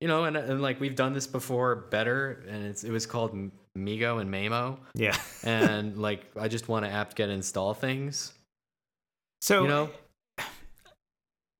You 0.00 0.08
know, 0.08 0.24
and, 0.24 0.36
and 0.36 0.62
like 0.62 0.80
we've 0.80 0.96
done 0.96 1.12
this 1.12 1.26
before 1.26 1.76
better, 1.76 2.42
and 2.48 2.64
it's 2.64 2.82
it 2.82 2.90
was 2.90 3.06
called 3.06 3.50
MeeGo 3.78 4.20
and 4.20 4.32
Maemo, 4.32 4.78
Yeah. 4.94 5.16
and 5.44 5.96
like 5.96 6.24
I 6.38 6.48
just 6.48 6.68
want 6.68 6.84
to 6.84 6.90
apt 6.90 7.16
get 7.16 7.30
install 7.30 7.74
things. 7.74 8.32
So 9.42 9.62
You 9.62 9.68
know, 9.68 9.90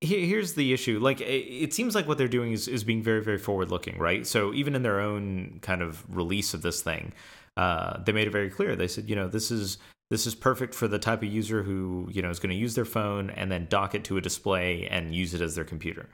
here's 0.00 0.54
the 0.54 0.72
issue. 0.72 0.98
Like 0.98 1.20
it, 1.20 1.24
it 1.24 1.74
seems 1.74 1.94
like 1.94 2.08
what 2.08 2.18
they're 2.18 2.28
doing 2.28 2.52
is, 2.52 2.68
is 2.68 2.84
being 2.84 3.02
very 3.02 3.22
very 3.22 3.38
forward 3.38 3.70
looking 3.70 3.98
right? 3.98 4.26
So 4.26 4.52
even 4.54 4.74
in 4.74 4.82
their 4.82 5.00
own 5.00 5.58
kind 5.62 5.82
of 5.82 6.04
release 6.14 6.54
of 6.54 6.62
this 6.62 6.82
thing 6.82 7.12
uh, 7.56 8.02
they 8.04 8.12
made 8.12 8.26
it 8.26 8.30
very 8.30 8.50
clear. 8.50 8.76
They 8.76 8.88
said 8.88 9.08
you 9.08 9.16
know 9.16 9.28
this 9.28 9.50
is 9.50 9.78
this 10.10 10.26
is 10.26 10.34
perfect 10.34 10.74
for 10.74 10.88
the 10.88 10.98
type 10.98 11.22
of 11.22 11.28
user 11.28 11.62
who 11.62 12.08
you 12.10 12.22
know 12.22 12.30
is 12.30 12.38
going 12.38 12.50
to 12.50 12.56
use 12.56 12.74
their 12.74 12.84
phone 12.84 13.30
and 13.30 13.50
then 13.50 13.66
dock 13.68 13.94
it 13.94 14.04
to 14.04 14.16
a 14.16 14.20
display 14.20 14.86
and 14.86 15.14
use 15.14 15.34
it 15.34 15.40
as 15.40 15.54
their 15.54 15.64
computer. 15.64 16.08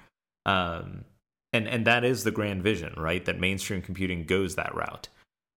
Um, 0.44 1.04
and 1.52 1.68
and 1.68 1.86
that 1.86 2.04
is 2.04 2.24
the 2.24 2.30
grand 2.30 2.62
vision 2.62 2.94
right? 2.96 3.24
That 3.24 3.38
mainstream 3.38 3.82
computing 3.82 4.24
goes 4.24 4.56
that 4.56 4.74
route 4.74 5.08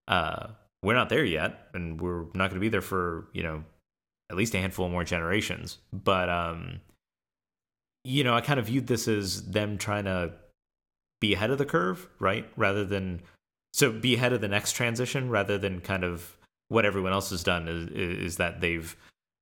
uh, 0.08 0.48
we're 0.82 0.94
not 0.94 1.08
there 1.08 1.24
yet 1.24 1.68
and 1.74 2.00
we're 2.00 2.24
not 2.34 2.50
going 2.50 2.54
to 2.54 2.60
be 2.60 2.68
there 2.68 2.80
for 2.80 3.28
you 3.32 3.42
know 3.42 3.64
at 4.30 4.36
least 4.36 4.54
a 4.54 4.58
handful 4.58 4.88
more 4.88 5.04
generations 5.04 5.78
but 5.92 6.28
um 6.28 6.80
you 8.04 8.24
know, 8.24 8.34
I 8.34 8.40
kind 8.40 8.58
of 8.58 8.66
viewed 8.66 8.86
this 8.86 9.08
as 9.08 9.50
them 9.50 9.78
trying 9.78 10.04
to 10.04 10.32
be 11.20 11.34
ahead 11.34 11.50
of 11.50 11.58
the 11.58 11.66
curve, 11.66 12.08
right? 12.18 12.48
Rather 12.56 12.84
than 12.84 13.20
so 13.72 13.92
be 13.92 14.14
ahead 14.14 14.32
of 14.32 14.40
the 14.40 14.48
next 14.48 14.72
transition, 14.72 15.28
rather 15.28 15.58
than 15.58 15.80
kind 15.80 16.04
of 16.04 16.36
what 16.68 16.84
everyone 16.84 17.12
else 17.12 17.30
has 17.30 17.42
done 17.42 17.68
is, 17.68 17.88
is 17.88 18.36
that 18.36 18.60
they've 18.60 18.96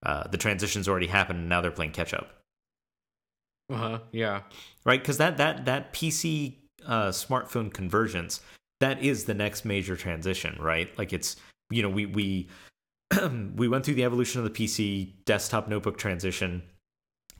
uh, 0.05 0.27
the 0.29 0.37
transition's 0.37 0.89
already 0.89 1.07
happened 1.07 1.41
and 1.41 1.49
now 1.49 1.61
they're 1.61 1.71
playing 1.71 1.93
catch 1.93 2.13
up, 2.13 2.31
uh 3.71 3.77
huh, 3.77 3.99
yeah. 4.13 4.43
right? 4.85 5.01
Because 5.01 5.19
that 5.19 5.37
that 5.37 5.65
that 5.67 5.93
PC 5.93 6.55
uh, 6.87 7.09
smartphone 7.09 7.73
convergence 7.73 8.41
that 8.81 9.03
is 9.03 9.25
the 9.25 9.35
next 9.35 9.65
major 9.65 9.97
transition, 9.97 10.57
right? 10.61 10.97
Like 10.99 11.13
it's 11.13 11.37
you 11.71 11.83
know 11.83 11.91
we 11.91 12.07
we 12.07 12.49
we 13.57 13.69
went 13.69 13.85
through 13.85 13.95
the 13.95 14.05
evolution 14.05 14.45
of 14.45 14.53
the 14.53 14.67
PC 14.67 15.13
desktop 15.25 15.69
notebook 15.69 15.99
transition 15.99 16.63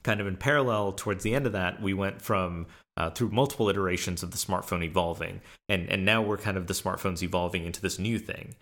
kind 0.03 0.21
of 0.21 0.27
in 0.27 0.37
parallel 0.37 0.93
towards 0.93 1.23
the 1.23 1.35
end 1.35 1.45
of 1.45 1.51
that 1.51 1.81
we 1.81 1.93
went 1.93 2.21
from 2.21 2.65
uh, 2.95 3.09
through 3.09 3.29
multiple 3.31 3.67
iterations 3.69 4.23
of 4.23 4.31
the 4.31 4.37
smartphone 4.37 4.81
evolving 4.83 5.41
and 5.67 5.89
and 5.89 6.05
now 6.05 6.21
we're 6.21 6.37
kind 6.37 6.55
of 6.55 6.67
the 6.67 6.73
smartphones 6.73 7.21
evolving 7.21 7.65
into 7.65 7.81
this 7.81 7.99
new 7.99 8.17
thing 8.17 8.55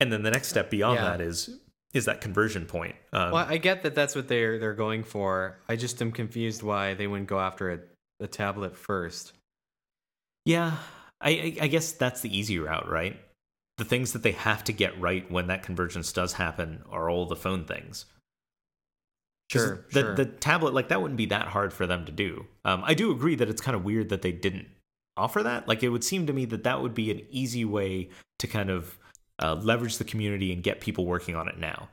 and 0.00 0.12
then 0.12 0.24
the 0.24 0.30
next 0.30 0.48
step 0.48 0.68
beyond 0.68 0.96
Yeah. 0.96 1.04
that 1.10 1.20
is 1.20 1.60
is 1.94 2.06
that 2.06 2.20
conversion 2.20 2.66
point 2.66 2.96
um, 3.12 3.30
Well, 3.30 3.46
I 3.48 3.56
get 3.58 3.82
that 3.84 3.94
that's 3.94 4.16
what 4.16 4.26
they're 4.26 4.58
they're 4.58 4.74
going 4.74 5.04
for. 5.04 5.60
I 5.68 5.76
just 5.76 6.02
am 6.02 6.10
confused 6.10 6.62
why 6.62 6.94
they 6.94 7.06
wouldn't 7.06 7.28
go 7.28 7.38
after 7.38 7.70
a, 7.72 7.78
a 8.24 8.26
tablet 8.26 8.76
first. 8.76 9.32
yeah 10.44 10.76
I, 11.20 11.30
I 11.30 11.56
i 11.62 11.66
guess 11.66 11.92
that's 11.92 12.20
the 12.20 12.36
easy 12.36 12.58
route 12.58 12.88
right? 12.88 13.18
The 13.78 13.84
things 13.84 14.12
that 14.12 14.22
they 14.22 14.32
have 14.32 14.64
to 14.64 14.72
get 14.72 14.98
right 15.00 15.30
when 15.30 15.48
that 15.48 15.62
convergence 15.62 16.12
does 16.12 16.34
happen 16.34 16.82
are 16.90 17.10
all 17.10 17.26
the 17.26 17.36
phone 17.36 17.64
things. 17.64 18.06
'Cause 19.52 19.62
Sure, 19.62 19.86
the, 19.92 20.00
sure. 20.00 20.14
the 20.16 20.24
tablet 20.24 20.74
like 20.74 20.88
that 20.88 21.00
wouldn't 21.00 21.18
be 21.18 21.26
that 21.26 21.48
hard 21.48 21.72
for 21.72 21.86
them 21.86 22.04
to 22.06 22.12
do. 22.12 22.46
Um, 22.64 22.82
i 22.84 22.94
do 22.94 23.10
agree 23.12 23.34
that 23.36 23.48
it's 23.48 23.60
kind 23.60 23.76
of 23.76 23.84
weird 23.84 24.08
that 24.08 24.22
they 24.22 24.32
didn't 24.32 24.66
offer 25.16 25.42
that. 25.42 25.68
Like 25.68 25.82
it 25.82 25.90
would 25.90 26.02
seem 26.04 26.26
to 26.26 26.32
me 26.32 26.44
that 26.46 26.64
that 26.64 26.82
would 26.82 26.94
be 26.94 27.10
an 27.10 27.22
easy 27.30 27.64
way 27.64 28.10
to 28.40 28.46
kind 28.46 28.70
of 28.70 28.98
uh, 29.42 29.54
leverage 29.54 29.98
the 29.98 30.04
community 30.04 30.52
and 30.52 30.62
get 30.62 30.80
people 30.80 31.04
working 31.06 31.36
on 31.36 31.46
it 31.48 31.58
now. 31.58 31.88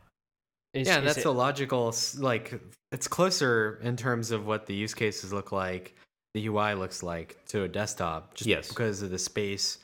Is, 0.74 0.88
yeah, 0.88 1.00
is 1.00 1.06
that's 1.06 1.18
it- 1.20 1.26
a 1.26 1.32
logical 1.32 1.94
like 2.18 2.60
it's 2.92 3.08
closer 3.08 3.80
in 3.84 3.98
terms 3.98 4.32
of 4.32 4.48
what 4.48 4.66
the 4.66 4.74
use 4.74 4.94
cases 4.96 5.32
look 5.32 5.52
like, 5.52 5.96
the 6.34 6.48
UI 6.48 6.74
looks 6.76 7.04
like 7.04 7.38
to 7.48 7.64
a 7.64 7.68
desktop 7.68 8.34
just 8.34 8.48
Yes. 8.48 8.68
because 8.70 9.02
of 9.02 9.12
the 9.12 9.20
space, 9.20 9.78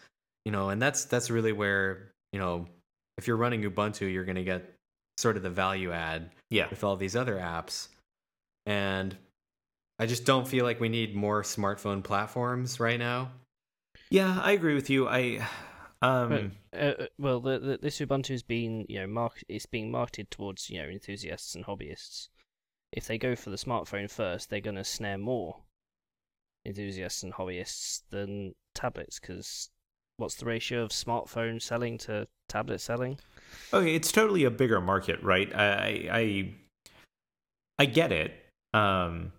you 0.46 0.52
know, 0.52 0.70
and 0.70 0.82
that's 0.82 1.06
that's 1.06 1.30
really 1.30 1.52
where, 1.52 2.12
you 2.34 2.40
know, 2.40 2.68
if 3.18 3.28
you're 3.28 3.38
running 3.38 3.62
Ubuntu, 3.64 4.12
you're 4.12 4.26
going 4.26 4.36
to 4.36 4.44
get 4.44 4.74
sort 5.18 5.36
of 5.38 5.44
the 5.44 5.50
value 5.50 5.92
add 5.92 6.32
yeah 6.50 6.70
with 6.70 6.84
all 6.84 6.96
these 6.96 7.16
other 7.16 7.36
apps. 7.36 7.90
And 8.66 9.16
I 10.00 10.06
just 10.06 10.26
don't 10.26 10.48
feel 10.48 10.64
like 10.66 10.80
we 10.80 10.88
need 10.90 11.14
more 11.16 11.44
smartphone 11.44 12.04
platforms 12.04 12.80
right 12.80 12.98
now. 13.00 13.32
yeah 14.10 14.40
i 14.42 14.54
agree 14.54 14.76
with 14.76 14.90
you 14.90 15.08
i 15.10 15.46
um 16.02 16.52
Uh, 16.72 16.78
uh, 16.78 17.06
well, 17.18 17.40
the, 17.42 17.60
the, 17.60 17.80
this 17.82 18.00
Ubuntu's 18.00 18.44
been, 18.44 18.86
you 18.88 19.00
know, 19.00 19.08
mark 19.08 19.44
it's 19.50 19.66
being 19.66 19.92
marketed 19.92 20.30
towards, 20.32 20.70
you 20.70 20.82
know, 20.82 20.88
enthusiasts 20.88 21.56
and 21.56 21.66
hobbyists. 21.66 22.30
If 22.94 23.08
they 23.08 23.18
go 23.18 23.36
for 23.36 23.50
the 23.50 23.58
smartphone 23.58 24.10
first, 24.10 24.50
they're 24.50 24.62
going 24.62 24.76
to 24.78 24.84
snare 24.86 25.18
more 25.18 25.58
enthusiasts 26.70 27.24
and 27.24 27.34
hobbyists 27.34 28.04
than 28.12 28.54
tablets. 28.74 29.20
Because 29.20 29.70
what's 30.18 30.36
the 30.36 30.46
ratio 30.46 30.84
of 30.84 30.92
smartphone 30.92 31.62
selling 31.62 31.98
to 32.00 32.28
tablet 32.48 32.80
selling? 32.80 33.18
Okay, 33.74 33.96
it's 33.96 34.12
totally 34.12 34.46
a 34.46 34.52
bigger 34.52 34.80
market, 34.80 35.22
right? 35.22 35.54
I 35.54 35.66
I 35.66 36.20
I, 36.20 36.54
I 37.80 37.86
get 37.86 38.12
it. 38.12 38.34
Um, 38.74 39.34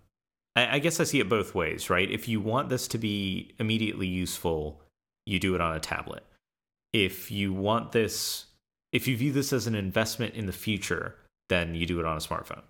I, 0.56 0.76
I 0.76 0.78
guess 0.80 1.00
I 1.00 1.04
see 1.04 1.20
it 1.20 1.28
both 1.28 1.54
ways, 1.54 1.88
right? 1.88 2.10
If 2.10 2.28
you 2.28 2.40
want 2.40 2.68
this 2.68 2.88
to 2.88 2.98
be 2.98 3.54
immediately 3.58 4.08
useful, 4.08 4.82
you 5.26 5.38
do 5.38 5.54
it 5.54 5.60
on 5.60 5.76
a 5.76 5.80
tablet. 5.80 6.24
If 6.92 7.30
you 7.30 7.52
want 7.52 7.92
this, 7.92 8.46
if 8.92 9.06
you 9.06 9.16
view 9.16 9.32
this 9.32 9.52
as 9.52 9.68
an 9.68 9.76
investment 9.76 10.34
in 10.34 10.46
the 10.46 10.52
future, 10.52 11.14
then 11.48 11.74
you 11.76 11.86
do 11.86 12.00
it 12.00 12.06
on 12.06 12.16
a 12.16 12.20
smartphone. 12.20 12.62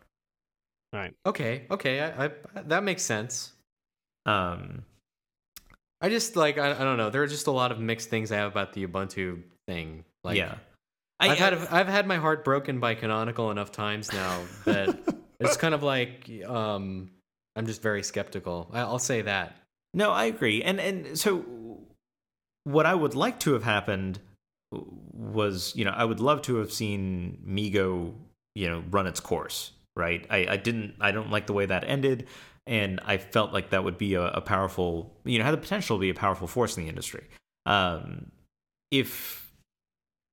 Right. 0.92 1.14
Okay, 1.24 1.66
okay, 1.70 2.02
I, 2.02 2.26
I, 2.26 2.30
that 2.66 2.82
makes 2.82 3.02
sense. 3.02 3.52
Um, 4.30 4.84
I 6.00 6.08
just 6.08 6.36
like 6.36 6.58
I, 6.58 6.70
I 6.70 6.78
don't 6.78 6.96
know. 6.96 7.10
There 7.10 7.22
are 7.22 7.26
just 7.26 7.46
a 7.46 7.50
lot 7.50 7.72
of 7.72 7.80
mixed 7.80 8.08
things 8.08 8.32
I 8.32 8.36
have 8.36 8.50
about 8.50 8.72
the 8.72 8.86
Ubuntu 8.86 9.42
thing. 9.66 10.04
Like, 10.24 10.36
yeah, 10.36 10.56
I, 11.18 11.30
I've 11.30 11.38
had 11.38 11.54
I've 11.54 11.88
had 11.88 12.06
my 12.06 12.16
heart 12.16 12.44
broken 12.44 12.80
by 12.80 12.94
Canonical 12.94 13.50
enough 13.50 13.72
times 13.72 14.12
now 14.12 14.40
that 14.64 14.96
it's 15.40 15.56
kind 15.56 15.74
of 15.74 15.82
like 15.82 16.30
um, 16.46 17.10
I'm 17.56 17.66
just 17.66 17.82
very 17.82 18.02
skeptical. 18.02 18.70
I, 18.72 18.80
I'll 18.80 18.98
say 18.98 19.22
that. 19.22 19.56
No, 19.92 20.10
I 20.10 20.24
agree. 20.24 20.62
And 20.62 20.80
and 20.80 21.18
so 21.18 21.44
what 22.64 22.86
I 22.86 22.94
would 22.94 23.14
like 23.14 23.40
to 23.40 23.52
have 23.52 23.64
happened 23.64 24.20
was, 24.72 25.74
you 25.74 25.84
know, 25.84 25.92
I 25.94 26.04
would 26.04 26.20
love 26.20 26.42
to 26.42 26.56
have 26.56 26.72
seen 26.72 27.38
MeeGo, 27.46 28.14
you 28.54 28.68
know, 28.68 28.84
run 28.90 29.06
its 29.06 29.20
course, 29.20 29.72
right? 29.96 30.24
I, 30.30 30.46
I 30.50 30.56
didn't 30.56 30.94
I 31.00 31.10
don't 31.10 31.30
like 31.30 31.46
the 31.46 31.52
way 31.52 31.66
that 31.66 31.84
ended, 31.86 32.28
and 32.66 33.00
I 33.04 33.18
felt 33.18 33.52
like 33.52 33.70
that 33.70 33.84
would 33.84 33.98
be 33.98 34.14
a, 34.14 34.22
a 34.22 34.40
powerful, 34.40 35.16
you 35.24 35.38
know, 35.38 35.44
had 35.44 35.52
the 35.54 35.58
potential 35.58 35.96
to 35.96 36.00
be 36.00 36.10
a 36.10 36.14
powerful 36.14 36.46
force 36.46 36.76
in 36.76 36.84
the 36.84 36.88
industry. 36.88 37.26
Um, 37.66 38.30
if 38.90 39.52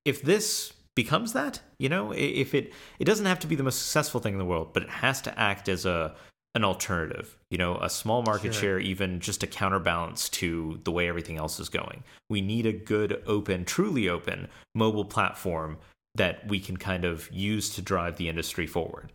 if 0.05 0.21
this 0.21 0.73
becomes 0.95 1.33
that, 1.33 1.61
you 1.79 1.89
know, 1.89 2.11
if 2.11 2.53
it 2.53 2.73
it 2.99 3.05
doesn't 3.05 3.25
have 3.25 3.39
to 3.39 3.47
be 3.47 3.55
the 3.55 3.63
most 3.63 3.79
successful 3.79 4.19
thing 4.19 4.33
in 4.33 4.39
the 4.39 4.45
world, 4.45 4.73
but 4.73 4.83
it 4.83 4.89
has 4.89 5.21
to 5.21 5.39
act 5.39 5.69
as 5.69 5.85
a 5.85 6.15
an 6.55 6.63
alternative, 6.63 7.37
you 7.51 7.57
know, 7.57 7.77
a 7.77 7.89
small 7.89 8.23
market 8.23 8.51
Sure. 8.51 8.61
share, 8.61 8.79
even 8.79 9.19
just 9.19 9.43
a 9.43 9.47
counterbalance 9.47 10.27
to 10.27 10.79
the 10.85 10.91
way 10.91 11.07
everything 11.07 11.37
else 11.37 11.59
is 11.59 11.69
going. 11.69 12.03
We 12.31 12.41
need 12.41 12.65
a 12.65 12.73
good, 12.73 13.21
open, 13.27 13.63
truly 13.63 14.09
open 14.09 14.47
mobile 14.73 15.05
platform 15.05 15.77
that 16.15 16.47
we 16.47 16.59
can 16.59 16.77
kind 16.77 17.05
of 17.05 17.31
use 17.31 17.75
to 17.75 17.81
drive 17.83 18.17
the 18.17 18.27
industry 18.27 18.65
forward. 18.65 19.11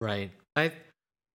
Right. 0.00 0.30
I 0.56 0.72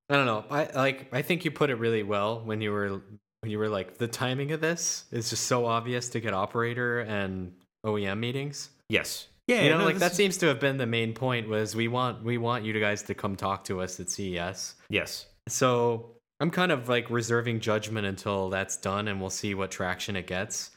I 0.09 0.15
don't 0.15 0.25
know. 0.25 0.45
I 0.49 0.69
like 0.73 1.13
I 1.13 1.21
think 1.21 1.45
you 1.45 1.51
put 1.51 1.69
it 1.69 1.75
really 1.75 2.03
well 2.03 2.41
when 2.41 2.61
you 2.61 2.71
were 2.71 3.01
when 3.41 3.51
you 3.51 3.59
were 3.59 3.69
like 3.69 3.97
the 3.97 4.07
timing 4.07 4.51
of 4.51 4.61
this 4.61 5.05
is 5.11 5.29
just 5.29 5.45
so 5.45 5.65
obvious 5.65 6.09
to 6.09 6.19
get 6.19 6.33
operator 6.33 7.01
and 7.01 7.53
OEM 7.85 8.19
meetings. 8.19 8.69
Yes. 8.89 9.27
Yeah. 9.47 9.63
you 9.63 9.69
know, 9.69 9.79
no, 9.79 9.85
like 9.85 9.97
that 9.99 10.13
seems 10.13 10.37
to 10.37 10.47
have 10.47 10.59
been 10.59 10.77
the 10.77 10.85
main 10.85 11.13
point 11.13 11.47
was 11.47 11.75
we 11.75 11.87
want 11.87 12.23
we 12.23 12.37
want 12.37 12.65
you 12.65 12.77
guys 12.79 13.03
to 13.03 13.13
come 13.13 13.35
talk 13.35 13.63
to 13.65 13.81
us 13.81 13.99
at 13.99 14.09
CES. 14.09 14.75
Yes. 14.89 15.27
So 15.47 16.11
I'm 16.39 16.51
kind 16.51 16.71
of 16.71 16.89
like 16.89 17.09
reserving 17.09 17.61
judgment 17.61 18.05
until 18.05 18.49
that's 18.49 18.77
done, 18.77 19.07
and 19.07 19.19
we'll 19.21 19.29
see 19.29 19.55
what 19.55 19.71
traction 19.71 20.15
it 20.15 20.27
gets. 20.27 20.71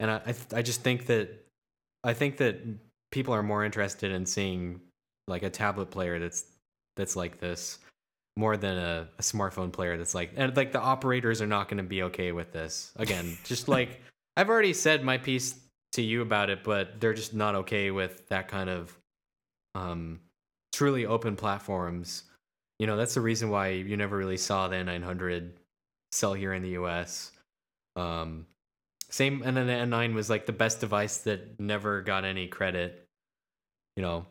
And 0.00 0.10
I, 0.10 0.20
I, 0.26 0.34
I 0.58 0.62
just 0.62 0.82
think 0.82 1.06
that 1.06 1.30
I 2.04 2.14
think 2.14 2.38
that 2.38 2.60
people 3.12 3.32
are 3.32 3.42
more 3.42 3.64
interested 3.64 4.10
in 4.10 4.26
seeing 4.26 4.80
like 5.28 5.42
a 5.42 5.50
tablet 5.50 5.90
player 5.90 6.18
that's 6.18 6.46
that's 6.96 7.14
like 7.14 7.38
this 7.40 7.78
more 8.36 8.56
than 8.56 8.76
a, 8.76 9.08
a 9.18 9.22
smartphone 9.22 9.72
player 9.72 9.96
that's 9.96 10.14
like 10.14 10.32
and 10.36 10.54
like 10.56 10.72
the 10.72 10.80
operators 10.80 11.40
are 11.40 11.46
not 11.46 11.68
going 11.68 11.78
to 11.78 11.82
be 11.82 12.02
okay 12.04 12.32
with 12.32 12.52
this 12.52 12.92
again. 12.96 13.36
just 13.44 13.68
like 13.68 14.00
I've 14.36 14.48
already 14.48 14.72
said 14.72 15.02
my 15.02 15.18
piece 15.18 15.54
to 15.92 16.02
you 16.02 16.22
about 16.22 16.50
it, 16.50 16.62
but 16.62 17.00
they're 17.00 17.14
just 17.14 17.34
not 17.34 17.54
okay 17.54 17.90
with 17.90 18.28
that 18.28 18.48
kind 18.48 18.70
of 18.70 18.96
um 19.74 20.20
truly 20.72 21.06
open 21.06 21.36
platforms 21.36 22.24
you 22.78 22.86
know 22.86 22.96
that's 22.96 23.14
the 23.14 23.20
reason 23.20 23.50
why 23.50 23.68
you 23.68 23.96
never 23.96 24.16
really 24.16 24.36
saw 24.36 24.68
the 24.68 24.76
N900 24.76 25.50
sell 26.12 26.34
here 26.34 26.52
in 26.52 26.62
the 26.62 26.70
US. 26.70 27.32
Um, 27.94 28.46
same, 29.08 29.42
and 29.42 29.56
then 29.56 29.66
the 29.66 29.72
N9 29.72 30.14
was 30.14 30.28
like 30.28 30.46
the 30.46 30.52
best 30.52 30.80
device 30.80 31.18
that 31.18 31.58
never 31.58 32.02
got 32.02 32.24
any 32.24 32.46
credit. 32.48 33.06
You 33.96 34.02
know, 34.02 34.26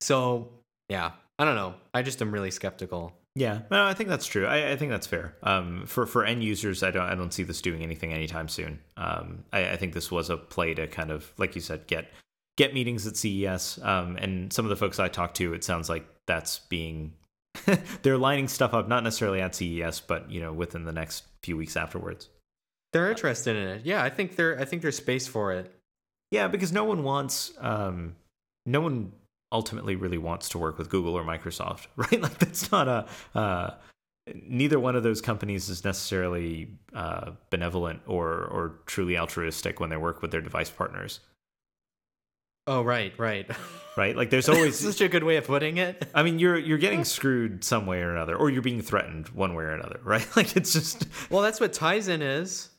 so 0.00 0.50
yeah, 0.90 1.12
I 1.38 1.44
don't 1.44 1.56
know. 1.56 1.74
I 1.92 2.02
just 2.02 2.22
am 2.22 2.32
really 2.32 2.50
skeptical. 2.50 3.12
Yeah, 3.34 3.60
no, 3.70 3.84
I 3.84 3.92
think 3.92 4.08
that's 4.08 4.24
true. 4.24 4.46
I, 4.46 4.72
I 4.72 4.76
think 4.76 4.90
that's 4.90 5.06
fair. 5.06 5.36
Um, 5.42 5.84
for 5.86 6.06
for 6.06 6.24
end 6.24 6.42
users, 6.42 6.82
I 6.82 6.90
don't 6.90 7.04
I 7.04 7.14
don't 7.14 7.32
see 7.32 7.42
this 7.42 7.60
doing 7.60 7.82
anything 7.82 8.14
anytime 8.14 8.48
soon. 8.48 8.80
Um, 8.96 9.44
I, 9.52 9.72
I 9.72 9.76
think 9.76 9.92
this 9.92 10.10
was 10.10 10.30
a 10.30 10.38
play 10.38 10.72
to 10.72 10.86
kind 10.86 11.10
of, 11.10 11.30
like 11.36 11.54
you 11.54 11.60
said, 11.60 11.86
get 11.86 12.10
get 12.56 12.72
meetings 12.72 13.06
at 13.06 13.16
CES. 13.16 13.78
Um, 13.82 14.16
and 14.16 14.50
some 14.50 14.64
of 14.64 14.70
the 14.70 14.76
folks 14.76 14.98
I 14.98 15.08
talked 15.08 15.36
to, 15.36 15.52
it 15.52 15.64
sounds 15.64 15.90
like 15.90 16.06
that's 16.26 16.60
being 16.60 17.12
they're 18.02 18.16
lining 18.16 18.48
stuff 18.48 18.72
up, 18.72 18.88
not 18.88 19.04
necessarily 19.04 19.42
at 19.42 19.54
CES, 19.54 20.00
but 20.00 20.30
you 20.30 20.40
know, 20.40 20.54
within 20.54 20.84
the 20.84 20.92
next 20.92 21.24
few 21.42 21.58
weeks 21.58 21.76
afterwards. 21.76 22.30
They're 22.94 23.10
interested 23.10 23.56
in 23.56 23.68
it. 23.68 23.84
Yeah, 23.84 24.02
I 24.02 24.08
think 24.08 24.36
there. 24.36 24.58
I 24.58 24.64
think 24.64 24.80
there's 24.80 24.96
space 24.96 25.26
for 25.26 25.52
it. 25.52 25.72
Yeah, 26.30 26.48
because 26.48 26.72
no 26.72 26.84
one 26.84 27.04
wants, 27.04 27.52
um, 27.58 28.16
no 28.64 28.80
one 28.80 29.12
ultimately 29.52 29.96
really 29.96 30.18
wants 30.18 30.48
to 30.50 30.58
work 30.58 30.78
with 30.78 30.90
Google 30.90 31.14
or 31.14 31.24
Microsoft, 31.24 31.86
right? 31.96 32.20
Like 32.20 32.38
that's 32.38 32.70
not 32.72 32.88
a. 32.88 33.06
Uh, 33.38 33.74
neither 34.48 34.80
one 34.80 34.96
of 34.96 35.02
those 35.04 35.20
companies 35.20 35.68
is 35.68 35.84
necessarily 35.84 36.68
uh, 36.94 37.30
benevolent 37.50 38.00
or 38.06 38.28
or 38.44 38.80
truly 38.86 39.16
altruistic 39.16 39.78
when 39.80 39.90
they 39.90 39.96
work 39.96 40.20
with 40.22 40.30
their 40.32 40.40
device 40.40 40.70
partners, 40.70 41.20
Oh 42.68 42.82
right, 42.82 43.12
right. 43.16 43.48
right? 43.96 44.16
Like 44.16 44.30
there's 44.30 44.48
always. 44.48 44.78
such 44.78 45.00
a 45.00 45.08
good 45.08 45.22
way 45.22 45.36
of 45.36 45.46
putting 45.46 45.76
it. 45.76 46.04
I 46.14 46.22
mean, 46.24 46.38
you're 46.38 46.58
you're 46.58 46.78
getting 46.78 47.04
screwed 47.04 47.62
some 47.62 47.86
way 47.86 48.00
or 48.00 48.10
another, 48.12 48.34
or 48.36 48.50
you're 48.50 48.62
being 48.62 48.82
threatened 48.82 49.28
one 49.28 49.54
way 49.54 49.64
or 49.64 49.72
another, 49.72 50.00
right? 50.04 50.26
Like 50.36 50.56
it's 50.56 50.72
just 50.72 51.06
Well, 51.30 51.42
that's 51.42 51.60
what 51.60 51.72
Tizen 51.72 52.22
is. 52.22 52.70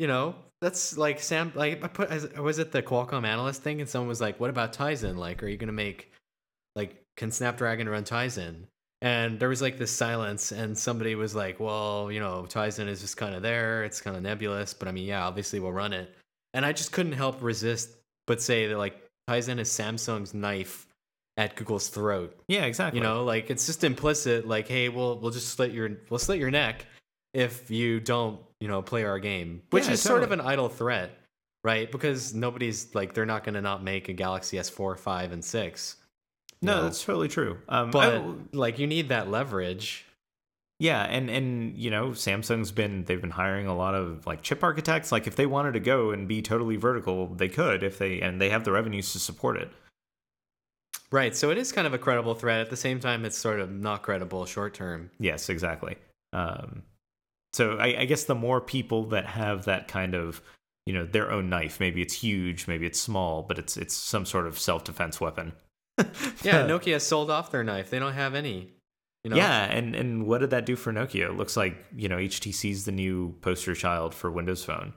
You 0.00 0.08
know, 0.08 0.34
that's 0.60 0.98
like 0.98 1.20
Sam. 1.20 1.52
Like 1.54 1.82
I 1.84 1.88
put, 1.88 2.10
I 2.10 2.40
was 2.40 2.58
it 2.58 2.72
the 2.72 2.82
Qualcomm 2.82 3.24
analyst 3.24 3.62
thing, 3.62 3.80
and 3.80 3.88
someone 3.88 4.08
was 4.08 4.20
like, 4.20 4.40
"What 4.40 4.50
about 4.50 4.72
Tizen? 4.72 5.16
Like, 5.16 5.42
are 5.42 5.48
you 5.48 5.56
gonna 5.56 5.72
make 5.72 6.12
like 6.76 7.02
can 7.16 7.32
Snapdragon 7.32 7.88
run 7.88 8.04
Tizen? 8.04 8.66
And 9.02 9.38
there 9.38 9.48
was 9.48 9.60
like 9.60 9.76
this 9.78 9.90
silence, 9.90 10.52
and 10.52 10.76
somebody 10.76 11.16
was 11.16 11.34
like, 11.34 11.60
well, 11.60 12.10
you 12.10 12.20
know, 12.20 12.46
Tizen 12.48 12.88
is 12.88 13.00
just 13.00 13.16
kind 13.16 13.34
of 13.34 13.42
there. 13.42 13.84
It's 13.84 14.00
kind 14.00 14.16
of 14.16 14.22
nebulous, 14.22 14.72
but 14.72 14.88
I 14.88 14.92
mean, 14.92 15.06
yeah, 15.06 15.26
obviously 15.26 15.60
we'll 15.60 15.72
run 15.72 15.92
it. 15.92 16.14
And 16.54 16.64
I 16.64 16.72
just 16.72 16.92
couldn't 16.92 17.12
help 17.12 17.42
resist 17.42 17.90
but 18.26 18.42
say 18.42 18.66
that 18.66 18.78
like 18.78 19.02
Tizen 19.28 19.58
is 19.58 19.68
Samsung's 19.70 20.34
knife 20.34 20.86
at 21.36 21.56
Google's 21.56 21.88
throat. 21.88 22.38
Yeah, 22.48 22.64
exactly. 22.64 22.98
You 22.98 23.04
know, 23.04 23.24
like 23.24 23.50
it's 23.50 23.66
just 23.66 23.84
implicit, 23.84 24.46
like, 24.46 24.68
hey, 24.68 24.88
we'll 24.88 25.18
we'll 25.18 25.30
just 25.30 25.50
slit 25.50 25.72
your 25.72 25.90
we'll 26.10 26.18
slit 26.18 26.38
your 26.38 26.50
neck 26.50 26.86
if 27.34 27.70
you 27.70 28.00
don't, 28.00 28.40
you 28.60 28.68
know, 28.68 28.82
play 28.82 29.04
our 29.04 29.18
game. 29.18 29.62
Which 29.70 29.86
yeah, 29.86 29.92
is 29.92 30.02
totally. 30.02 30.20
sort 30.20 30.32
of 30.32 30.38
an 30.38 30.40
idle 30.40 30.68
threat, 30.68 31.18
right? 31.64 31.90
Because 31.90 32.34
nobody's 32.34 32.94
like 32.94 33.14
they're 33.14 33.26
not 33.26 33.44
gonna 33.44 33.62
not 33.62 33.82
make 33.82 34.08
a 34.08 34.12
Galaxy 34.12 34.56
S4, 34.56 34.98
5, 34.98 35.32
and 35.32 35.44
6 35.44 35.96
no, 36.62 36.76
know? 36.76 36.82
that's 36.84 37.04
totally 37.04 37.28
true. 37.28 37.58
Um, 37.68 37.90
but 37.90 38.14
I- 38.14 38.34
like 38.52 38.78
you 38.78 38.86
need 38.86 39.08
that 39.10 39.30
leverage. 39.30 40.04
Yeah, 40.78 41.02
and 41.04 41.30
and 41.30 41.76
you 41.78 41.90
know, 41.90 42.08
Samsung's 42.08 42.70
been 42.70 43.04
they've 43.04 43.20
been 43.20 43.30
hiring 43.30 43.66
a 43.66 43.74
lot 43.74 43.94
of 43.94 44.26
like 44.26 44.42
chip 44.42 44.62
architects. 44.62 45.10
Like 45.10 45.26
if 45.26 45.34
they 45.36 45.46
wanted 45.46 45.72
to 45.72 45.80
go 45.80 46.10
and 46.10 46.28
be 46.28 46.42
totally 46.42 46.76
vertical, 46.76 47.28
they 47.28 47.48
could 47.48 47.82
if 47.82 47.98
they 47.98 48.20
and 48.20 48.40
they 48.40 48.50
have 48.50 48.64
the 48.64 48.72
revenues 48.72 49.12
to 49.12 49.18
support 49.18 49.56
it. 49.56 49.70
Right. 51.10 51.34
So 51.34 51.50
it 51.50 51.56
is 51.56 51.72
kind 51.72 51.86
of 51.86 51.94
a 51.94 51.98
credible 51.98 52.34
threat. 52.34 52.60
At 52.60 52.68
the 52.68 52.76
same 52.76 53.00
time, 53.00 53.24
it's 53.24 53.38
sort 53.38 53.60
of 53.60 53.70
not 53.70 54.02
credible 54.02 54.44
short 54.44 54.74
term. 54.74 55.10
Yes, 55.18 55.48
exactly. 55.48 55.96
Um, 56.32 56.82
so 57.52 57.78
I, 57.78 58.00
I 58.00 58.04
guess 58.04 58.24
the 58.24 58.34
more 58.34 58.60
people 58.60 59.06
that 59.06 59.24
have 59.24 59.64
that 59.64 59.88
kind 59.88 60.14
of 60.14 60.42
you 60.84 60.92
know 60.92 61.06
their 61.06 61.30
own 61.30 61.48
knife, 61.48 61.80
maybe 61.80 62.02
it's 62.02 62.14
huge, 62.14 62.68
maybe 62.68 62.84
it's 62.84 63.00
small, 63.00 63.42
but 63.42 63.58
it's 63.58 63.78
it's 63.78 63.94
some 63.94 64.26
sort 64.26 64.46
of 64.46 64.58
self 64.58 64.84
defense 64.84 65.20
weapon. 65.20 65.52
Yeah, 66.42 66.66
Nokia 66.66 67.00
sold 67.00 67.30
off 67.30 67.50
their 67.50 67.64
knife. 67.64 67.90
They 67.90 67.98
don't 67.98 68.12
have 68.12 68.34
any. 68.34 68.70
You 69.24 69.30
know? 69.30 69.36
Yeah, 69.36 69.64
and 69.64 69.96
and 69.96 70.26
what 70.26 70.38
did 70.38 70.50
that 70.50 70.64
do 70.66 70.76
for 70.76 70.92
Nokia? 70.92 71.30
It 71.30 71.36
looks 71.36 71.56
like 71.56 71.76
you 71.96 72.08
know 72.08 72.16
HTC's 72.16 72.84
the 72.84 72.92
new 72.92 73.34
poster 73.40 73.74
child 73.74 74.14
for 74.14 74.30
Windows 74.30 74.64
Phone. 74.64 74.92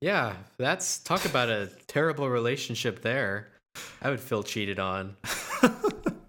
Yeah, 0.00 0.34
that's 0.56 0.98
talk 0.98 1.24
about 1.24 1.48
a 1.50 1.70
terrible 1.88 2.30
relationship 2.30 3.02
there. 3.02 3.48
I 4.00 4.10
would 4.10 4.20
feel 4.20 4.42
cheated 4.42 4.78
on. 4.78 5.16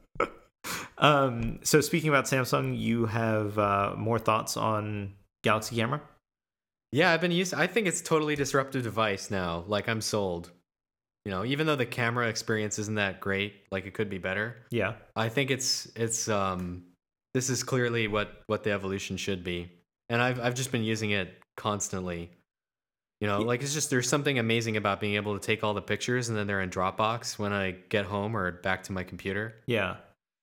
um, 0.98 1.60
so 1.64 1.80
speaking 1.80 2.10
about 2.10 2.26
Samsung, 2.26 2.78
you 2.78 3.06
have 3.06 3.58
uh, 3.58 3.94
more 3.96 4.20
thoughts 4.20 4.58
on 4.58 5.14
Galaxy 5.44 5.76
Camera? 5.76 6.02
Yeah, 6.92 7.12
I've 7.12 7.22
been 7.22 7.32
used. 7.32 7.54
I 7.54 7.68
think 7.68 7.88
it's 7.88 8.02
totally 8.02 8.36
disruptive 8.36 8.84
device 8.84 9.30
now. 9.30 9.64
Like 9.68 9.88
I'm 9.88 10.02
sold. 10.02 10.52
You 11.30 11.36
know, 11.36 11.46
even 11.46 11.68
though 11.68 11.76
the 11.76 11.86
camera 11.86 12.28
experience 12.28 12.80
isn't 12.80 12.96
that 12.96 13.20
great, 13.20 13.54
like 13.70 13.86
it 13.86 13.94
could 13.94 14.10
be 14.10 14.18
better. 14.18 14.56
Yeah, 14.72 14.96
I 15.16 15.30
think 15.30 15.52
it's 15.52 15.88
it's 15.96 16.28
um 16.28 16.86
this 17.36 17.52
is 17.52 17.62
clearly 17.62 18.08
what 18.08 18.42
what 18.48 18.64
the 18.64 18.72
evolution 18.72 19.16
should 19.16 19.44
be. 19.44 19.72
And 20.10 20.24
I've 20.24 20.40
I've 20.40 20.56
just 20.56 20.72
been 20.72 20.82
using 20.82 21.12
it 21.12 21.32
constantly. 21.56 22.32
You 23.22 23.28
know, 23.28 23.42
like 23.42 23.62
it's 23.62 23.76
just 23.76 23.92
there's 23.92 24.10
something 24.10 24.40
amazing 24.40 24.76
about 24.76 25.00
being 25.00 25.14
able 25.18 25.38
to 25.38 25.46
take 25.46 25.64
all 25.64 25.76
the 25.76 25.84
pictures 25.84 26.30
and 26.30 26.38
then 26.38 26.48
they're 26.48 26.62
in 26.62 26.72
Dropbox 26.72 27.38
when 27.38 27.54
I 27.54 27.76
get 27.90 28.06
home 28.06 28.36
or 28.36 28.52
back 28.52 28.82
to 28.86 28.92
my 28.92 29.04
computer. 29.04 29.54
yeah. 29.68 29.98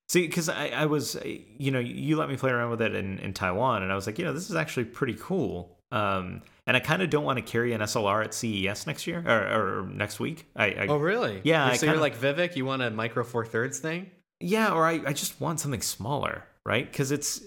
See, 0.09 0.25
because 0.25 0.49
I, 0.49 0.69
I 0.69 0.87
was, 0.87 1.17
you 1.25 1.73
know, 1.73 1.81
you 1.81 2.17
let 2.17 2.29
me 2.29 2.37
play 2.37 2.53
around 2.53 2.71
with 2.71 2.81
it 2.81 2.95
in, 2.95 3.19
in 3.19 3.33
Taiwan, 3.33 3.83
and 3.83 3.91
I 3.91 3.97
was 3.97 4.07
like, 4.07 4.21
you 4.21 4.25
know, 4.25 4.33
this 4.33 4.49
is 4.49 4.55
actually 4.55 4.85
pretty 4.85 5.17
cool. 5.19 5.76
Um, 5.97 6.43
and 6.67 6.77
I 6.77 6.81
kind 6.81 7.01
of 7.03 7.11
don't 7.11 7.25
want 7.25 7.39
to 7.39 7.43
carry 7.45 7.73
an 7.73 7.81
SLR 7.81 8.25
at 8.25 8.35
CES 8.35 8.87
next 8.87 9.07
year 9.07 9.23
or, 9.27 9.83
or 9.83 9.87
next 9.87 10.19
week. 10.21 10.47
I, 10.57 10.67
I 10.67 10.87
Oh, 10.89 10.97
really? 10.99 11.41
Yeah, 11.45 11.65
You're- 11.65 11.75
I 11.75 11.77
So 11.77 11.87
you're 11.87 11.97
like 11.97 12.19
Vivek. 12.19 12.57
You 12.57 12.65
want 12.67 12.83
a 12.83 12.91
micro 12.91 13.23
four 13.25 13.45
thirds 13.47 13.79
thing? 13.79 14.11
yeah, 14.41 14.73
or 14.73 14.85
I, 14.85 15.01
I 15.07 15.13
just 15.13 15.41
want 15.41 15.61
something 15.61 15.81
smaller, 15.81 16.45
right? 16.67 16.91
Because 16.91 17.11
it's, 17.13 17.41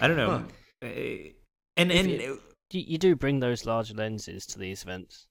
I 0.00 0.08
don't 0.08 0.16
know, 0.16 0.44
Eh, 0.82 1.28
and 1.76 1.92
and 1.92 2.10
you- 2.10 2.40
You, 2.72 2.80
you 2.88 2.98
do 2.98 3.14
bring 3.14 3.40
those 3.40 3.66
large 3.66 3.92
lenses 3.94 4.46
to 4.46 4.58
these 4.58 4.82
events. 4.82 5.26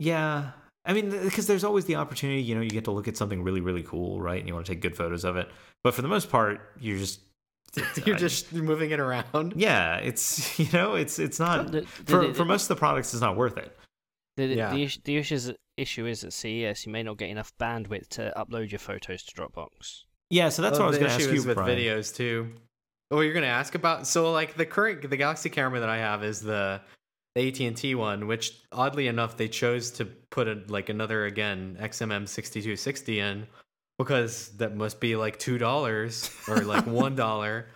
Yeah, 0.00 0.52
I 0.86 0.94
mean, 0.94 1.10
because 1.10 1.46
there's 1.46 1.64
always 1.64 1.84
the 1.84 1.96
opportunity, 1.96 2.40
you 2.40 2.54
know, 2.54 2.62
you 2.62 2.70
get 2.70 2.84
to 2.84 2.90
look 2.90 3.06
at 3.08 3.16
something 3.16 3.42
really, 3.42 3.60
really 3.60 3.82
cool, 3.82 4.20
right? 4.22 4.38
And 4.38 4.48
you 4.48 4.54
want 4.54 4.64
to 4.66 4.72
take 4.72 4.80
good 4.80 4.96
photos 4.96 5.24
of 5.24 5.36
it. 5.36 5.48
But 5.84 5.92
for 5.94 6.00
the 6.00 6.08
most 6.08 6.30
part, 6.30 6.60
you're 6.80 6.96
just 6.96 7.20
You're 8.04 8.16
just 8.16 8.52
moving 8.52 8.90
it 8.90 9.00
around. 9.00 9.52
yeah, 9.56 9.96
it's 9.96 10.58
you 10.60 10.66
know, 10.72 10.94
it's 10.94 11.18
it's 11.18 11.38
not 11.38 11.70
The- 11.72 11.80
the- 11.82 11.86
for 11.86 12.26
the- 12.28 12.34
for 12.34 12.44
most 12.44 12.62
of 12.64 12.68
the 12.68 12.76
products, 12.76 13.12
it's 13.14 13.20
not 13.20 13.36
worth 13.36 13.56
it. 13.58 13.76
The, 14.36 14.46
Yeah. 14.46 14.72
the, 14.72 14.82
issue, 14.84 15.00
the 15.04 15.16
issue, 15.16 15.34
is, 15.34 15.52
issue 15.76 16.06
is 16.06 16.22
at 16.24 16.32
CES 16.32 16.86
you 16.86 16.92
may 16.92 17.02
not 17.02 17.18
get 17.18 17.28
enough 17.28 17.52
bandwidth 17.58 18.08
to 18.10 18.32
upload 18.36 18.70
your 18.70 18.78
photos 18.78 19.24
to 19.24 19.34
Dropbox. 19.34 20.02
Yeah, 20.30 20.48
so 20.50 20.62
that's 20.62 20.78
Oh, 20.78 20.82
what 20.82 20.86
I 20.86 20.88
was 20.90 20.98
going 20.98 21.08
to 21.08 21.14
ask 21.14 21.20
issue 21.24 21.32
you 21.32 21.38
is 21.40 21.46
with 21.46 21.56
Brian. 21.56 21.76
videos 21.78 22.14
too. 22.14 22.52
Oh, 23.10 23.20
you're 23.20 23.32
gonna 23.32 23.46
ask 23.46 23.74
about 23.74 24.06
so 24.06 24.30
like 24.32 24.54
the 24.54 24.66
current 24.66 25.08
the 25.08 25.16
Galaxy 25.16 25.48
camera 25.48 25.80
that 25.80 25.88
I 25.88 25.96
have 25.96 26.22
is 26.22 26.40
the 26.42 26.80
the 27.34 27.48
AT 27.48 27.58
and 27.60 27.74
T 27.76 27.94
one, 27.94 28.26
which 28.26 28.52
oddly 28.70 29.06
enough 29.08 29.36
they 29.38 29.48
chose 29.48 29.90
to 29.92 30.04
put 30.04 30.46
a, 30.46 30.62
like 30.68 30.90
another 30.90 31.24
again 31.24 31.78
XMM 31.80 32.28
sixty 32.28 32.60
two 32.60 32.76
sixty 32.76 33.18
in 33.20 33.46
because 33.98 34.50
that 34.56 34.76
must 34.76 35.00
be 35.00 35.16
like 35.16 35.38
two 35.38 35.58
dollars 35.58 36.30
or 36.46 36.58
like 36.58 36.86
one 36.86 37.16
dollar 37.16 37.66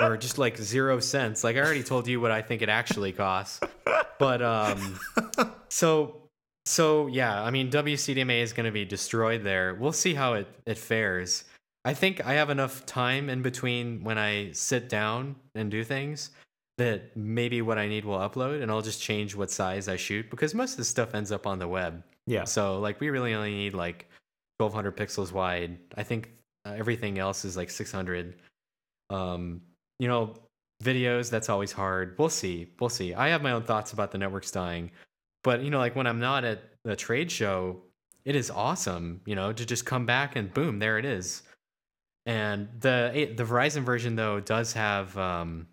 or 0.00 0.16
just 0.16 0.38
like 0.38 0.56
zero 0.56 1.00
cents. 1.00 1.44
Like 1.44 1.56
I 1.56 1.60
already 1.60 1.82
told 1.82 2.08
you 2.08 2.20
what 2.20 2.30
I 2.30 2.42
think 2.42 2.62
it 2.62 2.68
actually 2.68 3.12
costs, 3.12 3.60
but 4.18 4.42
um, 4.42 4.98
so 5.68 6.22
so 6.64 7.06
yeah, 7.06 7.42
I 7.42 7.50
mean 7.50 7.70
WCDMA 7.70 8.42
is 8.42 8.52
going 8.52 8.66
to 8.66 8.72
be 8.72 8.84
destroyed 8.84 9.44
there. 9.44 9.74
We'll 9.74 9.92
see 9.92 10.14
how 10.14 10.34
it 10.34 10.48
it 10.66 10.78
fares. 10.78 11.44
I 11.84 11.94
think 11.94 12.26
I 12.26 12.34
have 12.34 12.50
enough 12.50 12.84
time 12.84 13.30
in 13.30 13.42
between 13.42 14.02
when 14.02 14.18
I 14.18 14.50
sit 14.52 14.88
down 14.88 15.36
and 15.54 15.70
do 15.70 15.84
things 15.84 16.30
that 16.78 17.16
maybe 17.16 17.62
what 17.62 17.78
I 17.78 17.86
need 17.86 18.04
will 18.04 18.18
upload 18.18 18.60
and 18.60 18.70
I'll 18.70 18.82
just 18.82 19.00
change 19.00 19.34
what 19.34 19.50
size 19.50 19.88
I 19.88 19.96
shoot 19.96 20.28
because 20.28 20.52
most 20.54 20.72
of 20.72 20.78
the 20.78 20.84
stuff 20.84 21.14
ends 21.14 21.32
up 21.32 21.46
on 21.46 21.58
the 21.58 21.68
web. 21.68 22.02
Yeah, 22.26 22.44
So 22.44 22.80
like 22.80 23.00
we 23.00 23.08
really 23.08 23.34
only 23.34 23.54
need 23.54 23.72
like 23.72 24.10
1200 24.58 24.96
pixels 24.96 25.32
wide. 25.32 25.78
I 25.96 26.02
think 26.02 26.30
uh, 26.64 26.74
everything 26.76 27.18
else 27.18 27.44
is 27.44 27.56
like 27.56 27.70
600. 27.70 28.34
Um, 29.10 29.60
you 29.98 30.08
know, 30.08 30.34
videos 30.82 31.30
that's 31.30 31.48
always 31.48 31.72
hard. 31.72 32.16
We'll 32.18 32.28
see. 32.28 32.72
We'll 32.80 32.90
see. 32.90 33.14
I 33.14 33.28
have 33.28 33.42
my 33.42 33.52
own 33.52 33.62
thoughts 33.62 33.92
about 33.92 34.10
the 34.10 34.18
networks 34.18 34.50
dying, 34.50 34.90
but 35.44 35.62
you 35.62 35.70
know, 35.70 35.78
like 35.78 35.96
when 35.96 36.06
I'm 36.06 36.20
not 36.20 36.44
at 36.44 36.62
the 36.84 36.96
trade 36.96 37.30
show, 37.30 37.82
it 38.24 38.36
is 38.36 38.50
awesome. 38.50 39.20
You 39.26 39.34
know, 39.34 39.52
to 39.52 39.64
just 39.64 39.86
come 39.86 40.06
back 40.06 40.36
and 40.36 40.52
boom, 40.52 40.78
there 40.78 40.98
it 40.98 41.04
is. 41.04 41.42
And 42.26 42.68
the 42.80 43.12
eh, 43.14 43.34
the 43.34 43.44
Verizon 43.44 43.82
version 43.82 44.16
though 44.16 44.40
does 44.40 44.72
have, 44.72 45.16
um, 45.16 45.68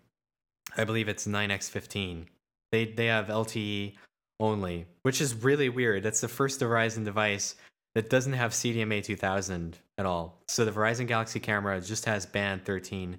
I 0.76 0.84
believe 0.84 1.08
it's 1.08 1.26
9x15. 1.26 2.26
They 2.70 2.86
they 2.86 3.06
have 3.06 3.26
LTE 3.26 3.94
only, 4.40 4.86
which 5.02 5.20
is 5.20 5.34
really 5.34 5.68
weird. 5.68 6.02
That's 6.02 6.20
the 6.20 6.28
first 6.28 6.60
Verizon 6.60 7.04
device 7.04 7.56
that 7.94 8.10
doesn't 8.10 8.32
have 8.32 8.52
CDMA 8.52 9.02
2000 9.02 9.78
at 9.98 10.06
all. 10.06 10.40
So 10.48 10.64
the 10.64 10.72
Verizon 10.72 11.06
Galaxy 11.06 11.40
camera 11.40 11.80
just 11.80 12.04
has 12.06 12.26
band 12.26 12.64
13 12.64 13.18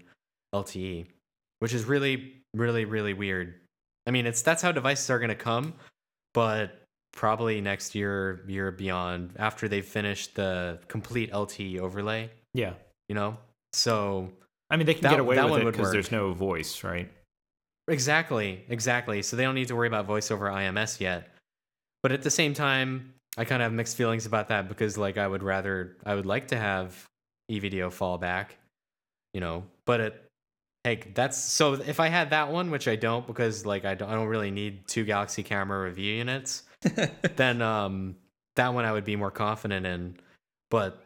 LTE, 0.54 1.06
which 1.60 1.74
is 1.74 1.86
really, 1.86 2.34
really, 2.54 2.86
really 2.86 3.14
weird. 3.14 3.56
I 4.08 4.12
mean, 4.12 4.26
it's 4.26 4.42
that's 4.42 4.62
how 4.62 4.72
devices 4.72 5.10
are 5.10 5.20
going 5.20 5.30
to 5.30 5.36
come, 5.36 5.74
but 6.34 6.82
probably 7.14 7.62
next 7.62 7.96
year, 7.96 8.44
year 8.48 8.72
beyond, 8.72 9.34
after 9.38 9.68
they've 9.68 9.86
finished 9.86 10.36
the 10.36 10.80
complete 10.88 11.32
LTE 11.32 11.80
overlay. 11.80 12.30
yeah. 12.54 12.74
You 13.08 13.14
know, 13.16 13.38
so 13.74 14.32
I 14.72 14.78
mean, 14.78 14.88
they 14.88 14.96
can 14.96 15.04
That- 15.04 15.12
get 15.12 15.20
away 15.20 15.36
that 15.36 15.44
with 15.46 15.52
one 15.52 15.62
it 15.62 15.72
because 15.72 15.92
there's 15.92 16.12
no 16.12 16.34
voice, 16.34 16.84
right? 16.84 17.10
Exactly, 17.88 18.66
exactly. 18.68 19.22
So 19.22 19.36
they 19.36 19.44
don't 19.44 19.54
need 19.56 19.68
to 19.68 19.76
worry 19.76 19.88
about 19.88 20.06
voice 20.06 20.32
over 20.32 20.48
IMS 20.50 21.00
yet. 21.00 21.30
But 22.02 22.12
at 22.12 22.24
the 22.24 22.32
same 22.32 22.54
time, 22.56 23.14
I 23.38 23.46
kind 23.46 23.62
of 23.62 23.66
have 23.66 23.74
mixed 23.74 23.98
feelings 23.98 24.26
about 24.26 24.48
that 24.50 24.68
because 24.70 24.98
like 24.98 25.18
I 25.18 25.28
would 25.28 25.44
rather 25.44 25.98
I 26.06 26.16
would 26.16 26.26
like 26.26 26.48
to 26.50 26.58
have 26.58 27.06
EV-DO 27.52 27.90
fall 27.92 28.18
back, 28.18 28.58
you 29.34 29.42
know. 29.42 29.64
But 29.86 30.00
it 30.00 30.22
hey, 30.84 31.02
that's 31.14 31.38
so 31.38 31.74
if 31.74 32.00
I 32.00 32.08
had 32.08 32.30
that 32.30 32.52
one, 32.52 32.72
which 32.72 32.88
I 32.88 32.96
don't 32.96 33.26
because 33.28 33.66
like 33.66 33.86
I 33.86 33.96
don't, 33.96 34.10
I 34.10 34.14
don't 34.16 34.28
really 34.28 34.52
need 34.52 34.88
two 34.88 35.04
Galaxy 35.04 35.44
camera 35.44 35.84
review 35.84 36.14
units, 36.16 36.64
then 37.36 37.62
um 37.62 38.16
that 38.56 38.74
one 38.74 38.86
I 38.86 38.92
would 38.94 39.06
be 39.06 39.16
more 39.16 39.32
confident 39.32 39.86
in. 39.86 40.18
But 40.72 41.04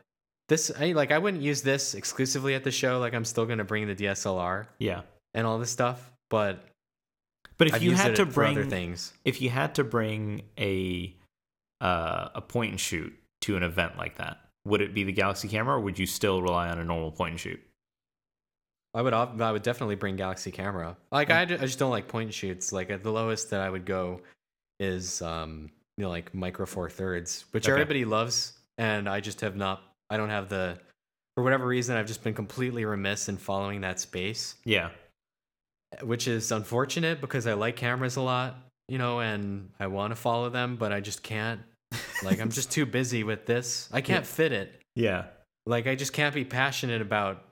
this 0.50 0.72
I 0.80 0.92
like 0.92 1.12
I 1.12 1.18
wouldn't 1.18 1.42
use 1.44 1.62
this 1.64 1.96
exclusively 1.96 2.54
at 2.56 2.64
the 2.64 2.72
show. 2.72 3.00
Like 3.00 3.14
I'm 3.14 3.26
still 3.26 3.46
going 3.46 3.58
to 3.60 3.64
bring 3.64 3.88
the 3.88 3.96
DSLR 3.96 4.68
Yeah. 4.78 5.02
and 5.34 5.48
all 5.48 5.58
this 5.60 5.72
stuff, 5.72 6.12
but 6.30 6.64
But 7.58 7.68
if 7.68 7.74
I've 7.76 7.84
you 7.84 7.94
had 7.94 8.16
to 8.18 8.26
bring 8.26 8.70
things. 8.70 9.14
if 9.26 9.42
you 9.42 9.50
had 9.50 9.76
to 9.76 9.84
bring 9.84 10.44
a 10.60 11.16
uh, 11.82 12.30
a 12.36 12.42
point 12.42 12.72
and 12.72 12.80
shoot 12.80 13.14
to 13.42 13.56
an 13.58 13.64
event 13.64 13.98
like 13.98 14.18
that, 14.18 14.38
would 14.66 14.82
it 14.82 14.94
be 14.94 15.04
the 15.04 15.12
Galaxy 15.14 15.48
camera, 15.48 15.76
or 15.76 15.80
would 15.80 15.98
you 15.98 16.06
still 16.06 16.42
rely 16.42 16.70
on 16.70 16.78
a 16.80 16.84
normal 16.84 17.12
point 17.12 17.32
and 17.32 17.40
shoot? 17.40 17.60
I 18.94 19.02
would 19.02 19.14
I 19.14 19.52
would 19.52 19.62
definitely 19.62 19.96
bring 19.96 20.16
Galaxy 20.16 20.52
camera. 20.52 20.98
Like 21.12 21.30
I, 21.30 21.42
I 21.44 21.46
just 21.46 21.78
don't 21.80 21.92
like 21.92 22.08
point 22.08 22.26
and 22.28 22.34
shoots. 22.34 22.72
Like 22.74 22.90
at 22.90 23.04
the 23.04 23.12
lowest 23.12 23.52
that 23.52 23.62
I 23.62 23.70
would 23.70 23.86
go 23.86 24.22
is 24.80 25.22
um 25.22 25.70
you 25.98 26.04
know 26.04 26.10
like 26.10 26.34
micro 26.34 26.66
four 26.66 26.90
thirds, 26.90 27.46
which 27.52 27.66
Okay. 27.66 27.72
everybody 27.72 28.04
loves, 28.04 28.54
and 28.78 29.08
I 29.08 29.20
just 29.20 29.42
have 29.42 29.56
not. 29.56 29.84
I 30.10 30.18
don't 30.18 30.30
have 30.30 30.50
the 30.50 30.80
for 31.36 31.44
whatever 31.44 31.68
reason 31.68 31.96
I've 31.96 32.08
just 32.08 32.24
been 32.24 32.34
completely 32.34 32.84
remiss 32.84 33.30
in 33.30 33.38
following 33.38 33.82
that 33.82 34.00
space, 34.00 34.56
Yeah. 34.66 34.90
which 36.02 36.28
is 36.28 36.52
unfortunate 36.52 37.22
because 37.22 37.46
I 37.48 37.54
like 37.54 37.76
cameras 37.76 38.16
a 38.16 38.22
lot, 38.22 38.58
you 38.88 38.98
know, 38.98 39.20
and 39.20 39.70
I 39.80 39.88
want 39.88 40.12
to 40.12 40.16
follow 40.16 40.50
them, 40.50 40.76
but 40.78 40.92
I 40.92 41.00
just 41.00 41.22
can't. 41.22 41.62
Like 42.24 42.40
I'm 42.40 42.52
just 42.52 42.72
too 42.72 42.86
busy 42.86 43.24
with 43.24 43.46
this. 43.46 43.90
I 43.92 44.02
can't 44.02 44.26
fit 44.26 44.52
it. 44.52 44.82
Yeah. 44.96 45.26
like 45.66 45.88
i 45.88 45.96
just 45.96 46.12
can't 46.14 46.34
be 46.36 46.44
passionate 46.44 47.02
about 47.02 47.44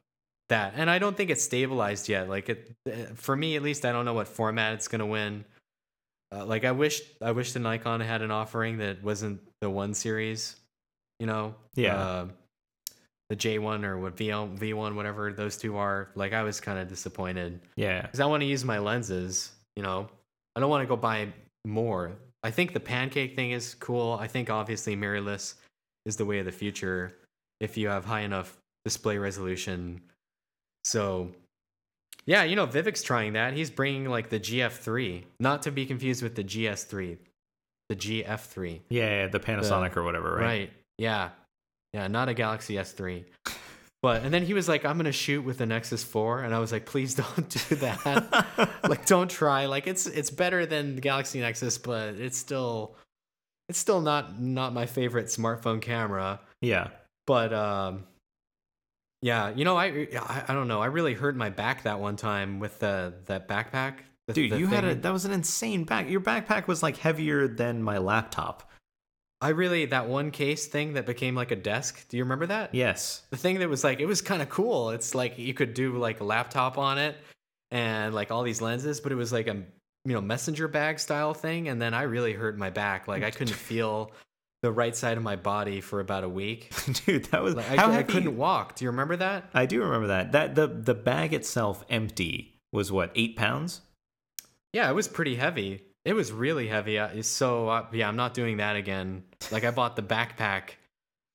that 0.50 0.74
and 0.76 0.90
i 0.90 0.98
don't 1.00 1.16
think 1.16 1.30
it's 1.30 1.44
stabilized 1.44 2.10
yet 2.10 2.28
like 2.28 2.50
it 2.50 2.74
uh, 2.90 3.14
for 3.16 3.36
me 3.36 3.56
at 3.56 3.62
least 3.62 3.86
i 3.86 3.92
don't 3.92 4.04
know 4.06 4.14
what 4.14 4.28
format 4.28 4.74
it's 4.74 4.88
going 4.90 5.00
to 5.00 5.06
win 5.06 5.46
uh, 6.34 6.44
like 6.46 6.66
i 6.66 6.72
wish 6.72 7.02
i 7.22 7.32
wish 7.32 7.54
the 7.54 7.60
nikon 7.60 8.02
had 8.02 8.22
an 8.22 8.32
offering 8.32 8.78
that 8.80 9.02
wasn't 9.04 9.40
the 9.62 9.70
one 9.70 9.94
series 9.94 10.56
you 11.20 11.28
know 11.28 11.54
Yeah. 11.76 11.96
uh, 11.96 12.28
the 13.30 13.36
j1 13.36 13.84
or 13.86 13.98
what 13.98 14.18
v 14.18 14.30
v1 14.30 14.96
whatever 14.96 15.32
those 15.32 15.56
two 15.58 15.78
are 15.78 16.10
like 16.16 16.34
i 16.34 16.44
was 16.44 16.60
kind 16.60 16.80
of 16.80 16.88
disappointed 16.90 17.60
Yeah. 17.78 18.02
because 18.02 18.20
i 18.20 18.26
want 18.26 18.42
to 18.42 18.48
use 18.48 18.66
my 18.66 18.80
lenses 18.80 19.52
you 19.78 19.84
know 19.84 20.10
i 20.56 20.60
don't 20.60 20.70
want 20.70 20.82
to 20.84 20.88
go 20.88 20.98
buy 20.98 21.28
more 21.66 22.14
i 22.48 22.52
think 22.52 22.74
the 22.74 22.80
pancake 22.80 23.36
thing 23.36 23.52
is 23.52 23.76
cool 23.76 24.18
i 24.22 24.28
think 24.28 24.50
obviously 24.50 24.96
mirrorless 24.96 25.56
is 26.06 26.16
the 26.16 26.26
way 26.26 26.40
of 26.40 26.46
the 26.46 26.52
future 26.52 27.14
if 27.60 27.78
you 27.78 27.88
have 27.90 28.06
high 28.06 28.22
enough 28.22 28.58
display 28.86 29.18
resolution 29.18 30.02
so 30.84 31.30
yeah 32.26 32.44
you 32.44 32.56
know 32.56 32.66
vivek's 32.66 33.04
trying 33.04 33.34
that 33.34 33.54
he's 33.54 33.70
bringing 33.70 34.06
like 34.10 34.30
the 34.30 34.40
gf3 34.40 35.24
not 35.40 35.62
to 35.62 35.72
be 35.72 35.86
confused 35.86 36.24
with 36.24 36.36
the 36.36 36.44
gs3 36.44 37.18
the 37.90 37.96
gf3 37.96 38.82
Yeah. 38.90 39.04
yeah, 39.24 39.28
The 39.28 39.40
Panasonic 39.40 39.96
or 39.96 40.04
whatever, 40.04 40.36
right? 40.36 40.44
Right. 40.44 40.74
Yeah. 40.98 41.30
Yeah, 41.94 42.08
not 42.08 42.28
a 42.28 42.34
Galaxy 42.34 42.76
S3. 42.76 43.24
But 44.04 44.24
and 44.24 44.34
then 44.34 44.44
he 44.44 44.54
was 44.54 44.68
like, 44.68 44.86
I'm 44.86 44.98
gonna 44.98 45.12
shoot 45.12 45.42
with 45.42 45.58
the 45.58 45.66
Nexus 45.66 46.04
4, 46.04 46.42
and 46.42 46.54
I 46.54 46.60
was 46.60 46.72
like, 46.72 46.86
please 46.86 47.16
don't 47.36 47.50
do 47.50 47.76
that. 47.78 48.70
like, 48.88 49.06
don't 49.06 49.30
try. 49.30 49.66
Like, 49.66 49.88
it's 49.88 50.06
it's 50.06 50.30
better 50.30 50.66
than 50.66 50.96
the 50.96 51.02
Galaxy 51.02 51.40
Nexus, 51.40 51.78
but 51.78 52.16
it's 52.16 52.38
still 52.38 52.96
it's 53.70 53.80
still 53.80 54.02
not 54.02 54.40
not 54.40 54.74
my 54.74 54.86
favorite 54.86 55.28
smartphone 55.28 55.82
camera. 55.82 56.40
yeah. 56.62 56.90
But 57.26 57.52
um, 57.52 58.06
yeah, 59.22 59.50
you 59.54 59.66
know, 59.66 59.76
I, 59.76 60.08
I 60.18 60.44
I 60.48 60.54
don't 60.54 60.68
know. 60.68 60.82
I 60.82 60.86
really 60.86 61.14
hurt 61.14 61.36
my 61.36 61.50
back 61.50 61.84
that 61.84 62.00
one 62.00 62.16
time 62.16 62.60
with 62.60 62.80
the 62.80 63.16
that 63.26 63.48
backpack. 63.48 63.96
The, 64.28 64.34
Dude, 64.34 64.52
the 64.52 64.60
you 64.60 64.68
had 64.68 64.86
a 64.86 64.96
that 64.96 65.12
was 65.12 65.26
an 65.26 65.32
insane 65.32 65.84
back. 65.84 66.10
Your 66.10 66.22
backpack 66.22 66.68
was 66.68 66.84
like 66.84 66.98
heavier 66.98 67.48
than 67.48 67.82
my 67.82 67.98
laptop. 67.98 68.67
I 69.40 69.50
really 69.50 69.86
that 69.86 70.08
one 70.08 70.32
case 70.32 70.66
thing 70.66 70.94
that 70.94 71.06
became 71.06 71.36
like 71.36 71.52
a 71.52 71.56
desk. 71.56 72.08
Do 72.10 72.18
you 72.18 72.24
remember 72.24 72.48
that? 72.48 72.74
Yes. 72.74 73.22
the 73.30 73.38
thing 73.38 73.60
that 73.60 73.70
was 73.70 73.84
like 73.84 74.00
it 74.00 74.06
was 74.06 74.22
kind 74.22 74.42
of 74.42 74.50
cool 74.50 74.90
it's 74.92 75.14
like 75.14 75.38
you 75.38 75.54
could 75.54 75.74
do 75.74 75.98
like 75.98 76.20
a 76.20 76.24
laptop 76.24 76.78
on 76.78 76.98
it 76.98 77.16
and 77.72 78.16
like 78.16 78.32
all 78.32 78.44
these 78.44 78.62
lenses 78.62 79.00
but 79.02 79.12
it 79.12 79.16
was 79.16 79.32
like 79.34 79.48
a 79.48 79.56
you 80.06 80.14
know 80.14 80.22
messenger 80.22 80.68
bag 80.70 81.00
style 81.00 81.34
thing 81.34 81.68
and 81.68 81.82
then 81.82 81.94
i 81.94 82.04
really 82.04 82.32
hurt 82.32 82.58
my 82.58 82.70
back 82.70 83.08
like 83.10 83.24
i 83.24 83.30
couldn't 83.30 83.54
feel 83.70 84.12
the 84.64 84.72
right 84.72 84.96
side 84.96 85.18
of 85.18 85.24
my 85.24 85.36
body 85.36 85.82
for 85.82 86.00
about 86.00 86.24
a 86.24 86.30
week 86.30 86.72
Dude, 87.06 87.26
that 87.26 87.44
was 87.44 87.56
like 87.56 87.70
i, 87.70 87.76
how 87.76 87.92
I 87.92 88.04
couldn't 88.04 88.38
walk 88.38 88.76
do 88.76 88.86
you 88.86 88.92
remember 88.92 89.18
that 89.18 89.50
I 89.54 89.66
do 89.66 89.82
remember 89.84 90.08
that. 90.08 90.32
That 90.32 90.56
the 90.56 90.68
the 90.68 90.94
bag 90.96 91.34
itself 91.34 91.84
empty 91.90 92.60
was 92.72 92.90
what 92.92 93.12
eight 93.16 93.36
pounds. 93.36 93.82
yeah 94.72 94.90
it 94.90 94.94
was 94.94 95.08
pretty 95.10 95.36
heavy 95.36 95.82
it 96.08 96.14
was 96.16 96.32
really 96.32 96.68
heavy 96.68 96.98
I- 97.00 97.22
so 97.22 97.68
uh, 97.70 97.86
yeah 97.92 98.08
i'm 98.08 98.16
not 98.16 98.34
doing 98.34 98.58
that 98.58 98.76
again 98.76 99.24
like 99.52 99.64
i 99.64 99.72
bought 99.72 99.96
the 99.96 100.02
backpack 100.04 100.72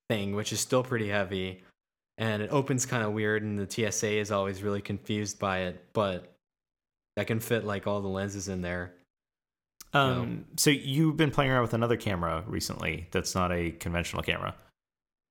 thing 0.09 0.35
which 0.35 0.51
is 0.51 0.59
still 0.59 0.83
pretty 0.83 1.07
heavy 1.09 1.63
and 2.17 2.41
it 2.41 2.49
opens 2.51 2.85
kind 2.85 3.03
of 3.03 3.13
weird 3.13 3.43
and 3.43 3.57
the 3.59 3.67
tsa 3.91 4.07
is 4.19 4.31
always 4.31 4.61
really 4.63 4.81
confused 4.81 5.39
by 5.39 5.59
it 5.67 5.85
but 5.93 6.33
i 7.17 7.23
can 7.23 7.39
fit 7.39 7.63
like 7.63 7.87
all 7.87 8.01
the 8.01 8.07
lenses 8.09 8.47
in 8.49 8.61
there 8.61 8.93
Um, 9.93 10.45
so 10.57 10.71
you've 10.71 11.17
been 11.17 11.29
playing 11.31 11.51
around 11.51 11.61
with 11.61 11.75
another 11.75 11.97
camera 11.97 12.43
recently 12.47 13.07
that's 13.11 13.35
not 13.35 13.51
a 13.51 13.69
conventional 13.71 14.23
camera. 14.23 14.55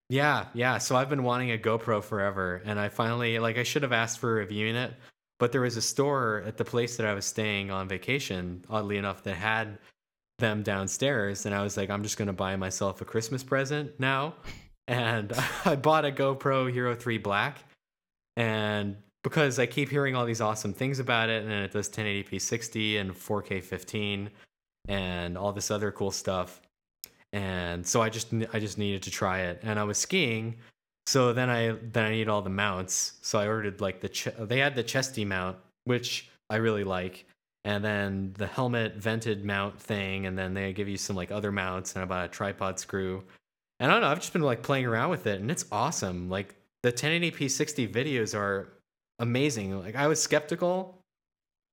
Yeah, 0.09 0.47
yeah. 0.55 0.79
So 0.79 0.95
I've 0.95 1.09
been 1.09 1.25
wanting 1.25 1.51
a 1.51 1.59
GoPro 1.59 2.01
forever, 2.05 2.63
and 2.65 2.79
I 2.79 2.89
finally 2.89 3.41
like 3.41 3.59
I 3.59 3.65
should 3.65 3.83
have 3.83 3.93
asked 3.93 4.21
for 4.21 4.33
reviewing 4.35 4.77
it, 4.77 4.93
but 5.39 5.53
there 5.53 5.61
was 5.61 5.77
a 5.77 5.83
store 5.83 6.43
at 6.47 6.57
the 6.57 6.65
place 6.65 6.97
that 6.97 7.07
I 7.07 7.15
was 7.15 7.25
staying 7.25 7.71
on 7.71 7.89
vacation, 7.89 8.65
oddly 8.71 8.97
enough, 8.97 9.23
that 9.25 9.35
had 9.35 9.79
them 10.39 10.63
downstairs, 10.63 11.47
and 11.47 11.55
I 11.55 11.63
was 11.63 11.77
like, 11.77 11.91
I'm 11.91 12.03
just 12.03 12.17
gonna 12.17 12.33
buy 12.33 12.57
myself 12.57 13.01
a 13.01 13.05
Christmas 13.05 13.43
present 13.43 13.99
now, 13.99 14.35
and 14.89 15.33
I 15.65 15.77
bought 15.77 16.05
a 16.05 16.13
GoPro 16.13 16.73
Hero 16.73 16.95
3 16.95 17.19
Black, 17.19 17.65
and 18.37 18.97
because 19.23 19.59
I 19.59 19.67
keep 19.67 19.89
hearing 19.89 20.17
all 20.17 20.25
these 20.25 20.41
awesome 20.41 20.73
things 20.73 20.99
about 20.99 21.29
it, 21.29 21.45
and 21.45 21.53
it 21.53 21.73
does 21.73 21.89
1080p 21.89 22.41
60 22.41 22.97
and 22.99 23.13
4K 23.13 23.63
15, 23.63 24.31
and 24.89 25.39
all 25.39 25.53
this 25.53 25.71
other 25.71 25.93
cool 25.93 26.11
stuff. 26.11 26.61
And 27.33 27.87
so 27.87 28.03
I 28.03 28.11
just 28.11 28.35
I 28.53 28.59
just 28.59 28.79
needed 28.79 29.03
to 29.05 29.11
try 29.11 29.41
it, 29.41 29.61
and 29.63 29.79
I 29.79 29.85
was 29.85 29.99
skiing, 29.99 30.57
so 31.07 31.33
then 31.33 31.51
I 31.51 31.73
then 31.93 32.05
I 32.05 32.11
need 32.11 32.29
all 32.29 32.43
the 32.43 32.51
mounts, 32.51 33.15
so 33.23 33.39
I 33.39 33.47
ordered 33.49 33.81
like 33.81 34.01
the 34.01 34.09
ch- 34.09 34.29
they 34.39 34.59
had 34.59 34.75
the 34.75 34.83
chesty 34.83 35.25
mount, 35.25 35.57
which 35.85 36.31
I 36.49 36.57
really 36.57 36.85
like, 36.85 37.27
and 37.65 37.85
then 37.85 38.35
the 38.39 38.47
helmet 38.47 38.97
vented 38.97 39.45
mount 39.45 39.81
thing, 39.81 40.27
and 40.27 40.39
then 40.39 40.55
they 40.55 40.73
give 40.73 40.89
you 40.89 40.97
some 40.97 41.17
like 41.17 41.31
other 41.31 41.53
mounts, 41.53 41.95
and 41.95 42.03
I 42.03 42.07
bought 42.07 42.25
a 42.25 42.29
tripod 42.29 42.79
screw, 42.79 43.25
and 43.81 43.91
I 43.91 43.95
don't 43.95 44.03
know, 44.03 44.09
I've 44.09 44.21
just 44.21 44.33
been 44.33 44.43
like 44.43 44.63
playing 44.63 44.87
around 44.87 45.11
with 45.11 45.27
it, 45.27 45.41
and 45.41 45.51
it's 45.51 45.65
awesome. 45.73 46.29
Like 46.31 46.55
the 46.83 46.93
1080p 46.93 47.51
60 47.51 47.89
videos 47.89 48.37
are 48.39 48.73
amazing. 49.19 49.79
Like 49.79 49.97
I 49.97 50.07
was 50.07 50.23
skeptical, 50.23 50.99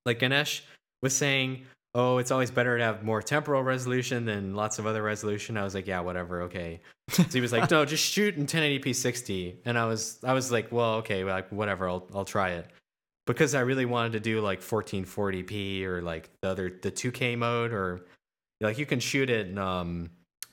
like 0.05 0.19
Ganesh 0.19 0.63
was 1.01 1.15
saying, 1.15 1.65
oh, 1.95 2.17
it's 2.17 2.31
always 2.31 2.51
better 2.51 2.77
to 2.77 2.83
have 2.83 3.03
more 3.03 3.21
temporal 3.21 3.63
resolution 3.63 4.25
than 4.25 4.53
lots 4.53 4.79
of 4.79 4.85
other 4.85 5.01
resolution. 5.01 5.57
I 5.57 5.63
was 5.63 5.73
like, 5.73 5.87
yeah, 5.87 5.99
whatever, 5.99 6.43
okay. 6.43 6.81
So 7.09 7.23
he 7.23 7.41
was 7.41 7.51
like, 7.51 7.69
no, 7.71 7.85
just 7.85 8.03
shoot 8.03 8.35
in 8.35 8.45
1080p 8.45 8.95
60, 8.95 9.61
and 9.65 9.77
I 9.77 9.85
was 9.85 10.19
I 10.23 10.33
was 10.33 10.51
like, 10.51 10.71
well, 10.71 10.95
okay, 10.95 11.23
like 11.23 11.51
whatever, 11.51 11.89
I'll 11.89 12.07
I'll 12.13 12.25
try 12.25 12.51
it 12.51 12.67
because 13.25 13.53
I 13.53 13.61
really 13.61 13.85
wanted 13.85 14.13
to 14.13 14.19
do 14.19 14.41
like 14.41 14.61
1440p 14.61 15.83
or 15.83 16.01
like 16.01 16.29
the 16.41 16.49
other 16.49 16.79
the 16.81 16.91
2K 16.91 17.37
mode 17.37 17.71
or 17.71 18.05
like 18.59 18.77
you 18.77 18.85
can 18.85 18.99
shoot 18.99 19.29
it. 19.29 19.47
In, 19.47 19.57
um, 19.57 20.09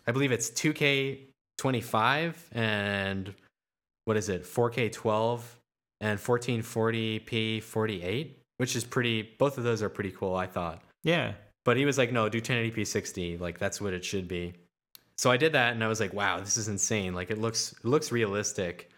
I 0.06 0.12
believe 0.12 0.30
it's 0.30 0.50
2K 0.50 1.20
25 1.58 2.50
and 2.52 3.34
what 4.04 4.16
is 4.16 4.28
it 4.28 4.44
4K 4.44 4.92
12 4.92 5.58
and 6.00 6.18
1440p 6.18 7.62
48, 7.62 8.42
which 8.58 8.76
is 8.76 8.84
pretty. 8.84 9.22
Both 9.22 9.58
of 9.58 9.64
those 9.64 9.82
are 9.82 9.88
pretty 9.88 10.10
cool. 10.10 10.34
I 10.34 10.46
thought. 10.46 10.82
Yeah. 11.06 11.32
But 11.64 11.76
he 11.78 11.84
was 11.86 11.96
like, 11.96 12.12
no, 12.12 12.28
do 12.28 12.40
1080p 12.40 12.86
60. 12.86 13.38
Like 13.38 13.58
that's 13.58 13.80
what 13.80 13.92
it 13.94 14.04
should 14.04 14.28
be. 14.28 14.54
So 15.16 15.30
I 15.30 15.38
did 15.38 15.52
that 15.52 15.72
and 15.72 15.82
I 15.82 15.88
was 15.88 16.00
like, 16.00 16.12
wow, 16.12 16.38
this 16.40 16.56
is 16.58 16.68
insane. 16.68 17.14
Like 17.14 17.30
it 17.30 17.38
looks 17.38 17.72
it 17.72 17.84
looks 17.84 18.12
realistic. 18.12 18.90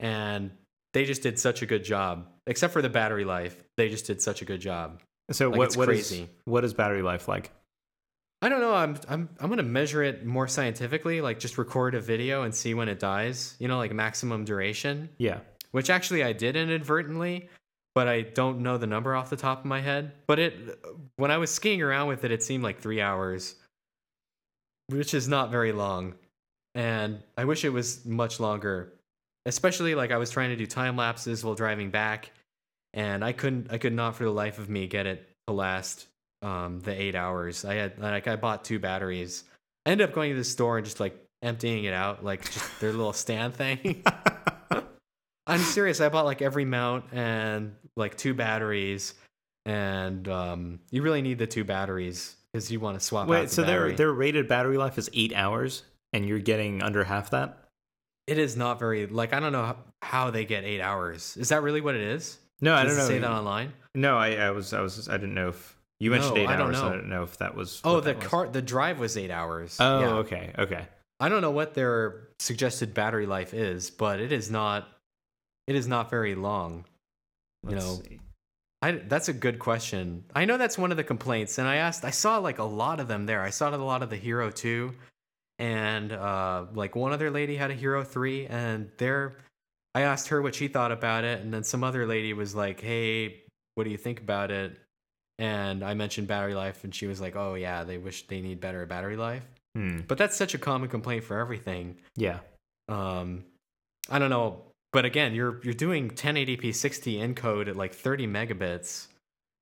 And 0.00 0.50
they 0.92 1.04
just 1.04 1.22
did 1.22 1.38
such 1.38 1.62
a 1.62 1.66
good 1.66 1.84
job. 1.84 2.26
Except 2.46 2.72
for 2.72 2.82
the 2.82 2.88
battery 2.88 3.24
life. 3.24 3.62
They 3.76 3.88
just 3.88 4.06
did 4.06 4.20
such 4.20 4.42
a 4.42 4.44
good 4.44 4.60
job. 4.60 5.00
So 5.30 5.48
Like, 5.50 5.58
what 5.58 5.76
what 5.76 5.88
is 5.90 6.08
crazy. 6.08 6.28
what 6.44 6.64
is 6.64 6.74
battery 6.74 7.02
life 7.02 7.28
like? 7.28 7.52
I 8.42 8.48
don't 8.48 8.60
know. 8.60 8.74
I'm 8.74 8.96
I'm 9.08 9.28
I'm 9.38 9.48
gonna 9.50 9.62
measure 9.62 10.02
it 10.02 10.24
more 10.26 10.48
scientifically, 10.48 11.20
like 11.20 11.38
just 11.38 11.58
record 11.58 11.94
a 11.94 12.00
video 12.00 12.42
and 12.42 12.54
see 12.54 12.72
when 12.74 12.88
it 12.88 12.98
dies. 12.98 13.54
You 13.58 13.68
know, 13.68 13.76
like 13.78 13.92
maximum 13.92 14.44
duration. 14.44 15.10
Yeah. 15.18 15.40
Which 15.72 15.88
actually 15.90 16.24
I 16.24 16.32
did 16.32 16.56
inadvertently, 16.56 17.48
but 17.94 18.08
I 18.08 18.22
don't 18.22 18.60
know 18.60 18.78
the 18.78 18.86
number 18.86 19.14
off 19.14 19.30
the 19.30 19.36
top 19.36 19.60
of 19.60 19.64
my 19.64 19.80
head. 19.80 20.12
But 20.26 20.38
it 20.38 20.78
when 21.16 21.30
I 21.30 21.38
was 21.38 21.50
skiing 21.50 21.82
around 21.82 22.08
with 22.08 22.24
it, 22.24 22.30
it 22.30 22.42
seemed 22.42 22.62
like 22.62 22.80
three 22.80 23.00
hours, 23.00 23.56
which 24.88 25.14
is 25.14 25.28
not 25.28 25.50
very 25.50 25.72
long. 25.72 26.14
And 26.74 27.22
I 27.36 27.44
wish 27.44 27.64
it 27.64 27.70
was 27.70 28.04
much 28.04 28.38
longer. 28.40 28.92
Especially 29.46 29.94
like 29.94 30.12
I 30.12 30.18
was 30.18 30.30
trying 30.30 30.50
to 30.50 30.56
do 30.56 30.66
time 30.66 30.96
lapses 30.96 31.42
while 31.42 31.54
driving 31.54 31.90
back, 31.90 32.30
and 32.92 33.24
I 33.24 33.32
couldn't 33.32 33.68
I 33.70 33.78
could 33.78 33.94
not 33.94 34.16
for 34.16 34.24
the 34.24 34.30
life 34.30 34.58
of 34.58 34.68
me 34.68 34.86
get 34.86 35.06
it 35.06 35.28
to 35.46 35.54
last 35.54 36.06
um 36.42 36.80
the 36.80 36.92
eight 36.92 37.14
hours. 37.14 37.64
I 37.64 37.74
had 37.74 37.98
like 37.98 38.28
I 38.28 38.36
bought 38.36 38.64
two 38.64 38.78
batteries. 38.78 39.44
I 39.86 39.90
ended 39.90 40.08
up 40.08 40.14
going 40.14 40.30
to 40.30 40.36
the 40.36 40.44
store 40.44 40.76
and 40.76 40.84
just 40.84 41.00
like 41.00 41.16
emptying 41.42 41.84
it 41.84 41.94
out, 41.94 42.22
like 42.22 42.44
just 42.50 42.80
their 42.80 42.92
little 42.92 43.14
stand 43.14 43.54
thing. 43.54 44.04
I'm 45.50 45.60
serious. 45.60 46.00
I 46.00 46.08
bought 46.08 46.24
like 46.24 46.42
every 46.42 46.64
mount 46.64 47.04
and 47.12 47.74
like 47.96 48.16
two 48.16 48.34
batteries, 48.34 49.14
and 49.66 50.26
um, 50.28 50.80
you 50.90 51.02
really 51.02 51.22
need 51.22 51.38
the 51.38 51.46
two 51.46 51.64
batteries 51.64 52.36
because 52.52 52.70
you 52.70 52.80
want 52.80 52.98
to 52.98 53.04
swap 53.04 53.24
out 53.24 53.28
Wait, 53.30 53.42
the 53.42 53.48
so 53.48 53.62
their 53.62 53.80
battery. 53.80 53.94
their 53.96 54.12
rated 54.12 54.48
battery 54.48 54.76
life 54.76 54.98
is 54.98 55.10
eight 55.14 55.32
hours, 55.34 55.82
and 56.12 56.26
you're 56.26 56.38
getting 56.38 56.82
under 56.82 57.04
half 57.04 57.30
that. 57.30 57.58
It 58.26 58.38
is 58.38 58.56
not 58.56 58.78
very 58.78 59.06
like 59.06 59.32
I 59.32 59.40
don't 59.40 59.52
know 59.52 59.76
how, 60.02 60.30
they 60.30 60.44
get 60.44 60.64
eight 60.64 60.80
hours. 60.80 61.36
Is 61.36 61.48
that 61.50 61.62
really 61.62 61.80
what 61.80 61.94
it 61.94 62.00
is? 62.02 62.38
No, 62.60 62.74
I 62.74 62.84
Does 62.84 62.96
don't 62.96 62.98
it 62.98 63.02
know. 63.02 63.08
Say 63.16 63.18
that 63.20 63.30
online. 63.30 63.72
No, 63.94 64.16
I, 64.16 64.34
I 64.36 64.50
was 64.50 64.72
I 64.72 64.80
was 64.80 65.08
I 65.08 65.16
didn't 65.16 65.34
know 65.34 65.48
if 65.48 65.76
you 65.98 66.10
mentioned 66.10 66.36
No, 66.36 66.42
eight 66.42 66.48
I 66.48 66.56
don't 66.56 66.68
hours. 66.68 66.80
know. 66.82 66.88
I 66.88 66.92
don't 66.92 67.08
know 67.08 67.22
if 67.24 67.36
that 67.38 67.54
was. 67.56 67.80
Oh, 67.84 68.00
the 68.00 68.14
that 68.14 68.32
was. 68.32 68.52
the 68.52 68.62
drive 68.62 68.98
was 69.00 69.16
eight 69.16 69.30
hours. 69.30 69.76
Oh, 69.80 70.00
Yeah. 70.00 70.08
okay, 70.18 70.52
okay. 70.58 70.86
I 71.18 71.28
don't 71.28 71.42
know 71.42 71.50
what 71.50 71.74
their 71.74 72.28
suggested 72.38 72.94
battery 72.94 73.26
life 73.26 73.52
is, 73.52 73.90
but 73.90 74.20
it 74.20 74.30
is 74.32 74.50
not. 74.50 74.88
It 75.70 75.76
is 75.76 75.86
not 75.86 76.10
very 76.10 76.34
long. 76.34 76.84
You 77.62 77.76
Let's 77.76 77.84
know, 77.84 78.02
see. 78.02 78.18
I, 78.82 78.90
that's 78.90 79.28
a 79.28 79.32
good 79.32 79.60
question. 79.60 80.24
I 80.34 80.44
know 80.44 80.58
that's 80.58 80.76
one 80.76 80.90
of 80.90 80.96
the 80.96 81.04
complaints, 81.04 81.58
and 81.58 81.68
I 81.68 81.76
asked. 81.76 82.04
I 82.04 82.10
saw 82.10 82.38
like 82.38 82.58
a 82.58 82.64
lot 82.64 82.98
of 82.98 83.06
them 83.06 83.24
there. 83.24 83.40
I 83.40 83.50
saw 83.50 83.72
a 83.72 83.76
lot 83.76 84.02
of 84.02 84.10
the 84.10 84.16
Hero 84.16 84.50
Two, 84.50 84.92
and 85.60 86.10
uh, 86.10 86.64
like 86.74 86.96
one 86.96 87.12
other 87.12 87.30
lady 87.30 87.54
had 87.54 87.70
a 87.70 87.74
Hero 87.74 88.02
Three, 88.02 88.48
and 88.48 88.90
there, 88.96 89.36
I 89.94 90.00
asked 90.00 90.26
her 90.26 90.42
what 90.42 90.56
she 90.56 90.66
thought 90.66 90.90
about 90.90 91.22
it, 91.22 91.40
and 91.40 91.54
then 91.54 91.62
some 91.62 91.84
other 91.84 92.04
lady 92.04 92.32
was 92.32 92.52
like, 92.52 92.80
"Hey, 92.80 93.44
what 93.76 93.84
do 93.84 93.90
you 93.90 93.96
think 93.96 94.18
about 94.18 94.50
it?" 94.50 94.76
And 95.38 95.84
I 95.84 95.94
mentioned 95.94 96.26
battery 96.26 96.56
life, 96.56 96.82
and 96.82 96.92
she 96.92 97.06
was 97.06 97.20
like, 97.20 97.36
"Oh 97.36 97.54
yeah, 97.54 97.84
they 97.84 97.98
wish 97.98 98.26
they 98.26 98.40
need 98.40 98.60
better 98.60 98.84
battery 98.86 99.16
life." 99.16 99.44
Hmm. 99.76 100.00
But 100.08 100.18
that's 100.18 100.34
such 100.34 100.54
a 100.54 100.58
common 100.58 100.88
complaint 100.88 101.22
for 101.22 101.38
everything. 101.38 101.98
Yeah. 102.16 102.40
Um, 102.88 103.44
I 104.10 104.18
don't 104.18 104.30
know, 104.30 104.64
but 104.92 105.04
again, 105.04 105.34
you're 105.34 105.60
you're 105.62 105.74
doing 105.74 106.10
1080p 106.10 106.74
60 106.74 107.16
encode 107.18 107.68
at 107.68 107.76
like 107.76 107.94
30 107.94 108.26
megabits. 108.26 109.06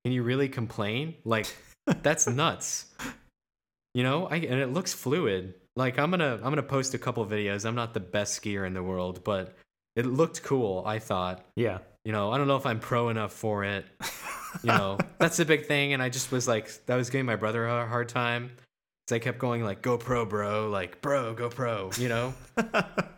Can 0.04 0.12
you 0.12 0.22
really 0.22 0.48
complain? 0.48 1.14
Like 1.24 1.54
that's 2.02 2.26
nuts. 2.26 2.86
You 3.94 4.02
know, 4.02 4.26
I 4.26 4.36
and 4.36 4.60
it 4.60 4.72
looks 4.72 4.92
fluid. 4.92 5.54
Like 5.76 5.98
I'm 5.98 6.10
gonna 6.10 6.34
I'm 6.34 6.50
gonna 6.50 6.62
post 6.62 6.94
a 6.94 6.98
couple 6.98 7.24
videos. 7.26 7.64
I'm 7.64 7.74
not 7.74 7.94
the 7.94 8.00
best 8.00 8.40
skier 8.40 8.66
in 8.66 8.74
the 8.74 8.82
world, 8.82 9.22
but 9.24 9.56
it 9.96 10.06
looked 10.06 10.42
cool. 10.42 10.82
I 10.86 10.98
thought. 10.98 11.44
Yeah. 11.56 11.78
You 12.04 12.12
know, 12.12 12.32
I 12.32 12.38
don't 12.38 12.48
know 12.48 12.56
if 12.56 12.64
I'm 12.64 12.80
pro 12.80 13.10
enough 13.10 13.32
for 13.32 13.64
it. 13.64 13.84
You 14.62 14.68
know, 14.68 14.98
that's 15.18 15.36
the 15.36 15.44
big 15.44 15.66
thing. 15.66 15.92
And 15.92 16.02
I 16.02 16.08
just 16.08 16.32
was 16.32 16.48
like, 16.48 16.70
that 16.86 16.96
was 16.96 17.10
giving 17.10 17.26
my 17.26 17.36
brother 17.36 17.66
a 17.66 17.86
hard 17.86 18.08
time. 18.08 18.52
So 19.06 19.16
I 19.16 19.18
kept 19.18 19.38
going 19.38 19.62
like, 19.62 19.82
go 19.82 19.98
pro, 19.98 20.24
bro. 20.24 20.70
Like, 20.70 21.02
bro, 21.02 21.34
go 21.34 21.50
pro. 21.50 21.90
You 21.98 22.08
know. 22.08 22.34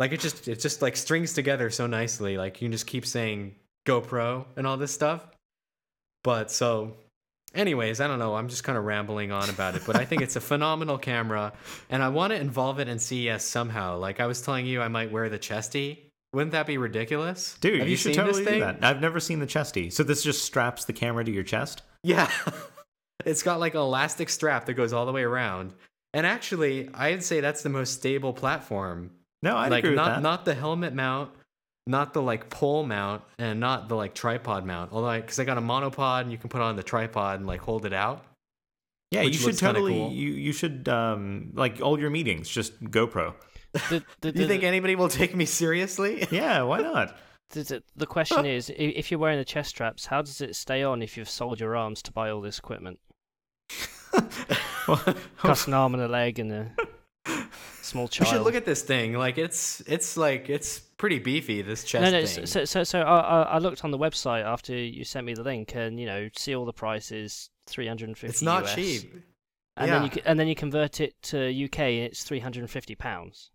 like 0.00 0.10
it 0.12 0.18
just 0.18 0.48
it 0.48 0.58
just 0.58 0.82
like 0.82 0.96
strings 0.96 1.32
together 1.32 1.70
so 1.70 1.86
nicely 1.86 2.36
like 2.36 2.60
you 2.60 2.66
can 2.66 2.72
just 2.72 2.88
keep 2.88 3.06
saying 3.06 3.54
gopro 3.86 4.44
and 4.56 4.66
all 4.66 4.76
this 4.76 4.90
stuff 4.90 5.24
but 6.24 6.50
so 6.50 6.96
anyways 7.54 8.00
i 8.00 8.08
don't 8.08 8.18
know 8.18 8.34
i'm 8.34 8.48
just 8.48 8.64
kind 8.64 8.76
of 8.76 8.84
rambling 8.84 9.30
on 9.30 9.48
about 9.48 9.76
it 9.76 9.82
but 9.86 9.96
i 9.96 10.04
think 10.04 10.22
it's 10.22 10.34
a 10.36 10.40
phenomenal 10.50 10.98
camera 10.98 11.52
and 11.90 12.02
i 12.02 12.08
want 12.08 12.32
to 12.32 12.40
involve 12.40 12.80
it 12.80 12.88
in 12.88 12.98
ces 12.98 13.44
somehow 13.44 13.96
like 13.96 14.18
i 14.18 14.26
was 14.26 14.42
telling 14.42 14.66
you 14.66 14.82
i 14.82 14.88
might 14.88 15.12
wear 15.12 15.28
the 15.28 15.38
chesty 15.38 16.10
wouldn't 16.32 16.52
that 16.52 16.66
be 16.66 16.78
ridiculous 16.78 17.58
Dude, 17.60 17.80
Have 17.80 17.88
you, 17.88 17.96
should 17.96 18.14
totally 18.14 18.44
do 18.44 18.60
that. 18.60 18.78
I've 18.82 19.00
never 19.00 19.18
seen 19.18 19.40
the 19.40 19.46
chesty. 19.46 19.90
So 19.90 20.04
this 20.04 20.22
just 20.22 20.44
straps 20.44 20.84
the 20.84 20.92
camera 20.92 21.24
to 21.24 21.30
your 21.32 21.42
chest? 21.42 21.82
Yeah. 22.04 22.30
it's 23.24 23.42
got 23.42 23.58
like 23.58 23.74
an 23.74 23.80
elastic 23.80 24.28
strap 24.28 24.66
that 24.66 24.74
goes 24.74 24.92
all 24.92 25.06
the 25.06 25.12
way 25.12 25.24
around. 25.24 25.74
And 26.14 26.26
actually, 26.26 26.88
I'd 26.94 27.24
say 27.24 27.40
that's 27.40 27.62
the 27.62 27.68
most 27.68 27.94
stable 27.94 28.32
platform. 28.32 29.10
No, 29.42 29.56
I 29.56 29.68
like 29.68 29.80
agree 29.80 29.90
with 29.90 29.96
not 29.96 30.16
that. 30.16 30.22
not 30.22 30.44
the 30.44 30.54
helmet 30.54 30.94
mount, 30.94 31.30
not 31.86 32.12
the 32.12 32.22
like 32.22 32.50
pole 32.50 32.84
mount, 32.84 33.22
and 33.38 33.58
not 33.60 33.88
the 33.88 33.94
like 33.96 34.14
tripod 34.14 34.66
mount. 34.66 34.92
Although, 34.92 35.20
because 35.20 35.38
I 35.38 35.44
got 35.44 35.58
a 35.58 35.62
monopod 35.62 36.22
and 36.22 36.32
you 36.32 36.38
can 36.38 36.50
put 36.50 36.60
on 36.60 36.76
the 36.76 36.82
tripod 36.82 37.38
and 37.38 37.46
like 37.46 37.60
hold 37.60 37.86
it 37.86 37.92
out. 37.92 38.24
yeah, 39.10 39.22
you 39.22 39.32
should 39.32 39.56
totally 39.58 39.92
cool. 39.94 40.10
you 40.12 40.32
you 40.32 40.52
should 40.52 40.88
um 40.88 41.50
like 41.54 41.80
all 41.80 41.98
your 41.98 42.10
meetings 42.10 42.48
just 42.48 42.82
GoPro. 42.84 43.34
The, 43.88 44.02
the, 44.20 44.32
Do 44.32 44.42
you 44.42 44.48
think 44.48 44.62
anybody 44.62 44.94
will 44.96 45.08
take 45.08 45.34
me 45.34 45.46
seriously? 45.46 46.26
Yeah, 46.30 46.62
why 46.62 46.80
not? 46.80 47.16
the, 47.50 47.62
the, 47.62 47.82
the 47.96 48.06
question 48.06 48.44
is, 48.46 48.70
if 48.76 49.10
you're 49.10 49.18
wearing 49.18 49.38
the 49.38 49.44
chest 49.44 49.70
straps, 49.70 50.06
how 50.06 50.22
does 50.22 50.40
it 50.40 50.54
stay 50.54 50.82
on 50.84 51.02
if 51.02 51.16
you've 51.16 51.28
sold 51.30 51.58
your 51.60 51.76
arms 51.76 52.02
to 52.02 52.12
buy 52.12 52.30
all 52.30 52.40
this 52.40 52.58
equipment? 52.58 52.98
Well, 54.88 55.14
Cost 55.38 55.68
an 55.68 55.74
arm 55.74 55.94
and 55.94 56.02
a 56.02 56.08
leg 56.08 56.38
and 56.40 56.50
a 56.52 56.72
small 57.90 58.04
You 58.04 58.08
child. 58.08 58.28
should 58.28 58.42
look 58.42 58.54
at 58.54 58.64
this 58.64 58.82
thing. 58.82 59.14
Like 59.14 59.36
it's 59.38 59.80
it's 59.86 60.16
like 60.16 60.48
it's 60.48 60.78
pretty 60.78 61.18
beefy. 61.18 61.62
This 61.62 61.84
chest 61.84 62.04
no, 62.04 62.10
no. 62.10 62.26
thing. 62.26 62.46
So, 62.46 62.64
so, 62.64 62.84
so 62.84 63.00
I, 63.00 63.20
I 63.20 63.42
I 63.42 63.58
looked 63.58 63.84
on 63.84 63.90
the 63.90 63.98
website 63.98 64.44
after 64.44 64.74
you 64.74 65.04
sent 65.04 65.26
me 65.26 65.34
the 65.34 65.42
link, 65.42 65.74
and 65.74 65.98
you 65.98 66.06
know, 66.06 66.28
see 66.36 66.54
all 66.54 66.64
the 66.64 66.72
prices, 66.72 67.50
three 67.66 67.86
hundred 67.86 68.08
and 68.08 68.16
fifty. 68.16 68.32
it's 68.32 68.42
not 68.42 68.64
US. 68.64 68.74
cheap. 68.74 69.12
and 69.76 69.88
yeah. 69.88 69.98
then 69.98 70.02
you 70.04 70.22
and 70.24 70.40
then 70.40 70.48
you 70.48 70.54
convert 70.54 71.00
it 71.00 71.20
to 71.22 71.64
UK, 71.64 71.78
and 71.80 72.04
it's 72.04 72.22
three 72.22 72.40
hundred 72.40 72.60
and 72.60 72.70
fifty 72.70 72.94
pounds. 72.94 73.50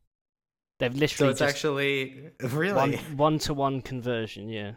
They've 0.80 0.94
literally. 0.94 1.30
so 1.30 1.32
it's 1.32 1.42
actually 1.42 2.32
really 2.42 2.74
one 2.74 2.94
one 3.18 3.40
to 3.40 3.54
one 3.54 3.82
conversion. 3.82 4.50
Yeah. 4.50 4.74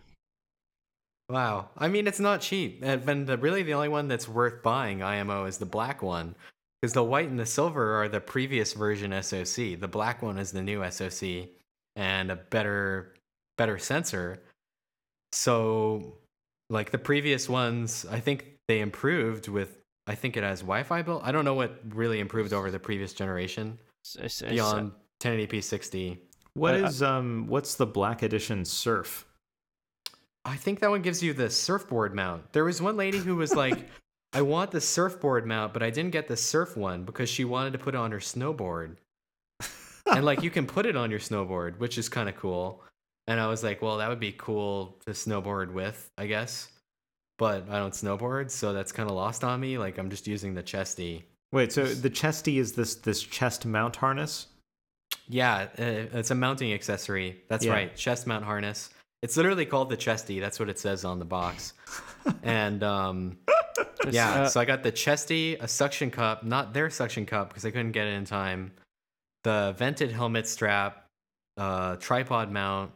wow. 1.28 1.70
I 1.76 1.88
mean, 1.88 2.06
it's 2.06 2.20
not 2.20 2.40
cheap. 2.40 2.80
And 2.82 3.02
then 3.02 3.24
the, 3.26 3.36
really 3.36 3.62
the 3.64 3.74
only 3.74 3.88
one 3.88 4.06
that's 4.06 4.28
worth 4.28 4.62
buying 4.62 5.02
IMO 5.02 5.46
is 5.46 5.58
the 5.58 5.66
black 5.66 6.02
one, 6.02 6.36
because 6.80 6.92
the 6.92 7.02
white 7.02 7.28
and 7.28 7.38
the 7.38 7.46
silver 7.46 7.94
are 8.02 8.08
the 8.08 8.20
previous 8.20 8.72
version 8.72 9.10
SoC. 9.22 9.78
The 9.80 9.88
black 9.90 10.22
one 10.22 10.38
is 10.38 10.52
the 10.52 10.62
new 10.62 10.88
SoC 10.90 11.48
and 11.96 12.30
a 12.30 12.36
better 12.36 13.14
better 13.56 13.78
sensor. 13.78 14.42
So, 15.32 16.14
like 16.70 16.90
the 16.90 16.98
previous 16.98 17.48
ones, 17.48 18.06
I 18.10 18.20
think 18.20 18.54
they 18.68 18.80
improved 18.80 19.48
with. 19.48 19.76
I 20.06 20.14
think 20.14 20.38
it 20.38 20.42
has 20.42 20.60
Wi-Fi 20.60 21.02
built. 21.02 21.22
I 21.22 21.32
don't 21.32 21.44
know 21.44 21.52
what 21.54 21.80
really 21.90 22.18
improved 22.20 22.54
over 22.54 22.70
the 22.70 22.78
previous 22.78 23.12
generation 23.12 23.78
So, 24.04 24.22
so, 24.22 24.28
so- 24.28 24.48
beyond 24.48 24.92
1080p 25.20 25.62
60. 25.62 26.22
What 26.54 26.74
Uh, 26.74 26.86
is 26.86 27.02
um 27.02 27.46
what's 27.46 27.74
the 27.74 27.86
black 27.86 28.22
edition 28.22 28.64
surf? 28.64 29.26
I 30.44 30.56
think 30.56 30.80
that 30.80 30.88
one 30.90 31.02
gives 31.02 31.22
you 31.22 31.34
the 31.34 31.50
surfboard 31.50 32.14
mount. 32.14 32.52
There 32.52 32.64
was 32.64 32.80
one 32.80 32.96
lady 32.96 33.18
who 33.18 33.36
was 33.36 33.54
like, 33.54 33.86
I 34.32 34.42
want 34.42 34.70
the 34.70 34.80
surfboard 34.80 35.46
mount, 35.46 35.72
but 35.72 35.82
I 35.82 35.90
didn't 35.90 36.10
get 36.10 36.28
the 36.28 36.36
surf 36.36 36.76
one 36.76 37.04
because 37.04 37.28
she 37.30 37.44
wanted 37.44 37.72
to 37.72 37.78
put 37.78 37.94
it 37.94 37.98
on 37.98 38.10
her 38.12 38.18
snowboard. 38.18 38.96
and 40.06 40.24
like 40.24 40.42
you 40.42 40.50
can 40.50 40.66
put 40.66 40.86
it 40.86 40.96
on 40.96 41.10
your 41.10 41.20
snowboard, 41.20 41.78
which 41.78 41.96
is 41.98 42.08
kind 42.08 42.28
of 42.28 42.36
cool. 42.36 42.82
And 43.26 43.40
I 43.40 43.46
was 43.46 43.62
like, 43.62 43.82
well, 43.82 43.98
that 43.98 44.08
would 44.08 44.20
be 44.20 44.32
cool 44.32 44.96
to 45.06 45.12
snowboard 45.12 45.72
with, 45.72 46.10
I 46.18 46.26
guess. 46.26 46.68
But 47.38 47.68
I 47.70 47.78
don't 47.78 47.92
snowboard, 47.94 48.50
so 48.50 48.72
that's 48.72 48.90
kind 48.92 49.08
of 49.08 49.14
lost 49.14 49.44
on 49.44 49.60
me. 49.60 49.78
Like 49.78 49.98
I'm 49.98 50.10
just 50.10 50.26
using 50.26 50.54
the 50.54 50.62
chesty. 50.62 51.24
Wait, 51.52 51.72
so 51.72 51.84
the 51.86 52.10
chesty 52.10 52.58
is 52.58 52.72
this 52.72 52.96
this 52.96 53.22
chest 53.22 53.64
mount 53.64 53.96
harness? 53.96 54.48
Yeah, 55.28 55.68
uh, 55.78 55.82
it's 56.18 56.30
a 56.30 56.34
mounting 56.34 56.72
accessory. 56.72 57.42
That's 57.48 57.64
Yeah. 57.64 57.72
right, 57.72 57.96
chest 57.96 58.26
mount 58.26 58.44
harness. 58.44 58.90
It's 59.22 59.36
literally 59.36 59.66
called 59.66 59.88
the 59.88 59.96
chesty. 59.96 60.40
That's 60.40 60.58
what 60.60 60.68
it 60.68 60.78
says 60.78 61.04
on 61.04 61.18
the 61.18 61.24
box. 61.24 61.72
and 62.42 62.82
um, 62.82 63.38
Yeah, 64.10 64.42
uh, 64.42 64.48
so 64.48 64.60
I 64.60 64.64
got 64.64 64.82
the 64.82 64.92
chesty, 64.92 65.56
a 65.56 65.68
suction 65.68 66.10
cup, 66.10 66.42
not 66.44 66.72
their 66.72 66.88
suction 66.90 67.26
cup 67.26 67.48
because 67.48 67.64
I 67.64 67.70
couldn't 67.70 67.92
get 67.92 68.06
it 68.06 68.14
in 68.14 68.24
time. 68.24 68.72
The 69.44 69.74
vented 69.76 70.12
helmet 70.12 70.46
strap, 70.46 71.04
uh, 71.56 71.96
tripod 71.96 72.50
mount. 72.50 72.92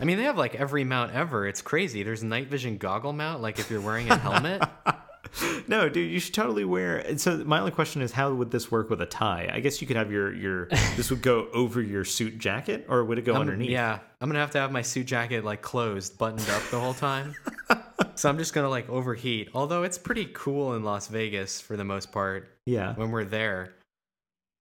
I 0.00 0.04
mean, 0.04 0.18
they 0.18 0.24
have 0.24 0.36
like 0.36 0.54
every 0.54 0.84
mount 0.84 1.12
ever. 1.14 1.46
It's 1.46 1.62
crazy. 1.62 2.02
There's 2.02 2.22
night 2.22 2.48
vision 2.48 2.76
goggle 2.76 3.12
mount, 3.12 3.40
like 3.40 3.58
if 3.58 3.70
you're 3.70 3.80
wearing 3.80 4.10
a 4.10 4.16
helmet. 4.16 4.62
no, 5.68 5.88
dude, 5.88 6.10
you 6.10 6.20
should 6.20 6.34
totally 6.34 6.64
wear. 6.64 6.98
and 6.98 7.20
So 7.20 7.38
my 7.44 7.58
only 7.60 7.70
question 7.72 8.02
is, 8.02 8.12
how 8.12 8.32
would 8.32 8.50
this 8.50 8.70
work 8.70 8.90
with 8.90 9.00
a 9.00 9.06
tie? 9.06 9.50
I 9.52 9.60
guess 9.60 9.80
you 9.80 9.86
could 9.86 9.96
have 9.96 10.10
your 10.12 10.34
your 10.34 10.66
this 10.96 11.10
would 11.10 11.22
go 11.22 11.48
over 11.52 11.80
your 11.80 12.04
suit 12.04 12.38
jacket, 12.38 12.86
or 12.88 13.04
would 13.04 13.18
it 13.18 13.24
go 13.24 13.32
I'm- 13.32 13.40
underneath? 13.42 13.70
Yeah, 13.70 13.98
I'm 14.20 14.28
gonna 14.28 14.40
have 14.40 14.50
to 14.52 14.58
have 14.58 14.72
my 14.72 14.82
suit 14.82 15.06
jacket 15.06 15.44
like 15.44 15.62
closed, 15.62 16.18
buttoned 16.18 16.48
up 16.50 16.62
the 16.70 16.80
whole 16.80 16.94
time. 16.94 17.34
so 18.16 18.28
I'm 18.28 18.38
just 18.38 18.52
gonna 18.54 18.68
like 18.68 18.88
overheat. 18.88 19.50
Although 19.54 19.82
it's 19.84 19.98
pretty 19.98 20.26
cool 20.32 20.74
in 20.74 20.82
Las 20.84 21.08
Vegas 21.08 21.60
for 21.60 21.76
the 21.76 21.84
most 21.84 22.10
part. 22.12 22.48
yeah. 22.66 22.94
when 22.94 23.10
we're 23.10 23.24
there. 23.24 23.74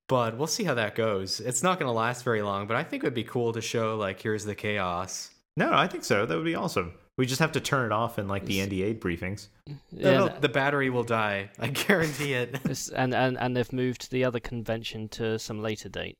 But 0.08 0.38
we'll 0.38 0.46
see 0.48 0.64
how 0.64 0.76
that 0.76 0.94
goes. 0.94 1.40
It's 1.40 1.64
not 1.64 1.80
going 1.80 1.88
to 1.88 1.92
last 1.92 2.24
very 2.24 2.44
long, 2.44 2.68
but 2.68 2.78
I 2.78 2.84
think 2.84 3.02
it 3.04 3.08
would 3.08 3.16
be 3.16 3.24
cool 3.24 3.54
to 3.54 3.62
show 3.62 3.98
like 3.98 4.22
here's 4.22 4.46
the 4.46 4.54
chaos. 4.54 5.32
No, 5.58 5.74
I 5.74 5.88
think 5.88 6.04
so. 6.04 6.28
That 6.28 6.36
would 6.36 6.46
be 6.46 6.54
awesome. 6.54 6.94
We 7.18 7.26
just 7.26 7.40
have 7.40 7.54
to 7.54 7.60
turn 7.60 7.86
it 7.88 7.92
off 7.92 8.20
in 8.20 8.28
like 8.28 8.46
the 8.46 8.60
NDA 8.60 9.00
briefings. 9.00 9.48
Yeah, 9.92 10.12
no, 10.18 10.28
the 10.28 10.50
battery 10.50 10.92
will 10.92 11.04
die. 11.06 11.50
I 11.60 11.68
guarantee 11.70 12.34
it. 12.34 12.60
and, 12.96 13.16
and 13.16 13.36
and 13.40 13.58
they've 13.58 13.74
moved 13.74 14.12
the 14.12 14.26
other 14.26 14.40
convention 14.40 15.08
to 15.10 15.40
some 15.40 15.64
later 15.64 15.90
date. 15.90 16.18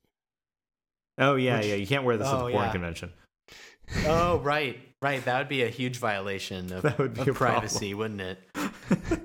Oh 1.20 1.36
yeah, 1.36 1.58
Which- 1.58 1.68
yeah. 1.68 1.76
You 1.76 1.86
can't 1.86 2.06
wear 2.06 2.18
this 2.18 2.28
at 2.28 2.34
Oh, 2.34 2.46
the 2.48 2.54
porn 2.54 2.66
yeah. 2.66 2.72
convention. 2.72 3.14
Oh, 4.06 4.40
right. 4.40 4.80
Right. 5.02 5.24
That 5.26 5.38
would 5.40 5.50
be 5.50 5.64
a 5.64 5.70
huge 5.70 5.98
violation 5.98 6.72
of, 6.74 6.82
That 6.84 6.98
would 6.98 7.14
be 7.14 7.22
of 7.22 7.28
a 7.28 7.34
problem. 7.34 7.60
privacy, 7.62 7.94
wouldn't 7.94 8.22
it? 8.22 8.40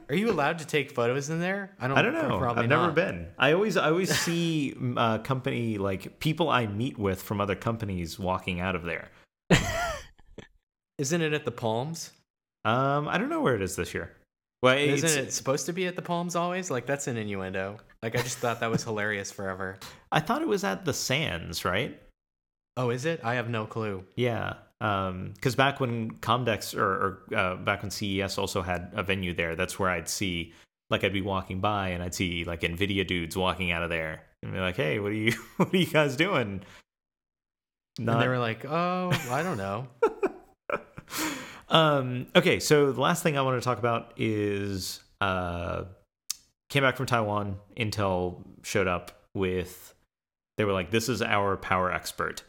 Are 0.09 0.15
you 0.15 0.31
allowed 0.31 0.59
to 0.59 0.67
take 0.67 0.93
photos 0.93 1.31
in 1.31 1.41
there? 1.41 1.75
I 1.81 1.89
don't, 1.89 1.97
I 1.97 2.03
don't 2.03 2.13
know. 2.13 2.39
Probably 2.39 2.65
I've 2.65 2.69
never 2.69 2.87
not. 2.87 2.95
been. 2.95 3.29
I 3.39 3.53
always 3.53 3.77
I 3.77 3.89
always 3.89 4.15
see 4.15 4.75
uh, 4.97 5.19
company 5.19 5.79
like 5.79 6.19
people 6.19 6.49
I 6.51 6.67
meet 6.67 6.99
with 6.99 7.23
from 7.23 7.41
other 7.41 7.55
companies 7.55 8.19
walking 8.19 8.61
out 8.61 8.75
of 8.75 8.83
there. 8.83 9.09
Isn't 10.99 11.23
it 11.23 11.33
at 11.33 11.45
the 11.45 11.51
Palms? 11.51 12.11
Um, 12.65 13.09
I 13.09 13.17
don't 13.17 13.31
know 13.31 13.41
where 13.41 13.55
it 13.55 13.63
is 13.63 13.77
this 13.77 13.95
year. 13.95 14.13
Well, 14.63 14.77
Isn't 14.77 15.25
it 15.27 15.33
supposed 15.33 15.65
to 15.67 15.73
be 15.73 15.87
at 15.87 15.97
the 15.97 16.03
Palms 16.03 16.37
always? 16.37 16.71
Like 16.71 16.85
that's 16.85 17.07
an 17.07 17.17
innuendo. 17.17 17.79
Like 18.03 18.19
I 18.19 18.23
just 18.23 18.39
thought 18.39 18.61
that 18.61 18.71
was 18.71 18.85
hilarious 18.85 19.33
forever. 19.33 19.79
I 20.13 20.21
thought 20.21 20.43
it 20.43 20.49
was 20.49 20.65
at 20.65 20.85
the 20.85 20.93
Sands, 20.93 21.65
right? 21.65 21.99
Oh, 22.77 22.91
is 22.91 23.05
it? 23.05 23.21
I 23.23 23.35
have 23.35 23.49
no 23.49 23.67
clue. 23.67 24.05
Yeah. 24.17 24.55
Um, 24.81 25.33
because 25.35 25.55
back 25.55 25.81
when 25.81 26.13
Comdex 26.17 26.77
or, 26.77 26.85
or 27.31 27.37
uh, 27.37 27.57
back 27.57 27.83
when 27.83 27.91
CES 27.91 28.39
also 28.39 28.63
had 28.63 28.91
a 28.95 29.03
venue 29.03 29.35
there, 29.35 29.55
that's 29.55 29.79
where 29.79 29.91
I'd 29.91 30.09
see 30.09 30.55
like 30.91 31.05
I'd 31.05 31.13
be 31.13 31.23
walking 31.23 31.61
by 31.61 31.89
and 31.89 32.03
I'd 32.03 32.15
see 32.15 32.45
like 32.45 32.61
Nvidia 32.63 33.07
dudes 33.07 33.37
walking 33.37 33.71
out 33.71 33.83
of 33.83 33.91
there 33.91 34.23
and 34.43 34.53
be 34.53 34.59
like, 34.59 34.77
"Hey, 34.77 34.99
what 34.99 35.13
are 35.13 35.15
you 35.15 35.33
what 35.57 35.73
are 35.73 35.77
you 35.77 35.87
guys 35.87 36.17
doing?" 36.17 36.65
And 37.99 38.07
Not 38.07 38.21
they 38.21 38.29
were 38.29 38.39
like, 38.39 38.65
"Oh, 38.65 39.11
I 39.31 39.43
don't 39.43 39.59
know." 39.59 39.89
um, 41.69 42.27
okay, 42.35 42.61
so 42.61 42.93
the 42.93 43.01
last 43.01 43.23
thing 43.23 43.37
I 43.37 43.43
want 43.43 43.61
to 43.61 43.65
talk 43.65 43.79
about 43.79 44.13
is 44.17 45.01
uh, 45.21 45.85
came 46.69 46.83
back 46.83 46.97
from 46.97 47.07
Taiwan. 47.07 47.57
Intel 47.77 48.43
showed 48.63 48.89
up 48.89 49.13
with 49.35 49.95
they 50.57 50.65
were 50.65 50.73
like, 50.73 50.91
"This 50.91 51.09
is 51.09 51.23
our 51.23 51.57
power 51.57 51.93
expert," 51.93 52.43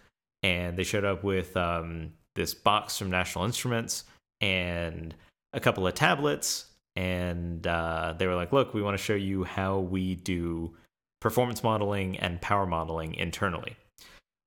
and 0.44 0.78
they 0.78 0.84
showed 0.84 1.06
up 1.06 1.24
with 1.24 1.56
um, 1.58 2.14
this 2.36 2.54
box 2.54 2.98
from 2.98 3.10
National 3.10 3.46
Instruments 3.46 4.04
and 4.40 5.14
a 5.54 5.60
couple 5.60 5.86
of 5.86 5.94
tablets, 5.94 6.66
and 6.96 7.66
uh, 7.68 8.14
they 8.18 8.28
were 8.28 8.36
like, 8.36 8.52
"Look, 8.52 8.74
we 8.74 8.82
want 8.82 8.98
to 8.98 9.04
show 9.04 9.16
you 9.16 9.44
how 9.44 9.80
we 9.80 10.16
do 10.16 10.76
performance 11.20 11.64
modeling 11.64 12.18
and 12.18 12.42
power 12.42 12.66
modeling 12.66 13.16
internally." 13.16 13.76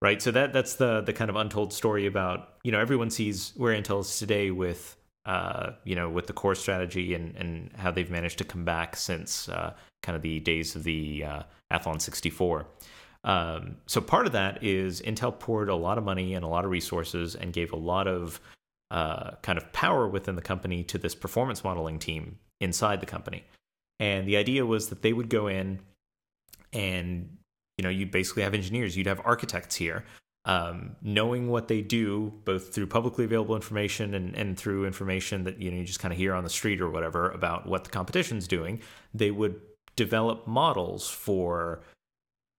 right 0.04 0.20
so 0.20 0.30
that 0.30 0.52
that's 0.52 0.74
the 0.74 1.00
the 1.00 1.14
kind 1.14 1.30
of 1.30 1.36
untold 1.36 1.72
story 1.72 2.06
about 2.06 2.58
you 2.62 2.70
know 2.70 2.78
everyone 2.78 3.08
sees 3.08 3.52
where 3.56 3.74
intel 3.74 4.00
is 4.00 4.18
today 4.18 4.50
with 4.50 4.96
uh 5.24 5.70
you 5.84 5.96
know 5.96 6.10
with 6.10 6.26
the 6.26 6.32
core 6.32 6.54
strategy 6.54 7.14
and 7.14 7.34
and 7.36 7.70
how 7.76 7.90
they've 7.90 8.10
managed 8.10 8.36
to 8.36 8.44
come 8.44 8.64
back 8.64 8.96
since 8.96 9.48
uh 9.48 9.72
kind 10.02 10.14
of 10.14 10.20
the 10.20 10.40
days 10.40 10.76
of 10.76 10.84
the 10.84 11.24
uh 11.24 11.42
athlon 11.72 12.00
64 12.00 12.66
um 13.24 13.76
so 13.86 14.00
part 14.00 14.26
of 14.26 14.32
that 14.32 14.62
is 14.62 15.00
intel 15.02 15.36
poured 15.38 15.68
a 15.68 15.74
lot 15.74 15.98
of 15.98 16.04
money 16.04 16.34
and 16.34 16.44
a 16.44 16.48
lot 16.48 16.64
of 16.64 16.70
resources 16.70 17.34
and 17.34 17.52
gave 17.52 17.72
a 17.72 17.76
lot 17.76 18.06
of 18.06 18.40
uh 18.90 19.32
kind 19.42 19.58
of 19.58 19.72
power 19.72 20.06
within 20.06 20.36
the 20.36 20.42
company 20.42 20.82
to 20.84 20.98
this 20.98 21.14
performance 21.14 21.64
modeling 21.64 21.98
team 21.98 22.38
inside 22.60 23.00
the 23.00 23.06
company. 23.06 23.44
And 24.00 24.26
the 24.26 24.36
idea 24.36 24.66
was 24.66 24.88
that 24.88 25.02
they 25.02 25.12
would 25.12 25.28
go 25.28 25.46
in 25.46 25.80
and 26.72 27.36
you 27.78 27.82
know 27.82 27.88
you'd 27.88 28.10
basically 28.10 28.42
have 28.42 28.54
engineers 28.54 28.96
you'd 28.96 29.06
have 29.06 29.20
architects 29.24 29.76
here 29.76 30.04
um, 30.46 30.96
knowing 31.00 31.48
what 31.48 31.68
they 31.68 31.80
do 31.80 32.32
both 32.44 32.74
through 32.74 32.86
publicly 32.86 33.24
available 33.24 33.54
information 33.54 34.12
and, 34.14 34.34
and 34.34 34.58
through 34.58 34.84
information 34.84 35.44
that 35.44 35.60
you 35.60 35.70
know 35.70 35.78
you 35.78 35.84
just 35.84 36.00
kind 36.00 36.12
of 36.12 36.18
hear 36.18 36.34
on 36.34 36.44
the 36.44 36.50
street 36.50 36.80
or 36.80 36.90
whatever 36.90 37.30
about 37.30 37.66
what 37.66 37.84
the 37.84 37.90
competition's 37.90 38.46
doing. 38.46 38.80
They 39.14 39.30
would 39.30 39.60
develop 39.96 40.46
models 40.46 41.08
for 41.08 41.80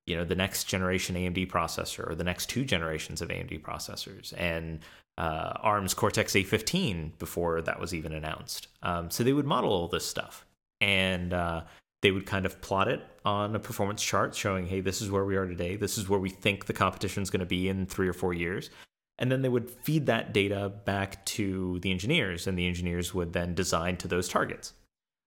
you 0.05 0.15
know 0.15 0.25
the 0.25 0.35
next 0.35 0.65
generation 0.65 1.15
amd 1.15 1.49
processor 1.49 2.09
or 2.09 2.15
the 2.15 2.23
next 2.23 2.47
two 2.47 2.63
generations 2.63 3.21
of 3.21 3.29
amd 3.29 3.61
processors 3.61 4.33
and 4.37 4.79
uh, 5.17 5.53
arm's 5.61 5.93
cortex 5.93 6.33
a15 6.33 7.17
before 7.19 7.61
that 7.61 7.79
was 7.79 7.93
even 7.93 8.11
announced 8.11 8.67
um, 8.83 9.09
so 9.09 9.23
they 9.23 9.33
would 9.33 9.45
model 9.45 9.71
all 9.71 9.87
this 9.87 10.05
stuff 10.05 10.45
and 10.81 11.33
uh, 11.33 11.61
they 12.05 12.11
would 12.11 12.27
kind 12.27 12.45
of 12.45 12.61
plot 12.61 12.87
it 12.87 13.01
on 13.25 13.55
a 13.55 13.59
performance 13.59 14.03
chart 14.03 14.35
showing, 14.35 14.67
hey, 14.67 14.79
this 14.79 15.01
is 15.01 15.09
where 15.09 15.25
we 15.25 15.35
are 15.35 15.47
today. 15.47 15.75
This 15.75 15.97
is 15.97 16.07
where 16.07 16.19
we 16.19 16.29
think 16.29 16.65
the 16.65 16.73
competition 16.73 17.23
is 17.23 17.31
going 17.31 17.39
to 17.39 17.47
be 17.47 17.67
in 17.67 17.87
three 17.87 18.07
or 18.07 18.13
four 18.13 18.31
years. 18.31 18.69
And 19.17 19.31
then 19.31 19.41
they 19.41 19.49
would 19.49 19.71
feed 19.71 20.05
that 20.05 20.31
data 20.31 20.71
back 20.85 21.25
to 21.25 21.79
the 21.79 21.89
engineers, 21.89 22.45
and 22.45 22.59
the 22.59 22.67
engineers 22.67 23.13
would 23.15 23.33
then 23.33 23.55
design 23.55 23.97
to 23.97 24.07
those 24.07 24.27
targets. 24.27 24.73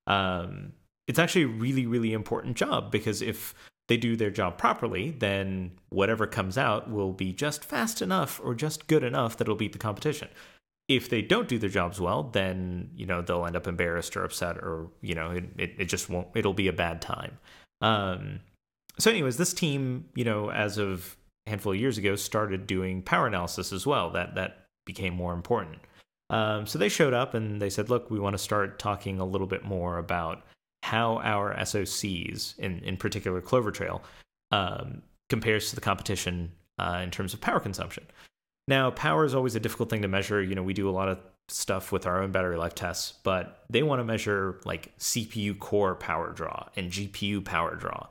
Um, 0.06 0.72
it's 1.08 1.18
actually 1.18 1.44
a 1.44 1.48
really, 1.48 1.86
really 1.86 2.12
important 2.12 2.56
job 2.56 2.92
because 2.92 3.22
if 3.22 3.54
they 3.88 3.96
do 3.96 4.16
their 4.16 4.30
job 4.30 4.58
properly, 4.58 5.10
then 5.10 5.72
whatever 5.88 6.26
comes 6.26 6.56
out 6.56 6.90
will 6.90 7.12
be 7.12 7.32
just 7.32 7.64
fast 7.64 8.00
enough 8.00 8.40
or 8.44 8.54
just 8.54 8.86
good 8.86 9.02
enough 9.02 9.36
that 9.36 9.44
it'll 9.46 9.56
beat 9.56 9.72
the 9.72 9.78
competition 9.78 10.28
if 10.88 11.10
they 11.10 11.20
don't 11.20 11.48
do 11.48 11.58
their 11.58 11.68
jobs 11.68 12.00
well, 12.00 12.22
then 12.24 12.90
you 12.96 13.06
know 13.06 13.20
they'll 13.20 13.46
end 13.46 13.56
up 13.56 13.66
embarrassed 13.66 14.16
or 14.16 14.24
upset, 14.24 14.56
or 14.56 14.88
you 15.02 15.14
know 15.14 15.30
it, 15.30 15.44
it, 15.58 15.74
it 15.78 15.84
just 15.84 16.08
won't. 16.08 16.28
It'll 16.34 16.54
be 16.54 16.68
a 16.68 16.72
bad 16.72 17.02
time. 17.02 17.38
Um, 17.82 18.40
so, 18.98 19.10
anyways, 19.10 19.36
this 19.36 19.52
team, 19.52 20.06
you 20.14 20.24
know, 20.24 20.50
as 20.50 20.78
of 20.78 21.16
a 21.46 21.50
handful 21.50 21.72
of 21.72 21.78
years 21.78 21.98
ago, 21.98 22.16
started 22.16 22.66
doing 22.66 23.02
power 23.02 23.26
analysis 23.26 23.72
as 23.72 23.86
well. 23.86 24.10
That 24.10 24.34
that 24.34 24.64
became 24.86 25.14
more 25.14 25.34
important. 25.34 25.78
Um, 26.30 26.66
so 26.66 26.78
they 26.78 26.88
showed 26.88 27.14
up 27.14 27.34
and 27.34 27.60
they 27.60 27.70
said, 27.70 27.90
"Look, 27.90 28.10
we 28.10 28.18
want 28.18 28.34
to 28.34 28.42
start 28.42 28.78
talking 28.78 29.20
a 29.20 29.26
little 29.26 29.46
bit 29.46 29.64
more 29.64 29.98
about 29.98 30.42
how 30.82 31.18
our 31.18 31.54
SOCs, 31.56 32.58
in, 32.58 32.78
in 32.80 32.96
particular 32.96 33.40
Clover 33.40 33.70
Trail, 33.70 34.02
um, 34.50 35.02
compares 35.28 35.70
to 35.70 35.74
the 35.74 35.80
competition 35.80 36.52
uh, 36.78 37.00
in 37.02 37.10
terms 37.10 37.34
of 37.34 37.40
power 37.40 37.60
consumption. 37.60 38.06
Now, 38.66 38.90
power 38.90 39.24
is 39.24 39.34
always 39.34 39.54
a 39.54 39.60
difficult 39.60 39.90
thing 39.90 40.02
to 40.02 40.08
measure. 40.08 40.42
You 40.42 40.54
know, 40.54 40.62
we 40.62 40.74
do 40.74 40.88
a 40.88 40.92
lot 40.92 41.08
of 41.08 41.18
stuff 41.48 41.90
with 41.90 42.06
our 42.06 42.22
own 42.22 42.30
battery 42.30 42.56
life 42.56 42.74
tests, 42.74 43.14
but 43.22 43.64
they 43.70 43.82
want 43.82 44.00
to 44.00 44.04
measure 44.04 44.60
like 44.64 44.96
CPU 44.98 45.58
core 45.58 45.94
power 45.94 46.32
draw 46.32 46.68
and 46.76 46.90
GPU 46.90 47.44
power 47.44 47.74
draw. 47.74 48.06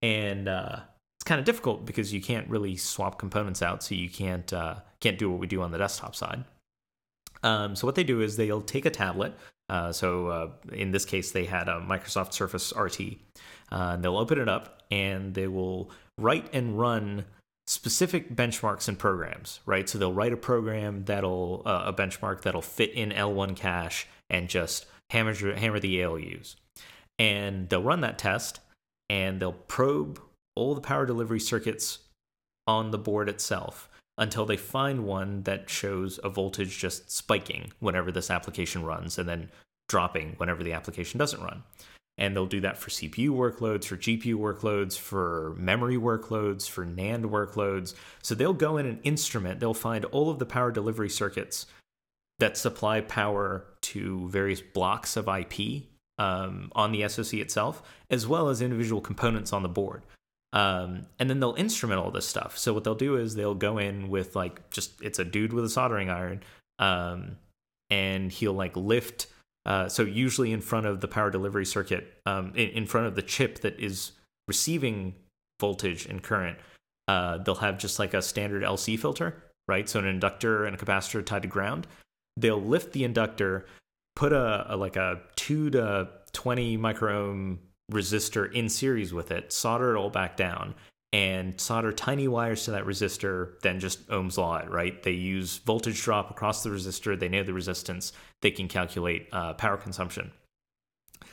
And 0.00 0.48
uh, 0.48 0.80
it's 1.18 1.24
kind 1.24 1.38
of 1.38 1.44
difficult 1.44 1.84
because 1.84 2.12
you 2.12 2.20
can't 2.20 2.48
really 2.48 2.76
swap 2.76 3.18
components 3.18 3.62
out, 3.62 3.82
so 3.82 3.94
you 3.94 4.08
can't 4.08 4.50
uh, 4.52 4.76
can't 5.00 5.18
do 5.18 5.30
what 5.30 5.40
we 5.40 5.46
do 5.46 5.60
on 5.62 5.72
the 5.72 5.78
desktop 5.78 6.14
side. 6.14 6.44
Um, 7.42 7.76
so 7.76 7.86
what 7.86 7.94
they 7.94 8.04
do 8.04 8.20
is 8.20 8.36
they'll 8.36 8.62
take 8.62 8.86
a 8.86 8.90
tablet. 8.90 9.34
Uh, 9.68 9.92
so 9.92 10.28
uh, 10.28 10.50
in 10.72 10.90
this 10.90 11.04
case, 11.04 11.32
they 11.32 11.44
had 11.44 11.68
a 11.68 11.80
Microsoft 11.80 12.32
Surface 12.32 12.72
RT. 12.76 13.00
Uh, 13.70 13.92
and 13.92 14.04
they'll 14.04 14.16
open 14.16 14.38
it 14.38 14.48
up 14.48 14.82
and 14.90 15.34
they 15.34 15.46
will 15.46 15.90
write 16.16 16.48
and 16.52 16.78
run 16.78 17.24
specific 17.66 18.34
benchmarks 18.34 18.88
and 18.88 18.98
programs, 18.98 19.60
right? 19.66 19.88
So 19.88 19.98
they'll 19.98 20.12
write 20.12 20.32
a 20.32 20.38
program 20.38 21.04
that'll 21.04 21.62
uh, 21.66 21.84
a 21.86 21.92
benchmark 21.92 22.42
that'll 22.42 22.62
fit 22.62 22.92
in 22.92 23.10
L1 23.10 23.56
cache 23.56 24.06
and 24.30 24.48
just 24.48 24.86
hammer 25.10 25.34
hammer 25.54 25.78
the 25.78 26.00
ALUs, 26.00 26.56
and 27.18 27.68
they'll 27.68 27.82
run 27.82 28.00
that 28.00 28.18
test 28.18 28.60
and 29.10 29.40
they'll 29.40 29.52
probe 29.52 30.20
all 30.56 30.74
the 30.74 30.80
power 30.80 31.04
delivery 31.04 31.40
circuits 31.40 31.98
on 32.66 32.90
the 32.90 32.98
board 32.98 33.28
itself 33.28 33.87
until 34.18 34.44
they 34.44 34.56
find 34.56 35.06
one 35.06 35.42
that 35.44 35.70
shows 35.70 36.20
a 36.22 36.28
voltage 36.28 36.78
just 36.78 37.10
spiking 37.10 37.72
whenever 37.78 38.12
this 38.12 38.30
application 38.30 38.84
runs 38.84 39.16
and 39.16 39.28
then 39.28 39.50
dropping 39.88 40.34
whenever 40.36 40.62
the 40.62 40.74
application 40.74 41.18
doesn't 41.18 41.42
run 41.42 41.62
and 42.18 42.34
they'll 42.34 42.46
do 42.46 42.60
that 42.60 42.76
for 42.76 42.90
CPU 42.90 43.30
workloads, 43.30 43.84
for 43.84 43.96
GPU 43.96 44.34
workloads, 44.34 44.98
for 44.98 45.54
memory 45.56 45.96
workloads, 45.96 46.68
for 46.68 46.84
NAND 46.84 47.22
workloads. 47.26 47.94
So 48.22 48.34
they'll 48.34 48.52
go 48.52 48.76
in 48.76 48.86
and 48.86 48.98
instrument, 49.04 49.60
they'll 49.60 49.72
find 49.72 50.04
all 50.06 50.28
of 50.28 50.40
the 50.40 50.44
power 50.44 50.72
delivery 50.72 51.08
circuits 51.08 51.66
that 52.40 52.56
supply 52.56 53.00
power 53.00 53.64
to 53.80 54.28
various 54.28 54.60
blocks 54.60 55.16
of 55.16 55.28
IP 55.28 55.84
um, 56.18 56.70
on 56.74 56.90
the 56.90 57.08
SoC 57.08 57.34
itself, 57.34 57.82
as 58.10 58.26
well 58.26 58.48
as 58.48 58.60
individual 58.60 59.00
components 59.00 59.52
on 59.52 59.62
the 59.62 59.68
board. 59.68 60.02
Um, 60.52 61.06
and 61.18 61.28
then 61.28 61.40
they'll 61.40 61.54
instrument 61.54 62.00
all 62.00 62.10
this 62.10 62.26
stuff. 62.26 62.56
So 62.56 62.72
what 62.72 62.84
they'll 62.84 62.94
do 62.94 63.16
is 63.16 63.34
they'll 63.34 63.54
go 63.54 63.78
in 63.78 64.08
with 64.08 64.34
like 64.34 64.70
just 64.70 65.02
it's 65.02 65.18
a 65.18 65.24
dude 65.24 65.52
with 65.52 65.64
a 65.64 65.68
soldering 65.68 66.08
iron, 66.08 66.42
um, 66.78 67.36
and 67.90 68.32
he'll 68.32 68.54
like 68.54 68.76
lift 68.76 69.26
uh, 69.68 69.86
so 69.86 70.02
usually 70.02 70.50
in 70.50 70.62
front 70.62 70.86
of 70.86 71.02
the 71.02 71.08
power 71.08 71.30
delivery 71.30 71.66
circuit, 71.66 72.14
um, 72.24 72.52
in, 72.54 72.70
in, 72.70 72.86
front 72.86 73.06
of 73.06 73.14
the 73.14 73.20
chip 73.20 73.58
that 73.58 73.78
is 73.78 74.12
receiving 74.46 75.14
voltage 75.60 76.06
and 76.06 76.22
current, 76.22 76.56
uh, 77.06 77.36
they'll 77.36 77.56
have 77.56 77.76
just 77.76 77.98
like 77.98 78.14
a 78.14 78.22
standard 78.22 78.62
LC 78.62 78.98
filter, 78.98 79.44
right? 79.66 79.86
So 79.86 79.98
an 79.98 80.06
inductor 80.06 80.64
and 80.64 80.74
a 80.74 80.78
capacitor 80.78 81.22
tied 81.24 81.42
to 81.42 81.48
ground. 81.48 81.86
They'll 82.38 82.62
lift 82.62 82.92
the 82.92 83.04
inductor, 83.04 83.66
put 84.16 84.32
a, 84.32 84.72
a 84.72 84.76
like 84.76 84.96
a 84.96 85.20
two 85.36 85.68
to 85.70 86.08
twenty 86.32 86.78
microohm 86.78 87.58
resistor 87.90 88.52
in 88.52 88.68
series 88.68 89.12
with 89.12 89.30
it, 89.30 89.52
solder 89.52 89.94
it 89.94 89.98
all 89.98 90.10
back 90.10 90.36
down, 90.36 90.74
and 91.12 91.58
solder 91.58 91.90
tiny 91.90 92.28
wires 92.28 92.64
to 92.64 92.70
that 92.72 92.84
resistor, 92.84 93.58
then 93.60 93.80
just 93.80 94.10
Ohm's 94.10 94.36
law 94.36 94.58
it, 94.58 94.70
right? 94.70 95.02
They 95.02 95.12
use 95.12 95.56
voltage 95.58 96.02
drop 96.02 96.30
across 96.30 96.62
the 96.62 96.70
resistor, 96.70 97.18
they 97.18 97.28
know 97.28 97.42
the 97.42 97.54
resistance, 97.54 98.12
they 98.42 98.50
can 98.50 98.68
calculate 98.68 99.28
uh, 99.32 99.54
power 99.54 99.78
consumption. 99.78 100.30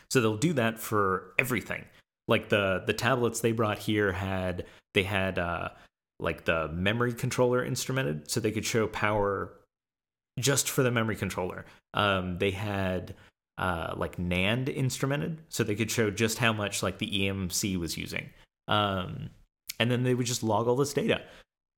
So 0.09 0.21
they'll 0.21 0.37
do 0.37 0.53
that 0.53 0.79
for 0.79 1.33
everything. 1.37 1.83
Like 2.27 2.49
the 2.49 2.83
the 2.87 2.93
tablets 2.93 3.41
they 3.41 3.51
brought 3.51 3.77
here 3.77 4.11
had 4.11 4.65
they 4.93 5.03
had 5.03 5.37
uh, 5.37 5.69
like 6.19 6.45
the 6.45 6.69
memory 6.69 7.13
controller 7.13 7.63
instrumented, 7.63 8.31
so 8.31 8.39
they 8.39 8.51
could 8.51 8.65
show 8.65 8.87
power 8.87 9.51
just 10.39 10.69
for 10.69 10.83
the 10.83 10.91
memory 10.91 11.15
controller. 11.15 11.65
Um, 11.93 12.37
they 12.39 12.51
had 12.51 13.15
uh, 13.57 13.93
like 13.95 14.17
NAND 14.17 14.75
instrumented, 14.75 15.37
so 15.49 15.63
they 15.63 15.75
could 15.75 15.91
show 15.91 16.11
just 16.11 16.37
how 16.37 16.53
much 16.53 16.83
like 16.83 16.97
the 16.97 17.09
EMC 17.09 17.77
was 17.77 17.97
using. 17.97 18.29
Um, 18.67 19.29
and 19.79 19.91
then 19.91 20.03
they 20.03 20.13
would 20.13 20.25
just 20.25 20.43
log 20.43 20.67
all 20.67 20.75
this 20.75 20.93
data. 20.93 21.21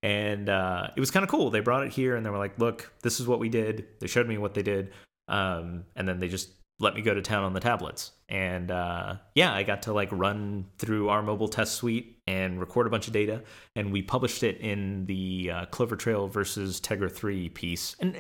And 0.04 0.50
uh, 0.50 0.90
it 0.96 1.00
was 1.00 1.12
kind 1.12 1.24
of 1.24 1.30
cool. 1.30 1.50
They 1.50 1.60
brought 1.60 1.84
it 1.84 1.92
here 1.92 2.16
and 2.16 2.26
they 2.26 2.30
were 2.30 2.38
like 2.38 2.58
look 2.60 2.92
this 3.02 3.20
is 3.20 3.28
what 3.28 3.40
we 3.40 3.50
did. 3.50 3.88
They 4.00 4.08
showed 4.08 4.28
me 4.28 4.38
what 4.38 4.54
they 4.54 4.64
did 4.64 4.94
um, 5.28 5.86
and 5.96 6.08
then 6.08 6.20
they 6.20 6.28
just 6.28 6.50
let 6.80 6.94
me 6.94 7.02
go 7.02 7.14
to 7.14 7.22
town 7.24 7.44
on 7.44 7.54
the 7.54 7.60
tablets. 7.60 8.12
And 8.30 8.70
uh, 8.70 9.16
yeah 9.34 9.54
i 9.54 9.64
got 9.64 9.82
to 9.84 9.94
like 9.94 10.10
run 10.12 10.66
through 10.78 11.10
our 11.10 11.24
mobile 11.24 11.48
test 11.48 11.76
suite 11.76 12.20
and 12.28 12.60
record 12.60 12.86
a 12.86 12.90
bunch 12.90 13.08
of 13.08 13.14
data 13.14 13.42
and 13.76 13.92
we 13.92 14.02
published 14.02 14.44
it 14.44 14.60
in 14.60 15.06
the 15.06 15.52
uh, 15.52 15.66
clover 15.68 15.96
trail 15.96 16.28
versus 16.28 16.80
tegra 16.80 17.12
3 17.12 17.50
piece. 17.50 17.96
And 18.00 18.16
uh, 18.16 18.20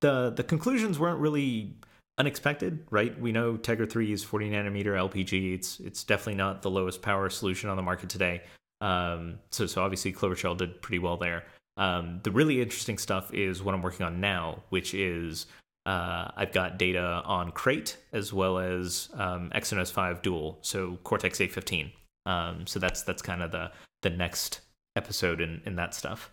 the 0.00 0.32
the 0.36 0.42
conclusions 0.42 0.98
weren't 0.98 1.20
really 1.20 1.76
unexpected, 2.18 2.86
right? 2.90 3.18
We 3.20 3.32
know 3.32 3.56
Tegra 3.56 3.90
3 3.90 4.12
is 4.12 4.22
40 4.24 4.50
nanometer 4.50 4.94
LPG. 4.94 5.54
It's 5.54 5.80
it's 5.80 6.04
definitely 6.04 6.36
not 6.36 6.62
the 6.62 6.70
lowest 6.70 7.02
power 7.02 7.28
solution 7.30 7.70
on 7.70 7.76
the 7.76 7.82
market 7.82 8.08
today. 8.08 8.42
Um, 8.80 9.38
so, 9.50 9.66
so 9.66 9.82
obviously 9.82 10.12
Clover 10.12 10.34
Trail 10.34 10.54
did 10.54 10.80
pretty 10.82 10.98
well 10.98 11.16
there. 11.16 11.44
Um, 11.76 12.20
the 12.22 12.30
really 12.30 12.60
interesting 12.60 12.98
stuff 12.98 13.32
is 13.32 13.62
what 13.62 13.74
I'm 13.74 13.82
working 13.82 14.06
on 14.06 14.20
now, 14.20 14.62
which 14.68 14.94
is 14.94 15.46
uh, 15.86 16.28
I've 16.36 16.52
got 16.52 16.78
data 16.78 17.22
on 17.24 17.50
Krait 17.52 17.96
as 18.12 18.32
well 18.32 18.58
as 18.58 19.08
um, 19.14 19.50
Exynos 19.54 19.90
5 19.90 20.22
Dual, 20.22 20.58
so 20.62 20.98
Cortex 21.02 21.38
A15. 21.38 21.90
Um, 22.26 22.66
so 22.66 22.78
that's 22.78 23.02
that's 23.02 23.22
kind 23.22 23.42
of 23.42 23.50
the 23.52 23.70
the 24.02 24.10
next 24.10 24.60
episode 24.96 25.40
in 25.40 25.60
in 25.66 25.76
that 25.76 25.94
stuff. 25.94 26.30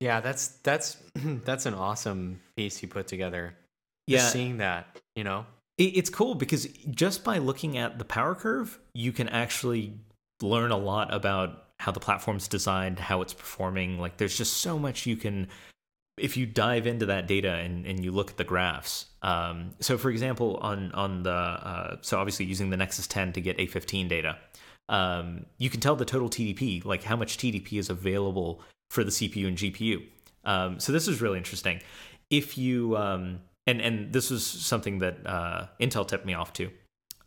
Yeah, 0.00 0.20
that's 0.20 0.48
that's 0.62 0.96
that's 1.14 1.66
an 1.66 1.74
awesome 1.74 2.40
piece 2.56 2.80
you 2.82 2.88
put 2.88 3.08
together. 3.08 3.56
Just 4.08 4.24
yeah, 4.24 4.30
seeing 4.30 4.56
that, 4.58 4.98
you 5.14 5.24
know, 5.24 5.46
it's 5.76 6.10
cool 6.10 6.34
because 6.34 6.66
just 6.90 7.22
by 7.22 7.38
looking 7.38 7.78
at 7.78 7.98
the 7.98 8.04
power 8.04 8.34
curve, 8.34 8.78
you 8.94 9.12
can 9.12 9.28
actually 9.28 9.92
learn 10.42 10.72
a 10.72 10.76
lot 10.76 11.14
about 11.14 11.64
how 11.78 11.92
the 11.92 12.00
platform's 12.00 12.48
designed, 12.48 12.98
how 12.98 13.22
it's 13.22 13.32
performing. 13.32 13.98
Like 13.98 14.16
there's 14.16 14.36
just 14.36 14.58
so 14.58 14.78
much 14.78 15.06
you 15.06 15.16
can 15.16 15.48
if 16.18 16.36
you 16.36 16.46
dive 16.46 16.86
into 16.88 17.06
that 17.06 17.28
data 17.28 17.52
and, 17.52 17.86
and 17.86 18.04
you 18.04 18.10
look 18.10 18.30
at 18.30 18.36
the 18.36 18.44
graphs. 18.44 19.06
Um, 19.22 19.70
so 19.78 19.96
for 19.96 20.10
example, 20.10 20.56
on 20.56 20.90
on 20.92 21.22
the 21.22 21.30
uh, 21.30 21.96
so 22.00 22.18
obviously 22.18 22.46
using 22.46 22.70
the 22.70 22.76
Nexus 22.76 23.06
10 23.06 23.32
to 23.34 23.40
get 23.40 23.58
A15 23.58 24.08
data, 24.08 24.36
um, 24.88 25.46
you 25.58 25.70
can 25.70 25.80
tell 25.80 25.94
the 25.94 26.04
total 26.04 26.28
TDP, 26.28 26.84
like 26.84 27.04
how 27.04 27.14
much 27.14 27.38
TDP 27.38 27.78
is 27.78 27.88
available 27.88 28.60
for 28.90 29.04
the 29.04 29.10
CPU 29.10 29.46
and 29.46 29.56
GPU. 29.56 30.02
Um, 30.44 30.80
so 30.80 30.92
this 30.92 31.06
is 31.06 31.20
really 31.20 31.38
interesting. 31.38 31.80
If 32.30 32.58
you 32.58 32.96
um, 32.96 33.40
and 33.68 33.80
and 33.80 34.12
this 34.12 34.30
was 34.30 34.44
something 34.44 34.98
that 34.98 35.26
uh, 35.26 35.66
Intel 35.80 36.06
tipped 36.06 36.26
me 36.26 36.34
off 36.34 36.52
to 36.54 36.70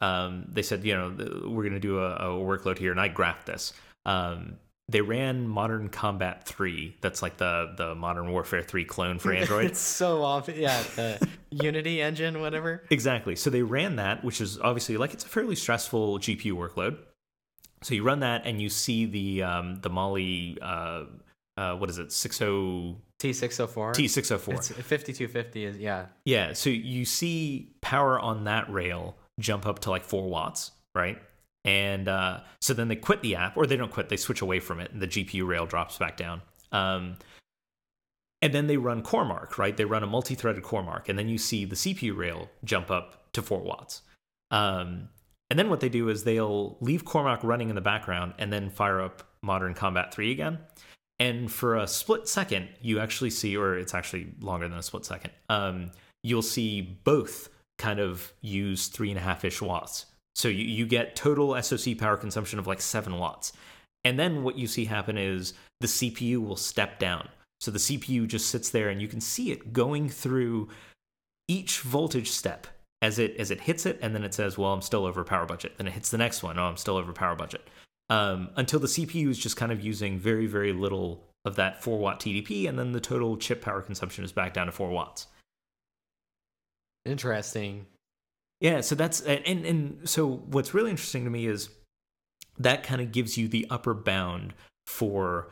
um, 0.02 0.46
they 0.52 0.64
said, 0.64 0.84
you 0.84 0.96
know, 0.96 1.14
we're 1.48 1.64
going 1.64 1.74
to 1.74 1.80
do 1.80 2.00
a, 2.00 2.16
a, 2.16 2.26
workload 2.30 2.80
here, 2.80 2.92
and 2.92 3.00
I 3.00 3.08
graphed 3.08 3.46
this. 3.46 3.72
Um, 4.06 4.58
they 4.90 5.02
ran 5.02 5.48
Modern 5.48 5.90
Combat 5.90 6.46
3. 6.46 6.98
That's 7.02 7.22
like 7.22 7.38
the 7.38 7.74
the 7.78 7.96
Modern 7.96 8.32
Warfare 8.32 8.64
3 8.64 8.84
clone 8.84 9.20
for 9.20 9.32
Android. 9.34 9.66
it's 9.66 9.80
so 9.80 10.24
off. 10.24 10.50
Yeah, 10.50 10.82
the 10.96 11.28
Unity 11.52 12.02
engine, 12.02 12.42
whatever. 12.42 12.84
Exactly. 12.90 13.36
So 13.36 13.50
they 13.50 13.62
ran 13.62 13.98
that, 13.98 14.24
which 14.24 14.42
is 14.42 14.60
obviously 14.60 14.98
like 14.98 15.14
it's 15.14 15.24
a 15.24 15.30
fairly 15.30 15.56
stressful 15.56 16.20
GPU 16.20 16.54
workload. 16.54 16.98
So 17.84 17.96
you 17.96 18.04
run 18.04 18.20
that, 18.20 18.46
and 18.46 18.60
you 18.62 18.70
see 18.70 19.06
the 19.06 19.44
um, 19.44 19.80
the 19.82 19.90
Mali. 19.90 20.58
Uh, 20.62 21.06
uh, 21.58 21.76
what 21.76 21.90
is 21.90 22.00
it? 22.00 22.12
60 22.12 22.96
T604. 23.22 23.94
T604. 23.94 24.54
It's 24.54 24.68
5250 24.70 25.66
is 25.66 25.78
yeah. 25.78 26.08
Yeah, 26.26 26.54
so 26.54 26.70
you 26.70 27.06
see 27.06 27.74
power 27.82 28.20
on 28.20 28.46
that 28.46 28.72
rail 28.72 29.16
jump 29.40 29.66
up 29.66 29.80
to 29.80 29.92
like 29.92 30.04
four 30.04 30.28
watts, 30.28 30.72
right? 30.96 31.22
And 31.64 32.08
uh, 32.08 32.40
so 32.60 32.74
then 32.74 32.88
they 32.88 32.96
quit 32.96 33.22
the 33.22 33.36
app, 33.36 33.56
or 33.56 33.68
they 33.68 33.78
don't 33.78 33.92
quit, 33.92 34.10
they 34.10 34.18
switch 34.18 34.42
away 34.42 34.60
from 34.60 34.80
it, 34.80 34.92
and 34.92 35.02
the 35.02 35.08
GPU 35.08 35.46
rail 35.46 35.68
drops 35.68 35.98
back 35.98 36.18
down. 36.18 36.42
Um, 36.72 37.18
and 38.42 38.52
then 38.54 38.66
they 38.66 38.78
run 38.78 39.04
CoreMark, 39.04 39.60
right? 39.60 39.78
They 39.78 39.86
run 39.86 40.02
a 40.02 40.08
multi 40.08 40.34
threaded 40.34 40.64
CoreMark, 40.64 41.08
and 41.08 41.20
then 41.20 41.30
you 41.30 41.38
see 41.38 41.66
the 41.66 41.76
CPU 41.76 42.18
rail 42.18 42.50
jump 42.64 42.90
up 42.90 43.32
to 43.34 43.44
four 43.44 43.60
watts. 43.60 44.02
Um, 44.50 45.10
and 45.52 45.60
then 45.60 45.70
what 45.70 45.82
they 45.82 45.90
do 45.90 46.10
is 46.10 46.24
they'll 46.24 46.78
leave 46.82 47.06
CoreMark 47.06 47.44
running 47.44 47.70
in 47.70 47.76
the 47.76 47.82
background 47.82 48.34
and 48.40 48.52
then 48.52 48.70
fire 48.70 49.02
up 49.02 49.24
Modern 49.44 49.74
Combat 49.74 50.14
3 50.14 50.32
again. 50.32 50.60
And 51.22 51.52
for 51.52 51.78
a 51.78 51.88
split 51.88 52.28
second, 52.28 52.68
you 52.82 53.00
actually 53.00 53.30
see, 53.30 53.56
or 53.56 53.78
it's 53.78 53.94
actually 53.94 54.34
longer 54.42 54.68
than 54.68 54.80
a 54.80 54.82
split 54.82 55.06
second, 55.06 55.32
um, 55.50 55.92
you'll 56.24 56.42
see 56.42 56.82
both 57.04 57.48
kind 57.78 58.00
of 58.00 58.34
use 58.42 58.88
three 58.88 59.12
and 59.12 59.20
a 59.20 59.22
half 59.22 59.46
ish 59.46 59.62
watts. 59.62 60.08
So 60.34 60.48
you, 60.48 60.66
you 60.66 60.88
get 60.88 61.16
total 61.16 61.62
SoC 61.62 62.00
power 62.00 62.18
consumption 62.18 62.58
of 62.58 62.66
like 62.66 62.82
seven 62.82 63.20
watts. 63.20 63.54
And 64.04 64.18
then 64.18 64.42
what 64.42 64.58
you 64.58 64.66
see 64.66 64.86
happen 64.86 65.16
is 65.16 65.54
the 65.80 65.86
CPU 65.86 66.44
will 66.44 66.56
step 66.56 66.98
down. 66.98 67.30
So 67.60 67.70
the 67.70 67.78
CPU 67.78 68.28
just 68.28 68.50
sits 68.50 68.72
there 68.72 68.90
and 68.90 69.00
you 69.00 69.08
can 69.08 69.22
see 69.22 69.52
it 69.52 69.74
going 69.74 70.10
through 70.10 70.70
each 71.48 71.82
voltage 71.82 72.32
step 72.32 72.66
as 73.04 73.20
it 73.20 73.36
as 73.38 73.52
it 73.52 73.62
hits 73.62 73.86
it, 73.86 74.00
and 74.02 74.16
then 74.16 74.24
it 74.24 74.34
says, 74.34 74.58
"Well, 74.58 74.74
I'm 74.74 74.82
still 74.82 75.06
over 75.06 75.24
power 75.24 75.46
budget." 75.46 75.78
Then 75.78 75.88
it 75.88 75.94
hits 75.94 76.10
the 76.10 76.18
next 76.18 76.44
one. 76.44 76.58
Oh, 76.58 76.66
I'm 76.66 76.78
still 76.78 76.98
over 76.98 77.14
power 77.14 77.36
budget. 77.36 77.68
Um, 78.12 78.50
until 78.58 78.82
the 78.82 78.88
CPU 78.88 79.30
is 79.30 79.40
just 79.40 79.56
kind 79.56 79.72
of 79.72 79.80
using 79.80 80.20
very 80.20 80.46
very 80.46 80.74
little 80.74 81.24
of 81.46 81.56
that 81.56 81.82
four 81.82 81.98
watt 81.98 82.20
TDP, 82.20 82.68
and 82.68 82.78
then 82.78 82.92
the 82.92 83.00
total 83.00 83.38
chip 83.38 83.62
power 83.62 83.82
consumption 83.82 84.26
is 84.26 84.34
back 84.34 84.54
down 84.54 84.66
to 84.66 84.72
four 84.74 84.90
watts. 84.90 85.28
Interesting. 87.06 87.86
Yeah, 88.60 88.82
so 88.82 88.96
that's 88.96 89.22
and 89.22 89.66
and 89.66 90.10
so 90.10 90.28
what's 90.28 90.74
really 90.74 90.92
interesting 90.92 91.24
to 91.24 91.30
me 91.30 91.48
is 91.48 91.70
that 92.60 92.84
kind 92.84 93.00
of 93.00 93.14
gives 93.14 93.38
you 93.38 93.48
the 93.48 93.66
upper 93.70 93.94
bound 93.94 94.54
for 94.86 95.50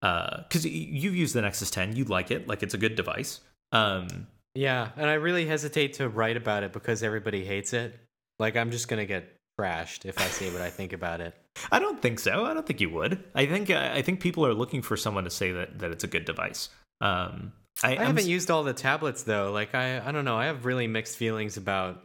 because 0.00 0.64
uh, 0.64 0.68
you've 0.68 1.16
used 1.16 1.34
the 1.34 1.42
Nexus 1.42 1.70
10, 1.70 1.94
you 1.94 2.04
like 2.04 2.30
it, 2.30 2.48
like 2.48 2.62
it's 2.62 2.74
a 2.74 2.78
good 2.78 2.96
device. 2.96 3.40
Um, 3.70 4.26
yeah, 4.54 4.90
and 4.96 5.08
I 5.08 5.14
really 5.14 5.46
hesitate 5.46 5.94
to 5.94 6.08
write 6.08 6.36
about 6.36 6.62
it 6.62 6.72
because 6.72 7.02
everybody 7.02 7.44
hates 7.44 7.72
it. 7.72 7.98
Like 8.38 8.56
I'm 8.56 8.70
just 8.70 8.88
gonna 8.88 9.06
get 9.06 9.36
trashed 9.62 10.04
if 10.04 10.20
I 10.20 10.26
say 10.26 10.50
what 10.50 10.62
I 10.62 10.70
think 10.70 10.92
about 10.92 11.20
it. 11.20 11.34
I 11.70 11.78
don't 11.78 12.00
think 12.00 12.18
so. 12.18 12.44
I 12.44 12.54
don't 12.54 12.66
think 12.66 12.80
you 12.80 12.90
would. 12.90 13.22
I 13.34 13.46
think 13.46 13.70
I 13.70 14.02
think 14.02 14.20
people 14.20 14.46
are 14.46 14.54
looking 14.54 14.82
for 14.82 14.96
someone 14.96 15.24
to 15.24 15.30
say 15.30 15.52
that 15.52 15.78
that 15.78 15.90
it's 15.90 16.04
a 16.04 16.08
good 16.08 16.24
device. 16.24 16.68
Um, 17.00 17.52
I, 17.82 17.96
I 17.96 18.04
haven't 18.04 18.26
used 18.26 18.50
all 18.50 18.62
the 18.62 18.72
tablets 18.72 19.22
though. 19.22 19.52
Like 19.52 19.74
I, 19.74 20.06
I 20.06 20.12
don't 20.12 20.24
know. 20.24 20.36
I 20.36 20.46
have 20.46 20.64
really 20.64 20.86
mixed 20.86 21.16
feelings 21.16 21.56
about. 21.56 22.02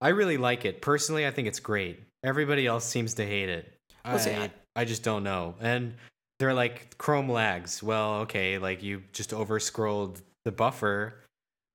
I 0.00 0.08
really 0.08 0.36
like 0.36 0.64
it 0.64 0.80
personally. 0.80 1.26
I 1.26 1.30
think 1.30 1.48
it's 1.48 1.60
great. 1.60 2.00
Everybody 2.22 2.66
else 2.66 2.84
seems 2.84 3.14
to 3.14 3.26
hate 3.26 3.48
it. 3.48 3.72
I, 4.04 4.16
I, 4.16 4.50
I 4.76 4.84
just 4.84 5.02
don't 5.02 5.24
know. 5.24 5.56
And 5.60 5.94
they're 6.38 6.54
like 6.54 6.96
Chrome 6.98 7.28
lags. 7.28 7.82
Well, 7.82 8.20
okay, 8.20 8.58
like 8.58 8.82
you 8.82 9.02
just 9.12 9.32
over 9.32 9.58
scrolled 9.58 10.22
the 10.44 10.52
buffer, 10.52 11.14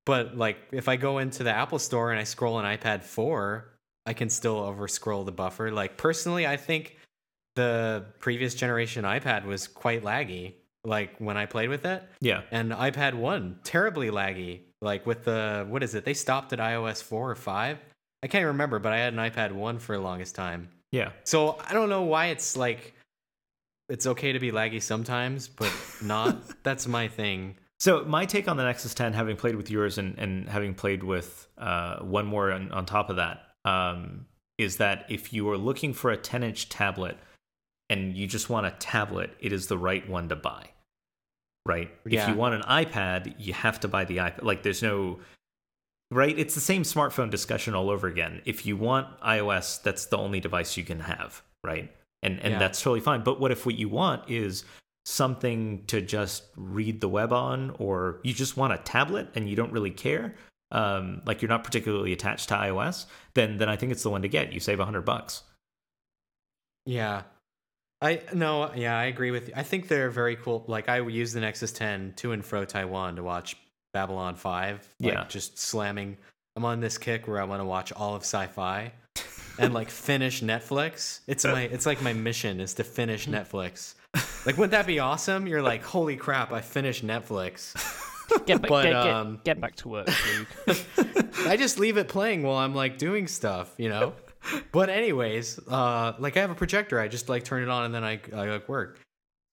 but 0.05 0.37
like 0.37 0.57
if 0.71 0.87
I 0.87 0.95
go 0.95 1.17
into 1.17 1.43
the 1.43 1.51
Apple 1.51 1.79
Store 1.79 2.11
and 2.11 2.19
I 2.19 2.23
scroll 2.23 2.59
an 2.59 2.65
iPad 2.65 3.03
4, 3.03 3.72
I 4.05 4.13
can 4.13 4.30
still 4.30 4.57
over 4.57 4.88
scroll 4.88 5.23
the 5.23 5.31
buffer. 5.31 5.71
Like 5.71 5.97
personally, 5.97 6.45
I 6.45 6.57
think 6.57 6.97
the 7.55 8.05
previous 8.19 8.55
generation 8.55 9.05
iPad 9.05 9.45
was 9.45 9.67
quite 9.67 10.03
laggy 10.03 10.53
like 10.85 11.15
when 11.19 11.38
I 11.38 11.45
played 11.45 11.69
with 11.69 11.85
it. 11.85 12.03
Yeah. 12.19 12.41
And 12.51 12.71
iPad 12.71 13.13
1 13.13 13.59
terribly 13.63 14.09
laggy. 14.09 14.61
Like 14.81 15.05
with 15.05 15.23
the 15.23 15.65
what 15.69 15.84
is 15.84 15.95
it? 15.95 16.03
They 16.03 16.13
stopped 16.13 16.51
at 16.53 16.59
iOS 16.59 17.01
4 17.01 17.31
or 17.31 17.35
5. 17.35 17.77
I 18.21 18.27
can't 18.27 18.45
remember, 18.45 18.80
but 18.80 18.93
I 18.93 18.97
had 18.97 19.13
an 19.13 19.19
iPad 19.19 19.51
1 19.51 19.80
for 19.80 19.95
the 19.95 20.03
longest 20.03 20.35
time. 20.35 20.69
Yeah. 20.91 21.11
So 21.23 21.57
I 21.65 21.73
don't 21.73 21.89
know 21.89 22.03
why 22.03 22.27
it's 22.27 22.57
like 22.57 22.93
it's 23.89 24.07
okay 24.07 24.34
to 24.34 24.39
be 24.39 24.51
laggy 24.51 24.81
sometimes, 24.81 25.47
but 25.47 25.71
not. 26.01 26.38
That's 26.63 26.88
my 26.88 27.07
thing. 27.07 27.55
So 27.80 28.05
my 28.05 28.25
take 28.25 28.47
on 28.47 28.55
the 28.55 28.63
Nexus 28.63 28.93
10, 28.93 29.13
having 29.13 29.35
played 29.35 29.55
with 29.55 29.69
yours 29.69 29.97
and, 29.97 30.17
and 30.17 30.47
having 30.47 30.73
played 30.73 31.03
with 31.03 31.47
uh, 31.57 31.99
one 31.99 32.25
more 32.25 32.51
on, 32.51 32.71
on 32.71 32.85
top 32.85 33.09
of 33.09 33.17
that, 33.17 33.41
um, 33.65 34.26
is 34.57 34.77
that 34.77 35.06
if 35.10 35.34
you 35.34 35.49
are 35.49 35.57
looking 35.57 35.94
for 35.94 36.11
a 36.11 36.18
10 36.18 36.44
inch 36.44 36.69
tablet 36.69 37.18
and 37.90 38.15
you 38.15 38.27
just 38.27 38.49
want 38.49 38.65
a 38.65 38.72
tablet, 38.72 39.31
it 39.40 39.52
is 39.52 39.68
the 39.68 39.77
right 39.77 40.07
one 40.10 40.30
to 40.30 40.35
buy. 40.35 40.69
Right? 41.65 41.91
Yeah. 42.06 42.23
If 42.23 42.30
you 42.30 42.35
want 42.35 42.56
an 42.56 42.61
iPad, 42.64 43.35
you 43.38 43.53
have 43.53 43.80
to 43.81 43.88
buy 43.88 44.06
the 44.06 44.18
iPad. 44.18 44.44
Like 44.44 44.64
there's 44.64 44.84
no 44.84 45.19
right? 46.14 46.38
It's 46.38 46.56
the 46.56 46.61
same 46.61 46.84
smartphone 46.84 47.30
discussion 47.30 47.73
all 47.73 47.90
over 47.90 48.07
again. 48.07 48.41
If 48.45 48.65
you 48.65 48.77
want 48.77 49.19
iOS, 49.22 49.81
that's 49.81 50.06
the 50.06 50.18
only 50.18 50.40
device 50.40 50.77
you 50.77 50.84
can 50.84 50.99
have, 50.99 51.41
right? 51.64 51.91
And 52.22 52.40
and 52.40 52.53
yeah. 52.53 52.60
that's 52.60 52.81
totally 52.81 53.02
fine. 53.02 53.23
But 53.23 53.40
what 53.40 53.52
if 53.52 53.65
what 53.65 53.76
you 53.76 53.90
want 53.90 54.30
is 54.30 54.64
something 55.06 55.84
to 55.88 56.02
just 56.02 56.44
read 56.56 57.02
the 57.02 57.10
web 57.10 57.34
on, 57.34 57.72
or 57.80 58.19
you 58.23 58.34
just 58.34 58.56
want 58.56 58.73
a 58.73 58.77
tablet 58.77 59.30
and 59.35 59.49
you 59.49 59.56
don't 59.56 59.72
really 59.72 59.91
care? 59.91 60.35
Um, 60.73 61.21
like 61.25 61.41
you're 61.41 61.49
not 61.49 61.63
particularly 61.63 62.11
attached 62.11 62.49
to 62.49 62.55
iOS, 62.55 63.05
then 63.35 63.57
then 63.57 63.69
I 63.69 63.77
think 63.77 63.91
it's 63.91 64.03
the 64.03 64.09
one 64.09 64.23
to 64.23 64.27
get. 64.27 64.51
You 64.51 64.59
save 64.59 64.79
a 64.79 64.85
hundred 64.85 65.05
bucks. 65.05 65.43
Yeah, 66.85 67.23
I 68.03 68.19
no, 68.33 68.69
yeah, 68.75 68.97
I 68.97 69.05
agree 69.05 69.31
with 69.31 69.47
you. 69.47 69.53
I 69.55 69.63
think 69.63 69.87
they're 69.87 70.09
very 70.09 70.35
cool. 70.35 70.65
Like 70.67 70.89
I 70.89 70.99
use 70.99 71.31
the 71.31 71.39
Nexus 71.39 71.71
10 71.71 72.13
to 72.17 72.33
and 72.33 72.43
fro 72.43 72.65
Taiwan 72.65 73.15
to 73.15 73.23
watch 73.23 73.55
Babylon 73.93 74.35
5. 74.35 74.95
Like, 74.99 75.13
yeah. 75.13 75.25
Just 75.29 75.57
slamming. 75.57 76.17
I'm 76.57 76.65
on 76.65 76.81
this 76.81 76.97
kick 76.97 77.29
where 77.29 77.39
I 77.39 77.45
want 77.45 77.61
to 77.61 77.65
watch 77.65 77.93
all 77.93 78.13
of 78.13 78.23
sci 78.23 78.45
fi 78.47 78.91
and 79.57 79.73
like 79.73 79.89
finish 79.89 80.41
Netflix. 80.41 81.21
It's 81.27 81.45
my 81.45 81.61
it's 81.61 81.85
like 81.85 82.01
my 82.01 82.11
mission 82.11 82.59
is 82.59 82.73
to 82.73 82.83
finish 82.83 83.25
Netflix. 83.29 83.93
Like 84.45 84.57
wouldn't 84.57 84.71
that 84.71 84.85
be 84.85 84.99
awesome? 84.99 85.47
You're 85.47 85.61
like, 85.61 85.81
holy 85.83 86.17
crap, 86.17 86.51
I 86.51 86.59
finished 86.59 87.07
Netflix. 87.07 87.73
Get, 88.45 88.61
back, 88.61 88.69
but, 88.69 88.84
get, 88.84 88.95
um, 88.95 89.35
get, 89.35 89.43
get 89.43 89.61
back 89.61 89.76
to 89.77 89.88
work, 89.89 90.07
I 91.47 91.55
just 91.57 91.80
leave 91.80 91.97
it 91.97 92.07
playing 92.07 92.43
while 92.43 92.57
I'm 92.57 92.76
like 92.76 92.97
doing 92.97 93.27
stuff, 93.27 93.73
you 93.77 93.89
know? 93.89 94.14
But 94.72 94.89
anyways, 94.89 95.60
uh 95.68 96.14
like 96.19 96.35
I 96.35 96.41
have 96.41 96.49
a 96.49 96.55
projector, 96.55 96.99
I 96.99 97.07
just 97.07 97.30
like 97.30 97.43
turn 97.43 97.64
it 97.64 97.69
on 97.69 97.85
and 97.85 97.95
then 97.95 98.03
I 98.03 98.19
I 98.35 98.49
like 98.49 98.68
work. 98.68 98.99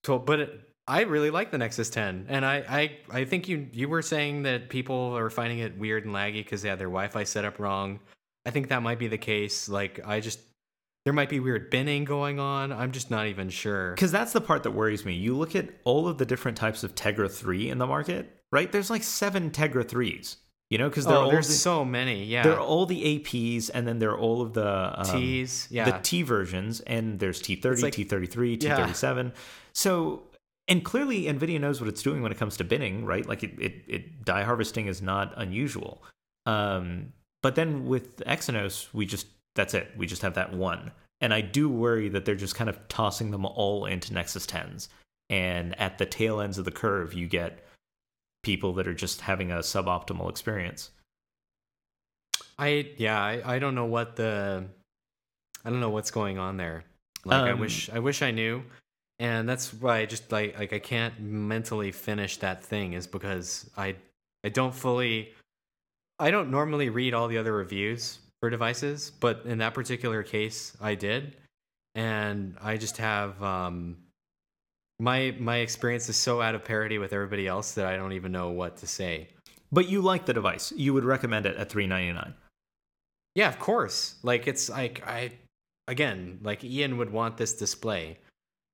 So 0.05 0.19
but 0.19 0.41
it, 0.41 0.71
I 0.91 1.03
really 1.03 1.31
like 1.31 1.53
the 1.53 1.59
Nexus 1.59 1.89
10, 1.89 2.27
and 2.29 2.45
I, 2.45 2.65
I, 2.69 3.21
I 3.21 3.25
think 3.25 3.49
you 3.49 3.69
you 3.73 3.89
were 3.89 4.03
saying 4.03 4.43
that 4.43 4.71
people 4.71 5.17
are 5.17 5.31
finding 5.31 5.61
it 5.61 5.79
weird 5.79 6.05
and 6.05 6.13
laggy 6.13 6.43
because 6.45 6.63
they 6.63 6.69
had 6.69 6.81
their 6.81 6.89
Wi-Fi 6.89 7.23
set 7.23 7.45
up 7.45 7.61
wrong. 7.61 8.01
I 8.45 8.51
think 8.51 8.71
that 8.71 8.83
might 8.83 8.99
be 8.99 9.07
the 9.07 9.17
case. 9.17 9.69
Like, 9.69 10.01
I 10.05 10.19
just 10.19 10.41
there 11.05 11.13
might 11.13 11.29
be 11.29 11.39
weird 11.39 11.71
binning 11.71 12.05
going 12.05 12.41
on. 12.41 12.73
I'm 12.73 12.91
just 12.91 13.09
not 13.09 13.29
even 13.29 13.51
sure. 13.51 13.93
Because 13.93 14.11
that's 14.11 14.33
the 14.33 14.41
part 14.41 14.65
that 14.65 14.73
worries 14.73 15.05
me. 15.05 15.15
You 15.15 15.37
look 15.37 15.55
at 15.55 15.69
all 15.85 16.09
of 16.09 16.19
the 16.19 16.27
different 16.27 16.57
types 16.57 16.83
of 16.83 16.97
Tegra 16.97 17.31
3 17.31 17.71
in 17.71 17.79
the 17.79 17.87
market, 17.87 18.40
right? 18.53 18.71
There's 18.71 18.91
like 18.91 19.03
seven 19.03 19.51
Tegra 19.51 19.85
3s. 19.85 20.37
You 20.69 20.79
know, 20.79 20.89
because 20.89 21.05
oh, 21.09 21.29
there's 21.29 21.49
the, 21.49 21.55
so 21.55 21.85
many. 21.85 22.25
Yeah, 22.25 22.45
there 22.45 22.53
are 22.53 22.61
all 22.61 22.87
the 22.87 23.19
APs, 23.19 23.71
and 23.75 23.89
then 23.89 23.99
there 23.99 24.11
are 24.11 24.19
all 24.19 24.41
of 24.41 24.53
the 24.53 25.01
um, 25.01 25.05
T's. 25.05 25.67
Yeah, 25.69 25.85
the 25.91 25.99
T 25.99 26.23
versions, 26.23 26.79
and 26.79 27.19
there's 27.19 27.43
T30, 27.43 27.83
like, 27.83 27.93
T33, 27.93 28.57
T37. 28.57 29.25
Yeah. 29.25 29.31
So 29.73 30.23
and 30.71 30.85
clearly 30.85 31.25
nvidia 31.25 31.61
knows 31.61 31.81
what 31.81 31.89
it's 31.89 32.03
doing 32.03 32.23
when 32.23 32.33
it 32.33 32.39
comes 32.39 32.57
to 32.57 32.65
binning 32.65 33.05
right 33.05 33.27
like 33.27 33.43
it, 33.43 33.53
it, 33.59 33.75
it 33.87 34.25
die 34.25 34.43
harvesting 34.43 34.87
is 34.87 35.03
not 35.03 35.35
unusual 35.37 36.03
um, 36.47 37.13
but 37.43 37.57
then 37.57 37.85
with 37.85 38.19
exynos 38.25 38.89
we 38.95 39.05
just 39.05 39.27
that's 39.55 39.75
it 39.75 39.91
we 39.99 40.07
just 40.07 40.23
have 40.23 40.35
that 40.35 40.55
one 40.55 40.91
and 41.21 41.35
i 41.35 41.41
do 41.41 41.69
worry 41.69 42.09
that 42.09 42.25
they're 42.25 42.35
just 42.35 42.55
kind 42.55 42.71
of 42.71 42.89
tossing 42.89 43.31
them 43.31 43.45
all 43.45 43.85
into 43.85 44.15
nexus 44.15 44.47
10s 44.47 44.89
and 45.29 45.79
at 45.79 45.99
the 45.99 46.07
tail 46.07 46.41
ends 46.41 46.57
of 46.57 46.65
the 46.65 46.71
curve 46.71 47.13
you 47.13 47.27
get 47.27 47.67
people 48.43 48.73
that 48.75 48.87
are 48.87 48.95
just 48.95 49.21
having 49.23 49.51
a 49.51 49.57
suboptimal 49.59 50.31
experience. 50.31 50.91
I 52.59 52.91
yeah 52.99 53.21
i, 53.23 53.55
I 53.55 53.59
don't 53.59 53.75
know 53.75 53.87
what 53.87 54.17
the 54.17 54.65
i 55.65 55.71
don't 55.71 55.81
know 55.81 55.91
what's 55.91 56.11
going 56.11 56.39
on 56.39 56.57
there. 56.57 56.85
Like 57.25 57.43
um, 57.43 57.49
i 57.49 57.55
wish 57.55 57.91
i 57.91 57.99
wish 57.99 58.23
i 58.23 58.31
knew. 58.31 58.63
And 59.21 59.47
that's 59.47 59.75
why 59.75 59.99
I 59.99 60.07
just 60.07 60.33
like 60.33 60.59
like 60.59 60.73
I 60.73 60.79
can't 60.79 61.21
mentally 61.21 61.93
finish 61.93 62.39
that 62.39 62.65
thing 62.65 62.95
is 62.95 63.07
because 63.07 63.69
I 63.77 63.97
I 64.43 64.49
don't 64.49 64.75
fully 64.75 65.35
I 66.19 66.31
don't 66.31 66.51
normally 66.51 66.89
read 66.89 67.13
all 67.13 67.29
the 67.29 67.37
other 67.37 67.53
reviews 67.53 68.19
for 68.41 68.49
devices, 68.49 69.13
but 69.21 69.43
in 69.45 69.59
that 69.59 69.75
particular 69.75 70.23
case 70.23 70.75
I 70.81 70.95
did. 70.95 71.37
And 71.95 72.57
I 72.63 72.79
just 72.79 72.97
have 72.97 73.43
um 73.43 73.99
my 75.01 75.35
my 75.39 75.57
experience 75.59 76.09
is 76.09 76.17
so 76.17 76.41
out 76.41 76.55
of 76.55 76.65
parity 76.65 76.99
with 76.99 77.13
everybody 77.13 77.47
else 77.47 77.73
that 77.73 77.87
I 77.87 77.97
don't 77.97 78.13
even 78.13 78.33
know 78.33 78.51
what 78.51 78.77
to 78.79 78.87
say. 78.87 79.29
But 79.73 79.89
you 79.89 80.03
like 80.03 80.27
the 80.27 80.35
device. 80.35 80.73
You 80.77 80.95
would 80.95 81.05
recommend 81.05 81.47
it 81.47 81.57
at 81.57 81.71
399. 81.71 82.35
Yeah, 83.35 83.49
of 83.49 83.59
course. 83.59 84.17
Like 84.23 84.47
it's 84.47 84.69
like 84.69 85.03
I 85.07 85.33
again, 85.89 86.39
like 86.43 86.63
Ian 86.63 86.99
would 86.99 87.11
want 87.11 87.37
this 87.37 87.55
display 87.55 88.19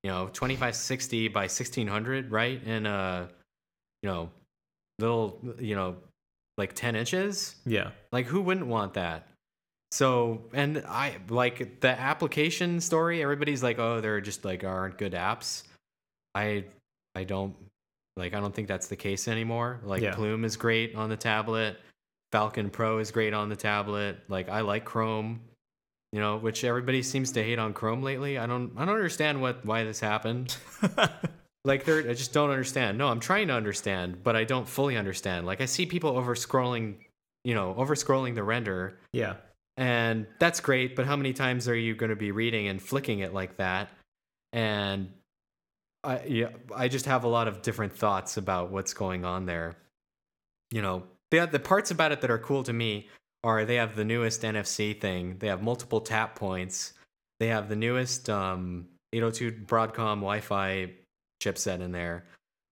you 0.06 0.12
know 0.12 0.28
2560 0.28 1.26
by 1.28 1.40
1600 1.40 2.30
right 2.30 2.62
in 2.62 2.86
a 2.86 3.28
you 4.02 4.08
know 4.08 4.30
little 5.00 5.40
you 5.58 5.74
know 5.74 5.96
like 6.58 6.74
10 6.74 6.94
inches 6.94 7.56
yeah 7.66 7.90
like 8.12 8.26
who 8.26 8.40
wouldn't 8.40 8.68
want 8.68 8.94
that 8.94 9.26
so 9.90 10.44
and 10.52 10.84
i 10.86 11.16
like 11.28 11.80
the 11.80 11.88
application 11.88 12.80
story 12.80 13.20
everybody's 13.20 13.64
like 13.64 13.80
oh 13.80 14.00
there 14.00 14.20
just 14.20 14.44
like 14.44 14.62
aren't 14.62 14.96
good 14.96 15.12
apps 15.12 15.64
i 16.36 16.64
i 17.14 17.24
don't 17.24 17.54
like 18.16 18.34
i 18.34 18.40
don't 18.40 18.54
think 18.54 18.68
that's 18.68 18.88
the 18.88 18.96
case 18.96 19.28
anymore 19.28 19.80
like 19.84 20.02
yeah. 20.02 20.14
plume 20.14 20.44
is 20.44 20.56
great 20.56 20.94
on 20.94 21.08
the 21.08 21.16
tablet 21.16 21.78
falcon 22.32 22.70
pro 22.70 22.98
is 22.98 23.10
great 23.10 23.32
on 23.32 23.48
the 23.48 23.56
tablet 23.56 24.18
like 24.28 24.48
i 24.48 24.60
like 24.60 24.84
chrome 24.84 25.40
you 26.16 26.22
know, 26.22 26.38
which 26.38 26.64
everybody 26.64 27.02
seems 27.02 27.32
to 27.32 27.42
hate 27.42 27.58
on 27.58 27.74
Chrome 27.74 28.02
lately. 28.02 28.38
I 28.38 28.46
don't 28.46 28.72
I 28.76 28.86
don't 28.86 28.94
understand 28.94 29.42
what 29.42 29.64
why 29.66 29.84
this 29.84 30.00
happened. 30.00 30.56
like 31.64 31.84
they're 31.84 32.08
I 32.08 32.14
just 32.14 32.32
don't 32.32 32.50
understand. 32.50 32.96
No, 32.96 33.08
I'm 33.08 33.20
trying 33.20 33.48
to 33.48 33.54
understand, 33.54 34.22
but 34.22 34.34
I 34.34 34.44
don't 34.44 34.66
fully 34.66 34.96
understand. 34.96 35.46
Like 35.46 35.60
I 35.60 35.66
see 35.66 35.84
people 35.84 36.16
over 36.16 36.34
scrolling, 36.34 36.94
you 37.44 37.54
know, 37.54 37.74
over 37.76 37.94
scrolling 37.94 38.34
the 38.34 38.42
render. 38.42 38.98
Yeah. 39.12 39.34
And 39.76 40.26
that's 40.38 40.60
great, 40.60 40.96
but 40.96 41.04
how 41.04 41.16
many 41.16 41.34
times 41.34 41.68
are 41.68 41.76
you 41.76 41.94
going 41.94 42.08
to 42.08 42.16
be 42.16 42.30
reading 42.30 42.68
and 42.68 42.80
flicking 42.80 43.18
it 43.18 43.34
like 43.34 43.58
that? 43.58 43.90
And 44.54 45.12
I 46.06 46.24
yeah, 46.24 46.48
I 46.74 46.88
just 46.88 47.06
have 47.06 47.24
a 47.24 47.28
lot 47.28 47.48
of 47.48 47.62
different 47.62 47.92
thoughts 47.92 48.36
about 48.36 48.70
what's 48.70 48.94
going 48.94 49.24
on 49.24 49.46
there. 49.46 49.76
You 50.70 50.82
know, 50.82 51.02
the 51.30 51.46
the 51.46 51.58
parts 51.58 51.90
about 51.90 52.12
it 52.12 52.20
that 52.20 52.30
are 52.30 52.38
cool 52.38 52.62
to 52.62 52.72
me 52.72 53.08
are 53.42 53.64
they 53.64 53.76
have 53.76 53.96
the 53.96 54.04
newest 54.04 54.42
NFC 54.42 54.98
thing. 54.98 55.36
They 55.38 55.48
have 55.48 55.62
multiple 55.62 56.00
tap 56.00 56.36
points. 56.36 56.94
They 57.38 57.48
have 57.48 57.68
the 57.68 57.76
newest 57.76 58.30
um, 58.30 58.86
802 59.12 59.64
Broadcom 59.66 60.16
Wi-Fi 60.16 60.92
chipset 61.42 61.80
in 61.80 61.92
there. 61.92 62.24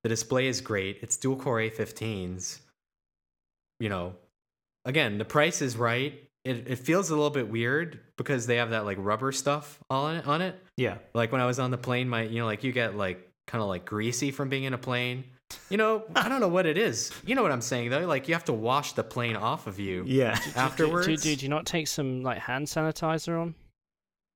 The 0.02 0.08
display 0.08 0.46
is 0.46 0.60
great. 0.60 0.98
It's 1.02 1.16
dual 1.16 1.36
core 1.36 1.58
A15s. 1.58 2.60
You 3.80 3.88
know, 3.88 4.14
again, 4.84 5.18
the 5.18 5.24
price 5.24 5.60
is 5.60 5.76
right. 5.76 6.23
It 6.44 6.68
it 6.68 6.76
feels 6.78 7.10
a 7.10 7.14
little 7.14 7.30
bit 7.30 7.48
weird 7.48 8.00
because 8.16 8.46
they 8.46 8.56
have 8.56 8.70
that 8.70 8.84
like 8.84 8.98
rubber 9.00 9.32
stuff 9.32 9.78
on 9.88 10.16
it 10.16 10.26
on 10.26 10.42
it. 10.42 10.58
Yeah. 10.76 10.98
Like 11.14 11.32
when 11.32 11.40
I 11.40 11.46
was 11.46 11.58
on 11.58 11.70
the 11.70 11.78
plane, 11.78 12.08
my 12.08 12.22
you 12.24 12.40
know, 12.40 12.46
like 12.46 12.62
you 12.64 12.72
get 12.72 12.96
like 12.96 13.30
kind 13.46 13.62
of 13.62 13.68
like 13.68 13.84
greasy 13.86 14.30
from 14.30 14.48
being 14.48 14.64
in 14.64 14.74
a 14.74 14.78
plane. 14.78 15.24
You 15.70 15.76
know, 15.78 16.04
I 16.16 16.28
don't 16.28 16.40
know 16.40 16.48
what 16.48 16.66
it 16.66 16.76
is. 16.76 17.12
You 17.24 17.34
know 17.34 17.42
what 17.42 17.52
I'm 17.52 17.60
saying 17.62 17.90
though? 17.90 18.00
Like 18.06 18.28
you 18.28 18.34
have 18.34 18.44
to 18.44 18.52
wash 18.52 18.92
the 18.92 19.04
plane 19.04 19.36
off 19.36 19.66
of 19.66 19.78
you 19.78 20.04
Yeah. 20.06 20.38
afterwards. 20.56 21.06
Do, 21.06 21.16
do, 21.16 21.36
do 21.36 21.44
you 21.46 21.48
not 21.50 21.64
take 21.66 21.88
some 21.88 22.22
like 22.22 22.38
hand 22.38 22.66
sanitizer 22.66 23.40
on? 23.40 23.54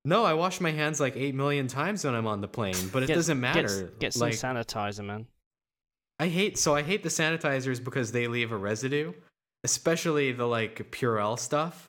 No, 0.04 0.24
I 0.24 0.32
wash 0.32 0.60
my 0.60 0.70
hands 0.70 1.00
like 1.00 1.14
eight 1.16 1.34
million 1.34 1.66
times 1.66 2.04
when 2.04 2.14
I'm 2.14 2.26
on 2.26 2.40
the 2.40 2.48
plane, 2.48 2.76
but 2.92 3.02
it 3.02 3.06
Get- 3.08 3.14
doesn't 3.16 3.36
get- 3.38 3.54
matter. 3.54 3.92
Get, 3.98 4.14
some 4.14 4.20
like 4.28 4.34
sanitizer, 4.34 5.04
man. 5.04 5.26
I 6.18 6.28
hate 6.28 6.56
so 6.56 6.74
I 6.74 6.82
hate 6.82 7.02
the 7.02 7.10
sanitizers 7.10 7.84
because 7.84 8.12
they 8.12 8.26
leave 8.28 8.50
a 8.50 8.56
residue, 8.56 9.12
especially 9.64 10.32
the 10.32 10.46
like 10.46 10.90
Purell 10.90 11.38
stuff. 11.38 11.84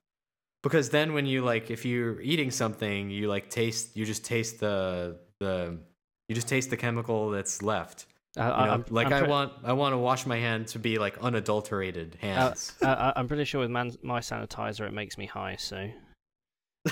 Because 0.61 0.89
then 0.89 1.13
when 1.13 1.25
you 1.25 1.41
like 1.43 1.71
if 1.71 1.85
you're 1.85 2.19
eating 2.21 2.51
something, 2.51 3.09
you 3.09 3.27
like 3.29 3.49
taste 3.49 3.95
you 3.95 4.05
just 4.05 4.25
taste 4.25 4.59
the 4.59 5.17
the 5.39 5.77
you 6.27 6.35
just 6.35 6.47
taste 6.47 6.69
the 6.69 6.77
chemical 6.77 7.29
that's 7.29 7.61
left. 7.61 8.05
Uh, 8.37 8.41
You 8.43 8.47
know, 8.47 8.53
I'm, 8.73 8.85
like 8.89 9.07
I'm 9.07 9.13
I 9.13 9.19
pre- 9.21 9.29
want 9.29 9.53
I 9.63 9.73
want 9.73 9.93
to 9.93 9.97
wash 9.97 10.25
my 10.25 10.37
hand 10.37 10.67
to 10.69 10.79
be 10.79 10.97
like 10.97 11.17
unadulterated 11.19 12.17
hands. 12.21 12.73
uh, 12.81 12.85
uh, 12.87 13.13
I'm 13.15 13.27
pretty 13.27 13.45
sure 13.45 13.61
with 13.61 13.71
man, 13.71 13.91
my 14.03 14.19
sanitizer 14.19 14.85
it 14.87 14.93
makes 14.93 15.17
me 15.17 15.25
high. 15.25 15.55
So 15.57 15.89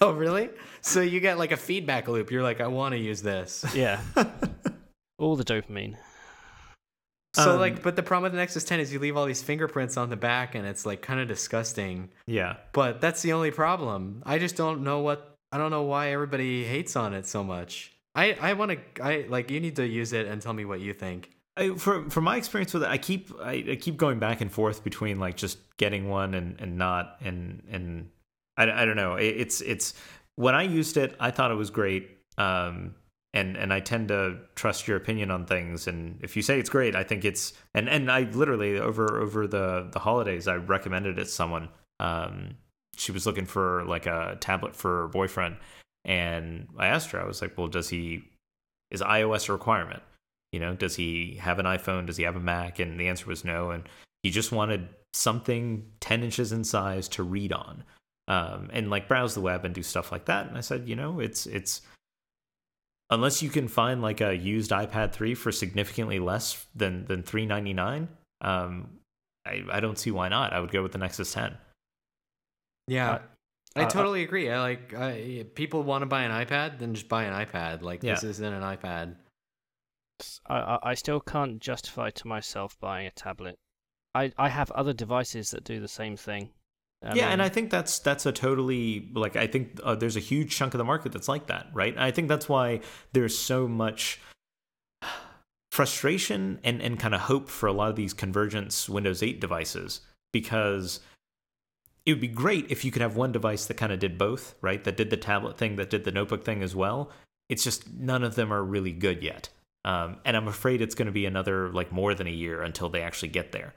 oh 0.00 0.12
really? 0.12 0.50
So 0.80 1.00
you 1.00 1.20
get 1.20 1.38
like 1.38 1.52
a 1.52 1.56
feedback 1.56 2.06
loop. 2.08 2.30
You're 2.30 2.42
like 2.42 2.60
I 2.60 2.66
want 2.66 2.92
to 2.92 2.98
use 2.98 3.22
this. 3.22 3.64
yeah, 3.74 4.00
all 5.18 5.36
the 5.36 5.44
dopamine. 5.44 5.96
So 7.34 7.52
Um, 7.52 7.60
like, 7.60 7.82
but 7.82 7.94
the 7.94 8.02
problem 8.02 8.24
with 8.24 8.32
the 8.32 8.38
Nexus 8.38 8.64
10 8.64 8.80
is 8.80 8.92
you 8.92 8.98
leave 8.98 9.16
all 9.16 9.26
these 9.26 9.42
fingerprints 9.42 9.96
on 9.96 10.10
the 10.10 10.16
back, 10.16 10.54
and 10.54 10.66
it's 10.66 10.84
like 10.84 11.00
kind 11.00 11.20
of 11.20 11.28
disgusting. 11.28 12.10
Yeah. 12.26 12.56
But 12.72 13.00
that's 13.00 13.22
the 13.22 13.32
only 13.32 13.52
problem. 13.52 14.22
I 14.26 14.38
just 14.38 14.56
don't 14.56 14.82
know 14.82 15.00
what 15.00 15.36
I 15.52 15.58
don't 15.58 15.70
know 15.70 15.82
why 15.82 16.12
everybody 16.12 16.64
hates 16.64 16.96
on 16.96 17.14
it 17.14 17.26
so 17.26 17.44
much. 17.44 17.92
I 18.14 18.32
I 18.40 18.52
want 18.54 18.72
to 18.72 19.04
I 19.04 19.26
like 19.28 19.50
you 19.50 19.60
need 19.60 19.76
to 19.76 19.86
use 19.86 20.12
it 20.12 20.26
and 20.26 20.42
tell 20.42 20.52
me 20.52 20.64
what 20.64 20.80
you 20.80 20.92
think. 20.92 21.30
I, 21.56 21.70
for 21.74 22.08
from 22.10 22.24
my 22.24 22.36
experience 22.36 22.72
with 22.72 22.82
it, 22.82 22.88
I 22.88 22.98
keep 22.98 23.32
I, 23.40 23.64
I 23.70 23.76
keep 23.76 23.96
going 23.96 24.18
back 24.18 24.40
and 24.40 24.50
forth 24.50 24.82
between 24.82 25.18
like 25.20 25.36
just 25.36 25.58
getting 25.76 26.08
one 26.08 26.34
and, 26.34 26.60
and 26.60 26.78
not 26.78 27.16
and 27.20 27.62
and 27.70 28.10
I, 28.56 28.82
I 28.82 28.84
don't 28.84 28.96
know. 28.96 29.14
It, 29.14 29.36
it's 29.36 29.60
it's 29.60 29.94
when 30.36 30.54
I 30.54 30.62
used 30.62 30.96
it, 30.96 31.14
I 31.20 31.30
thought 31.30 31.50
it 31.50 31.56
was 31.56 31.70
great. 31.70 32.18
Um, 32.38 32.94
and 33.32 33.56
and 33.56 33.72
I 33.72 33.80
tend 33.80 34.08
to 34.08 34.38
trust 34.54 34.88
your 34.88 34.96
opinion 34.96 35.30
on 35.30 35.46
things. 35.46 35.86
And 35.86 36.18
if 36.22 36.36
you 36.36 36.42
say 36.42 36.58
it's 36.58 36.70
great, 36.70 36.96
I 36.96 37.04
think 37.04 37.24
it's 37.24 37.52
and 37.74 37.88
and 37.88 38.10
I 38.10 38.22
literally 38.22 38.78
over 38.78 39.20
over 39.20 39.46
the 39.46 39.88
the 39.92 40.00
holidays, 40.00 40.48
I 40.48 40.56
recommended 40.56 41.18
it 41.18 41.24
to 41.24 41.30
someone. 41.30 41.68
Um, 42.00 42.56
she 42.96 43.12
was 43.12 43.26
looking 43.26 43.46
for 43.46 43.84
like 43.84 44.06
a 44.06 44.36
tablet 44.40 44.74
for 44.74 45.02
her 45.02 45.08
boyfriend, 45.08 45.56
and 46.04 46.68
I 46.78 46.88
asked 46.88 47.10
her, 47.12 47.20
I 47.20 47.26
was 47.26 47.40
like, 47.40 47.56
well, 47.56 47.68
does 47.68 47.88
he 47.88 48.24
is 48.90 49.02
iOS 49.02 49.48
a 49.48 49.52
requirement? 49.52 50.02
You 50.52 50.58
know, 50.60 50.74
does 50.74 50.96
he 50.96 51.36
have 51.40 51.58
an 51.58 51.66
iPhone? 51.66 52.06
Does 52.06 52.16
he 52.16 52.24
have 52.24 52.36
a 52.36 52.40
Mac? 52.40 52.80
And 52.80 52.98
the 52.98 53.08
answer 53.08 53.26
was 53.26 53.44
no. 53.44 53.70
And 53.70 53.88
he 54.22 54.30
just 54.30 54.52
wanted 54.52 54.88
something 55.12 55.84
10 56.00 56.22
inches 56.22 56.52
in 56.52 56.64
size 56.64 57.08
to 57.08 57.22
read 57.22 57.52
on 57.52 57.84
um, 58.28 58.68
and 58.72 58.90
like 58.90 59.08
browse 59.08 59.34
the 59.34 59.40
web 59.40 59.64
and 59.64 59.74
do 59.74 59.82
stuff 59.82 60.10
like 60.10 60.24
that. 60.26 60.46
And 60.46 60.56
I 60.56 60.60
said, 60.60 60.88
you 60.88 60.96
know, 60.96 61.20
it's, 61.20 61.46
it's, 61.46 61.82
unless 63.10 63.42
you 63.42 63.50
can 63.50 63.68
find 63.68 64.02
like 64.02 64.20
a 64.20 64.34
used 64.34 64.70
iPad 64.70 65.12
3 65.12 65.34
for 65.34 65.52
significantly 65.52 66.18
less 66.18 66.66
than, 66.74 67.04
than 67.06 67.22
399 67.22 68.08
um, 68.40 68.88
I, 69.46 69.62
I 69.70 69.80
don't 69.80 69.98
see 69.98 70.10
why 70.10 70.28
not. 70.28 70.52
I 70.52 70.60
would 70.60 70.70
go 70.70 70.82
with 70.82 70.92
the 70.92 70.98
Nexus 70.98 71.32
10. 71.32 71.56
Yeah. 72.88 73.10
Uh, 73.12 73.18
I 73.76 73.82
uh, 73.84 73.88
totally 73.88 74.22
agree. 74.22 74.50
I 74.50 74.60
like 74.60 74.94
I, 74.94 75.46
people 75.54 75.82
want 75.82 76.02
to 76.02 76.06
buy 76.06 76.24
an 76.24 76.32
iPad, 76.32 76.78
then 76.78 76.94
just 76.94 77.08
buy 77.08 77.24
an 77.24 77.46
iPad. 77.46 77.82
Like 77.82 78.00
this 78.00 78.24
isn't 78.24 78.52
an 78.52 78.62
iPad. 78.62 79.14
I, 80.46 80.56
I 80.56 80.78
I 80.82 80.94
still 80.94 81.20
can't 81.20 81.60
justify 81.60 82.10
to 82.10 82.26
myself 82.26 82.76
buying 82.80 83.06
a 83.06 83.12
tablet. 83.12 83.58
I 84.12 84.32
I 84.36 84.48
have 84.48 84.72
other 84.72 84.92
devices 84.92 85.52
that 85.52 85.62
do 85.62 85.78
the 85.78 85.86
same 85.86 86.16
thing. 86.16 86.50
I 87.02 87.14
yeah, 87.14 87.30
and 87.30 87.40
I 87.40 87.48
think 87.48 87.70
that's 87.70 87.98
that's 87.98 88.26
a 88.26 88.32
totally 88.32 89.08
like 89.14 89.34
I 89.34 89.46
think 89.46 89.80
uh, 89.82 89.94
there's 89.94 90.16
a 90.16 90.20
huge 90.20 90.54
chunk 90.54 90.74
of 90.74 90.78
the 90.78 90.84
market 90.84 91.12
that's 91.12 91.28
like 91.28 91.46
that, 91.46 91.68
right? 91.72 91.96
I 91.96 92.10
think 92.10 92.28
that's 92.28 92.48
why 92.48 92.80
there's 93.12 93.36
so 93.36 93.66
much 93.66 94.20
frustration 95.70 96.60
and 96.62 96.82
and 96.82 96.98
kind 96.98 97.14
of 97.14 97.22
hope 97.22 97.48
for 97.48 97.66
a 97.66 97.72
lot 97.72 97.88
of 97.90 97.96
these 97.96 98.12
convergence 98.12 98.88
Windows 98.88 99.22
8 99.22 99.40
devices 99.40 100.02
because 100.32 101.00
it 102.04 102.12
would 102.12 102.20
be 102.20 102.28
great 102.28 102.70
if 102.70 102.84
you 102.84 102.90
could 102.90 103.02
have 103.02 103.16
one 103.16 103.32
device 103.32 103.66
that 103.66 103.76
kind 103.76 103.92
of 103.92 103.98
did 103.98 104.18
both, 104.18 104.54
right? 104.60 104.82
That 104.84 104.96
did 104.96 105.10
the 105.10 105.16
tablet 105.16 105.56
thing, 105.56 105.76
that 105.76 105.90
did 105.90 106.04
the 106.04 106.12
notebook 106.12 106.44
thing 106.44 106.62
as 106.62 106.74
well. 106.74 107.10
It's 107.48 107.64
just 107.64 107.90
none 107.92 108.24
of 108.24 108.34
them 108.34 108.52
are 108.52 108.62
really 108.62 108.92
good 108.92 109.22
yet. 109.22 109.48
Um, 109.84 110.18
and 110.24 110.36
I'm 110.36 110.48
afraid 110.48 110.82
it's 110.82 110.94
going 110.94 111.06
to 111.06 111.12
be 111.12 111.26
another 111.26 111.70
like 111.70 111.92
more 111.92 112.14
than 112.14 112.26
a 112.26 112.30
year 112.30 112.62
until 112.62 112.88
they 112.88 113.02
actually 113.02 113.28
get 113.28 113.52
there. 113.52 113.74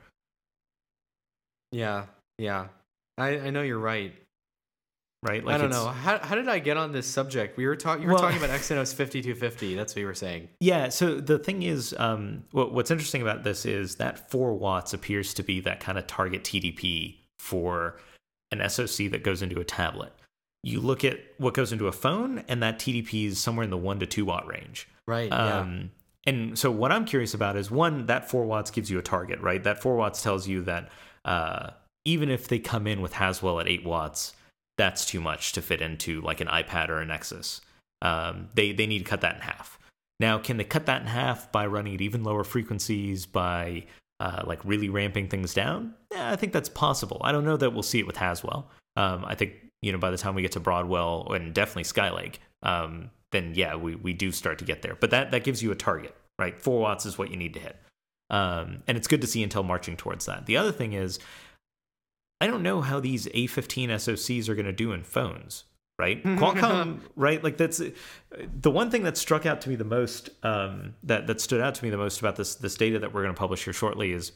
Yeah, 1.72 2.06
yeah. 2.38 2.68
I 3.18 3.40
I 3.40 3.50
know 3.50 3.62
you're 3.62 3.80
right. 3.80 4.14
Right? 5.22 5.44
Like 5.44 5.56
I 5.56 5.58
don't 5.58 5.70
know. 5.70 5.86
How 5.88 6.18
how 6.20 6.36
did 6.36 6.50
I 6.50 6.60
get 6.60 6.76
on 6.76 6.92
this 6.92 7.08
subject? 7.08 7.56
We 7.56 7.66
were 7.66 7.78
talking. 7.78 8.04
You 8.04 8.10
were 8.10 8.16
Well- 8.16 8.24
talking 8.24 8.38
about 8.38 8.50
Exynos 8.50 8.94
5250. 8.94 9.76
That's 9.76 9.96
what 9.96 10.02
you 10.02 10.06
were 10.08 10.14
saying. 10.14 10.50
Yeah. 10.60 10.90
So 10.90 11.22
the 11.22 11.40
thing 11.40 11.64
is, 11.64 11.96
um, 11.98 12.44
what, 12.52 12.74
what's 12.74 12.92
interesting 12.92 13.22
about 13.22 13.44
this 13.46 13.66
is 13.66 13.96
that 13.96 14.30
four 14.30 14.54
watts 14.54 14.94
appears 14.94 15.34
to 15.36 15.44
be 15.44 15.62
that 15.62 15.80
kind 15.80 15.98
of 15.98 16.08
target 16.08 16.44
TDP 16.44 17.16
for 17.40 17.98
an 18.52 18.68
SoC 18.70 19.10
that 19.12 19.24
goes 19.24 19.42
into 19.42 19.60
a 19.62 19.64
tablet. 19.64 20.12
You 20.62 20.82
look 20.82 21.06
at 21.06 21.20
what 21.38 21.54
goes 21.54 21.72
into 21.72 21.88
a 21.88 21.92
phone, 21.94 22.44
and 22.50 22.62
that 22.62 22.78
TDP 22.80 23.28
is 23.28 23.40
somewhere 23.40 23.64
in 23.64 23.70
the 23.70 23.78
one 23.78 24.00
to 24.00 24.06
two 24.06 24.26
watt 24.26 24.46
range. 24.48 24.88
Right. 25.08 25.30
yeah. 25.30 25.60
Um, 25.60 25.92
and 26.26 26.58
so 26.58 26.70
what 26.72 26.92
I'm 26.92 27.04
curious 27.06 27.34
about 27.34 27.56
is 27.58 27.70
one, 27.72 28.06
that 28.06 28.30
four 28.30 28.46
watts 28.46 28.72
gives 28.72 28.90
you 28.90 28.98
a 28.98 29.02
target, 29.02 29.40
right? 29.42 29.62
That 29.64 29.82
four 29.82 29.96
watts 29.98 30.22
tells 30.22 30.48
you 30.48 30.64
that 30.64 30.90
uh, 31.26 31.72
even 32.06 32.30
if 32.30 32.48
they 32.48 32.60
come 32.60 32.88
in 32.88 33.02
with 33.02 33.14
Haswell 33.14 33.60
at 33.60 33.68
eight 33.68 33.86
watts, 33.86 34.34
that's 34.78 35.06
too 35.06 35.22
much 35.22 35.54
to 35.54 35.62
fit 35.62 35.82
into 35.82 36.22
like 36.22 36.42
an 36.42 36.48
iPad 36.48 36.90
or 36.90 37.00
a 37.00 37.06
Nexus. 37.06 37.62
Um, 38.02 38.50
they 38.54 38.72
they 38.72 38.88
need 38.88 39.00
to 39.00 39.06
cut 39.06 39.22
that 39.22 39.36
in 39.36 39.42
half. 39.42 39.80
Now, 40.20 40.38
can 40.38 40.58
they 40.58 40.64
cut 40.64 40.86
that 40.86 41.02
in 41.02 41.08
half 41.08 41.52
by 41.52 41.66
running 41.66 41.96
at 41.96 42.02
even 42.02 42.24
lower 42.24 42.44
frequencies 42.44 43.26
by 43.26 43.86
uh, 44.20 44.44
like 44.46 44.64
really 44.64 44.90
ramping 44.90 45.28
things 45.28 45.54
down? 45.54 45.94
Yeah, 46.12 46.32
I 46.32 46.36
think 46.36 46.54
that's 46.54 46.70
possible. 46.70 47.22
I 47.24 47.32
don't 47.32 47.46
know 47.46 47.58
that 47.58 47.72
we'll 47.72 47.84
see 47.84 48.00
it 48.00 48.08
with 48.08 48.18
Haswell. 48.18 48.70
Um, 48.96 49.26
I 49.26 49.36
think 49.36 49.54
you 49.82 49.92
know 49.92 49.98
by 49.98 50.12
the 50.12 50.18
time 50.18 50.36
we 50.36 50.42
get 50.42 50.54
to 50.54 50.60
Broadwell 50.60 51.32
and 51.34 51.54
definitely 51.54 51.84
Skylake, 51.84 52.36
um, 52.62 53.10
then 53.32 53.54
yeah, 53.56 53.76
we 53.76 53.96
we 53.96 54.14
do 54.14 54.32
start 54.32 54.60
to 54.60 54.66
get 54.66 54.82
there. 54.82 54.96
But 54.96 55.12
that 55.12 55.32
that 55.32 55.44
gives 55.44 55.64
you 55.64 55.72
a 55.72 55.76
target, 55.76 56.16
right? 56.40 56.60
Four 56.60 56.80
watts 56.80 57.06
is 57.06 57.18
what 57.18 57.32
you 57.32 57.38
need 57.38 57.54
to 57.54 57.60
hit, 57.60 57.78
um, 58.30 58.84
and 58.88 58.98
it's 58.98 59.08
good 59.08 59.22
to 59.22 59.28
see 59.28 59.46
Intel 59.46 59.66
marching 59.66 59.98
towards 59.98 60.26
that. 60.26 60.46
The 60.46 60.58
other 60.58 60.72
thing 60.72 60.94
is, 60.94 61.20
I 62.44 62.48
don't 62.48 62.62
know 62.62 62.82
how 62.82 63.00
these 63.00 63.26
A15 63.28 63.88
SoCs 63.88 64.50
are 64.50 64.56
going 64.56 64.66
to 64.66 64.74
do 64.74 64.92
in 64.92 65.04
phones, 65.04 65.64
right? 65.98 66.22
Qualcomm, 66.24 67.00
right? 67.16 67.42
Like 67.42 67.56
that's 67.56 67.82
the 68.60 68.70
one 68.70 68.92
thing 68.92 69.04
that 69.04 69.16
struck 69.16 69.46
out 69.46 69.62
to 69.62 69.70
me 69.70 69.76
the 69.76 69.86
most, 69.86 70.30
um, 70.44 70.94
that 71.04 71.26
that 71.28 71.40
stood 71.40 71.62
out 71.62 71.74
to 71.76 71.84
me 71.86 71.90
the 71.90 71.96
most 71.96 72.20
about 72.20 72.36
this 72.36 72.56
this 72.56 72.76
data 72.76 73.00
that 73.00 73.14
we're 73.14 73.24
going 73.24 73.34
to 73.34 73.40
publish 73.40 73.64
here 73.64 73.72
shortly 73.72 74.12
is 74.12 74.34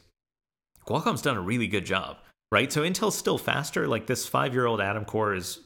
Qualcomm's 0.88 1.22
done 1.22 1.36
a 1.36 1.42
really 1.42 1.68
good 1.68 1.86
job, 1.86 2.16
right? 2.50 2.72
So 2.72 2.84
Intel's 2.84 3.18
still 3.18 3.38
faster. 3.38 3.90
Like 3.90 4.08
this 4.08 4.26
five 4.26 4.54
year 4.54 4.68
old 4.68 4.80
Atom 4.80 5.04
core 5.04 5.36
is 5.36 5.60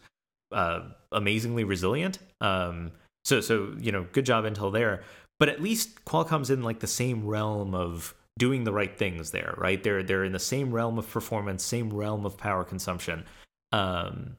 uh, 0.51 0.79
amazingly 1.11 1.63
resilient. 1.63 2.17
Um, 2.41 2.91
so 3.23 3.39
so 3.39 3.75
you 3.79 3.91
know, 3.91 4.07
good 4.13 4.25
job 4.25 4.45
Intel 4.45 4.73
there. 4.73 5.03
But 5.37 5.49
at 5.49 5.61
least 5.61 6.05
Qualcomm's 6.05 6.49
in 6.49 6.63
like 6.63 6.79
the 6.79 6.87
same 6.87 7.23
realm 7.27 7.75
of 7.75 8.15
doing 8.37 8.63
the 8.63 8.73
right 8.73 8.97
things 8.97 9.31
there, 9.31 9.53
right? 9.57 9.81
They're 9.81 10.03
they're 10.03 10.23
in 10.23 10.31
the 10.31 10.39
same 10.39 10.73
realm 10.73 10.97
of 10.97 11.09
performance, 11.09 11.63
same 11.63 11.91
realm 11.91 12.25
of 12.25 12.37
power 12.37 12.63
consumption. 12.63 13.25
Um, 13.71 14.37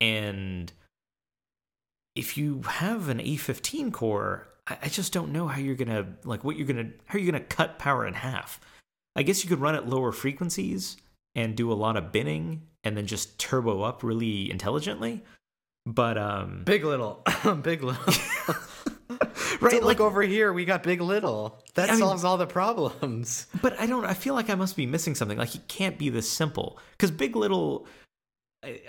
and 0.00 0.72
if 2.14 2.36
you 2.36 2.62
have 2.62 3.08
an 3.08 3.18
A15 3.18 3.92
core, 3.92 4.48
I, 4.66 4.78
I 4.84 4.88
just 4.88 5.12
don't 5.12 5.32
know 5.32 5.46
how 5.46 5.60
you're 5.60 5.74
gonna 5.74 6.06
like 6.24 6.44
what 6.44 6.56
you're 6.56 6.66
gonna 6.66 6.90
how 7.06 7.18
you're 7.18 7.30
gonna 7.30 7.44
cut 7.44 7.78
power 7.78 8.06
in 8.06 8.14
half. 8.14 8.60
I 9.16 9.22
guess 9.22 9.42
you 9.42 9.48
could 9.48 9.60
run 9.60 9.74
at 9.74 9.88
lower 9.88 10.12
frequencies 10.12 10.96
and 11.34 11.56
do 11.56 11.72
a 11.72 11.74
lot 11.74 11.96
of 11.96 12.12
binning 12.12 12.62
and 12.84 12.96
then 12.96 13.06
just 13.06 13.38
turbo 13.38 13.82
up 13.82 14.02
really 14.02 14.50
intelligently. 14.50 15.22
But 15.86 16.18
um 16.18 16.62
Big 16.64 16.84
little, 16.84 17.24
big 17.62 17.82
little. 17.82 18.14
right? 19.60 19.72
So 19.72 19.78
like, 19.78 19.98
look 19.98 20.00
over 20.00 20.22
here, 20.22 20.52
we 20.52 20.64
got 20.64 20.82
Big 20.82 21.00
Little. 21.00 21.62
That 21.74 21.88
I 21.88 21.92
mean- 21.92 22.00
solves 22.00 22.24
all 22.24 22.36
the 22.36 22.46
problems. 22.46 23.46
but 23.62 23.78
I 23.80 23.86
don't. 23.86 24.04
I 24.04 24.14
feel 24.14 24.34
like 24.34 24.50
I 24.50 24.54
must 24.54 24.76
be 24.76 24.86
missing 24.86 25.14
something. 25.14 25.38
Like 25.38 25.54
it 25.54 25.66
can't 25.68 25.98
be 25.98 26.08
this 26.10 26.28
simple 26.28 26.78
because 26.92 27.10
Big 27.10 27.36
Little. 27.36 27.86
I, 28.64 28.80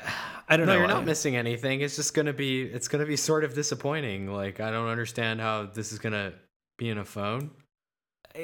I 0.47 0.57
don't 0.57 0.65
No, 0.65 0.73
know. 0.73 0.79
you're 0.79 0.87
not 0.87 1.03
I- 1.03 1.05
missing 1.05 1.35
anything. 1.35 1.81
It's 1.81 1.95
just 1.95 2.13
gonna 2.13 2.33
be 2.33 2.63
it's 2.63 2.87
gonna 2.87 3.05
be 3.05 3.15
sort 3.15 3.43
of 3.43 3.53
disappointing. 3.53 4.31
Like 4.33 4.59
I 4.59 4.71
don't 4.71 4.87
understand 4.87 5.41
how 5.41 5.65
this 5.67 5.91
is 5.91 5.99
gonna 5.99 6.33
be 6.77 6.89
in 6.89 6.97
a 6.97 7.05
phone. 7.05 7.51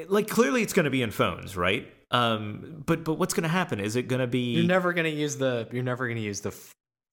like 0.07 0.27
clearly 0.29 0.61
it's 0.61 0.73
going 0.73 0.83
to 0.83 0.89
be 0.89 1.01
in 1.01 1.09
phones, 1.11 1.55
right? 1.55 1.87
Um, 2.11 2.83
but 2.85 3.03
but 3.03 3.13
what's 3.15 3.33
going 3.33 3.43
to 3.43 3.49
happen? 3.49 3.79
Is 3.79 3.95
it 3.95 4.07
going 4.07 4.19
to 4.19 4.27
be? 4.27 4.53
You're 4.55 4.65
never 4.65 4.93
gonna 4.93 5.09
use 5.09 5.37
the 5.37 5.67
you're 5.71 5.83
never 5.83 6.07
gonna 6.07 6.19
use 6.19 6.41
the 6.41 6.53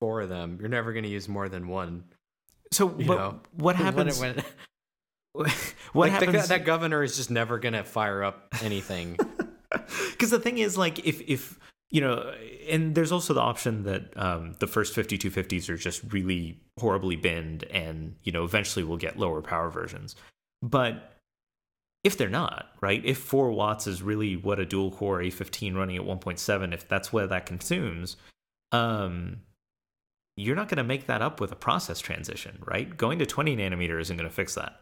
four 0.00 0.20
of 0.20 0.28
them. 0.28 0.58
You're 0.60 0.68
never 0.68 0.92
gonna 0.92 1.08
use 1.08 1.28
more 1.28 1.48
than 1.48 1.68
one. 1.68 2.04
so 2.72 2.94
you 2.98 3.06
but 3.06 3.16
know, 3.18 3.40
what 3.56 3.76
When 3.76 3.76
it- 3.76 3.78
happens? 3.78 4.20
when 4.20 4.38
it- 4.38 4.44
what 5.32 6.10
like 6.10 6.20
the 6.20 6.26
go- 6.26 6.42
that 6.42 6.64
governor 6.64 7.02
is 7.02 7.16
just 7.16 7.30
never 7.30 7.58
gonna 7.58 7.84
fire 7.84 8.22
up 8.22 8.54
anything. 8.62 9.18
Because 10.10 10.30
the 10.30 10.38
thing 10.38 10.58
is, 10.58 10.76
like, 10.76 11.06
if 11.06 11.22
if 11.22 11.58
you 11.90 12.00
know, 12.00 12.32
and 12.68 12.94
there's 12.94 13.12
also 13.12 13.34
the 13.34 13.40
option 13.40 13.84
that 13.84 14.16
um, 14.16 14.54
the 14.60 14.66
first 14.66 14.94
5250s 14.94 15.68
are 15.68 15.76
just 15.76 16.02
really 16.12 16.60
horribly 16.78 17.16
binned, 17.16 17.64
and 17.64 18.16
you 18.22 18.32
know, 18.32 18.44
eventually 18.44 18.84
we'll 18.84 18.98
get 18.98 19.18
lower 19.18 19.42
power 19.42 19.70
versions. 19.70 20.16
But 20.62 21.12
if 22.04 22.16
they're 22.16 22.28
not, 22.28 22.66
right? 22.80 23.04
If 23.04 23.18
four 23.18 23.50
watts 23.50 23.86
is 23.86 24.02
really 24.02 24.36
what 24.36 24.58
a 24.58 24.66
dual 24.66 24.90
core 24.90 25.20
A15 25.20 25.74
running 25.74 25.96
at 25.96 26.02
1.7, 26.02 26.74
if 26.74 26.88
that's 26.88 27.12
what 27.12 27.28
that 27.28 27.46
consumes, 27.46 28.16
um, 28.72 29.40
you're 30.36 30.56
not 30.56 30.68
going 30.68 30.78
to 30.78 30.84
make 30.84 31.06
that 31.06 31.22
up 31.22 31.40
with 31.40 31.52
a 31.52 31.56
process 31.56 32.00
transition, 32.00 32.58
right? 32.66 32.96
Going 32.96 33.18
to 33.20 33.26
20 33.26 33.56
nanometer 33.56 34.00
isn't 34.00 34.16
going 34.16 34.28
to 34.28 34.34
fix 34.34 34.54
that 34.54 34.81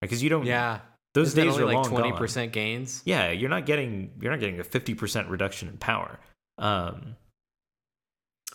because 0.00 0.22
you 0.22 0.30
don't. 0.30 0.44
yeah, 0.46 0.80
those 1.14 1.28
Isn't 1.28 1.44
days 1.44 1.52
only 1.54 1.62
are 1.64 1.66
like 1.66 1.74
long 1.74 1.88
twenty 1.88 2.12
percent 2.12 2.52
gains. 2.52 3.02
Yeah, 3.04 3.30
you're 3.30 3.50
not 3.50 3.66
getting 3.66 4.12
you're 4.20 4.30
not 4.30 4.40
getting 4.40 4.60
a 4.60 4.64
50% 4.64 5.28
reduction 5.30 5.68
in 5.68 5.76
power. 5.78 6.18
Um, 6.58 7.16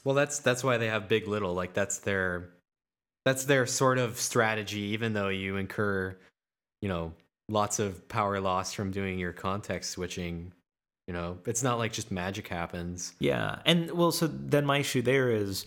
Well, 0.03 0.15
that's 0.15 0.39
that's 0.39 0.63
why 0.63 0.77
they 0.77 0.87
have 0.87 1.07
Big 1.07 1.27
Little. 1.27 1.53
Like 1.53 1.73
that's 1.73 1.99
their 1.99 2.49
that's 3.25 3.45
their 3.45 3.65
sort 3.65 3.97
of 3.97 4.19
strategy. 4.19 4.79
Even 4.93 5.13
though 5.13 5.29
you 5.29 5.57
incur, 5.57 6.17
you 6.81 6.89
know, 6.89 7.13
lots 7.49 7.79
of 7.79 8.07
power 8.07 8.39
loss 8.39 8.73
from 8.73 8.91
doing 8.91 9.19
your 9.19 9.33
context 9.33 9.91
switching. 9.91 10.51
You 11.07 11.13
know, 11.13 11.37
it's 11.45 11.63
not 11.63 11.79
like 11.79 11.91
just 11.91 12.11
magic 12.11 12.47
happens. 12.47 13.13
yeah, 13.19 13.59
and 13.65 13.91
well, 13.91 14.13
so 14.13 14.27
then 14.27 14.65
my 14.65 14.77
issue 14.77 15.01
there 15.01 15.31
is 15.31 15.65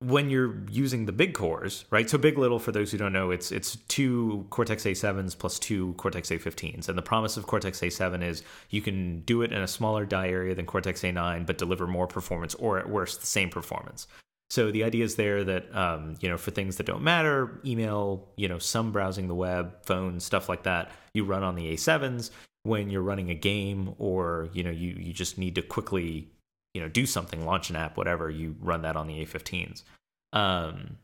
when 0.00 0.30
you're 0.30 0.54
using 0.70 1.06
the 1.06 1.12
big 1.12 1.34
cores, 1.34 1.84
right? 1.90 2.08
So 2.08 2.18
big 2.18 2.38
little, 2.38 2.60
for 2.60 2.70
those 2.70 2.92
who 2.92 2.98
don't 2.98 3.12
know, 3.12 3.30
it's 3.32 3.50
it's 3.50 3.76
two 3.88 4.46
Cortex 4.50 4.84
A7s 4.84 5.36
plus 5.36 5.58
two 5.58 5.94
Cortex 5.94 6.30
A15s, 6.30 6.88
and 6.88 6.96
the 6.96 7.02
promise 7.02 7.36
of 7.36 7.46
Cortex 7.46 7.80
A7 7.80 8.22
is 8.22 8.42
you 8.70 8.80
can 8.80 9.20
do 9.20 9.42
it 9.42 9.52
in 9.52 9.60
a 9.60 9.66
smaller 9.66 10.06
die 10.06 10.28
area 10.28 10.54
than 10.54 10.66
Cortex 10.66 11.02
A9, 11.02 11.46
but 11.46 11.58
deliver 11.58 11.86
more 11.86 12.06
performance, 12.06 12.54
or 12.54 12.78
at 12.78 12.88
worst, 12.88 13.20
the 13.20 13.26
same 13.26 13.50
performance. 13.50 14.06
So 14.50 14.70
the 14.70 14.84
idea 14.84 15.04
is 15.04 15.16
there 15.16 15.42
that 15.44 15.74
um, 15.76 16.14
you 16.20 16.28
know 16.28 16.36
for 16.36 16.52
things 16.52 16.76
that 16.76 16.86
don't 16.86 17.02
matter, 17.02 17.60
email, 17.66 18.28
you 18.36 18.48
know, 18.48 18.58
some 18.58 18.92
browsing 18.92 19.26
the 19.26 19.34
web, 19.34 19.84
phone, 19.84 20.20
stuff 20.20 20.48
like 20.48 20.62
that, 20.62 20.92
you 21.12 21.24
run 21.24 21.42
on 21.42 21.56
the 21.56 21.74
A7s. 21.74 22.30
When 22.62 22.90
you're 22.90 23.02
running 23.02 23.30
a 23.30 23.34
game, 23.34 23.94
or 23.98 24.48
you 24.52 24.62
know, 24.62 24.70
you 24.70 24.90
you 24.90 25.12
just 25.12 25.38
need 25.38 25.56
to 25.56 25.62
quickly 25.62 26.28
you 26.78 26.84
know 26.84 26.88
do 26.88 27.04
something, 27.06 27.44
launch 27.44 27.70
an 27.70 27.76
app, 27.76 27.96
whatever, 27.96 28.30
you 28.30 28.54
run 28.60 28.82
that 28.82 28.94
on 28.94 29.08
the 29.08 29.24
A15s. 29.24 29.82
Um, 30.32 30.96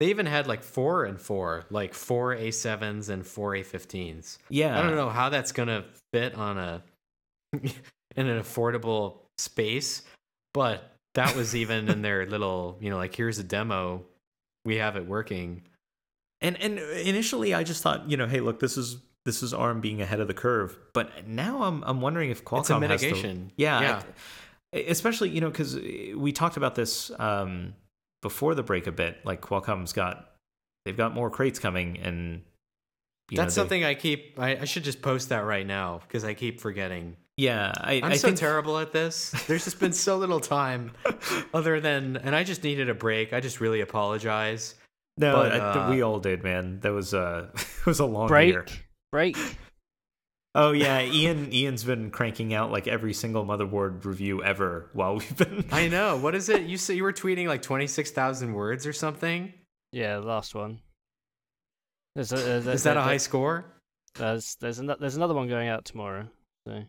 They 0.00 0.06
even 0.10 0.26
had 0.26 0.48
like 0.48 0.62
four 0.64 1.04
and 1.04 1.20
four, 1.20 1.64
like 1.70 1.94
four 1.94 2.34
A7s 2.34 3.08
and 3.08 3.24
four 3.24 3.52
A15s. 3.52 4.38
yeah, 4.50 4.76
I 4.76 4.82
don't 4.82 4.96
know 4.96 5.08
how 5.08 5.28
that's 5.28 5.52
gonna 5.52 5.84
fit 6.12 6.34
on 6.34 6.58
a 6.58 6.82
in 7.52 8.26
an 8.26 8.40
affordable 8.42 9.18
space, 9.38 10.02
but 10.52 10.92
that 11.14 11.36
was 11.36 11.54
even 11.54 11.88
in 11.88 12.02
their 12.02 12.26
little, 12.34 12.76
you 12.80 12.90
know, 12.90 12.96
like 12.96 13.14
here's 13.14 13.38
a 13.38 13.44
demo, 13.44 14.02
we 14.64 14.76
have 14.76 14.96
it 14.96 15.06
working. 15.06 15.62
And 16.40 16.60
and 16.60 16.78
initially 16.78 17.54
I 17.54 17.62
just 17.62 17.82
thought, 17.82 18.10
you 18.10 18.16
know, 18.16 18.26
hey, 18.26 18.40
look, 18.40 18.58
this 18.60 18.76
is 18.76 18.98
this 19.24 19.42
is 19.42 19.52
ARM 19.54 19.80
being 19.80 20.00
ahead 20.02 20.20
of 20.20 20.28
the 20.28 20.34
curve. 20.34 20.76
But 20.92 21.26
now 21.26 21.62
I'm 21.62 21.82
I'm 21.84 22.00
wondering 22.02 22.30
if 22.30 22.44
Qualcomm 22.44 22.60
It's 22.60 22.70
a 22.70 22.74
has 22.74 23.02
mitigation. 23.02 23.48
to, 23.48 23.52
yeah, 23.56 23.80
Yeah. 23.80 24.02
I- 24.74 24.78
especially 24.88 25.30
you 25.30 25.40
know 25.40 25.50
because 25.50 25.76
we 25.76 26.32
talked 26.32 26.56
about 26.56 26.74
this 26.74 27.10
um, 27.18 27.74
before 28.22 28.54
the 28.54 28.62
break 28.62 28.86
a 28.86 28.92
bit. 28.92 29.18
Like 29.24 29.40
Qualcomm's 29.40 29.92
got 29.92 30.32
they've 30.84 30.96
got 30.96 31.14
more 31.14 31.30
Kraits 31.30 31.58
coming, 31.58 31.98
and 31.98 32.42
you 33.30 33.36
That's 33.36 33.56
know, 33.56 33.62
they- 33.62 33.66
something 33.68 33.84
I 33.84 33.94
keep. 33.94 34.38
I, 34.38 34.56
I 34.58 34.64
should 34.64 34.84
just 34.84 35.02
post 35.02 35.28
that 35.30 35.44
right 35.44 35.66
now 35.66 36.00
because 36.06 36.24
I 36.24 36.34
keep 36.34 36.60
forgetting. 36.60 37.16
Yeah, 37.38 37.70
I, 37.76 37.94
I'm 37.96 38.04
I 38.12 38.16
so 38.16 38.28
think 38.28 38.38
terrible 38.38 38.78
at 38.78 38.92
this. 38.92 39.30
There's 39.46 39.64
just 39.64 39.78
been 39.78 39.92
so 39.92 40.16
little 40.16 40.40
time, 40.40 40.92
other 41.54 41.80
than, 41.80 42.16
and 42.16 42.34
I 42.34 42.44
just 42.44 42.64
needed 42.64 42.88
a 42.88 42.94
break. 42.94 43.34
I 43.34 43.40
just 43.40 43.60
really 43.60 43.82
apologize. 43.82 44.74
no, 45.18 45.34
but, 45.34 45.52
I 45.52 45.58
uh, 45.58 45.90
we 45.90 46.00
all 46.00 46.18
did, 46.18 46.42
man. 46.42 46.80
That 46.80 46.92
was 46.92 47.12
uh, 47.12 47.48
it 47.54 47.84
was 47.86 48.00
a 48.00 48.06
long 48.06 48.28
break, 48.28 48.52
year. 48.54 48.64
break. 49.12 49.36
Oh 50.58 50.72
yeah, 50.72 51.02
Ian 51.02 51.52
Ian's 51.52 51.84
been 51.84 52.10
cranking 52.10 52.54
out 52.54 52.70
like 52.72 52.88
every 52.88 53.12
single 53.12 53.44
motherboard 53.44 54.04
review 54.06 54.42
ever 54.42 54.88
while 54.94 55.16
we've 55.16 55.36
been. 55.36 55.66
I 55.70 55.88
know. 55.88 56.16
What 56.16 56.34
is 56.34 56.48
it? 56.48 56.62
You 56.62 56.78
said 56.78 56.96
you 56.96 57.02
were 57.02 57.12
tweeting 57.12 57.46
like 57.46 57.60
26,000 57.60 58.54
words 58.54 58.86
or 58.86 58.94
something. 58.94 59.52
Yeah, 59.92 60.16
last 60.16 60.54
one. 60.54 60.80
There's 62.14 62.32
a, 62.32 62.36
uh, 62.36 62.40
there's 62.60 62.66
Is 62.68 62.82
that 62.84 62.96
a 62.96 63.02
high 63.02 63.18
score? 63.18 63.66
There's 64.14 64.56
there's 64.58 64.78
an, 64.78 64.90
there's 64.98 65.16
another 65.16 65.34
one 65.34 65.46
going 65.46 65.68
out 65.68 65.84
tomorrow. 65.84 66.26
So, 66.66 66.84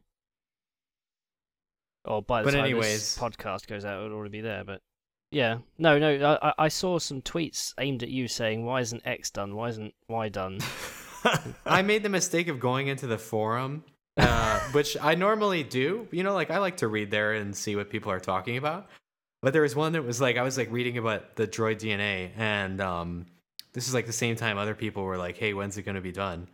or 2.06 2.22
by 2.22 2.42
the 2.42 2.46
But 2.46 2.52
time 2.52 2.64
anyways. 2.64 2.86
this 2.86 3.18
podcast 3.18 3.68
goes 3.68 3.84
out, 3.84 4.02
it'll 4.06 4.16
already 4.16 4.32
be 4.32 4.42
there. 4.42 4.64
But 4.64 4.80
yeah, 5.32 5.58
no, 5.78 6.00
no, 6.00 6.24
I 6.42 6.50
I- 6.50 6.54
I 6.58 6.68
saw 6.70 7.00
some 7.00 7.22
tweets 7.22 7.74
aimed 7.80 8.02
at 8.02 8.10
you 8.10 8.30
saying, 8.30 8.64
"Why 8.66 8.80
isn't 8.80 9.06
X 9.06 9.30
done? 9.30 9.56
Why 9.56 9.68
isn't 9.68 9.94
Y 10.08 10.30
done?" 10.30 10.60
I 11.66 11.82
made 11.82 12.04
the 12.04 12.10
mistake 12.10 12.48
of 12.48 12.60
going 12.60 12.88
into 12.88 13.08
the 13.08 13.18
forum, 13.18 13.84
uh, 14.18 14.60
which 14.72 14.98
I 15.02 15.16
normally 15.16 15.64
do. 15.64 16.08
You 16.12 16.24
know, 16.24 16.34
like 16.34 16.52
I 16.52 16.58
like 16.60 16.78
to 16.78 16.88
read 16.88 17.12
there 17.12 17.34
and 17.34 17.56
see 17.56 17.76
what 17.76 17.90
people 17.90 18.12
are 18.12 18.20
talking 18.20 18.58
about. 18.58 18.90
But 19.42 19.54
there 19.54 19.62
was 19.62 19.76
one 19.76 19.94
that 19.94 20.04
was 20.04 20.20
like 20.20 20.38
I 20.38 20.44
was 20.44 20.58
like 20.58 20.72
reading 20.72 20.98
about 20.98 21.36
the 21.36 21.48
Droid 21.48 21.80
DNA, 21.80 22.32
and 22.38 22.82
um, 22.82 23.26
this 23.74 23.88
is 23.88 23.94
like 23.94 24.08
the 24.08 24.14
same 24.14 24.36
time 24.36 24.58
other 24.58 24.76
people 24.76 25.04
were 25.04 25.18
like, 25.18 25.38
"Hey, 25.38 25.54
when's 25.54 25.78
it 25.78 25.84
going 25.84 25.96
to 25.96 26.02
be 26.02 26.12
done?" 26.12 26.48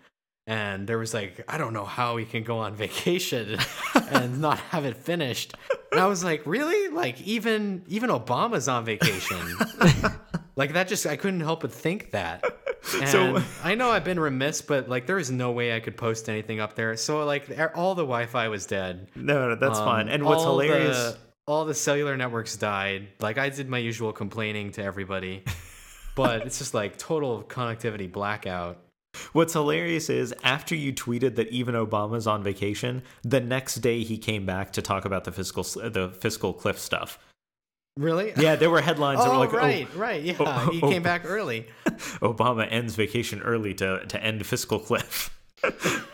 And 0.46 0.88
there 0.88 0.98
was 0.98 1.14
like, 1.14 1.44
I 1.48 1.58
don't 1.58 1.72
know 1.72 1.86
how 1.86 2.16
we 2.16 2.26
can 2.26 2.44
go 2.44 2.60
on 2.60 2.76
vacation 2.76 3.58
and 4.12 4.42
not 4.42 4.60
have 4.60 4.84
it 4.84 4.98
finished. 4.98 5.56
And 5.92 6.02
I 6.02 6.08
was 6.08 6.24
like, 6.24 6.46
really? 6.46 6.90
Like 6.90 7.22
even 7.22 7.84
even 7.88 8.10
Obama's 8.10 8.68
on 8.68 8.84
vacation. 8.84 9.38
like 10.56 10.74
that 10.74 10.88
just 10.88 11.06
I 11.06 11.16
couldn't 11.16 11.42
help 11.42 11.62
but 11.62 11.72
think 11.72 12.12
that. 12.12 12.44
And 13.00 13.08
So- 13.08 13.42
I 13.64 13.76
know 13.76 13.92
I've 13.92 14.04
been 14.04 14.20
remiss, 14.20 14.62
but 14.62 14.90
like 14.90 15.06
there 15.08 15.18
is 15.18 15.32
no 15.32 15.52
way 15.52 15.74
I 15.74 15.80
could 15.80 15.96
post 15.96 16.28
anything 16.28 16.60
up 16.60 16.76
there. 16.76 16.98
So 16.98 17.24
like 17.26 17.50
all 17.76 17.96
the 17.96 18.04
Wi-Fi 18.04 18.50
was 18.50 18.66
dead. 18.66 19.08
no, 19.16 19.48
no, 19.50 19.56
that's 19.56 19.80
Um, 19.80 19.86
fine. 19.86 20.10
And 20.10 20.26
what's 20.26 20.44
hilarious? 20.44 20.98
the- 21.14 21.18
all 21.48 21.64
the 21.64 21.74
cellular 21.74 22.18
networks 22.18 22.58
died. 22.58 23.08
Like 23.22 23.38
I 23.38 23.48
did 23.50 23.70
my 23.70 23.78
usual 23.78 24.12
complaining 24.12 24.72
to 24.74 24.84
everybody, 24.84 25.44
but 26.16 26.46
it's 26.46 26.58
just 26.58 26.74
like 26.74 26.98
total 26.98 27.44
connectivity 27.44 28.12
blackout. 28.12 28.80
What's 29.32 29.54
hilarious 29.54 30.10
is 30.10 30.34
after 30.44 30.76
you 30.76 30.92
tweeted 30.92 31.36
that 31.36 31.48
even 31.50 31.76
Obama's 31.76 32.28
on 32.28 32.44
vacation, 32.44 33.04
the 33.24 33.40
next 33.40 33.76
day 33.76 34.04
he 34.04 34.18
came 34.18 34.46
back 34.46 34.74
to 34.74 34.82
talk 34.82 35.06
about 35.06 35.24
the 35.24 35.32
fiscal 35.32 35.64
the 35.64 36.10
fiscal 36.20 36.52
cliff 36.54 36.80
stuff. 36.80 37.18
Really? 37.96 38.34
Yeah, 38.38 38.56
there 38.56 38.70
were 38.72 38.82
headlines 38.82 39.20
that 39.20 39.30
were 39.30 39.36
Oh, 39.36 39.40
like, 39.40 39.54
oh, 39.54 39.58
right, 39.58 39.96
right. 39.96 40.24
Yeah, 40.24 40.36
oh, 40.40 40.72
he 40.72 40.82
oh, 40.82 40.90
came 40.90 41.04
oh. 41.04 41.06
back 41.06 41.24
early. 41.26 41.68
"Oh, 41.86 41.92
Obama 42.34 42.68
ends 42.72 42.96
vacation 42.96 43.42
early 43.42 43.74
to 43.76 44.06
to 44.08 44.24
end 44.24 44.46
fiscal 44.46 44.80
cliff." 44.80 45.30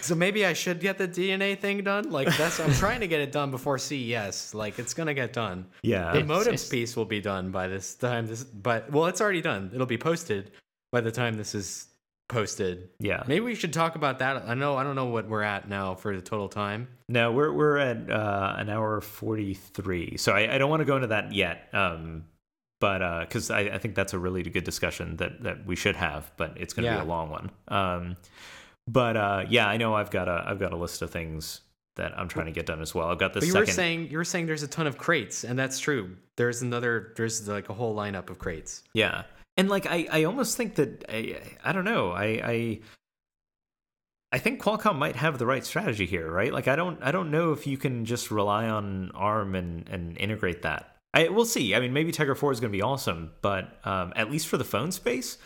So 0.00 0.14
maybe 0.14 0.46
I 0.46 0.54
should 0.54 0.80
get 0.80 0.96
the 0.96 1.08
DNA 1.08 1.58
thing 1.58 1.82
done. 1.84 2.10
Like 2.10 2.34
that's 2.36 2.60
I'm 2.60 2.72
trying 2.72 3.00
to 3.00 3.08
get 3.08 3.20
it 3.20 3.32
done 3.32 3.50
before 3.50 3.78
CES. 3.78 4.54
Like 4.54 4.78
it's 4.78 4.94
gonna 4.94 5.12
get 5.12 5.32
done. 5.32 5.66
Yeah, 5.82 6.12
The 6.12 6.20
It's- 6.20 6.30
modems 6.30 6.46
it's- 6.46 6.68
piece 6.68 6.96
will 6.96 7.04
be 7.04 7.20
done 7.20 7.50
by 7.50 7.68
this 7.68 7.94
time. 7.94 8.26
This, 8.26 8.44
but 8.44 8.90
well, 8.90 9.06
it's 9.06 9.20
already 9.20 9.42
done. 9.42 9.70
It'll 9.74 9.86
be 9.86 9.98
posted 9.98 10.52
by 10.92 11.00
the 11.02 11.10
time 11.10 11.36
this 11.36 11.54
is 11.54 11.88
posted. 12.28 12.90
yeah. 13.00 13.22
Maybe 13.26 13.40
we 13.40 13.54
should 13.54 13.72
talk 13.72 13.96
about 13.96 14.18
that. 14.20 14.44
I 14.46 14.54
know 14.54 14.76
I 14.76 14.84
don't 14.84 14.94
know 14.96 15.06
what 15.06 15.28
we're 15.28 15.42
at 15.42 15.68
now 15.68 15.94
for 15.94 16.14
the 16.14 16.22
total 16.22 16.48
time. 16.48 16.88
No, 17.08 17.32
we're 17.32 17.52
we're 17.52 17.78
at 17.78 18.10
uh, 18.10 18.54
an 18.58 18.68
hour 18.68 19.00
forty 19.00 19.54
three, 19.54 20.16
so 20.18 20.32
I, 20.32 20.54
I 20.54 20.58
don't 20.58 20.70
want 20.70 20.80
to 20.80 20.84
go 20.84 20.96
into 20.96 21.08
that 21.08 21.32
yet. 21.32 21.68
Um, 21.72 22.24
but 22.80 23.20
because 23.24 23.50
I, 23.50 23.60
I 23.60 23.78
think 23.78 23.94
that's 23.94 24.12
a 24.12 24.18
really 24.18 24.42
good 24.42 24.64
discussion 24.64 25.16
that 25.16 25.42
that 25.42 25.66
we 25.66 25.74
should 25.74 25.96
have, 25.96 26.30
but 26.36 26.56
it's 26.56 26.74
going 26.74 26.84
to 26.84 26.90
Yeah. 26.90 27.00
be 27.00 27.06
a 27.06 27.08
long 27.08 27.30
one. 27.30 27.50
Um, 27.68 28.16
but 28.86 29.16
uh, 29.16 29.44
yeah, 29.48 29.66
I 29.66 29.76
know 29.78 29.94
I've 29.94 30.10
got 30.10 30.28
a 30.28 30.44
I've 30.46 30.58
got 30.58 30.72
a 30.72 30.76
list 30.76 31.02
of 31.02 31.10
things 31.10 31.62
that 31.96 32.16
I'm 32.16 32.28
trying 32.28 32.46
to 32.46 32.52
get 32.52 32.64
done 32.66 32.80
as 32.80 32.94
well. 32.94 33.08
I've 33.08 33.18
got 33.18 33.32
the 33.32 33.40
But 33.40 33.46
you 33.46 33.52
second. 33.52 33.66
were 33.68 33.72
saying 33.72 34.10
you 34.10 34.18
were 34.18 34.24
saying 34.24 34.46
there's 34.46 34.62
a 34.62 34.68
ton 34.68 34.86
of 34.86 34.98
Kraits, 34.98 35.42
and 35.44 35.58
that's 35.58 35.78
true. 35.80 36.16
There's 36.36 36.62
another. 36.62 37.12
There's 37.16 37.48
like 37.48 37.68
a 37.70 37.74
whole 37.74 37.96
lineup 37.96 38.30
of 38.30 38.38
Kraits. 38.38 38.84
Yeah. 38.94 39.24
And 39.58 39.68
like 39.68 39.86
I, 39.86 40.06
I 40.10 40.24
almost 40.24 40.56
think 40.56 40.76
that 40.76 41.04
I, 41.08 41.36
I 41.64 41.72
don't 41.72 41.84
know. 41.84 42.12
I, 42.12 42.24
I 42.24 42.80
I 44.30 44.38
think 44.38 44.62
Qualcomm 44.62 44.96
might 44.96 45.16
have 45.16 45.38
the 45.38 45.46
right 45.46 45.66
strategy 45.66 46.06
here, 46.06 46.30
right? 46.30 46.52
Like 46.52 46.68
I 46.68 46.76
don't 46.76 47.02
I 47.02 47.10
don't 47.10 47.30
know 47.30 47.52
if 47.52 47.66
you 47.66 47.76
can 47.76 48.04
just 48.04 48.30
rely 48.30 48.68
on 48.68 49.10
ARM 49.14 49.56
and 49.56 49.88
and 49.88 50.16
integrate 50.16 50.62
that. 50.62 50.96
I 51.12 51.28
we'll 51.28 51.44
see. 51.44 51.74
I 51.74 51.80
mean, 51.80 51.92
maybe 51.92 52.12
Tegra 52.12 52.36
4 52.36 52.52
is 52.52 52.60
going 52.60 52.70
to 52.70 52.76
be 52.76 52.82
awesome, 52.82 53.32
but 53.42 53.78
um, 53.84 54.12
at 54.14 54.30
least 54.30 54.46
for 54.46 54.58
the 54.58 54.64
phone 54.64 54.92
space, 54.92 55.38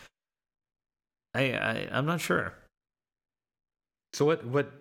I, 1.33 1.53
I 1.53 1.89
I'm 1.91 2.05
not 2.05 2.21
sure. 2.21 2.53
So 4.13 4.25
what 4.25 4.45
what 4.45 4.71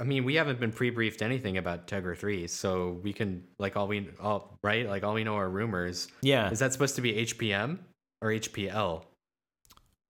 I 0.00 0.02
mean, 0.02 0.24
we 0.24 0.34
haven't 0.34 0.58
been 0.58 0.72
pre-briefed 0.72 1.22
anything 1.22 1.58
about 1.58 1.86
Tegra 1.86 2.18
3, 2.18 2.48
so 2.48 2.98
we 3.04 3.12
can 3.12 3.44
like 3.60 3.76
all 3.76 3.86
we 3.86 4.08
all 4.20 4.58
right, 4.64 4.88
like 4.88 5.04
all 5.04 5.14
we 5.14 5.22
know 5.22 5.36
are 5.36 5.48
rumors. 5.48 6.08
Yeah. 6.22 6.50
Is 6.50 6.58
that 6.58 6.72
supposed 6.72 6.96
to 6.96 7.02
be 7.02 7.12
HPM 7.12 7.78
or 8.22 8.30
HPL? 8.30 9.04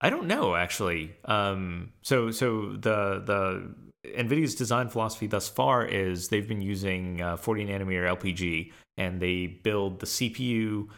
I 0.01 0.10
don't 0.10 0.26
know 0.26 0.55
actually. 0.55 1.14
Um, 1.24 1.93
so 2.02 2.31
so 2.31 2.72
the 2.72 3.22
the 3.24 3.74
NVIDIA's 4.05 4.55
design 4.55 4.89
philosophy 4.89 5.26
thus 5.26 5.48
far 5.48 5.85
is 5.85 6.28
they've 6.28 6.47
been 6.47 6.60
using 6.60 7.22
uh, 7.22 7.36
40 7.36 7.66
nanometer 7.66 8.16
LPG, 8.18 8.72
and 8.98 9.20
they 9.20 9.47
build 9.47 10.01
the 10.01 10.06
CPU 10.06 10.89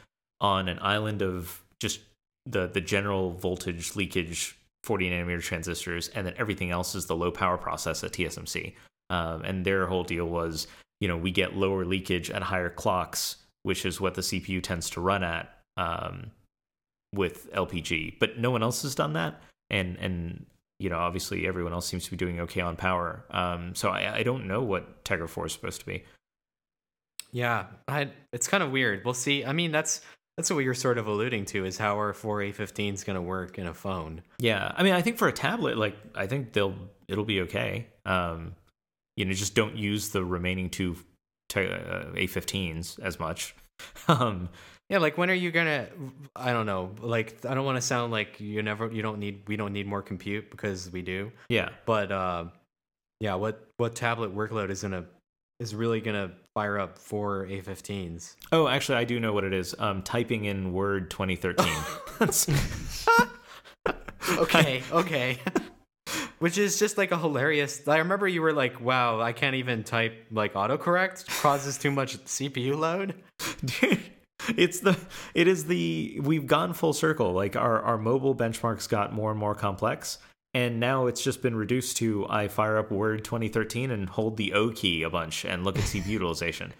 on 0.40 0.68
an 0.68 0.78
island 0.82 1.22
of 1.22 1.62
just 1.78 2.00
the 2.46 2.66
the 2.66 2.80
general 2.80 3.32
voltage 3.32 3.94
leakage 3.96 4.58
40 4.86 5.10
nanometer 5.10 5.42
transistors, 5.42 6.08
and 6.08 6.26
then 6.26 6.34
everything 6.38 6.70
else 6.70 6.94
is 6.94 7.06
the 7.06 7.16
low 7.16 7.30
power 7.30 7.58
process 7.58 8.04
at 8.04 8.12
TSMC. 8.12 8.74
Um, 9.10 9.42
and 9.42 9.64
their 9.64 9.86
whole 9.86 10.04
deal 10.04 10.26
was, 10.26 10.66
you 11.00 11.08
know, 11.08 11.16
we 11.16 11.30
get 11.30 11.56
lower 11.56 11.84
leakage 11.84 12.30
at 12.30 12.42
higher 12.42 12.70
clocks, 12.70 13.36
which 13.62 13.84
is 13.84 14.00
what 14.00 14.14
the 14.14 14.22
CPU 14.22 14.62
tends 14.62 14.90
to 14.90 15.00
run 15.00 15.22
at. 15.22 15.52
Um, 15.76 16.30
with 17.16 17.52
LPG, 17.52 18.18
but 18.18 18.38
no 18.38 18.50
one 18.50 18.62
else 18.62 18.82
has 18.82 18.94
done 18.94 19.14
that. 19.14 19.42
And 19.70 19.96
and 19.96 20.46
you 20.78 20.90
know, 20.90 20.98
obviously 20.98 21.46
everyone 21.46 21.72
else 21.72 21.86
seems 21.86 22.04
to 22.04 22.10
be 22.10 22.16
doing 22.16 22.40
okay 22.40 22.60
on 22.60 22.76
power. 22.76 23.24
Um, 23.30 23.74
so 23.74 23.88
I, 23.88 24.16
I 24.16 24.22
don't 24.22 24.46
know 24.46 24.62
what 24.62 25.04
Tegra 25.04 25.28
4 25.28 25.46
is 25.46 25.52
supposed 25.52 25.80
to 25.80 25.86
be. 25.86 26.04
Yeah, 27.32 27.66
I, 27.88 28.10
it's 28.32 28.46
kind 28.46 28.62
of 28.62 28.70
weird. 28.70 29.02
We'll 29.04 29.14
see. 29.14 29.44
I 29.44 29.52
mean, 29.52 29.72
that's 29.72 30.02
that's 30.36 30.50
what 30.50 30.64
you're 30.64 30.74
sort 30.74 30.98
of 30.98 31.06
alluding 31.06 31.46
to 31.46 31.64
is 31.64 31.78
how 31.78 31.96
our 31.96 32.12
4A15 32.12 32.94
is 32.94 33.04
going 33.04 33.16
to 33.16 33.22
work 33.22 33.58
in 33.58 33.66
a 33.66 33.74
phone. 33.74 34.20
Yeah, 34.38 34.70
I 34.76 34.82
mean, 34.82 34.92
I 34.92 35.00
think 35.00 35.16
for 35.16 35.28
a 35.28 35.32
tablet, 35.32 35.78
like 35.78 35.96
I 36.14 36.26
think 36.26 36.52
they'll 36.52 36.74
it'll 37.08 37.24
be 37.24 37.40
okay. 37.42 37.86
Um, 38.04 38.54
you 39.16 39.24
know, 39.24 39.32
just 39.32 39.54
don't 39.54 39.76
use 39.76 40.10
the 40.10 40.24
remaining 40.24 40.68
two 40.68 40.96
uh, 41.54 42.12
A15s 42.14 43.00
as 43.00 43.18
much. 43.18 43.54
um, 44.08 44.50
yeah, 44.88 44.98
like 44.98 45.18
when 45.18 45.30
are 45.30 45.34
you 45.34 45.50
gonna? 45.50 45.88
I 46.36 46.52
don't 46.52 46.66
know. 46.66 46.92
Like 47.00 47.44
I 47.44 47.54
don't 47.54 47.64
want 47.64 47.76
to 47.76 47.82
sound 47.82 48.12
like 48.12 48.38
you 48.38 48.62
never. 48.62 48.90
You 48.90 49.02
don't 49.02 49.18
need. 49.18 49.42
We 49.48 49.56
don't 49.56 49.72
need 49.72 49.86
more 49.86 50.02
compute 50.02 50.50
because 50.50 50.90
we 50.92 51.02
do. 51.02 51.32
Yeah. 51.48 51.70
But 51.86 52.12
uh, 52.12 52.44
yeah, 53.18 53.34
what 53.34 53.68
what 53.78 53.96
tablet 53.96 54.34
workload 54.34 54.70
is 54.70 54.82
gonna 54.82 55.06
is 55.58 55.74
really 55.74 56.00
gonna 56.00 56.30
fire 56.54 56.78
up 56.78 56.98
four 56.98 57.46
A15s? 57.46 58.36
Oh, 58.52 58.68
actually, 58.68 58.98
I 58.98 59.04
do 59.04 59.18
know 59.18 59.32
what 59.32 59.42
it 59.42 59.52
is. 59.52 59.74
Um, 59.76 60.02
typing 60.02 60.44
in 60.44 60.72
Word 60.72 61.10
2013. 61.10 61.66
okay. 64.38 64.84
Okay. 64.92 65.40
Which 66.38 66.58
is 66.58 66.78
just 66.78 66.96
like 66.96 67.10
a 67.10 67.18
hilarious. 67.18 67.88
I 67.88 67.96
remember 67.96 68.28
you 68.28 68.40
were 68.40 68.52
like, 68.52 68.80
"Wow, 68.80 69.20
I 69.20 69.32
can't 69.32 69.56
even 69.56 69.82
type 69.82 70.26
like 70.30 70.54
autocorrect. 70.54 71.26
Causes 71.40 71.76
too 71.76 71.90
much 71.90 72.18
CPU 72.24 72.78
load." 72.78 73.14
Dude 73.64 74.12
it's 74.56 74.80
the 74.80 74.98
it 75.34 75.48
is 75.48 75.66
the 75.66 76.20
we've 76.22 76.46
gone 76.46 76.72
full 76.72 76.92
circle. 76.92 77.32
Like 77.32 77.56
our 77.56 77.80
our 77.80 77.98
mobile 77.98 78.34
benchmarks 78.34 78.88
got 78.88 79.12
more 79.12 79.30
and 79.30 79.40
more 79.40 79.54
complex 79.54 80.18
and 80.56 80.80
now 80.80 81.06
it's 81.06 81.22
just 81.22 81.42
been 81.42 81.54
reduced 81.54 81.98
to 81.98 82.26
i 82.30 82.48
fire 82.48 82.78
up 82.78 82.90
word 82.90 83.22
2013 83.24 83.90
and 83.90 84.08
hold 84.08 84.38
the 84.38 84.54
o 84.54 84.70
key 84.70 85.02
a 85.02 85.10
bunch 85.10 85.44
and 85.44 85.64
look 85.64 85.78
at 85.78 85.84
cpu 85.84 86.06
utilization. 86.18 86.72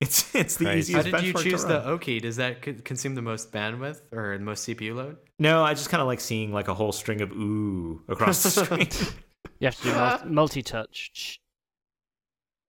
It's 0.00 0.34
it's 0.34 0.56
the 0.56 0.64
Crazy. 0.66 0.92
easiest 0.92 1.08
how 1.08 1.18
did 1.18 1.26
you 1.26 1.34
choose 1.34 1.62
the 1.64 1.84
o 1.84 1.98
key? 1.98 2.20
Does 2.20 2.36
that 2.36 2.62
consume 2.84 3.14
the 3.14 3.20
most 3.20 3.52
bandwidth 3.52 4.00
or 4.12 4.38
the 4.38 4.44
most 4.44 4.66
cpu 4.66 4.94
load? 4.94 5.16
No 5.38 5.62
i 5.64 5.74
just 5.74 5.90
kind 5.90 6.00
of 6.00 6.06
like 6.06 6.20
seeing 6.20 6.52
like 6.52 6.68
a 6.68 6.74
whole 6.74 6.92
string 6.92 7.20
of 7.20 7.32
ooh 7.32 8.00
across 8.08 8.42
the 8.44 8.50
screen. 8.64 8.88
You 9.58 9.66
have 9.66 9.76
to 9.82 10.22
do 10.22 10.30
multi-touch. 10.30 11.40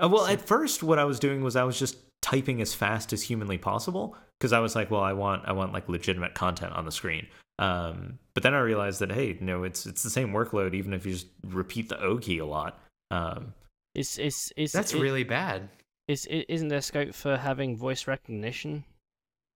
Uh, 0.01 0.09
well 0.09 0.25
at 0.25 0.41
first 0.41 0.81
what 0.81 0.97
i 0.97 1.05
was 1.05 1.19
doing 1.19 1.43
was 1.43 1.55
i 1.55 1.63
was 1.63 1.77
just 1.77 1.97
typing 2.21 2.61
as 2.61 2.73
fast 2.73 3.13
as 3.13 3.21
humanly 3.21 3.57
possible 3.57 4.15
because 4.39 4.53
I 4.53 4.59
was 4.59 4.75
like, 4.75 4.91
well, 4.91 5.01
I 5.01 5.13
want 5.13 5.43
I 5.45 5.51
want 5.53 5.73
like 5.73 5.89
legitimate 5.89 6.33
content 6.33 6.73
on 6.73 6.85
the 6.85 6.91
screen. 6.91 7.27
Um, 7.59 8.17
but 8.33 8.43
then 8.43 8.53
I 8.53 8.59
realized 8.59 8.99
that 9.01 9.11
hey, 9.11 9.37
you 9.39 9.45
know, 9.45 9.63
it's 9.63 9.85
it's 9.85 10.03
the 10.03 10.09
same 10.09 10.31
workload 10.31 10.73
even 10.73 10.93
if 10.93 11.05
you 11.05 11.13
just 11.13 11.27
repeat 11.43 11.89
the 11.89 12.01
O 12.01 12.17
key 12.17 12.39
a 12.39 12.45
lot. 12.45 12.79
Um, 13.11 13.53
it's 13.93 14.17
it's 14.17 14.51
it's 14.55 14.73
that's 14.73 14.93
it, 14.93 15.01
really 15.01 15.23
bad. 15.23 15.69
Is 16.07 16.25
isn't 16.25 16.69
there 16.69 16.81
scope 16.81 17.13
for 17.13 17.37
having 17.37 17.77
voice 17.77 18.07
recognition, 18.07 18.83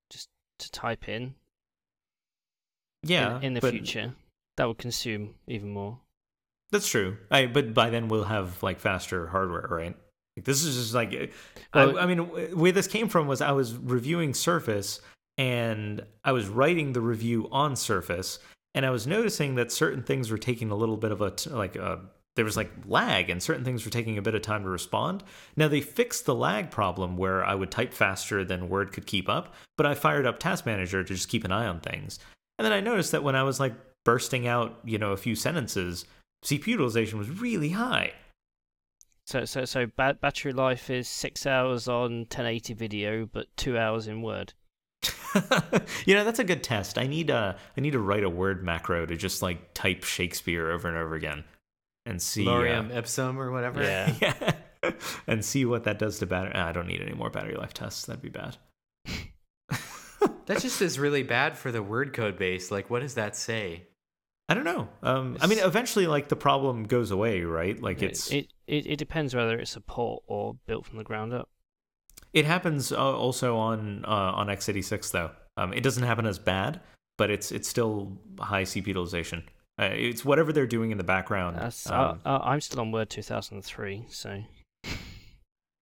just 0.09 0.29
to 0.59 0.71
type 0.71 1.07
in? 1.07 1.35
Yeah, 3.03 3.37
in, 3.37 3.43
in 3.43 3.53
the 3.53 3.61
but, 3.61 3.71
future, 3.71 4.13
that 4.57 4.67
would 4.67 4.77
consume 4.77 5.35
even 5.47 5.69
more. 5.69 5.99
That's 6.71 6.87
true. 6.87 7.17
I 7.31 7.45
but 7.45 7.73
by 7.73 7.89
then 7.89 8.07
we'll 8.07 8.23
have 8.23 8.61
like 8.61 8.79
faster 8.79 9.27
hardware, 9.27 9.67
right? 9.69 9.95
This 10.43 10.63
is 10.63 10.75
just 10.75 10.93
like, 10.93 11.33
well, 11.73 11.97
I, 11.97 12.03
I, 12.03 12.05
mean, 12.05 12.19
where 12.57 12.71
this 12.71 12.87
came 12.87 13.07
from 13.07 13.27
was 13.27 13.41
I 13.41 13.51
was 13.51 13.75
reviewing 13.75 14.33
Surface 14.33 14.99
and 15.37 16.03
I 16.23 16.31
was 16.33 16.47
writing 16.47 16.93
the 16.93 17.01
review 17.01 17.47
on 17.51 17.75
Surface, 17.75 18.39
and 18.73 18.85
I 18.85 18.89
was 18.89 19.07
noticing 19.07 19.55
that 19.55 19.71
certain 19.71 20.03
things 20.03 20.29
were 20.31 20.37
taking 20.37 20.71
a 20.71 20.75
little 20.75 20.97
bit 20.97 21.11
of 21.11 21.21
a 21.21 21.33
like 21.49 21.75
a 21.75 21.83
uh, 21.83 21.99
there 22.35 22.45
was 22.45 22.57
like 22.57 22.71
lag 22.85 23.29
and 23.29 23.41
certain 23.41 23.63
things 23.63 23.85
were 23.85 23.91
taking 23.91 24.17
a 24.17 24.21
bit 24.21 24.35
of 24.35 24.41
time 24.41 24.63
to 24.63 24.69
respond. 24.69 25.23
Now 25.55 25.67
they 25.67 25.81
fixed 25.81 26.25
the 26.25 26.35
lag 26.35 26.69
problem 26.69 27.15
where 27.15 27.43
I 27.45 27.55
would 27.55 27.71
type 27.71 27.93
faster 27.93 28.43
than 28.43 28.67
Word 28.67 28.91
could 28.91 29.05
keep 29.05 29.29
up, 29.29 29.53
but 29.77 29.85
I 29.85 29.95
fired 29.95 30.25
up 30.25 30.39
Task 30.39 30.65
Manager 30.65 31.03
to 31.03 31.13
just 31.13 31.29
keep 31.29 31.45
an 31.45 31.53
eye 31.53 31.67
on 31.67 31.79
things. 31.79 32.19
And 32.57 32.65
then 32.65 32.73
I 32.73 32.81
noticed 32.81 33.11
that 33.13 33.23
when 33.23 33.35
I 33.35 33.43
was 33.43 33.59
like 33.59 33.73
bursting 34.03 34.47
out, 34.47 34.79
you 34.83 34.97
know, 34.97 35.11
a 35.11 35.17
few 35.17 35.35
sentences, 35.35 36.05
CPU 36.43 36.67
utilization 36.67 37.17
was 37.17 37.29
really 37.29 37.69
high. 37.69 38.11
So 39.25 39.43
so 39.45 39.65
so 39.65 39.87
ba- 39.87 40.17
battery 40.21 40.53
life 40.53 40.89
is 40.89 41.07
six 41.07 41.45
hours 41.47 41.87
on 41.87 42.19
1080 42.19 42.73
video, 42.73 43.25
but 43.25 43.47
two 43.57 43.77
hours 43.77 44.07
in 44.07 44.21
Word. 44.21 44.53
you 46.05 46.13
know 46.15 46.23
that's 46.23 46.39
a 46.39 46.43
good 46.43 46.63
test. 46.63 46.97
I 46.97 47.07
need 47.07 47.31
uh 47.31 47.53
I 47.75 47.81
need 47.81 47.91
to 47.91 47.99
write 47.99 48.23
a 48.23 48.29
Word 48.29 48.63
macro 48.63 49.05
to 49.05 49.15
just 49.15 49.41
like 49.41 49.73
type 49.73 50.03
Shakespeare 50.03 50.71
over 50.71 50.87
and 50.87 50.97
over 50.97 51.15
again 51.15 51.43
and 52.05 52.21
see 52.21 52.45
Lorem 52.45 52.91
uh, 52.91 52.99
ipsum 52.99 53.39
or 53.39 53.51
whatever. 53.51 53.81
Yeah. 53.81 54.13
yeah. 54.21 54.91
and 55.27 55.43
see 55.43 55.65
what 55.65 55.85
that 55.85 55.97
does 55.97 56.19
to 56.19 56.27
battery. 56.27 56.53
I 56.53 56.71
don't 56.71 56.87
need 56.87 57.01
any 57.01 57.13
more 57.13 57.31
battery 57.31 57.55
life 57.55 57.73
tests. 57.73 58.05
That'd 58.05 58.21
be 58.21 58.29
bad. 58.29 58.57
that 60.45 60.59
just 60.59 60.81
is 60.83 60.99
really 60.99 61.23
bad 61.23 61.57
for 61.57 61.71
the 61.71 61.81
word 61.81 62.13
code 62.13 62.37
base. 62.37 62.69
Like, 62.69 62.91
what 62.91 63.01
does 63.01 63.15
that 63.15 63.35
say? 63.35 63.87
I 64.47 64.53
don't 64.53 64.63
know. 64.63 64.87
Um, 65.01 65.37
I 65.41 65.47
mean, 65.47 65.59
eventually, 65.59 66.05
like 66.05 66.29
the 66.29 66.35
problem 66.35 66.83
goes 66.83 67.09
away, 67.09 67.41
right? 67.41 67.81
Like 67.81 68.03
it's 68.03 68.31
it, 68.31 68.53
it 68.67 68.85
it 68.85 68.95
depends 68.97 69.33
whether 69.33 69.57
it's 69.57 69.75
a 69.75 69.81
port 69.81 70.23
or 70.27 70.55
built 70.67 70.85
from 70.85 70.97
the 70.97 71.03
ground 71.03 71.33
up. 71.33 71.49
It 72.31 72.45
happens 72.45 72.91
uh, 72.91 72.97
also 72.97 73.57
on 73.57 74.05
uh, 74.05 74.09
on 74.09 74.47
x86 74.47 75.11
though. 75.11 75.31
Um, 75.57 75.73
it 75.73 75.81
doesn't 75.81 76.03
happen 76.03 76.27
as 76.27 76.37
bad, 76.37 76.81
but 77.17 77.31
it's 77.31 77.51
it's 77.51 77.67
still 77.67 78.17
high 78.39 78.63
CPU 78.63 78.87
utilization. 78.87 79.43
Uh, 79.79 79.89
it's 79.91 80.23
whatever 80.23 80.53
they're 80.53 80.67
doing 80.67 80.91
in 80.91 80.97
the 80.97 81.03
background. 81.03 81.57
Um, 81.87 82.21
I'm 82.25 82.61
still 82.61 82.81
on 82.81 82.91
Word 82.91 83.09
2003, 83.09 84.05
so. 84.09 84.43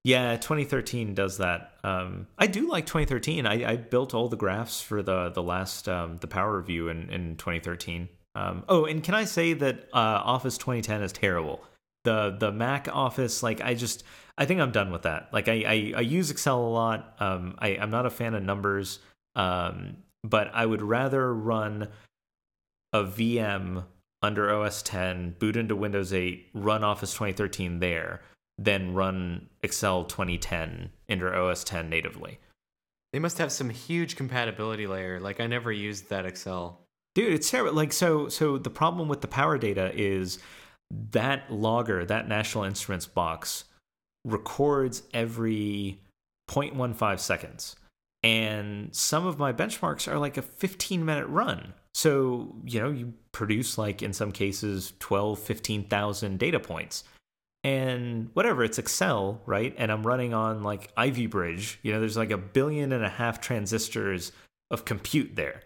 Yeah, 0.04 0.36
2013 0.36 1.14
does 1.14 1.38
that. 1.38 1.74
Um, 1.84 2.28
I 2.38 2.48
do 2.48 2.70
like 2.70 2.86
2013. 2.86 3.46
I, 3.46 3.72
I, 3.72 3.76
built 3.78 4.14
all 4.14 4.28
the 4.28 4.36
graphs 4.36 4.82
for 4.82 5.02
the 5.02 5.30
the 5.30 5.42
last 5.42 5.88
um, 5.88 6.18
the 6.18 6.28
power 6.28 6.58
review 6.58 6.90
in, 6.90 7.10
in 7.10 7.38
2013. 7.38 8.10
Um, 8.36 8.64
oh, 8.68 8.86
and 8.86 9.04
can 9.04 9.14
I 9.16 9.26
say 9.26 9.54
that 9.54 9.90
uh, 9.94 10.22
Office 10.24 10.58
2010 10.58 11.02
is 11.04 11.14
terrible? 11.14 11.64
The 12.04 12.36
the 12.38 12.52
Mac 12.52 12.90
Office, 12.92 13.44
like 13.44 13.62
I 13.62 13.76
just 13.76 14.04
I 14.38 14.46
think 14.46 14.60
I'm 14.60 14.72
done 14.72 14.92
with 14.92 15.04
that. 15.04 15.30
Like 15.32 15.48
I 15.48 15.64
I, 15.66 15.94
I 15.98 16.02
use 16.02 16.32
Excel 16.32 16.60
a 16.60 16.68
lot. 16.68 17.16
Um, 17.20 17.56
I 17.60 17.78
I'm 17.78 17.92
not 17.92 18.06
a 18.06 18.10
fan 18.10 18.34
of 18.34 18.44
numbers. 18.44 19.00
Um, 19.36 19.98
but 20.24 20.50
I 20.54 20.66
would 20.66 20.82
rather 20.82 21.34
run 21.34 21.90
a 22.94 23.04
VM 23.04 23.86
under 24.22 24.54
OS 24.54 24.82
10, 24.84 25.36
boot 25.38 25.58
into 25.58 25.76
Windows 25.76 26.14
8, 26.14 26.50
run 26.54 26.84
Office 26.84 27.12
2013 27.14 27.80
there, 27.80 28.22
than 28.58 28.94
run 28.94 29.50
Excel 29.62 30.06
2010 30.06 30.92
under 31.10 31.36
OS 31.36 31.64
10 31.64 31.90
natively. 31.90 32.40
They 33.12 33.20
must 33.20 33.38
have 33.38 33.52
some 33.52 33.70
huge 33.70 34.16
compatibility 34.16 34.88
layer. 34.88 35.20
Like 35.20 35.40
I 35.40 35.48
never 35.48 35.72
used 35.72 36.10
that 36.10 36.26
Excel. 36.26 36.83
Dude, 37.16 37.34
it's 37.34 37.50
terrible. 37.50 37.74
Like 37.74 37.94
so 37.94 38.28
so 38.28 38.58
the 38.58 38.70
problem 38.70 39.08
with 39.08 39.22
the 39.22 39.28
power 39.28 39.58
data 39.58 39.92
is 39.94 40.40
that 41.12 41.52
logger, 41.52 42.06
that 42.06 42.28
National 42.28 42.64
Instruments 42.64 43.06
box 43.06 43.66
records 44.26 45.04
every 45.14 46.00
0.15 46.50 47.20
seconds. 47.20 47.76
And 48.24 48.96
some 48.96 49.26
of 49.26 49.38
my 49.38 49.52
benchmarks 49.52 50.12
are 50.12 50.18
like 50.18 50.38
a 50.38 50.42
15 50.42 51.04
minute 51.04 51.28
run. 51.28 51.74
So, 51.94 52.56
you 52.66 52.80
know, 52.80 52.90
you 52.90 53.14
produce 53.32 53.78
like 53.78 54.02
in 54.02 54.14
some 54.14 54.32
cases 54.32 54.94
12, 55.00 55.38
15,000 55.40 56.40
data 56.40 56.60
points. 56.60 57.04
And 57.66 58.30
whatever, 58.34 58.64
it's 58.64 58.78
Excel, 58.78 59.42
right? 59.46 59.74
And 59.78 59.92
I'm 59.92 60.06
running 60.06 60.34
on 60.34 60.64
like 60.64 60.92
Ivy 60.98 61.28
Bridge. 61.28 61.80
You 61.82 61.94
know, 61.94 62.00
there's 62.00 62.18
like 62.18 62.32
a 62.32 62.38
billion 62.38 62.92
and 62.92 63.06
a 63.06 63.10
half 63.10 63.40
transistors 63.40 64.32
of 64.72 64.86
compute 64.86 65.36
there. 65.36 65.62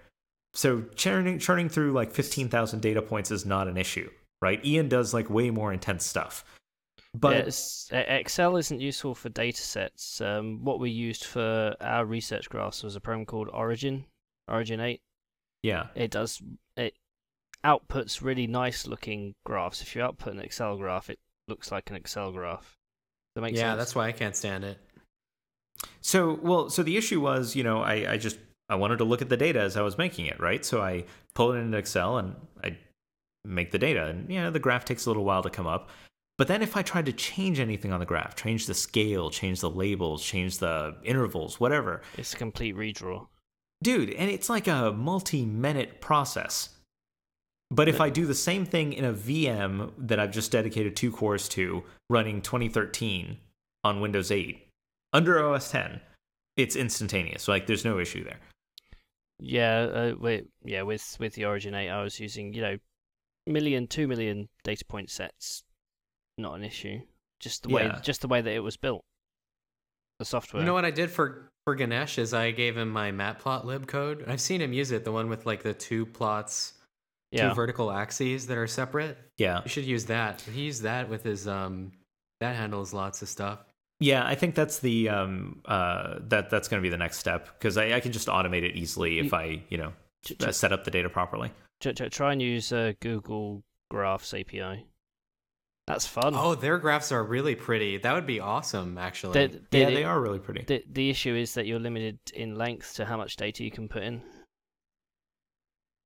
So 0.58 0.82
churning, 0.96 1.38
churning 1.38 1.70
through 1.70 1.92
like 1.92 2.12
15,000 2.12 2.82
data 2.82 3.04
points 3.04 3.30
is 3.30 3.46
not 3.46 3.68
an 3.68 3.78
issue, 3.78 4.10
right? 4.42 4.64
Ian 4.66 4.90
does 4.90 5.14
like 5.14 5.30
way 5.30 5.52
more 5.52 5.72
intense 5.72 6.04
stuff. 6.04 6.44
But 7.14 7.46
Yes, 7.46 7.88
uh, 7.94 7.98
Excel 7.98 8.58
isn't 8.58 8.82
useful 8.82 9.14
for 9.14 9.30
data 9.30 9.62
sets. 9.62 10.20
Um, 10.20 10.64
what 10.64 10.80
we 10.80 10.90
used 10.90 11.26
for 11.26 11.76
our 11.80 12.06
research 12.06 12.50
graphs 12.50 12.82
was 12.82 12.96
a 12.96 13.00
program 13.00 13.28
called 13.28 13.50
Origin, 13.54 14.06
Origin 14.48 14.80
8. 14.80 15.00
yeah, 15.62 15.88
It 15.94 16.10
does 16.10 16.42
it 16.76 16.96
outputs 17.64 18.24
really 18.24 18.48
nice 18.48 18.88
looking 18.88 19.36
graphs. 19.46 19.84
If 19.84 19.96
you 19.96 20.02
output 20.02 20.34
an 20.34 20.40
Excel 20.40 20.76
graph, 20.76 21.12
it 21.12 21.20
looks 21.48 21.72
like 21.72 21.92
an 21.92 21.96
Excel 21.96 22.32
graph. 22.32 22.76
That 23.36 23.42
makes 23.42 23.60
yeah, 23.60 23.74
sense. 23.74 23.78
that's 23.78 23.94
why 23.94 24.08
I 24.08 24.12
can't 24.12 24.36
stand 24.36 24.64
it. 24.64 24.80
So, 26.02 26.40
well, 26.42 26.72
so 26.72 26.82
the 26.82 26.98
issue 26.98 27.22
was, 27.22 27.56
you 27.56 27.64
know, 27.64 27.84
I, 27.84 28.14
I 28.14 28.18
just 28.18 28.40
I 28.70 28.76
wanted 28.76 28.98
to 28.98 29.04
look 29.06 29.22
at 29.22 29.30
the 29.30 29.38
data 29.38 29.60
as 29.62 29.78
I 29.78 29.82
was 29.82 29.98
making 29.98 30.26
it, 30.26 30.40
right? 30.40 30.64
So 30.66 30.82
I 30.82 31.06
pull 31.36 31.54
it 31.54 31.60
into 31.60 31.78
Excel 31.78 32.18
and 32.18 32.36
I 32.64 32.78
make 33.46 33.72
the 33.72 33.80
data, 33.80 34.08
and 34.08 34.30
you 34.30 34.42
know, 34.42 34.52
the 34.52 34.60
graph 34.60 34.84
takes 34.86 35.06
a 35.06 35.10
little 35.10 35.24
while 35.24 35.42
to 35.44 35.50
come 35.50 35.68
up. 35.68 35.90
But 36.38 36.48
then 36.48 36.62
if 36.62 36.78
I 36.78 36.82
tried 36.84 37.06
to 37.08 37.14
change 37.14 37.60
anything 37.60 37.92
on 37.92 38.00
the 38.00 38.06
graph, 38.06 38.36
change 38.36 38.68
the 38.68 38.74
scale, 38.74 39.30
change 39.30 39.62
the 39.62 39.70
labels, 39.70 40.24
change 40.24 40.60
the 40.60 40.96
intervals, 41.04 41.60
whatever, 41.60 42.02
It's 42.18 42.34
a 42.34 42.38
complete 42.38 42.76
redraw. 42.76 43.26
dude, 43.82 44.12
and 44.12 44.30
it's 44.30 44.50
like 44.50 44.68
a 44.68 44.92
multi-minute 44.92 46.00
process. 46.02 46.70
But 47.72 47.90
if 47.90 48.00
I 48.00 48.10
do 48.10 48.26
the 48.26 48.36
same 48.36 48.66
thing 48.66 48.94
in 48.94 49.04
a 49.04 49.14
VM 49.14 49.92
that 49.98 50.20
I've 50.20 50.32
just 50.32 50.52
dedicated 50.52 50.96
two 50.96 51.12
cores 51.12 51.50
to, 51.50 51.84
running 52.10 52.42
2013 52.42 53.38
on 53.84 54.00
Windows 54.00 54.32
8 54.32 54.68
under 55.14 55.44
OS 55.44 55.72
10, 55.72 56.00
it's 56.56 56.76
instantaneous. 56.76 57.48
Like 57.48 57.68
there's 57.68 57.84
no 57.84 58.00
issue 58.00 58.24
there. 58.24 58.40
Yeah, 59.40 59.80
uh, 59.82 60.16
with 60.20 60.46
yeah 60.64 60.82
with 60.82 61.18
with 61.20 61.34
the 61.34 61.46
Origin 61.46 61.76
8, 61.76 61.90
I 61.90 62.04
was 62.04 62.20
using 62.20 62.54
you 62.54 62.62
know 62.62 62.78
million, 63.46 63.88
two 63.88 64.08
million 64.08 64.50
data 64.64 64.84
point 64.86 65.10
sets. 65.10 65.64
Not 66.38 66.56
an 66.56 66.64
issue. 66.64 67.00
Just 67.40 67.64
the 67.64 67.70
way 67.70 67.86
Yeah. 67.86 68.00
just 68.02 68.22
the 68.22 68.28
way 68.28 68.42
that 68.42 68.54
it 68.54 68.60
was 68.60 68.78
built. 68.78 69.04
The 70.20 70.26
software. 70.26 70.62
You 70.62 70.66
know 70.66 70.74
what 70.74 70.86
I 70.86 70.92
did 70.92 71.12
for 71.12 71.52
for 71.66 71.76
Ganesh 71.76 72.18
is 72.18 72.34
I 72.34 72.52
gave 72.52 72.76
him 72.78 72.90
my 72.90 73.12
matplotlib 73.12 73.88
code. 73.88 74.24
I've 74.28 74.42
seen 74.42 74.62
him 74.62 74.74
use 74.74 74.92
it, 74.92 75.04
the 75.04 75.12
one 75.12 75.30
with 75.30 75.46
like 75.46 75.62
the 75.62 75.74
two 75.74 76.06
plots, 76.06 76.74
yeah. 77.32 77.50
two 77.50 77.56
vertical 77.56 77.92
axes 77.92 78.48
that 78.48 78.58
are 78.58 78.68
separate. 78.68 79.18
Yeah. 79.38 79.62
You 79.64 79.70
should 79.70 79.86
use 79.86 80.06
that. 80.06 80.42
He 80.42 80.62
used 80.62 80.82
that 80.84 81.10
with 81.10 81.24
his 81.24 81.48
um 81.48 81.92
that 82.40 82.56
handles 82.56 82.94
lots 82.94 83.22
of 83.22 83.30
stuff. 83.30 83.60
Yeah, 84.00 84.26
I 84.26 84.36
think 84.36 84.54
that's 84.56 84.80
the 84.80 85.10
um 85.10 85.62
uh 85.66 86.20
that 86.28 86.50
that's 86.50 86.68
going 86.68 86.82
to 86.82 86.84
be 86.86 86.90
the 86.90 86.98
next 86.98 87.18
step 87.18 87.48
because 87.58 87.78
I, 87.78 87.94
I 87.94 88.00
can 88.00 88.12
just 88.12 88.28
automate 88.28 88.64
it 88.64 88.76
easily 88.76 89.20
if 89.20 89.26
You- 89.32 89.38
I 89.38 89.64
you 89.70 89.78
know 89.78 89.94
Ch- 90.26 90.34
uh, 90.42 90.52
ch- 90.52 90.56
set 90.56 90.72
up 90.72 90.84
the 90.84 90.92
data 90.92 91.10
properly. 91.10 91.52
ch- 91.82 91.96
ch- 91.96 92.12
try 92.12 92.32
and 92.34 92.42
use 92.42 92.72
uh, 92.72 92.94
Google 93.00 93.64
Graphs 93.90 94.34
API. 94.34 94.86
That's 95.88 96.06
fun. 96.06 96.34
Oh, 96.36 96.54
their 96.54 96.78
graphs 96.80 97.14
are 97.14 97.24
really 97.24 97.56
pretty. 97.56 97.96
That 97.98 98.14
would 98.14 98.28
be 98.28 98.42
awesome, 98.42 98.98
actually. 98.98 99.48
The, 99.48 99.62
the, 99.72 99.80
yeah, 99.80 99.86
they 99.90 100.04
are 100.04 100.20
really 100.20 100.40
pretty. 100.40 100.64
The, 100.68 100.84
the 100.92 101.10
issue 101.10 101.34
is 101.34 101.54
that 101.54 101.66
you're 101.66 101.80
limited 101.80 102.20
in 102.34 102.56
length 102.58 102.96
to 102.96 103.06
how 103.06 103.16
much 103.16 103.38
data 103.38 103.64
you 103.64 103.72
can 103.72 103.88
put 103.88 104.04
in. 104.04 104.22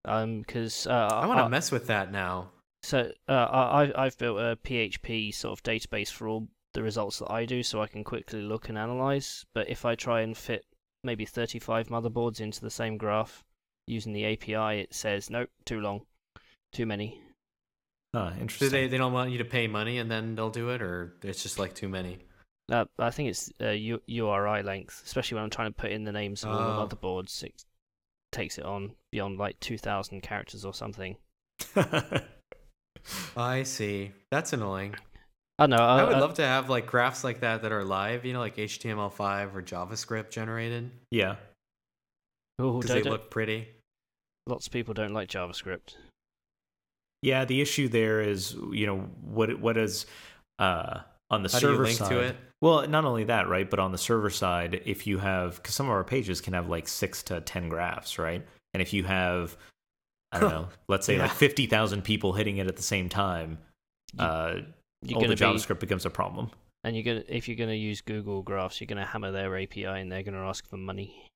Um, 0.05 0.39
because 0.41 0.87
uh, 0.87 1.09
I 1.11 1.25
want 1.25 1.39
to 1.39 1.49
mess 1.49 1.71
with 1.71 1.87
that 1.87 2.11
now. 2.11 2.51
So 2.83 3.11
uh, 3.27 3.31
I 3.31 3.83
I- 3.85 4.05
I've 4.05 4.17
built 4.19 4.39
a 4.39 4.55
PHP 4.63 5.33
sort 5.33 5.57
of 5.59 5.63
database 5.63 6.09
for 6.11 6.27
all 6.27 6.47
the 6.73 6.83
results 6.83 7.19
that 7.19 7.31
I 7.31 7.45
do, 7.45 7.63
so 7.63 7.81
I 7.81 7.87
can 7.87 8.03
quickly 8.03 8.41
look 8.41 8.69
and 8.69 8.77
analyze. 8.77 9.45
But 9.53 9.69
if 9.69 9.85
I 9.85 9.95
try 9.95 10.21
and 10.21 10.35
fit 10.37 10.65
maybe 11.03 11.25
35 11.25 11.87
motherboards 11.89 12.39
into 12.41 12.61
the 12.61 12.69
same 12.69 12.97
graph 12.97 13.43
using 13.87 14.13
the 14.13 14.25
API, 14.25 14.81
it 14.81 14.93
says 14.93 15.29
nope, 15.29 15.49
too 15.65 15.79
long, 15.81 16.01
too 16.73 16.85
many. 16.85 17.19
Huh, 18.13 18.31
Do 18.31 18.41
interesting. 18.41 18.71
they 18.71 18.87
they 18.87 18.97
don't 18.97 19.13
want 19.13 19.31
you 19.31 19.37
to 19.37 19.45
pay 19.45 19.67
money 19.67 19.97
and 19.97 20.09
then 20.11 20.35
they'll 20.35 20.49
do 20.49 20.69
it, 20.69 20.81
or 20.81 21.13
it's 21.23 21.43
just 21.43 21.57
like 21.59 21.73
too 21.73 21.87
many? 21.89 22.19
Uh, 22.71 22.85
I 22.99 23.09
think 23.09 23.29
it's 23.29 23.51
uh, 23.61 23.69
U- 23.71 24.01
URI 24.05 24.63
length, 24.63 25.01
especially 25.05 25.35
when 25.35 25.43
I'm 25.43 25.49
trying 25.49 25.69
to 25.73 25.75
put 25.75 25.91
in 25.91 26.03
the 26.05 26.11
names 26.11 26.43
of 26.43 26.51
all 26.51 26.59
Oh. 26.59 26.85
the 26.85 26.95
motherboards. 26.95 27.43
It 27.43 27.63
takes 28.31 28.57
it 28.57 28.63
on 28.65 28.91
beyond 29.11 29.39
like 29.39 29.59
2,000 29.59 30.21
characters 30.21 30.63
or 30.63 30.73
something. 30.73 31.17
I 33.35 33.63
see. 33.63 34.11
That's 34.29 34.53
annoying. 34.53 34.95
I 35.61 35.67
know. 35.67 35.75
I 35.77 35.99
I, 35.99 36.03
would 36.05 36.13
I- 36.15 36.19
love 36.19 36.33
to 36.35 36.43
have 36.43 36.69
like 36.69 36.87
graphs 36.87 37.23
like 37.23 37.41
that 37.41 37.61
that 37.61 37.71
are 37.71 37.83
live, 37.83 38.25
you 38.25 38.33
know, 38.33 38.39
like 38.39 38.55
HTML5 38.57 39.55
or 39.55 39.61
JavaScript 39.61 40.29
generated 40.31 40.89
yeah. 41.11 41.35
oh, 42.59 42.79
because 42.79 42.91
they 42.95 43.01
don't- 43.01 43.11
look 43.11 43.29
pretty. 43.29 43.67
Lots 44.47 44.65
of 44.67 44.73
people 44.73 44.93
don't 44.93 45.13
like 45.13 45.29
JavaScript. 45.29 45.95
Yeah, 47.21 47.45
the 47.45 47.61
issue 47.61 47.87
there 47.87 48.21
is, 48.21 48.55
you 48.71 48.87
know, 48.87 48.97
what 49.21 49.59
what 49.59 49.77
is 49.77 50.07
uh 50.57 51.01
on 51.29 51.43
the 51.43 51.49
How 51.51 51.59
do 51.59 51.67
you 51.67 51.71
server 51.73 51.83
link 51.83 51.97
to 51.99 52.05
side. 52.05 52.17
it? 52.17 52.35
Well, 52.61 52.87
not 52.87 53.05
only 53.05 53.23
that, 53.25 53.47
right? 53.47 53.69
But 53.69 53.79
on 53.79 53.91
the 53.91 53.97
server 53.97 54.29
side, 54.31 54.81
if 54.85 55.05
you 55.07 55.17
have, 55.19 55.55
because 55.57 55.73
some 55.75 55.85
of 55.87 55.91
our 55.93 56.03
pages 56.03 56.41
can 56.41 56.53
have 56.53 56.67
like 56.69 56.87
six 56.87 57.21
to 57.23 57.39
ten 57.41 57.69
graphs, 57.69 58.17
right? 58.17 58.45
And 58.73 58.81
if 58.81 58.93
you 58.93 59.03
have, 59.03 59.55
I 60.31 60.39
don't 60.39 60.49
know, 60.57 60.67
let's 60.87 61.05
say 61.05 61.19
like 61.19 61.29
Yeah. 61.29 61.35
fifty 61.35 61.67
thousand 61.67 62.03
people 62.03 62.33
hitting 62.33 62.57
it 62.57 62.65
at 62.67 62.75
the 62.75 62.81
same 62.83 63.09
time, 63.09 63.59
You- 64.13 64.23
uh, 64.25 64.61
You're 65.03 65.17
all 65.17 65.21
the 65.21 65.35
gonna 65.35 65.53
be, 65.53 65.59
JavaScript 65.59 65.79
becomes 65.79 66.05
a 66.05 66.09
problem. 66.09 66.51
and 66.83 66.95
you're 66.95 67.03
gonna 67.03 67.23
if 67.27 67.47
you're 67.47 67.57
gonna 67.57 67.73
use 67.73 68.01
Google 68.01 68.43
Graphs, 68.43 68.79
you're 68.79 68.87
gonna 68.87 69.05
hammer 69.05 69.31
their 69.31 69.57
API, 69.57 69.85
and 69.85 70.11
they're 70.11 70.23
gonna 70.23 70.47
ask 70.47 70.67
for 70.67 70.77
money. 70.77 71.27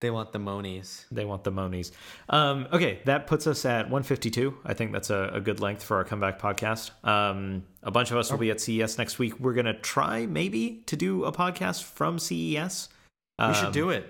They 0.00 0.10
want 0.10 0.32
the 0.32 0.38
monies. 0.38 1.04
They 1.10 1.26
want 1.26 1.44
the 1.44 1.50
monies. 1.50 1.92
Um, 2.30 2.66
okay, 2.72 3.00
that 3.04 3.26
puts 3.26 3.46
us 3.46 3.66
at 3.66 3.84
152. 3.90 4.56
I 4.64 4.72
think 4.72 4.92
that's 4.92 5.10
a, 5.10 5.30
a 5.34 5.40
good 5.42 5.60
length 5.60 5.82
for 5.82 5.98
our 5.98 6.04
comeback 6.04 6.40
podcast. 6.40 6.90
Um, 7.06 7.64
a 7.82 7.90
bunch 7.90 8.10
of 8.10 8.16
us 8.16 8.30
will 8.30 8.38
be 8.38 8.50
at 8.50 8.62
CES 8.62 8.96
next 8.96 9.18
week. 9.18 9.38
We're 9.38 9.52
gonna 9.52 9.78
try 9.78 10.24
maybe 10.24 10.82
to 10.86 10.96
do 10.96 11.24
a 11.24 11.32
podcast 11.32 11.82
from 11.84 12.18
CES. 12.18 12.88
we 13.38 13.54
should 13.54 13.72
do 13.72 13.90
it. 13.90 14.06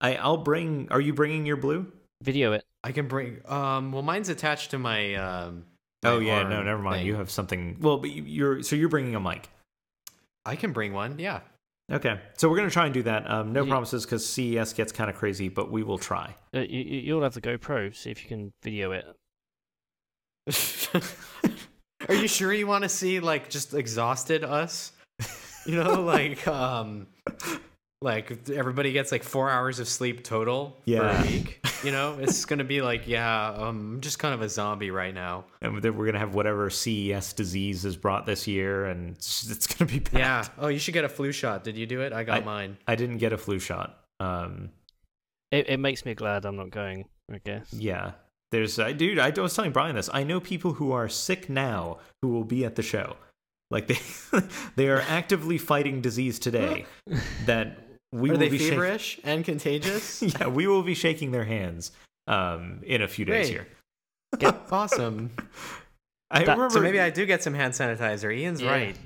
I, 0.00 0.16
I'll 0.16 0.36
bring. 0.36 0.88
Are 0.90 1.00
you 1.00 1.14
bringing 1.14 1.46
your 1.46 1.56
blue? 1.56 1.90
Video 2.22 2.52
it. 2.52 2.62
I 2.82 2.92
can 2.92 3.08
bring. 3.08 3.40
Um, 3.46 3.92
well, 3.92 4.02
mine's 4.02 4.28
attached 4.28 4.72
to 4.72 4.78
my. 4.78 5.14
Um, 5.14 5.64
Oh 6.04 6.18
yeah, 6.18 6.42
no, 6.42 6.62
never 6.62 6.80
mind. 6.82 6.98
thing. 6.98 7.06
You 7.06 7.14
have 7.16 7.30
something. 7.30 7.76
Well, 7.80 7.98
but 7.98 8.10
you- 8.10 8.22
you're 8.24 8.62
so 8.62 8.76
you're 8.76 8.88
bringing 8.88 9.14
a 9.14 9.20
mic. 9.20 9.48
I 10.44 10.56
can 10.56 10.72
bring 10.72 10.92
one. 10.92 11.18
Yeah. 11.18 11.40
Okay, 11.92 12.18
so 12.38 12.48
we're 12.48 12.56
gonna 12.56 12.70
try 12.70 12.84
and 12.86 12.94
do 12.94 13.02
that. 13.02 13.30
Um, 13.30 13.52
no 13.52 13.62
Ye- 13.64 13.68
promises 13.70 14.04
because 14.06 14.26
CES 14.26 14.72
gets 14.72 14.90
kind 14.92 15.10
of 15.10 15.16
crazy, 15.16 15.48
but 15.48 15.70
we 15.70 15.82
will 15.82 15.98
try. 15.98 16.34
Uh, 16.54 16.60
you, 16.60 16.80
you- 16.80 17.00
you'll 17.00 17.22
have 17.22 17.34
the 17.34 17.40
GoPro. 17.42 17.94
See 17.94 18.10
if 18.10 18.22
you 18.22 18.28
can 18.28 18.52
video 18.62 18.92
it. 18.92 19.06
Are 22.08 22.14
you 22.14 22.28
sure 22.28 22.52
you 22.52 22.66
want 22.66 22.82
to 22.82 22.88
see 22.88 23.20
like 23.20 23.48
just 23.48 23.72
exhausted 23.74 24.44
us? 24.44 24.92
You 25.66 25.82
know, 25.82 26.02
like 26.02 26.46
um, 26.46 27.06
like 28.02 28.48
everybody 28.50 28.92
gets 28.92 29.10
like 29.12 29.22
four 29.22 29.48
hours 29.50 29.78
of 29.78 29.88
sleep 29.88 30.22
total 30.24 30.76
Yeah. 30.84 31.22
for 31.22 31.26
a 31.28 31.30
week. 31.30 31.63
You 31.84 31.92
know, 31.92 32.16
it's 32.18 32.44
gonna 32.44 32.64
be 32.64 32.80
like, 32.82 33.06
yeah, 33.06 33.48
um, 33.50 33.94
I'm 33.94 34.00
just 34.00 34.18
kind 34.18 34.34
of 34.34 34.40
a 34.42 34.48
zombie 34.48 34.90
right 34.90 35.12
now. 35.14 35.44
And 35.60 35.74
we're 35.82 36.06
gonna 36.06 36.18
have 36.18 36.34
whatever 36.34 36.70
CES 36.70 37.32
disease 37.34 37.84
is 37.84 37.96
brought 37.96 38.24
this 38.26 38.46
year, 38.46 38.86
and 38.86 39.16
it's, 39.16 39.50
it's 39.50 39.66
gonna 39.66 39.90
be 39.90 39.98
bad. 39.98 40.14
Yeah. 40.18 40.44
Oh, 40.58 40.68
you 40.68 40.78
should 40.78 40.94
get 40.94 41.04
a 41.04 41.08
flu 41.08 41.30
shot. 41.32 41.62
Did 41.64 41.76
you 41.76 41.86
do 41.86 42.00
it? 42.00 42.12
I 42.12 42.24
got 42.24 42.42
I- 42.42 42.44
mine. 42.44 42.76
I 42.86 42.94
didn't 42.96 43.18
get 43.18 43.32
a 43.32 43.38
flu 43.38 43.58
shot. 43.58 43.98
Um, 44.20 44.70
It 45.50 45.68
it 45.68 45.78
makes 45.80 46.04
me 46.04 46.14
glad 46.14 46.44
I'm 46.44 46.56
not 46.56 46.70
going. 46.70 47.06
I 47.32 47.38
guess. 47.44 47.72
yeah, 47.72 48.12
there's, 48.52 48.78
uh, 48.78 48.92
dude. 48.92 49.18
I 49.18 49.30
was 49.30 49.54
telling 49.54 49.72
Brian 49.72 49.96
this. 49.96 50.10
I 50.12 50.24
know 50.24 50.40
people 50.40 50.74
who 50.74 50.92
are 50.92 51.08
sick 51.08 51.48
now 51.48 51.98
who 52.22 52.28
will 52.28 52.44
be 52.44 52.64
at 52.66 52.74
the 52.76 52.82
show. 52.82 53.16
Like 53.70 53.86
they, 53.88 53.98
they 54.76 54.88
are 54.88 55.00
actively 55.00 55.56
fighting 55.58 56.00
disease 56.02 56.38
today. 56.38 56.84
That 57.46 57.83
we 58.14 58.30
Are 58.30 58.32
will 58.32 58.38
they 58.38 58.48
be 58.48 58.58
shak- 58.58 58.70
feverish 58.70 59.20
and 59.24 59.44
contagious? 59.44 60.22
yeah, 60.40 60.46
we 60.46 60.66
will 60.66 60.82
be 60.82 60.94
shaking 60.94 61.30
their 61.32 61.44
hands 61.44 61.92
um, 62.26 62.80
in 62.84 63.02
a 63.02 63.08
few 63.08 63.24
days 63.24 63.50
Great. 63.50 63.66
here. 64.40 64.54
awesome. 64.70 65.30
I 66.30 66.44
That- 66.44 66.52
remember. 66.56 66.70
So 66.74 66.80
maybe 66.80 67.00
I 67.00 67.10
do 67.10 67.26
get 67.26 67.42
some 67.42 67.54
hand 67.54 67.74
sanitizer. 67.74 68.34
Ian's 68.36 68.62
Yeah. 68.62 68.70
right. 68.70 68.96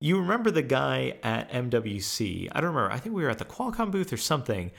You 0.00 0.20
remember 0.20 0.50
the 0.50 0.62
guy 0.62 1.16
at 1.24 1.50
MWC? 1.50 2.48
I 2.52 2.60
don't 2.60 2.74
remember. 2.74 2.92
I 2.92 2.98
think 2.98 3.14
we 3.16 3.22
were 3.24 3.30
at 3.30 3.38
the 3.38 3.44
Qualcomm 3.44 3.90
booth 3.90 4.12
or 4.12 4.16
something. 4.16 4.70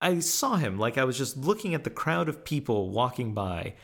I 0.00 0.18
saw 0.20 0.56
him 0.56 0.78
like 0.78 0.98
I 0.98 1.04
was 1.04 1.16
just 1.18 1.36
looking 1.38 1.74
at 1.74 1.84
the 1.84 1.90
crowd 1.90 2.28
of 2.28 2.44
people 2.44 2.90
walking 2.90 3.32
by, 3.34 3.74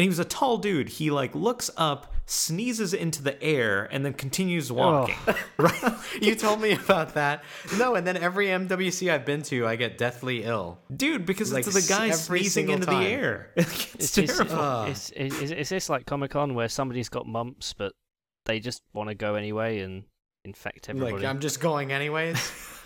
and 0.00 0.04
he 0.04 0.08
was 0.08 0.18
a 0.18 0.24
tall 0.24 0.56
dude. 0.56 0.88
He 0.88 1.10
like 1.10 1.34
looks 1.34 1.70
up, 1.76 2.14
sneezes 2.24 2.94
into 2.94 3.22
the 3.22 3.40
air, 3.42 3.86
and 3.92 4.02
then 4.04 4.14
continues 4.14 4.72
walking. 4.72 5.14
right? 5.58 5.94
You 6.20 6.34
told 6.34 6.60
me 6.62 6.72
about 6.72 7.14
that. 7.14 7.44
No, 7.76 7.94
and 7.96 8.06
then 8.06 8.16
every 8.16 8.46
MWC 8.46 9.12
I've 9.12 9.26
been 9.26 9.42
to, 9.42 9.66
I 9.66 9.76
get 9.76 9.98
deathly 9.98 10.44
ill. 10.44 10.78
Dude, 10.94 11.26
because 11.26 11.52
Like, 11.52 11.66
it's 11.66 11.86
the 11.86 11.92
guy 11.94 12.10
sneezing 12.12 12.70
into 12.70 12.86
time. 12.86 13.02
the 13.02 13.08
air. 13.10 13.50
it's, 13.56 13.94
It's, 13.94 14.12
terrible. 14.14 14.42
it's, 14.42 14.52
Ugh. 14.52 14.88
it's, 14.88 15.40
is, 15.42 15.50
is 15.52 15.68
this 15.68 15.88
like 15.90 16.06
Comic 16.06 16.30
Con 16.30 16.54
where 16.54 16.68
somebody's 16.68 17.08
got 17.10 17.26
mumps, 17.26 17.74
but 17.74 17.92
they 18.46 18.58
just 18.58 18.80
want 18.94 19.10
to 19.10 19.14
go 19.14 19.34
anyway 19.34 19.80
and 19.80 20.04
infect 20.46 20.88
everybody? 20.88 21.12
Like 21.16 21.24
I'm 21.24 21.40
just 21.40 21.60
going 21.60 21.92
anyways. 21.92 22.38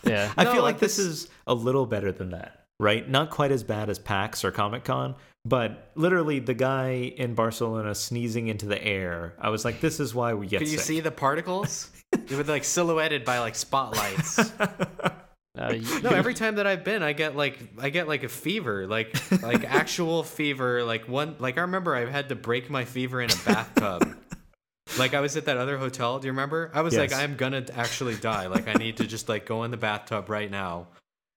yeah. 0.05 0.33
I 0.37 0.43
No, 0.45 0.53
feel 0.53 0.63
like 0.63 0.75
like 0.75 0.81
this 0.81 0.97
this- 0.97 1.07
is 1.07 1.29
a 1.47 1.55
little 1.55 1.87
better 1.87 2.11
than 2.11 2.31
that, 2.31 2.65
right? 2.81 3.09
Not 3.09 3.31
quite 3.31 3.53
as 3.53 3.63
bad 3.63 3.89
as 3.89 3.99
PAX 4.01 4.45
or 4.45 4.51
Comic 4.51 4.83
Con, 4.85 5.15
but 5.45 5.91
literally 5.95 6.39
the 6.39 6.55
guy 6.55 7.13
in 7.17 7.35
Barcelona 7.35 7.95
sneezing 7.95 8.49
into 8.49 8.67
the 8.67 8.83
air. 8.83 9.35
I 9.39 9.51
was 9.51 9.65
like, 9.65 9.81
this 9.81 10.01
is 10.01 10.15
why 10.15 10.35
we 10.35 10.47
get 10.47 10.59
Could 10.61 10.69
you 10.69 10.79
sick. 10.79 10.87
see 10.87 11.01
the 11.01 11.11
particles? 11.11 11.91
They 12.27 12.37
were 12.37 12.45
like 12.45 12.63
silhouetted 12.63 13.25
by 13.25 13.41
like 13.41 13.55
spotlights. 13.57 14.39
Uh, 15.57 15.73
you- 15.73 16.01
No, 16.03 16.11
every 16.11 16.35
time 16.35 16.57
that 16.57 16.67
I've 16.67 16.83
been, 16.83 17.03
I 17.05 17.13
get 17.13 17.37
like 17.37 17.59
I 17.81 17.91
get 17.91 18.09
like 18.09 18.25
a 18.25 18.29
fever, 18.29 18.89
like 18.89 19.15
like 19.43 19.65
actual 19.73 20.25
fever. 20.25 20.83
Like 20.83 21.07
one, 21.09 21.37
like 21.39 21.59
I 21.59 21.63
remember 21.63 21.95
I 21.95 22.07
had 22.11 22.29
to 22.31 22.35
break 22.35 22.71
my 22.71 22.85
fever 22.85 23.21
in 23.21 23.31
a 23.31 23.37
bathtub. 23.47 24.17
like 24.99 25.15
I 25.15 25.21
was 25.21 25.37
at 25.37 25.45
that 25.45 25.57
other 25.57 25.79
hotel. 25.79 26.19
Do 26.19 26.27
you 26.27 26.33
remember? 26.33 26.73
I 26.75 26.81
was 26.81 26.97
like, 26.97 27.13
I'm 27.13 27.37
gonna 27.37 27.65
actually 27.73 28.17
die. 28.17 28.49
Like 28.49 28.67
I 28.67 28.73
need 28.75 28.97
to 28.97 29.07
just 29.07 29.29
like 29.29 29.47
go 29.47 29.63
in 29.63 29.71
the 29.71 29.77
bathtub 29.77 30.29
right 30.29 30.51
now. 30.51 30.89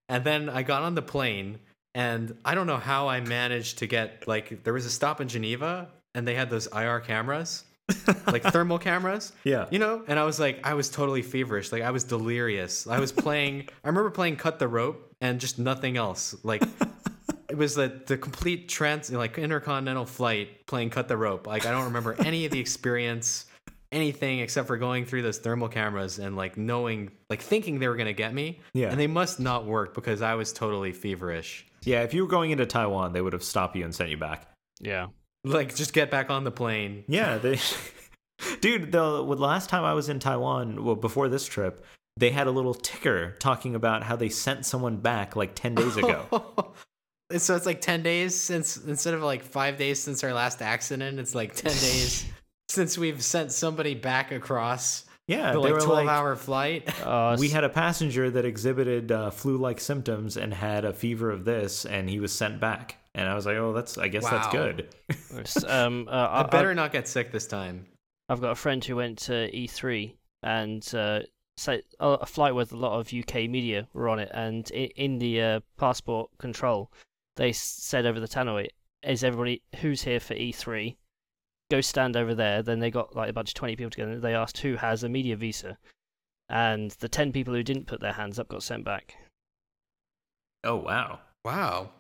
And 0.09 0.23
then 0.23 0.49
I 0.49 0.63
got 0.63 0.81
on 0.81 0.95
the 0.95 1.03
plane, 1.03 1.59
and 1.98 2.38
I 2.45 2.53
don't 2.53 2.68
know 2.68 2.78
how 2.78 3.07
I 3.10 3.22
managed 3.22 3.80
to 3.80 3.88
get 3.88 4.28
like 4.28 4.64
there 4.64 4.74
was 4.74 4.86
a 4.86 4.90
stop 4.90 5.19
in 5.19 5.28
Geneva, 5.28 5.90
and 6.14 6.28
they 6.28 6.36
had 6.36 6.48
those 6.48 6.68
IR 6.68 6.99
cameras, 6.99 7.64
like 8.28 8.44
thermal 8.44 8.78
cameras. 8.78 9.34
Yeah. 9.44 9.65
you 9.72 9.80
know? 9.80 10.03
And 10.07 10.19
i 10.19 10.24
was 10.24 10.40
like 10.40 10.60
i 10.65 10.76
was 10.76 10.90
totally 10.90 11.24
feverish. 11.24 11.72
Like 11.72 11.82
i 11.82 11.91
was 11.91 12.03
delirious. 12.03 12.86
I 12.88 12.99
was 12.99 13.11
playing 13.11 13.69
i 13.84 13.88
remember 13.88 14.11
playing 14.11 14.36
cut 14.36 14.60
the 14.60 14.68
rope 14.68 15.11
and 15.22 15.40
just 15.40 15.57
nothing 15.57 15.98
else. 15.98 16.36
Like 16.44 16.61
it 17.49 17.57
was 17.57 17.76
the 17.76 18.02
the 18.06 18.18
complete 18.18 18.69
trans 18.69 19.11
like 19.11 19.38
intercontinental 19.40 20.06
flight 20.06 20.68
playing 20.68 20.91
cut 20.91 21.07
the 21.07 21.18
rope. 21.18 21.48
Like 21.48 21.65
i 21.65 21.72
don't 21.72 21.86
remember 21.86 22.15
any 22.19 22.45
of 22.45 22.52
the 22.52 22.60
experience 22.60 23.45
anything 23.91 24.40
except 24.40 24.68
for 24.68 24.76
going 24.78 25.06
through 25.06 25.22
those 25.22 25.38
thermal 25.38 25.69
cameras 25.69 26.19
and 26.19 26.36
like 26.36 26.57
knowing 26.57 27.10
like 27.30 27.41
thinking 27.41 27.80
they 27.80 27.88
were 27.88 27.95
going 27.95 28.06
to 28.06 28.14
get 28.14 28.34
me. 28.34 28.60
Yeah. 28.74 28.90
and 28.90 28.99
they 28.99 29.07
must 29.07 29.40
not 29.40 29.65
work 29.65 29.94
because 29.95 30.22
i 30.22 30.36
was 30.36 30.52
totally 30.52 30.91
feverish 30.91 31.65
Yeah, 31.88 32.01
if 32.03 32.14
you 32.14 32.23
were 32.23 32.27
going 32.27 32.51
into 32.51 32.65
Taiwan, 32.65 33.14
they 33.14 33.22
would 33.22 33.31
have 33.31 33.43
stopped 33.43 33.76
you 33.77 33.85
and 33.85 33.95
sent 33.95 34.09
you 34.09 34.18
back. 34.18 34.51
yeah. 34.81 35.07
like 35.45 35.73
just 35.73 35.93
get 35.93 36.11
back 36.11 36.30
on 36.30 36.43
the 36.43 36.51
plane 36.51 37.05
Yeah, 37.07 37.38
they 37.38 37.59
Dude, 38.61 38.91
the 38.91 39.22
last 39.22 39.69
time 39.69 39.84
I 39.85 39.93
was 39.93 40.09
in 40.09 40.19
Taiwan, 40.19 40.84
well 40.84 40.95
before 40.95 41.30
this 41.30 41.45
trip, 41.45 41.85
they 42.18 42.31
had 42.31 42.47
a 42.47 42.51
little 42.51 42.73
ticker 42.73 43.35
talking 43.39 43.73
about 43.73 44.03
how 44.03 44.18
they 44.18 44.27
sent 44.27 44.65
someone 44.65 44.97
back 44.97 45.35
like 45.38 45.55
10 45.55 45.76
days 45.76 45.97
ago. 45.97 46.73
So 47.35 47.57
it's 47.57 47.65
like 47.65 47.81
10 47.81 48.03
days 48.03 48.34
since 48.39 48.77
instead 48.77 49.14
of 49.14 49.22
like 49.22 49.43
five 49.43 49.76
days 49.77 49.99
since 49.99 50.23
our 50.23 50.31
last 50.31 50.61
accident 50.61 51.19
it's 51.19 51.35
like 51.35 51.55
10 51.55 51.73
days 51.73 52.26
since 52.69 52.97
we've 52.97 53.22
sent 53.22 53.51
somebody 53.51 53.95
back 53.95 54.31
across 54.31 55.03
yeah, 55.27 55.51
the 55.51 55.59
like 55.59 55.73
were 55.73 55.79
12 55.81 56.05
like 56.05 56.07
hour 56.07 56.35
flight 56.35 56.89
Uh, 57.03 57.35
we 57.39 57.49
had 57.49 57.63
a 57.63 57.69
passenger 57.69 58.29
that 58.31 58.45
exhibited 58.45 59.11
uh, 59.11 59.29
flu-like 59.29 59.79
symptoms 59.79 60.37
and 60.37 60.53
had 60.53 60.85
a 60.85 60.93
fever 60.93 61.29
of 61.31 61.45
this 61.45 61.85
and 61.85 62.09
he 62.09 62.19
was 62.19 62.31
sent 62.31 62.59
back. 62.59 62.97
And 63.13 63.27
I 63.27 63.33
was 63.33 63.45
like, 63.47 63.57
"Oh, 63.57 63.73
that's 63.73 63.97
I 63.97 64.09
guess 64.09 64.29
that's 64.29 64.47
good." 64.49 64.93
um, 65.67 66.07
uh, 66.11 66.11
i 66.11 66.39
I, 66.41 66.43
better 66.43 66.75
not 66.75 66.91
get 66.91 67.07
sick 67.07 67.31
this 67.31 67.47
time 67.47 67.87
I've 68.29 68.41
got 68.41 68.51
a 68.51 68.55
friend 68.55 68.83
who 68.83 68.95
went 68.95 69.17
to 69.19 69.49
E3 69.51 70.13
and 70.43 70.87
uh, 70.93 71.21
say 71.57 71.81
uh, 71.99 72.17
a 72.21 72.25
flight 72.27 72.53
with 72.53 72.73
a 72.73 72.77
lot 72.77 72.99
of 72.99 73.11
UK 73.11 73.49
media 73.49 73.87
were 73.93 74.07
on 74.09 74.19
it, 74.19 74.29
and 74.33 74.69
i- 74.73 74.91
in 74.95 75.17
the 75.17 75.41
uh, 75.41 75.59
passport 75.77 76.29
control, 76.37 76.91
they 77.37 77.51
said 77.53 78.05
over 78.05 78.19
the 78.19 78.27
tannoy, 78.27 78.67
"Is 79.01 79.23
everybody 79.23 79.63
who's 79.77 80.03
here 80.03 80.19
for 80.19 80.35
E3? 80.35 80.95
Go 81.69 81.81
stand 81.81 82.15
over 82.15 82.34
there." 82.35 82.61
Then 82.64 82.80
they 82.80 82.91
got 82.91 83.15
like 83.15 83.30
a 83.30 83.34
bunch 83.34 83.49
of 83.52 83.53
twenty 83.56 83.76
people 83.76 83.91
together. 83.91 84.19
They 84.19 84.34
asked 84.35 84.60
who 84.60 84.76
has 84.76 85.03
a 85.03 85.10
media 85.10 85.35
visa, 85.35 85.77
and 86.49 86.91
the 86.91 87.10
ten 87.10 87.31
people 87.31 87.53
who 87.53 87.64
didn't 87.64 87.88
put 87.88 87.99
their 88.02 88.14
hands 88.14 88.39
up 88.39 88.48
got 88.48 88.64
sent 88.64 88.84
back. 88.85 89.15
Oh, 90.64 90.76
wow. 90.76 91.19
wow 91.45 91.91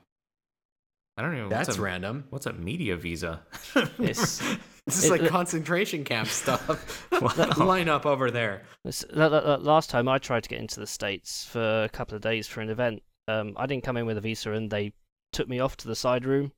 I 1.15 1.21
don't 1.21 1.35
know. 1.35 1.47
that's 1.49 1.67
what's 1.69 1.77
a, 1.77 1.81
random 1.81 2.25
What's 2.31 2.45
a 2.47 2.53
media 2.53 2.97
visa? 2.97 3.41
It's 3.99 4.39
this 4.85 4.97
is 4.97 5.05
It- 5.05 5.11
like 5.11 5.21
it- 5.21 5.29
concentration 5.29 6.03
camp 6.03 6.27
stuff 6.27 7.07
Wow. 7.21 7.65
line 7.65 7.87
up 7.87 8.05
over 8.05 8.29
there 8.31 8.63
Last 8.83 9.89
time 9.89 10.07
I 10.07 10.17
tried 10.17 10.43
to 10.43 10.49
get 10.49 10.59
into 10.59 10.79
the 10.79 10.87
States 10.87 11.45
for 11.45 11.83
a 11.83 11.89
couple 11.89 12.15
of 12.15 12.21
days 12.21 12.47
for 12.47 12.61
an 12.61 12.69
event, 12.69 13.03
um, 13.27 13.53
I 13.57 13.67
didn't 13.67 13.83
come 13.83 13.95
in 13.97 14.05
with 14.05 14.17
a 14.17 14.21
visa 14.21 14.51
and 14.51 14.69
they 14.69 14.93
took 15.31 15.47
me 15.47 15.59
off 15.59 15.77
to 15.77 15.87
the 15.87 15.95
side 15.95 16.25
room 16.25 16.51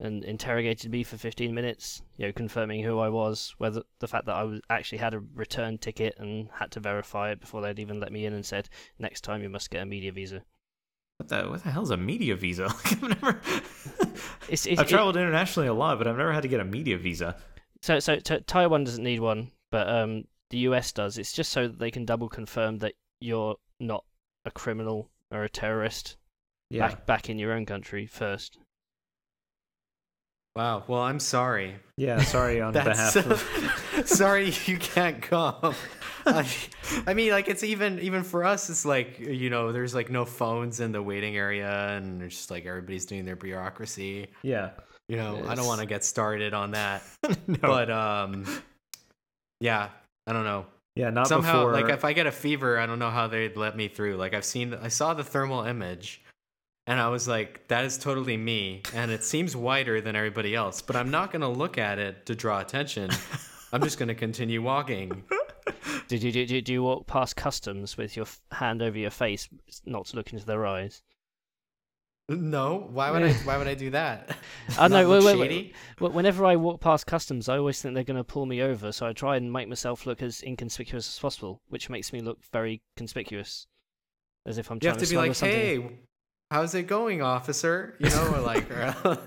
and 0.00 0.24
interrogated 0.24 0.90
me 0.90 1.02
for 1.02 1.16
15 1.16 1.54
minutes, 1.54 2.02
you 2.16 2.26
know, 2.26 2.32
confirming 2.32 2.82
who 2.82 2.98
I 2.98 3.08
was, 3.08 3.54
whether 3.58 3.82
the 4.00 4.08
fact 4.08 4.26
that 4.26 4.36
I 4.36 4.42
was 4.44 4.60
actually 4.68 4.98
had 4.98 5.14
a 5.14 5.20
return 5.34 5.78
ticket 5.78 6.14
and 6.18 6.48
had 6.52 6.70
to 6.72 6.80
verify 6.80 7.30
it 7.30 7.40
before 7.40 7.62
they'd 7.62 7.78
even 7.78 7.98
let 8.00 8.12
me 8.12 8.26
in 8.26 8.34
and 8.34 8.44
said, 8.44 8.68
next 8.98 9.22
time 9.22 9.42
you 9.42 9.48
must 9.48 9.70
get 9.70 9.82
a 9.82 9.86
media 9.86 10.12
visa. 10.12 10.42
What 11.18 11.28
the 11.30 11.48
what 11.48 11.64
the 11.64 11.70
hell's 11.70 11.90
a 11.90 11.96
media 11.96 12.36
visa? 12.36 12.66
I've 12.84 13.02
never. 13.02 13.40
It's, 14.48 14.64
it's, 14.66 14.78
I've 14.80 14.86
it- 14.86 14.90
traveled 14.90 15.16
internationally 15.16 15.68
a 15.68 15.74
lot, 15.74 15.98
but 15.98 16.06
I've 16.06 16.16
never 16.16 16.32
had 16.32 16.42
to 16.42 16.48
get 16.48 16.60
a 16.60 16.64
media 16.64 16.96
visa. 16.98 17.36
so 17.82 17.98
so 17.98 18.16
t- 18.16 18.40
Taiwan 18.46 18.84
doesn't 18.84 19.02
need 19.02 19.20
one, 19.20 19.50
but 19.72 19.88
um, 19.88 20.24
the 20.50 20.58
US 20.58 20.92
does. 20.92 21.18
It's 21.18 21.32
just 21.32 21.50
so 21.52 21.66
that 21.68 21.78
they 21.78 21.90
can 21.90 22.04
double 22.04 22.28
confirm 22.28 22.78
that 22.78 22.94
you're 23.20 23.56
not 23.80 24.04
a 24.44 24.50
criminal 24.52 25.10
or 25.32 25.42
a 25.42 25.48
terrorist 25.48 26.16
Yeah. 26.70 26.86
back 26.88 27.06
back 27.06 27.30
in 27.30 27.38
your 27.38 27.52
own 27.52 27.66
country 27.66 28.06
first. 28.06 28.58
Wow 30.56 30.82
well 30.88 31.02
i'm 31.02 31.20
sorry 31.20 31.76
Yeah. 31.98 32.20
Sorry 32.22 32.60
on 32.60 32.72
behalf 32.74 33.16
of. 33.16 34.04
sorry 34.06 34.52
you 34.66 34.76
can't 34.76 35.22
come. 35.22 35.74
I, 36.26 36.46
I 37.06 37.14
mean, 37.14 37.30
like 37.30 37.48
it's 37.48 37.62
even 37.64 38.00
even 38.00 38.22
for 38.22 38.44
us, 38.44 38.68
it's 38.68 38.84
like 38.84 39.18
you 39.18 39.48
know, 39.48 39.72
there's 39.72 39.94
like 39.94 40.10
no 40.10 40.24
phones 40.26 40.80
in 40.80 40.92
the 40.92 41.00
waiting 41.00 41.36
area, 41.38 41.96
and 41.96 42.20
it's 42.22 42.36
just 42.36 42.50
like 42.50 42.66
everybody's 42.66 43.06
doing 43.06 43.24
their 43.24 43.36
bureaucracy. 43.36 44.26
Yeah. 44.42 44.70
You 45.08 45.16
know, 45.16 45.42
I 45.48 45.54
don't 45.54 45.66
want 45.66 45.80
to 45.80 45.86
get 45.86 46.04
started 46.04 46.52
on 46.52 46.72
that, 46.72 47.02
no. 47.46 47.56
but 47.62 47.88
um, 47.90 48.44
yeah, 49.60 49.88
I 50.26 50.32
don't 50.34 50.44
know. 50.44 50.66
yeah. 50.96 51.08
Not 51.10 51.28
Somehow, 51.28 51.64
before. 51.64 51.72
like 51.72 51.88
if 51.88 52.04
I 52.04 52.12
get 52.12 52.26
a 52.26 52.32
fever, 52.32 52.78
I 52.78 52.84
don't 52.84 52.98
know 52.98 53.10
how 53.10 53.26
they'd 53.28 53.56
let 53.56 53.74
me 53.76 53.88
through. 53.88 54.16
Like 54.16 54.34
I've 54.34 54.44
seen, 54.44 54.74
I 54.74 54.88
saw 54.88 55.14
the 55.14 55.24
thermal 55.24 55.62
image. 55.64 56.20
And 56.88 57.00
I 57.00 57.08
was 57.08 57.26
like, 57.26 57.66
that 57.68 57.84
is 57.84 57.98
totally 57.98 58.36
me. 58.36 58.82
And 58.94 59.10
it 59.10 59.24
seems 59.24 59.56
whiter 59.56 60.00
than 60.00 60.14
everybody 60.14 60.54
else, 60.54 60.80
but 60.80 60.94
I'm 60.94 61.10
not 61.10 61.32
going 61.32 61.42
to 61.42 61.48
look 61.48 61.78
at 61.78 61.98
it 61.98 62.26
to 62.26 62.34
draw 62.34 62.60
attention. 62.60 63.10
I'm 63.72 63.82
just 63.82 63.98
going 63.98 64.08
to 64.08 64.14
continue 64.14 64.62
walking. 64.62 65.24
Did 66.08 66.22
you 66.22 66.30
do, 66.30 66.60
do 66.60 66.72
you 66.72 66.84
walk 66.84 67.08
past 67.08 67.34
customs 67.34 67.96
with 67.96 68.16
your 68.16 68.26
hand 68.52 68.80
over 68.80 68.96
your 68.96 69.10
face, 69.10 69.48
not 69.84 70.06
to 70.06 70.16
look 70.16 70.32
into 70.32 70.46
their 70.46 70.64
eyes? 70.64 71.02
No, 72.28 72.88
why 72.90 73.10
would 73.12 73.22
I? 73.22 73.32
Why 73.32 73.56
would 73.56 73.68
I 73.68 73.74
do 73.74 73.90
that? 73.90 74.36
I 74.78 74.88
know. 74.88 75.08
Wait, 75.08 75.24
wait, 75.24 75.74
wait. 75.98 76.12
Whenever 76.12 76.44
I 76.44 76.56
walk 76.56 76.80
past 76.80 77.06
customs, 77.06 77.48
I 77.48 77.56
always 77.56 77.80
think 77.80 77.94
they're 77.94 78.02
going 78.04 78.16
to 78.16 78.24
pull 78.24 78.46
me 78.46 78.62
over, 78.62 78.90
so 78.90 79.06
I 79.06 79.12
try 79.12 79.36
and 79.36 79.52
make 79.52 79.68
myself 79.68 80.06
look 80.06 80.22
as 80.22 80.42
inconspicuous 80.42 81.08
as 81.08 81.18
possible, 81.18 81.60
which 81.68 81.88
makes 81.88 82.12
me 82.12 82.20
look 82.20 82.38
very 82.52 82.82
conspicuous, 82.96 83.68
as 84.44 84.58
if 84.58 84.70
I'm 84.70 84.76
You 84.76 84.80
trying 84.80 84.94
have 84.94 85.02
to 85.04 85.10
be 85.10 85.16
like, 85.16 85.34
something. 85.36 85.56
"Hey, 85.56 85.98
how's 86.50 86.74
it 86.74 86.84
going, 86.84 87.22
officer?" 87.22 87.96
You 87.98 88.10
know, 88.10 88.34
or 88.34 88.40
like, 88.40 88.70
or- 88.70 88.94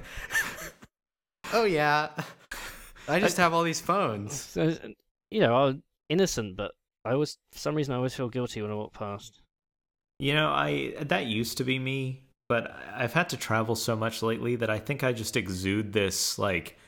"Oh 1.54 1.64
yeah, 1.66 2.10
I 3.08 3.20
just 3.20 3.38
have 3.38 3.54
all 3.54 3.64
these 3.64 3.82
phones." 3.82 4.58
You 5.32 5.41
know, 5.41 5.56
I'm 5.56 5.84
innocent, 6.10 6.58
but 6.58 6.72
I 7.06 7.12
always, 7.12 7.38
for 7.52 7.60
some 7.60 7.76
reason, 7.76 7.94
I 7.94 7.98
always 7.98 8.16
feel 8.16 8.30
guilty 8.30 8.64
when 8.64 8.72
I 8.72 8.74
walk 8.74 8.94
past. 8.94 9.41
You 10.18 10.34
know, 10.34 10.50
I 10.50 10.96
that 11.02 11.28
used 11.28 11.58
to 11.60 11.64
be 11.64 11.78
me, 11.78 12.24
but 12.48 12.76
I've 12.96 13.14
had 13.14 13.30
to 13.30 13.38
travel 13.38 13.76
so 13.76 13.96
much 13.96 14.24
lately 14.24 14.56
that 14.56 14.72
I 14.72 14.80
think 14.80 15.04
I 15.04 15.14
just 15.14 15.38
exude 15.38 15.94
this 15.94 16.40
like 16.40 16.80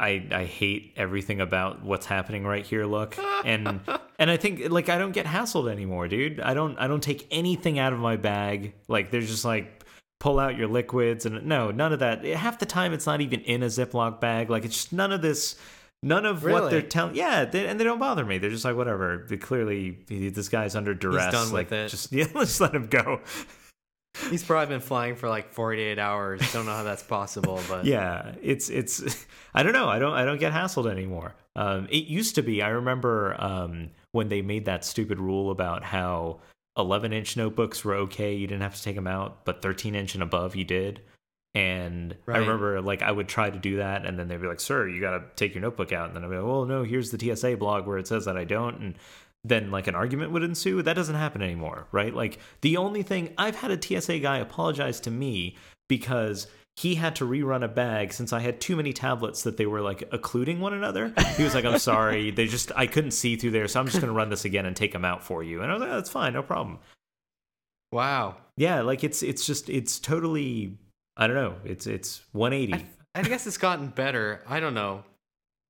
I 0.00 0.26
I 0.32 0.44
hate 0.44 0.94
everything 0.96 1.40
about 1.40 1.84
what's 1.84 2.06
happening 2.06 2.44
right 2.44 2.64
here 2.64 2.86
look. 2.86 3.16
And 3.42 3.80
and 4.18 4.30
I 4.30 4.36
think 4.36 4.68
like 4.68 4.90
I 4.90 4.98
don't 4.98 5.12
get 5.12 5.24
hassled 5.24 5.72
anymore, 5.72 6.08
dude. 6.08 6.40
I 6.40 6.52
don't 6.52 6.78
I 6.78 6.88
don't 6.88 7.02
take 7.02 7.26
anything 7.30 7.78
out 7.78 7.94
of 7.94 7.98
my 7.98 8.16
bag. 8.16 8.74
Like 8.86 9.10
there's 9.10 9.28
just 9.28 9.46
like 9.46 9.82
pull 10.18 10.38
out 10.38 10.58
your 10.58 10.68
liquids 10.68 11.24
and 11.24 11.46
no, 11.46 11.70
none 11.70 11.94
of 11.94 12.00
that. 12.00 12.22
Eh, 12.22 12.36
half 12.36 12.58
the 12.58 12.66
time 12.66 12.92
it's 12.92 13.06
not 13.06 13.22
even 13.22 13.40
in 13.40 13.62
a 13.62 13.66
Ziploc 13.66 14.20
bag. 14.20 14.50
Like 14.50 14.66
it's 14.66 14.74
just 14.74 14.92
none 14.92 15.10
of 15.10 15.22
this 15.22 15.56
None 16.02 16.24
of 16.24 16.44
what 16.44 16.70
they're 16.70 16.80
telling, 16.80 17.14
yeah, 17.14 17.44
they, 17.44 17.66
and 17.66 17.78
they 17.78 17.84
don't 17.84 17.98
bother 17.98 18.24
me. 18.24 18.38
They're 18.38 18.48
just 18.48 18.64
like 18.64 18.74
whatever. 18.74 19.26
They 19.28 19.36
clearly, 19.36 19.98
this 20.08 20.48
guy's 20.48 20.74
under 20.74 20.94
duress. 20.94 21.30
done 21.30 21.52
like, 21.52 21.68
with 21.68 21.78
it. 21.78 21.88
Just 21.90 22.10
yeah, 22.12 22.24
let's 22.34 22.58
let 22.58 22.74
him 22.74 22.86
go. 22.86 23.20
He's 24.28 24.42
probably 24.42 24.74
been 24.74 24.80
flying 24.80 25.16
for 25.16 25.28
like 25.28 25.52
48 25.52 25.98
hours. 25.98 26.52
Don't 26.52 26.66
know 26.66 26.72
how 26.72 26.82
that's 26.82 27.02
possible, 27.02 27.60
but 27.68 27.84
yeah, 27.84 28.32
it's 28.42 28.68
it's 28.68 29.26
I 29.54 29.62
don't 29.62 29.72
know. 29.72 29.88
I 29.88 29.98
don't 29.98 30.12
I 30.12 30.24
don't 30.24 30.38
get 30.38 30.52
hassled 30.52 30.90
anymore. 30.90 31.34
Um, 31.56 31.86
it 31.90 32.04
used 32.04 32.34
to 32.36 32.42
be. 32.42 32.62
I 32.62 32.68
remember 32.68 33.36
um, 33.38 33.90
when 34.12 34.28
they 34.28 34.42
made 34.42 34.66
that 34.66 34.84
stupid 34.84 35.18
rule 35.18 35.50
about 35.50 35.82
how 35.82 36.40
11 36.76 37.12
inch 37.12 37.36
notebooks 37.36 37.84
were 37.84 37.94
okay. 37.94 38.34
You 38.34 38.46
didn't 38.46 38.62
have 38.62 38.76
to 38.76 38.82
take 38.82 38.96
them 38.96 39.06
out, 39.06 39.44
but 39.44 39.62
13 39.62 39.94
inch 39.94 40.14
and 40.14 40.22
above 40.22 40.56
you 40.56 40.64
did. 40.64 41.00
And 41.52 42.16
I 42.28 42.38
remember 42.38 42.80
like 42.80 43.02
I 43.02 43.10
would 43.10 43.26
try 43.26 43.50
to 43.50 43.58
do 43.58 43.78
that, 43.78 44.06
and 44.06 44.16
then 44.16 44.28
they'd 44.28 44.40
be 44.40 44.46
like, 44.46 44.60
"Sir, 44.60 44.86
you 44.86 45.00
got 45.00 45.18
to 45.18 45.24
take 45.34 45.52
your 45.52 45.62
notebook 45.62 45.90
out." 45.90 46.06
And 46.06 46.14
then 46.14 46.22
I'd 46.22 46.30
be 46.30 46.36
like, 46.36 46.46
"Well, 46.46 46.64
no, 46.64 46.84
here's 46.84 47.10
the 47.10 47.18
TSA 47.18 47.56
blog 47.56 47.88
where 47.88 47.98
it 47.98 48.06
says 48.06 48.26
that 48.26 48.36
I 48.36 48.44
don't." 48.44 48.78
And 48.78 48.94
then 49.44 49.70
like 49.70 49.86
an 49.86 49.94
argument 49.94 50.32
would 50.32 50.42
ensue. 50.42 50.82
That 50.82 50.94
doesn't 50.94 51.14
happen 51.14 51.42
anymore, 51.42 51.86
right? 51.92 52.14
Like 52.14 52.38
the 52.60 52.76
only 52.76 53.02
thing 53.02 53.32
I've 53.38 53.56
had 53.56 53.70
a 53.70 53.80
TSA 54.00 54.18
guy 54.20 54.38
apologize 54.38 55.00
to 55.00 55.10
me 55.10 55.56
because 55.88 56.46
he 56.76 56.94
had 56.94 57.16
to 57.16 57.26
rerun 57.26 57.62
a 57.64 57.68
bag 57.68 58.12
since 58.12 58.32
I 58.32 58.40
had 58.40 58.60
too 58.60 58.76
many 58.76 58.92
tablets 58.92 59.42
that 59.42 59.56
they 59.56 59.66
were 59.66 59.80
like 59.80 60.02
occluding 60.12 60.60
one 60.60 60.72
another. 60.72 61.12
He 61.36 61.42
was 61.42 61.54
like, 61.54 61.64
"I'm 61.64 61.78
sorry, 61.78 62.30
they 62.38 62.46
just 62.46 62.70
I 62.76 62.86
couldn't 62.86 63.10
see 63.10 63.36
through 63.36 63.50
there, 63.50 63.68
so 63.68 63.80
I'm 63.80 63.86
just 63.86 63.98
going 64.00 64.08
to 64.12 64.16
run 64.16 64.30
this 64.30 64.44
again 64.44 64.66
and 64.66 64.74
take 64.76 64.92
them 64.92 65.04
out 65.04 65.22
for 65.22 65.42
you." 65.42 65.62
And 65.62 65.70
I 65.70 65.74
was 65.74 65.80
like, 65.82 65.90
oh, 65.90 65.94
"That's 65.96 66.10
fine, 66.10 66.32
no 66.32 66.42
problem." 66.42 66.78
wow. 67.92 68.36
Yeah, 68.56 68.82
like 68.82 69.04
it's 69.04 69.22
it's 69.22 69.46
just 69.46 69.68
it's 69.70 69.98
totally 69.98 70.76
I 71.16 71.26
don't 71.26 71.36
know. 71.36 71.54
It's 71.64 71.86
it's 71.86 72.22
180. 72.32 72.86
I 73.14 73.22
guess 73.22 73.46
it's 73.46 73.58
gotten 73.58 73.88
better. 73.88 74.42
I 74.46 74.60
don't 74.60 74.74
know. 74.74 75.02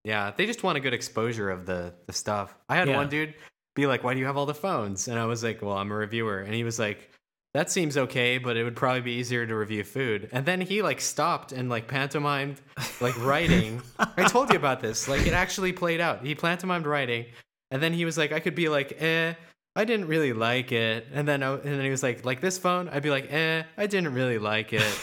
Yeah, 0.04 0.32
they 0.36 0.46
just 0.46 0.62
want 0.62 0.76
a 0.76 0.80
good 0.80 0.94
exposure 0.94 1.50
of 1.50 1.66
the 1.66 1.94
the 2.06 2.12
stuff. 2.12 2.54
I 2.68 2.76
had 2.76 2.88
Yeah. 2.88 2.96
one 2.96 3.08
dude 3.08 3.34
be 3.74 3.86
like, 3.86 4.02
"Why 4.04 4.14
do 4.14 4.20
you 4.20 4.26
have 4.26 4.36
all 4.36 4.46
the 4.46 4.54
phones?" 4.54 5.08
And 5.08 5.18
I 5.18 5.26
was 5.26 5.42
like, 5.42 5.62
"Well, 5.62 5.76
I'm 5.76 5.90
a 5.90 5.94
reviewer." 5.94 6.38
And 6.38 6.54
he 6.54 6.64
was 6.64 6.78
like, 6.78 7.10
"That 7.54 7.70
seems 7.70 7.96
okay, 7.96 8.38
but 8.38 8.56
it 8.56 8.64
would 8.64 8.76
probably 8.76 9.00
be 9.02 9.12
easier 9.12 9.46
to 9.46 9.54
review 9.54 9.84
food." 9.84 10.28
And 10.32 10.44
then 10.46 10.60
he 10.60 10.82
like 10.82 11.00
stopped 11.00 11.52
and 11.52 11.68
like 11.68 11.86
pantomimed 11.88 12.60
like 13.00 13.18
writing. 13.24 13.82
I 13.98 14.28
told 14.28 14.50
you 14.50 14.56
about 14.56 14.80
this. 14.80 15.08
Like 15.08 15.26
it 15.26 15.32
actually 15.32 15.72
played 15.72 16.00
out. 16.00 16.24
He 16.24 16.34
pantomimed 16.34 16.86
writing, 16.86 17.26
and 17.70 17.82
then 17.82 17.92
he 17.92 18.04
was 18.04 18.18
like, 18.18 18.32
"I 18.32 18.40
could 18.40 18.54
be 18.54 18.68
like, 18.68 19.00
eh." 19.00 19.34
I 19.76 19.84
didn't 19.84 20.08
really 20.08 20.32
like 20.32 20.72
it, 20.72 21.06
and 21.12 21.28
then 21.28 21.44
I, 21.44 21.52
and 21.52 21.62
then 21.62 21.84
he 21.84 21.90
was 21.90 22.02
like, 22.02 22.24
like 22.24 22.40
this 22.40 22.58
phone. 22.58 22.88
I'd 22.88 23.04
be 23.04 23.10
like, 23.10 23.32
eh, 23.32 23.62
I 23.78 23.86
didn't 23.86 24.12
really 24.14 24.38
like 24.38 24.72
it, 24.72 24.98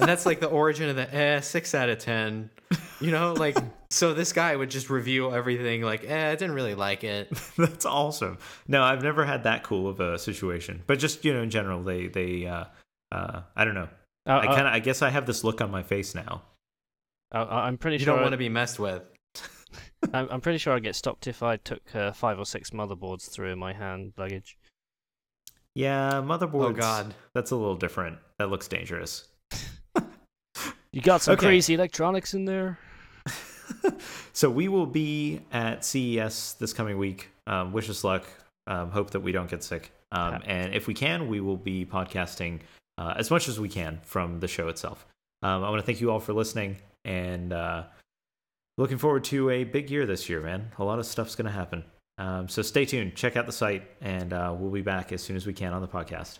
and 0.00 0.08
that's 0.08 0.26
like 0.26 0.40
the 0.40 0.48
origin 0.48 0.88
of 0.88 0.96
the 0.96 1.14
eh 1.14 1.40
six 1.40 1.76
out 1.76 1.88
of 1.88 1.98
ten. 2.00 2.50
You 3.00 3.12
know, 3.12 3.34
like 3.34 3.56
so 3.90 4.14
this 4.14 4.32
guy 4.32 4.54
would 4.54 4.70
just 4.70 4.88
review 4.90 5.32
everything 5.34 5.82
like, 5.82 6.04
eh, 6.08 6.30
I 6.30 6.34
didn't 6.36 6.54
really 6.54 6.74
like 6.74 7.02
it. 7.04 7.30
That's 7.58 7.84
awesome. 7.86 8.38
No, 8.68 8.82
I've 8.82 9.02
never 9.02 9.24
had 9.24 9.44
that 9.44 9.62
cool 9.64 9.88
of 9.88 10.00
a 10.00 10.18
situation. 10.18 10.82
But 10.86 10.98
just, 10.98 11.24
you 11.24 11.32
know, 11.34 11.42
in 11.42 11.50
general, 11.50 11.82
they 11.82 12.06
they 12.08 12.46
uh 12.46 12.64
uh 13.12 13.42
I 13.56 13.64
don't 13.64 13.74
know. 13.74 13.88
Uh, 14.26 14.38
I 14.42 14.46
kind 14.46 14.66
of 14.68 14.72
I 14.74 14.78
guess 14.78 15.02
I 15.02 15.10
have 15.10 15.26
this 15.26 15.42
look 15.44 15.60
on 15.60 15.70
my 15.70 15.82
face 15.82 16.14
now. 16.14 16.42
uh, 17.34 17.38
I- 17.44 17.66
I'm 17.66 17.78
pretty 17.78 17.96
You 17.96 18.04
sure. 18.04 18.14
don't 18.14 18.22
want 18.22 18.32
to 18.32 18.38
be 18.38 18.48
messed 18.48 18.78
with. 18.78 19.02
I'm, 20.14 20.28
I'm 20.30 20.40
pretty 20.40 20.58
sure 20.58 20.74
I'd 20.74 20.82
get 20.82 20.94
stopped 20.96 21.26
if 21.26 21.42
I 21.42 21.56
took 21.56 21.82
uh, 21.94 22.12
five 22.12 22.38
or 22.38 22.44
six 22.46 22.70
motherboards 22.70 23.28
through 23.30 23.52
in 23.52 23.58
my 23.58 23.72
hand 23.72 24.12
luggage. 24.16 24.56
Yeah, 25.74 26.20
motherboards. 26.24 26.64
Oh 26.70 26.72
God, 26.72 27.14
That's 27.34 27.50
a 27.52 27.56
little 27.56 27.76
different. 27.76 28.18
That 28.38 28.50
looks 28.50 28.68
dangerous. 28.68 29.26
You 30.92 31.00
got 31.00 31.22
some 31.22 31.34
Okay. 31.34 31.46
crazy 31.46 31.74
electronics 31.74 32.34
in 32.34 32.44
there. 32.46 32.76
So 34.32 34.48
we 34.48 34.68
will 34.68 34.86
be 34.86 35.40
at 35.52 35.84
CES 35.84 36.54
this 36.54 36.72
coming 36.72 36.98
week. 36.98 37.30
Um, 37.46 37.72
wish 37.72 37.90
us 37.90 38.04
luck. 38.04 38.24
Um, 38.66 38.90
hope 38.90 39.10
that 39.10 39.20
we 39.20 39.32
don't 39.32 39.50
get 39.50 39.62
sick. 39.62 39.92
Um, 40.12 40.42
and 40.46 40.74
if 40.74 40.86
we 40.86 40.94
can, 40.94 41.28
we 41.28 41.40
will 41.40 41.56
be 41.56 41.84
podcasting 41.84 42.60
uh, 42.96 43.14
as 43.16 43.30
much 43.30 43.48
as 43.48 43.60
we 43.60 43.68
can 43.68 44.00
from 44.02 44.40
the 44.40 44.48
show 44.48 44.68
itself. 44.68 45.06
Um, 45.42 45.64
I 45.64 45.70
want 45.70 45.80
to 45.80 45.86
thank 45.86 46.00
you 46.00 46.10
all 46.10 46.20
for 46.20 46.32
listening 46.32 46.76
and 47.04 47.52
uh, 47.52 47.84
looking 48.78 48.98
forward 48.98 49.24
to 49.24 49.50
a 49.50 49.64
big 49.64 49.90
year 49.90 50.06
this 50.06 50.28
year, 50.28 50.40
man. 50.40 50.70
A 50.78 50.84
lot 50.84 50.98
of 50.98 51.06
stuff's 51.06 51.34
going 51.34 51.46
to 51.46 51.52
happen. 51.52 51.84
Um, 52.18 52.48
so 52.48 52.62
stay 52.62 52.84
tuned. 52.84 53.16
Check 53.16 53.36
out 53.36 53.46
the 53.46 53.52
site, 53.52 53.82
and 54.00 54.32
uh, 54.32 54.54
we'll 54.56 54.70
be 54.70 54.82
back 54.82 55.10
as 55.12 55.22
soon 55.22 55.36
as 55.36 55.46
we 55.46 55.54
can 55.54 55.72
on 55.72 55.80
the 55.80 55.88
podcast. 55.88 56.38